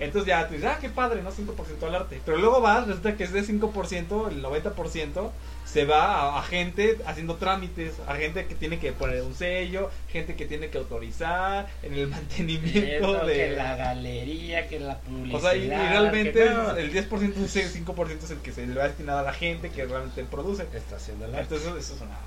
Entonces 0.02 0.28
ya 0.28 0.48
tú 0.48 0.56
dices, 0.56 0.68
ah, 0.68 0.80
qué 0.82 0.90
padre, 0.90 1.22
¿no? 1.22 1.32
5% 1.32 1.84
al 1.84 1.96
arte. 1.96 2.20
Pero 2.26 2.38
luego 2.38 2.60
vas, 2.60 2.88
resulta 2.88 3.16
que 3.16 3.24
es 3.24 3.32
de 3.32 3.44
5%, 3.44 4.30
el 4.30 4.44
90% 4.44 5.30
se 5.64 5.86
va 5.86 6.36
a, 6.36 6.40
a 6.40 6.44
gente 6.44 6.98
haciendo 7.06 7.36
trámites, 7.36 7.94
a 8.08 8.16
gente 8.16 8.48
que 8.48 8.56
tiene 8.56 8.80
que 8.80 8.94
poner 8.94 9.22
un 9.22 9.36
sello, 9.36 9.92
gente 10.10 10.36
que 10.36 10.48
tiene 10.48 10.70
que 10.70 10.80
autorizar 10.80 11.70
en 11.84 11.94
el 11.94 12.08
mantenimiento 12.10 13.26
de... 13.26 13.34
Que 13.34 13.50
la 13.52 13.76
galería, 13.76 14.68
que 14.68 14.80
la 14.80 14.98
publicidad. 14.98 15.38
O 15.38 15.40
sea, 15.40 15.56
y, 15.56 15.66
y 15.66 15.70
realmente 15.70 16.50
no. 16.50 16.76
el 16.76 16.92
10% 16.92 17.44
es 17.46 17.56
el 17.56 17.86
5% 17.86 18.24
es 18.24 18.32
el 18.32 18.40
que 18.40 18.52
se 18.52 18.66
le 18.66 18.74
va 18.74 18.88
destinado 18.88 19.20
a 19.20 19.24
la 19.24 19.34
gente 19.34 19.70
que 19.70 19.86
realmente 19.86 20.24
produce. 20.24 20.66
Está 20.74 20.96
haciendo 20.96 21.26
el 21.26 21.36
arte. 21.36 21.56
Entonces 21.56 21.86
eso 21.86 21.94
es 21.94 22.02
una... 22.02 22.18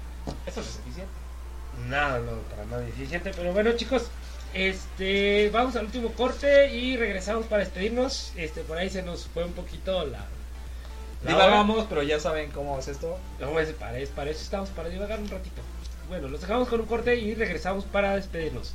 Eso 0.47 0.61
no 0.61 0.67
es 0.67 0.79
eficiente. 0.79 1.13
Nada, 1.89 2.21
no, 2.21 2.39
para 2.51 2.65
nada 2.67 2.87
eficiente. 2.87 3.33
Pero 3.35 3.53
bueno, 3.53 3.73
chicos, 3.73 4.11
este, 4.55 5.51
vamos 5.51 5.77
al 5.77 5.87
último 5.87 6.13
corte 6.13 6.75
y 6.75 6.97
regresamos 6.97 7.47
para 7.47 7.65
despedirnos. 7.65 8.33
Este, 8.37 8.63
por 8.63 8.79
ahí 8.79 8.89
se 8.89 9.03
nos 9.03 9.27
fue 9.27 9.45
un 9.45 9.53
poquito 9.53 10.05
la. 10.07 10.27
la. 11.23 11.31
Divagamos, 11.31 11.87
pero 11.89 12.03
ya 12.03 12.21
saben 12.21 12.51
cómo 12.51 12.79
es 12.79 12.89
esto. 12.89 13.19
No, 13.41 13.59
es 13.59 13.71
para, 13.73 13.99
es 13.99 14.11
para 14.11 14.31
eso 14.31 14.43
estamos, 14.43 14.71
para 14.71 14.89
divagar 14.89 15.21
un 15.21 15.29
ratito. 15.29 15.61
Bueno, 16.09 16.29
los 16.29 16.41
dejamos 16.41 16.69
con 16.69 16.81
un 16.81 16.87
corte 16.87 17.17
y 17.17 17.35
regresamos 17.35 17.85
para 17.85 18.15
despedirnos. 18.15 18.75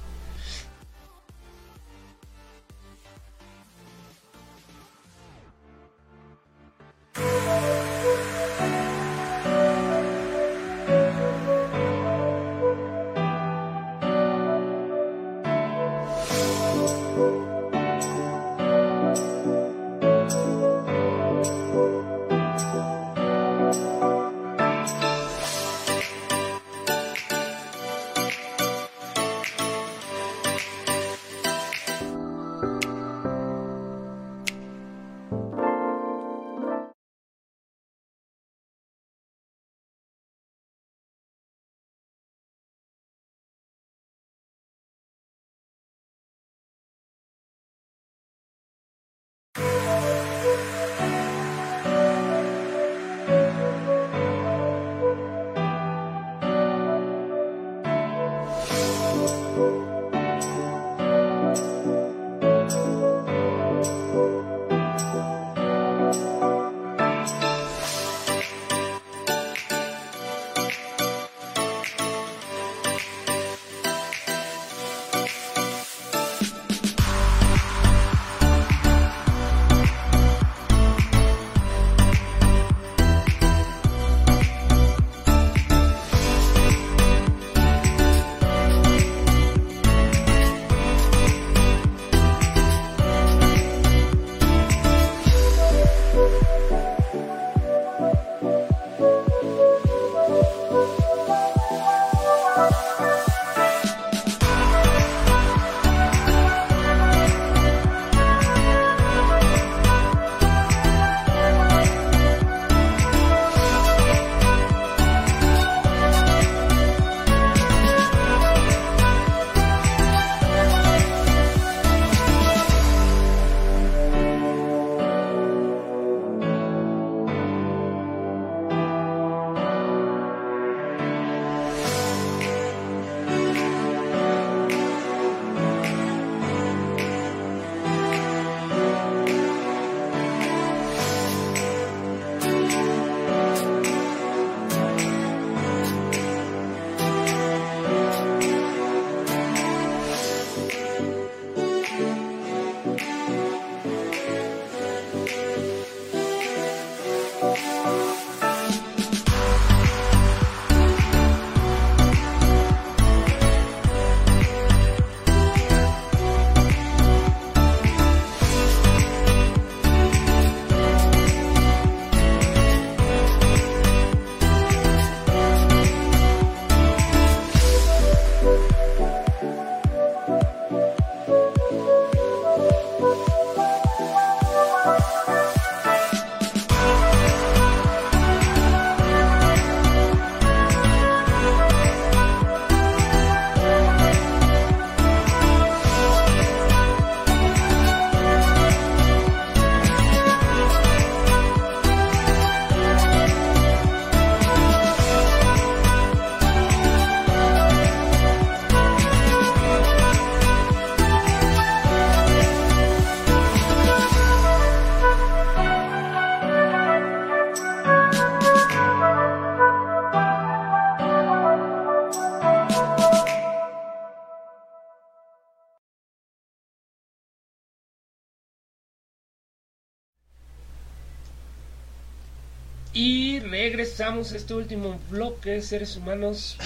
A 233.97 234.19
este 234.19 234.53
último 234.53 234.99
bloque, 235.09 235.61
seres 235.61 235.97
humanos. 235.97 236.57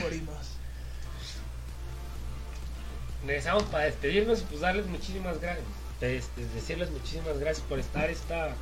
Morimos. 0.00 0.36
Regresamos 3.26 3.64
para 3.64 3.84
despedirnos 3.84 4.40
y 4.40 4.44
pues 4.44 4.60
darles 4.62 4.86
muchísimas 4.86 5.38
gracias. 5.40 5.66
Decirles 6.54 6.90
muchísimas 6.90 7.38
gracias 7.38 7.64
por 7.68 7.78
estar 7.78 8.08
esta 8.10 8.54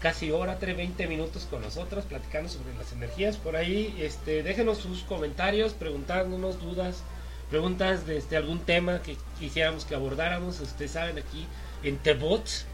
casi 0.00 0.32
hora, 0.32 0.58
3, 0.58 0.76
20 0.76 1.06
minutos 1.06 1.46
con 1.48 1.62
nosotros, 1.62 2.04
platicando 2.04 2.50
sobre 2.50 2.74
las 2.74 2.92
energías. 2.92 3.36
Por 3.36 3.56
ahí, 3.56 3.96
este, 4.00 4.42
déjenos 4.42 4.78
sus 4.78 5.02
comentarios, 5.04 5.72
preguntándonos 5.74 6.60
dudas, 6.60 7.02
preguntas 7.50 8.04
de 8.04 8.18
este, 8.18 8.36
algún 8.36 8.58
tema 8.58 9.00
que 9.00 9.16
quisiéramos 9.38 9.84
que 9.84 9.94
abordáramos. 9.94 10.60
Ustedes 10.60 10.90
saben, 10.90 11.18
aquí 11.18 11.46
en 11.84 11.98
Tebots. 11.98 12.66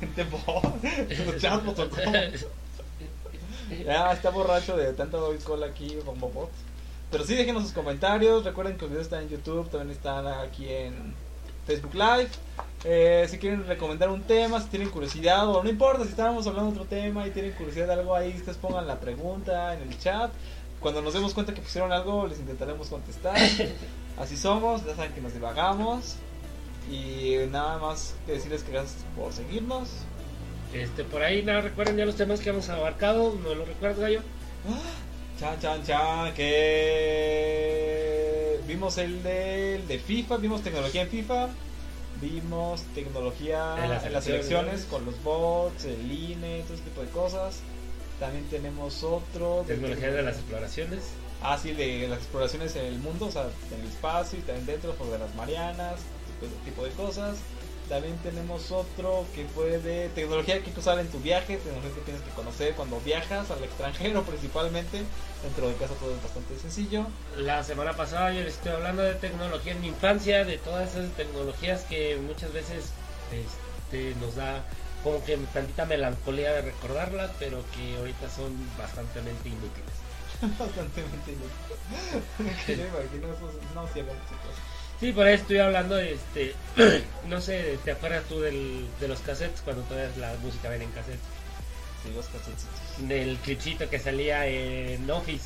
Gente 0.00 0.24
bot. 0.24 0.82
Ya 3.84 4.12
está 4.12 4.30
borracho 4.30 4.76
de 4.76 4.92
tanto 4.92 5.26
alcohol 5.26 5.64
aquí, 5.64 5.96
bombo 6.04 6.28
bot. 6.28 6.50
Pero 7.10 7.24
sí, 7.24 7.34
déjenos 7.34 7.62
sus 7.62 7.72
comentarios. 7.72 8.44
Recuerden 8.44 8.76
que 8.76 8.82
los 8.82 8.90
videos 8.90 9.06
están 9.06 9.22
en 9.22 9.28
YouTube, 9.30 9.68
también 9.70 9.90
están 9.90 10.26
aquí 10.26 10.68
en 10.68 11.14
Facebook 11.66 11.94
Live. 11.94 12.28
Eh, 12.84 13.26
si 13.30 13.38
quieren 13.38 13.66
recomendar 13.66 14.10
un 14.10 14.22
tema, 14.22 14.60
si 14.60 14.68
tienen 14.68 14.90
curiosidad, 14.90 15.48
o 15.48 15.62
no 15.62 15.70
importa 15.70 16.04
si 16.04 16.10
estábamos 16.10 16.46
hablando 16.46 16.72
de 16.72 16.76
otro 16.80 16.88
tema 16.88 17.26
y 17.26 17.30
tienen 17.30 17.52
curiosidad 17.52 17.86
de 17.86 17.94
algo 17.94 18.14
ahí, 18.14 18.34
ustedes 18.36 18.58
pongan 18.58 18.86
la 18.86 19.00
pregunta 19.00 19.74
en 19.74 19.82
el 19.82 19.98
chat. 19.98 20.30
Cuando 20.80 21.00
nos 21.00 21.14
demos 21.14 21.32
cuenta 21.32 21.54
que 21.54 21.62
pusieron 21.62 21.92
algo, 21.92 22.26
les 22.26 22.38
intentaremos 22.38 22.88
contestar. 22.88 23.36
Así 24.18 24.36
somos, 24.36 24.84
ya 24.84 24.94
saben 24.94 25.12
que 25.12 25.20
nos 25.22 25.32
divagamos. 25.32 26.16
Y 26.90 27.36
nada 27.50 27.78
más 27.78 28.14
que 28.26 28.32
decirles 28.32 28.62
que 28.62 28.72
gracias 28.72 29.04
por 29.16 29.32
seguirnos. 29.32 29.88
Este, 30.72 31.04
por 31.04 31.22
ahí, 31.22 31.42
nada, 31.42 31.60
recuerden 31.60 31.96
ya 31.96 32.04
los 32.04 32.16
temas 32.16 32.40
que 32.40 32.50
hemos 32.50 32.68
abarcado. 32.68 33.34
¿No 33.42 33.54
lo 33.54 33.64
recuerdas, 33.64 34.00
Gallo? 34.00 34.20
Chan, 35.38 35.58
chan, 35.60 35.84
chan, 35.84 36.34
que 36.34 36.60
vimos 38.68 38.98
el 38.98 39.22
de, 39.24 39.76
el 39.76 39.88
de 39.88 39.98
FIFA, 39.98 40.36
vimos 40.36 40.62
tecnología 40.62 41.02
en 41.02 41.08
FIFA, 41.08 41.48
vimos 42.20 42.82
tecnología 42.94 43.74
En 43.78 43.84
en 43.84 43.90
las 43.90 44.10
las, 44.12 44.26
elecciones. 44.28 44.84
con 44.84 45.04
los 45.04 45.20
bots, 45.24 45.86
el 45.86 46.10
INE, 46.10 46.62
todo 46.62 46.74
ese 46.74 46.84
tipo 46.84 47.00
de 47.00 47.08
cosas. 47.08 47.60
También 48.20 48.44
tenemos 48.44 49.02
otro 49.02 49.64
Tecnología 49.66 50.12
de 50.12 50.22
las 50.22 50.36
exploraciones. 50.36 51.00
Ah, 51.42 51.58
sí, 51.60 51.72
de 51.72 52.06
las 52.08 52.18
exploraciones 52.18 52.76
en 52.76 52.84
el 52.86 52.98
mundo, 53.00 53.26
o 53.26 53.30
sea, 53.30 53.48
en 53.72 53.80
el 53.80 53.86
espacio 53.88 54.38
y 54.38 54.42
también 54.42 54.66
dentro, 54.66 54.94
por 54.94 55.10
de 55.10 55.18
las 55.18 55.34
Marianas, 55.34 56.00
tipo 56.44 56.54
de, 56.56 56.70
tipo 56.70 56.84
de 56.84 56.90
cosas. 56.90 57.38
También 57.88 58.16
tenemos 58.18 58.70
otro 58.70 59.26
que 59.34 59.44
fue 59.44 59.78
de 59.78 60.08
tecnología 60.08 60.58
que 60.60 60.68
hay 60.68 60.72
que 60.72 60.80
usar 60.80 60.98
en 60.98 61.08
tu 61.08 61.20
viaje, 61.20 61.58
tecnología 61.58 61.94
que 61.94 62.00
tienes 62.00 62.22
que 62.22 62.30
conocer 62.30 62.74
cuando 62.74 62.98
viajas 63.00 63.50
al 63.50 63.62
extranjero 63.62 64.22
principalmente. 64.26 65.02
Dentro 65.42 65.68
de 65.68 65.74
casa 65.74 65.92
todo 66.00 66.14
es 66.14 66.22
bastante 66.22 66.58
sencillo. 66.58 67.06
La 67.36 67.62
semana 67.62 67.92
pasada 67.92 68.32
yo 68.32 68.40
les 68.40 68.54
estoy 68.54 68.72
hablando 68.72 69.02
de 69.02 69.14
tecnología 69.14 69.72
en 69.72 69.82
mi 69.82 69.88
infancia, 69.88 70.44
de 70.44 70.56
todas 70.56 70.90
esas 70.92 71.10
tecnologías 71.12 71.82
que 71.82 72.16
muchas 72.16 72.52
veces 72.54 72.86
este, 73.30 74.14
nos 74.18 74.34
da 74.36 74.64
como 75.02 75.22
que 75.22 75.36
tantita 75.52 75.84
melancolía 75.84 76.54
de 76.54 76.62
recordarlas, 76.62 77.30
pero 77.38 77.62
que 77.76 77.98
ahorita 77.98 78.30
son 78.30 78.56
bastante 78.78 79.20
inútiles. 79.20 80.04
bastante 80.58 81.02
inútil. 81.02 81.36
que 82.64 82.76
yo 82.78 82.86
imagino 82.86 83.28
esos 83.28 83.52
no 83.74 83.86
cielos, 83.88 84.16
chicos. 84.30 84.56
Sí, 85.00 85.12
por 85.12 85.26
ahí 85.26 85.34
estoy 85.34 85.58
hablando 85.58 85.96
de 85.96 86.14
este, 86.14 86.54
no 87.28 87.40
sé, 87.40 87.78
¿te 87.84 87.90
acuerdas 87.92 88.24
tú 88.28 88.40
del, 88.40 88.86
de 89.00 89.08
los 89.08 89.20
cassettes 89.20 89.60
cuando 89.62 89.82
todavía 89.82 90.10
la 90.18 90.34
música 90.42 90.68
ven 90.68 90.82
en 90.82 90.90
cassette? 90.90 91.18
Sí, 92.04 92.10
los 92.14 92.26
cassettecitos. 92.26 93.08
Del 93.08 93.36
clipcito 93.38 93.88
que 93.90 93.98
salía 93.98 94.46
en 94.46 95.10
Office, 95.10 95.44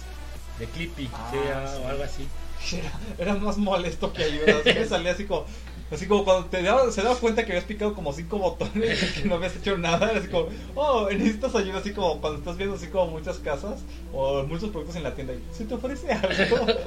de 0.58 0.66
Clippy, 0.66 1.08
Ah, 1.14 1.28
sí, 1.30 1.76
sí. 1.76 1.82
o 1.84 1.88
algo 1.88 2.02
así. 2.04 2.28
Era, 2.76 2.90
era 3.18 3.34
más 3.34 3.56
molesto 3.56 4.12
que 4.12 4.24
ayuda. 4.24 4.58
Así 4.58 4.74
me 4.74 4.84
salía 4.88 5.12
así 5.12 5.24
como. 5.26 5.46
Así 5.90 6.06
como 6.06 6.24
cuando 6.24 6.48
te 6.48 6.62
daba, 6.62 6.90
se 6.92 7.02
daba 7.02 7.16
cuenta 7.16 7.46
que 7.46 7.52
habías 7.52 7.64
picado 7.64 7.94
como 7.94 8.12
cinco 8.12 8.38
botones 8.38 9.02
y 9.02 9.22
que 9.22 9.28
no 9.28 9.36
habías 9.36 9.56
hecho 9.56 9.78
nada, 9.78 10.12
así 10.14 10.28
como, 10.28 10.48
oh, 10.74 11.08
necesitas 11.10 11.54
ayuda, 11.54 11.78
así 11.78 11.92
como 11.92 12.20
cuando 12.20 12.40
estás 12.40 12.58
viendo 12.58 12.76
así 12.76 12.88
como 12.88 13.10
muchas 13.12 13.38
casas 13.38 13.80
o 14.12 14.42
muchos 14.42 14.68
productos 14.68 14.96
en 14.96 15.04
la 15.04 15.14
tienda 15.14 15.32
y 15.32 15.42
¿se 15.52 15.64
te 15.64 15.74
ofrece 15.74 16.12
algo? 16.12 16.66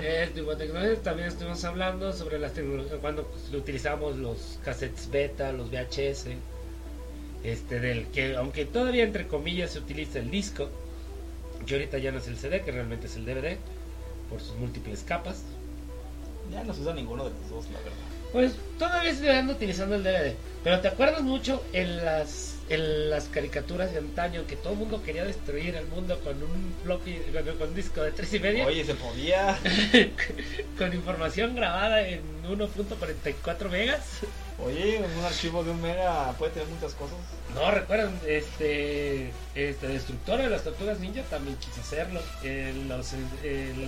Eh, 0.00 0.98
también 1.02 1.28
estuvimos 1.28 1.64
hablando 1.64 2.12
sobre 2.12 2.38
las 2.38 2.52
tecnologías 2.54 2.98
cuando 3.00 3.30
utilizamos 3.52 4.16
los 4.16 4.58
cassettes 4.64 5.10
beta, 5.10 5.52
los 5.52 5.70
VHS, 5.70 6.26
este 7.44 7.80
del 7.80 8.06
que 8.08 8.36
aunque 8.36 8.64
todavía 8.64 9.04
entre 9.04 9.28
comillas 9.28 9.72
se 9.72 9.78
utiliza 9.78 10.18
el 10.18 10.30
disco, 10.30 10.68
que 11.66 11.74
ahorita 11.74 11.98
ya 11.98 12.12
no 12.12 12.18
es 12.18 12.28
el 12.28 12.36
CD, 12.36 12.62
que 12.62 12.72
realmente 12.72 13.06
es 13.06 13.16
el 13.16 13.24
DVD 13.24 13.56
por 14.28 14.40
sus 14.40 14.56
múltiples 14.56 15.02
capas. 15.02 15.42
Ya 16.50 16.64
no 16.64 16.74
se 16.74 16.82
usa 16.82 16.94
ninguno 16.94 17.24
de 17.24 17.30
los 17.30 17.50
dos, 17.50 17.64
la 17.70 17.78
verdad. 17.78 17.98
Pues 18.32 18.52
todavía 18.78 19.14
se 19.14 19.30
anda 19.30 19.54
utilizando 19.54 19.94
el 19.94 20.02
DVD, 20.02 20.34
pero 20.62 20.80
te 20.80 20.88
acuerdas 20.88 21.22
mucho 21.22 21.62
en 21.72 22.04
las 22.04 22.54
en 22.68 23.10
las 23.10 23.24
caricaturas 23.28 23.92
de 23.92 23.98
antaño 23.98 24.46
que 24.46 24.56
todo 24.56 24.72
el 24.72 24.78
mundo 24.78 25.02
quería 25.02 25.24
destruir 25.24 25.76
el 25.76 25.86
mundo 25.86 26.18
con 26.20 26.42
un 26.42 26.74
floppy, 26.82 27.20
con, 27.32 27.58
con 27.58 27.68
un 27.68 27.74
disco 27.74 28.02
de 28.02 28.12
tres 28.12 28.32
y 28.32 28.40
media. 28.40 28.66
Oye, 28.66 28.84
se 28.84 28.94
podía. 28.94 29.58
con 30.78 30.92
información 30.92 31.54
grabada 31.54 32.06
en 32.08 32.22
1.44 32.44 33.68
megas. 33.70 34.20
Oye, 34.62 35.02
un 35.18 35.24
archivo 35.24 35.64
de 35.64 35.72
un 35.72 35.82
mega 35.82 36.32
puede 36.38 36.52
tener 36.52 36.68
muchas 36.68 36.94
cosas. 36.94 37.16
No, 37.54 37.70
recuerdan, 37.72 38.18
este, 38.26 39.32
este 39.54 39.88
Destructora 39.88 40.44
de 40.44 40.50
las 40.50 40.62
Tortugas 40.62 41.00
Ninja 41.00 41.22
también 41.22 41.56
quiso 41.56 41.80
hacerlo. 41.80 42.20
Los, 42.86 43.14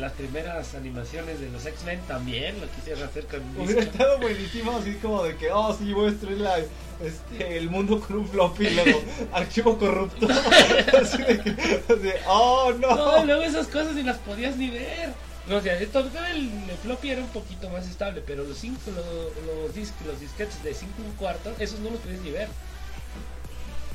las 0.01 0.13
primeras 0.13 0.75
animaciones 0.75 1.41
de 1.41 1.51
los 1.51 1.65
X-Men 1.65 2.01
también 2.09 2.61
lo 2.61 2.69
quisieron 2.71 3.05
hacer 3.05 3.27
con 3.27 3.43
un 3.43 3.61
Hubiera 3.65 3.83
estado 3.83 4.19
buenísimo, 4.19 4.73
así 4.73 4.95
como 4.95 5.23
de 5.23 5.37
que, 5.37 5.53
oh, 5.53 5.73
sí, 5.77 5.93
voy 5.93 6.09
a 6.09 6.11
destruir 6.11 6.39
la, 6.39 6.59
este, 6.59 7.59
el 7.59 7.71
mundo 7.71 8.01
con 8.01 8.17
un 8.17 8.29
floppy 8.29 8.67
y 8.67 8.71
luego 8.75 9.03
archivo 9.33 9.79
corrupto. 9.79 10.27
así 11.01 11.23
de 11.23 11.41
que, 11.41 11.51
así, 11.51 12.11
oh, 12.27 12.73
no. 12.81 12.97
No, 12.97 13.25
luego 13.25 13.43
esas 13.43 13.69
cosas 13.69 13.95
ni 13.95 14.03
las 14.03 14.19
podías 14.19 14.57
ni 14.57 14.71
ver. 14.71 15.15
No, 15.49 15.59
o 15.59 15.61
sea, 15.61 15.79
el, 15.79 16.71
el 16.71 16.77
floppy 16.83 17.11
era 17.11 17.21
un 17.23 17.29
poquito 17.29 17.69
más 17.71 17.87
estable, 17.89 18.21
pero 18.27 18.43
los 18.45 18.59
cinco, 18.59 18.81
los, 18.91 19.05
los, 19.47 19.75
dis- 19.77 19.93
los 20.05 20.19
disquetes 20.21 20.63
de 20.65 20.75
5 20.75 20.93
y 20.99 21.03
un 21.03 21.13
cuarto, 21.13 21.55
esos 21.61 21.79
no 21.81 21.91
los 21.91 22.01
podías 22.01 22.21
ni 22.21 22.31
ver. 22.33 22.49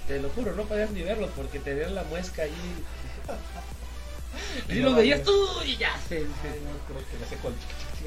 Te 0.08 0.20
lo 0.22 0.30
juro, 0.30 0.54
no 0.56 0.64
podías 0.64 0.92
ni 0.92 1.02
verlos 1.04 1.30
porque 1.36 1.60
tenían 1.60 1.94
la 1.94 2.04
muesca 2.04 2.44
ahí. 2.44 2.52
Y 4.70 4.76
No, 4.76 4.92
lo 4.92 4.96
veías 4.96 5.24
tú 5.24 5.34
y 5.66 5.76
ya 5.76 5.92
se, 6.08 6.16
Ay, 6.20 6.24
no 6.24 6.30
creo 6.88 7.04
que 7.12 7.18
le 7.20 7.26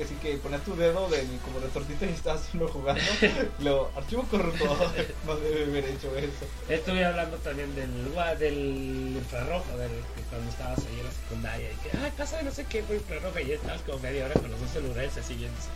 así 0.03 0.15
que 0.17 0.37
ponías 0.39 0.63
tu 0.65 0.75
dedo 0.77 1.09
de, 1.09 1.25
como 1.45 1.61
de 1.61 1.69
tortita 1.69 2.07
y 2.07 2.11
estabas 2.11 2.43
uno 2.55 2.69
jugando. 2.69 3.03
luego, 3.61 3.91
archivo 3.97 4.23
corrupto. 4.25 4.65
no 5.27 5.37
debe 5.37 5.65
haber 5.65 5.85
hecho 5.85 6.15
eso. 6.17 6.47
Estuve 6.69 7.05
hablando 7.05 7.37
también 7.39 7.75
del, 7.75 8.05
del 8.39 9.17
infrarrojo, 9.17 9.77
del, 9.79 9.91
cuando 10.31 10.51
estabas 10.51 10.79
ahí 10.81 10.99
en 10.99 11.05
la 11.05 11.13
secundaria, 11.13 11.73
y 11.73 11.77
que, 11.77 11.97
ay, 11.97 12.13
pasa 12.17 12.39
de 12.39 12.45
no 12.45 12.51
sé 12.51 12.65
qué 12.65 12.83
fue 12.83 12.97
infrarrojo, 12.97 13.39
y 13.41 13.47
ya 13.47 13.55
estabas 13.55 13.83
como 13.83 13.99
media 13.99 14.25
hora 14.25 14.35
con 14.35 14.51
los 14.51 14.61
dos 14.61 14.71
celulares 14.71 15.17
así 15.17 15.37
yéndose. 15.37 15.69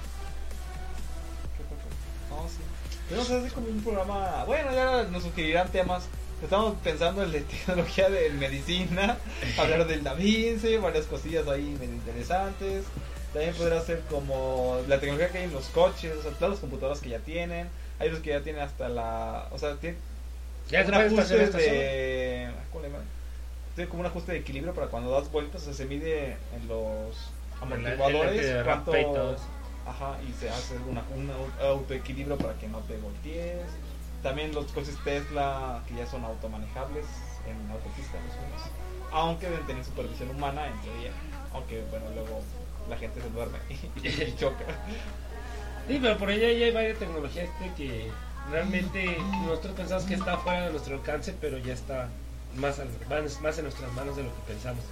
No, 2.31 2.49
sí. 2.49 2.59
Podemos 3.09 3.31
hacer 3.31 3.53
como 3.53 3.69
un 3.69 3.82
programa. 3.82 4.45
Bueno, 4.45 4.73
ya 4.73 5.05
nos 5.05 5.23
sugerirán 5.23 5.70
temas. 5.70 6.05
Estamos 6.43 6.77
pensando 6.85 7.24
en 7.24 7.32
de 7.32 7.40
tecnología 7.40 8.09
de 8.11 8.31
medicina, 8.31 9.19
hablar 9.59 9.86
del 9.89 10.05
Da 10.05 10.15
Vinci, 10.15 10.77
varias 10.77 11.07
cosillas 11.07 11.49
ahí 11.49 11.77
medio 11.81 11.95
interesantes. 11.95 12.85
También 13.32 13.55
podrá 13.55 13.80
ser 13.80 14.00
como 14.02 14.80
la 14.88 14.98
tecnología 15.00 15.30
que 15.30 15.38
hay 15.38 15.44
en 15.44 15.52
los 15.52 15.66
coches, 15.68 16.16
o 16.16 16.22
sea, 16.22 16.32
todas 16.32 16.50
las 16.50 16.60
computadoras 16.60 17.00
que 17.00 17.10
ya 17.10 17.18
tienen. 17.18 17.68
Hay 17.98 18.10
los 18.10 18.20
que 18.20 18.30
ya 18.30 18.40
tienen 18.40 18.62
hasta 18.62 18.88
la. 18.88 19.48
O 19.52 19.59
sea, 19.59 19.76
tienen 19.76 19.98
Ya 20.70 20.82
se 20.82 20.88
un 20.88 20.94
ajuste 20.94 21.36
de. 21.59 22.50
¿Cómo 22.70 22.82
le 22.82 22.90
llaman? 22.90 23.06
Tiene 23.74 23.88
como 23.90 24.00
un 24.00 24.06
ajuste 24.06 24.32
de 24.32 24.38
equilibrio 24.38 24.74
para 24.74 24.88
cuando 24.88 25.10
das 25.10 25.30
vueltas, 25.30 25.62
o 25.62 25.64
sea, 25.66 25.74
se 25.74 25.84
mide 25.84 26.36
en 26.55 26.68
los 26.68 27.30
amortiguadores 27.60 28.40
que 28.56 28.64
cuánto. 28.64 28.92
Ajá, 29.86 30.18
y 30.28 30.32
se 30.34 30.50
hace 30.50 30.74
una, 30.90 31.02
un 31.16 31.30
au- 31.30 31.62
autoequilibrio 31.62 32.36
para 32.36 32.55
que 32.55 32.68
no 32.68 32.78
te 32.80 32.96
voltees. 32.98 33.62
También 34.22 34.52
los 34.55 34.66
coches 34.72 34.96
Tesla 35.05 35.80
que 35.88 35.94
ya 35.94 36.06
son 36.06 36.24
automanejables 36.24 37.06
en 37.46 37.70
autopista, 37.70 38.18
los 38.18 38.34
unos. 38.36 38.62
Aunque 39.12 39.48
deben 39.48 39.64
tener 39.66 39.84
supervisión 39.84 40.30
humana 40.30 40.66
en 40.66 40.78
teoría. 40.80 41.10
Aunque 41.55 41.82
bueno, 41.90 42.06
luego 42.14 42.42
la 42.89 42.97
gente 42.97 43.20
se 43.20 43.28
duerme 43.31 43.59
y, 44.02 44.35
choca. 44.39 44.65
Sí, 45.86 45.98
pero 46.02 46.19
por 46.19 46.31
ella 46.31 46.51
ya 46.59 46.66
hay 46.66 46.73
varias 46.73 46.98
tecnologías 46.98 47.48
este 47.48 47.74
que 47.77 48.10
realmente 48.51 49.16
nosotros 49.44 49.74
pensamos 49.74 50.05
que 50.05 50.15
está 50.15 50.36
fuera 50.39 50.66
de 50.66 50.70
nuestro 50.70 50.94
alcance, 50.97 51.35
pero 51.40 51.59
ya 51.59 51.73
está 51.74 52.09
más, 52.56 52.78
al- 52.78 52.89
más, 53.09 53.40
más 53.40 53.59
en 53.59 53.65
nuestras 53.65 53.93
manos 53.93 54.16
de 54.16 54.23
lo 54.24 54.28
que 54.35 54.40
pensamos. 54.52 54.85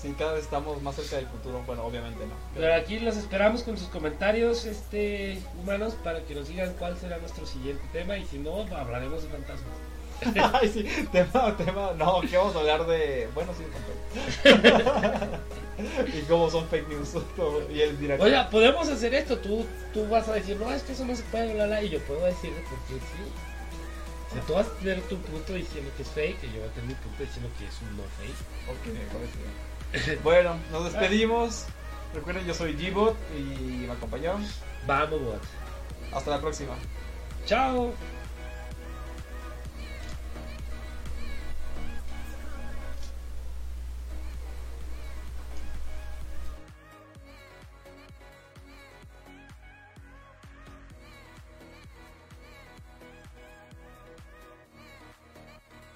Sí, 0.00 0.14
cada 0.18 0.32
vez 0.32 0.44
estamos 0.44 0.80
más 0.82 0.94
cerca 0.96 1.16
del 1.16 1.26
futuro. 1.26 1.62
Bueno, 1.66 1.84
obviamente 1.84 2.24
no. 2.24 2.32
Pero 2.54 2.74
aquí 2.74 2.98
los 3.00 3.16
esperamos 3.18 3.62
con 3.62 3.76
sus 3.76 3.88
comentarios 3.88 4.64
este 4.64 5.38
humanos 5.60 5.94
para 6.02 6.20
que 6.22 6.34
nos 6.34 6.48
digan 6.48 6.72
cuál 6.78 6.96
será 6.96 7.18
nuestro 7.18 7.44
siguiente 7.44 7.82
tema 7.92 8.16
y 8.16 8.24
si 8.24 8.38
no, 8.38 8.62
hablaremos 8.74 9.22
de 9.24 9.28
fantasmas. 9.28 9.74
Ay, 10.52 10.68
sí, 10.68 10.82
tema, 11.12 11.56
tema. 11.56 11.92
No, 11.96 12.20
que 12.20 12.36
vamos 12.36 12.54
a 12.56 12.60
hablar 12.60 12.86
de. 12.86 13.28
Bueno, 13.34 13.52
sí, 13.56 13.64
y 16.18 16.22
cómo 16.22 16.50
son 16.50 16.66
fake 16.68 16.88
news. 16.88 17.14
y 17.72 17.80
él 17.80 17.96
dirá. 17.98 18.16
Oye, 18.20 18.44
podemos 18.50 18.88
hacer 18.88 19.14
esto. 19.14 19.38
Tú, 19.38 19.64
tú 19.92 20.08
vas 20.08 20.28
a 20.28 20.34
decir, 20.34 20.56
no, 20.58 20.70
es 20.70 20.82
que 20.82 20.92
eso 20.92 21.04
no 21.04 21.14
se 21.14 21.22
puede, 21.24 21.54
bla, 21.54 21.66
bla. 21.66 21.82
Y 21.82 21.90
yo 21.90 22.00
puedo 22.00 22.24
decir, 22.26 22.52
porque 22.68 22.94
sí. 23.04 23.22
O 24.30 24.32
sea, 24.32 24.42
tú 24.42 24.54
vas 24.54 24.66
a 24.66 24.70
tener 24.78 25.00
tu 25.02 25.16
punto 25.18 25.52
diciendo 25.54 25.90
que 25.96 26.02
es 26.02 26.08
fake. 26.08 26.42
Y 26.44 26.46
yo 26.48 26.60
voy 26.60 26.68
a 26.68 26.72
tener 26.72 26.88
mi 26.88 26.94
punto 26.94 27.22
diciendo 27.22 27.48
que 27.58 27.66
es 27.66 27.80
un 27.82 27.96
no 27.96 28.02
fake. 28.18 28.40
Ok. 28.68 28.86
Bueno, 30.22 30.56
nos 30.70 30.84
despedimos. 30.84 31.66
Recuerden, 32.14 32.46
yo 32.46 32.54
soy 32.54 32.76
G-Bot 32.76 33.16
y 33.36 33.86
me 33.86 33.92
acompañó. 33.92 34.38
Vamos, 34.86 35.20
bot. 35.20 35.42
Hasta 36.12 36.30
la 36.30 36.40
próxima. 36.40 36.76
Chao. 37.46 37.92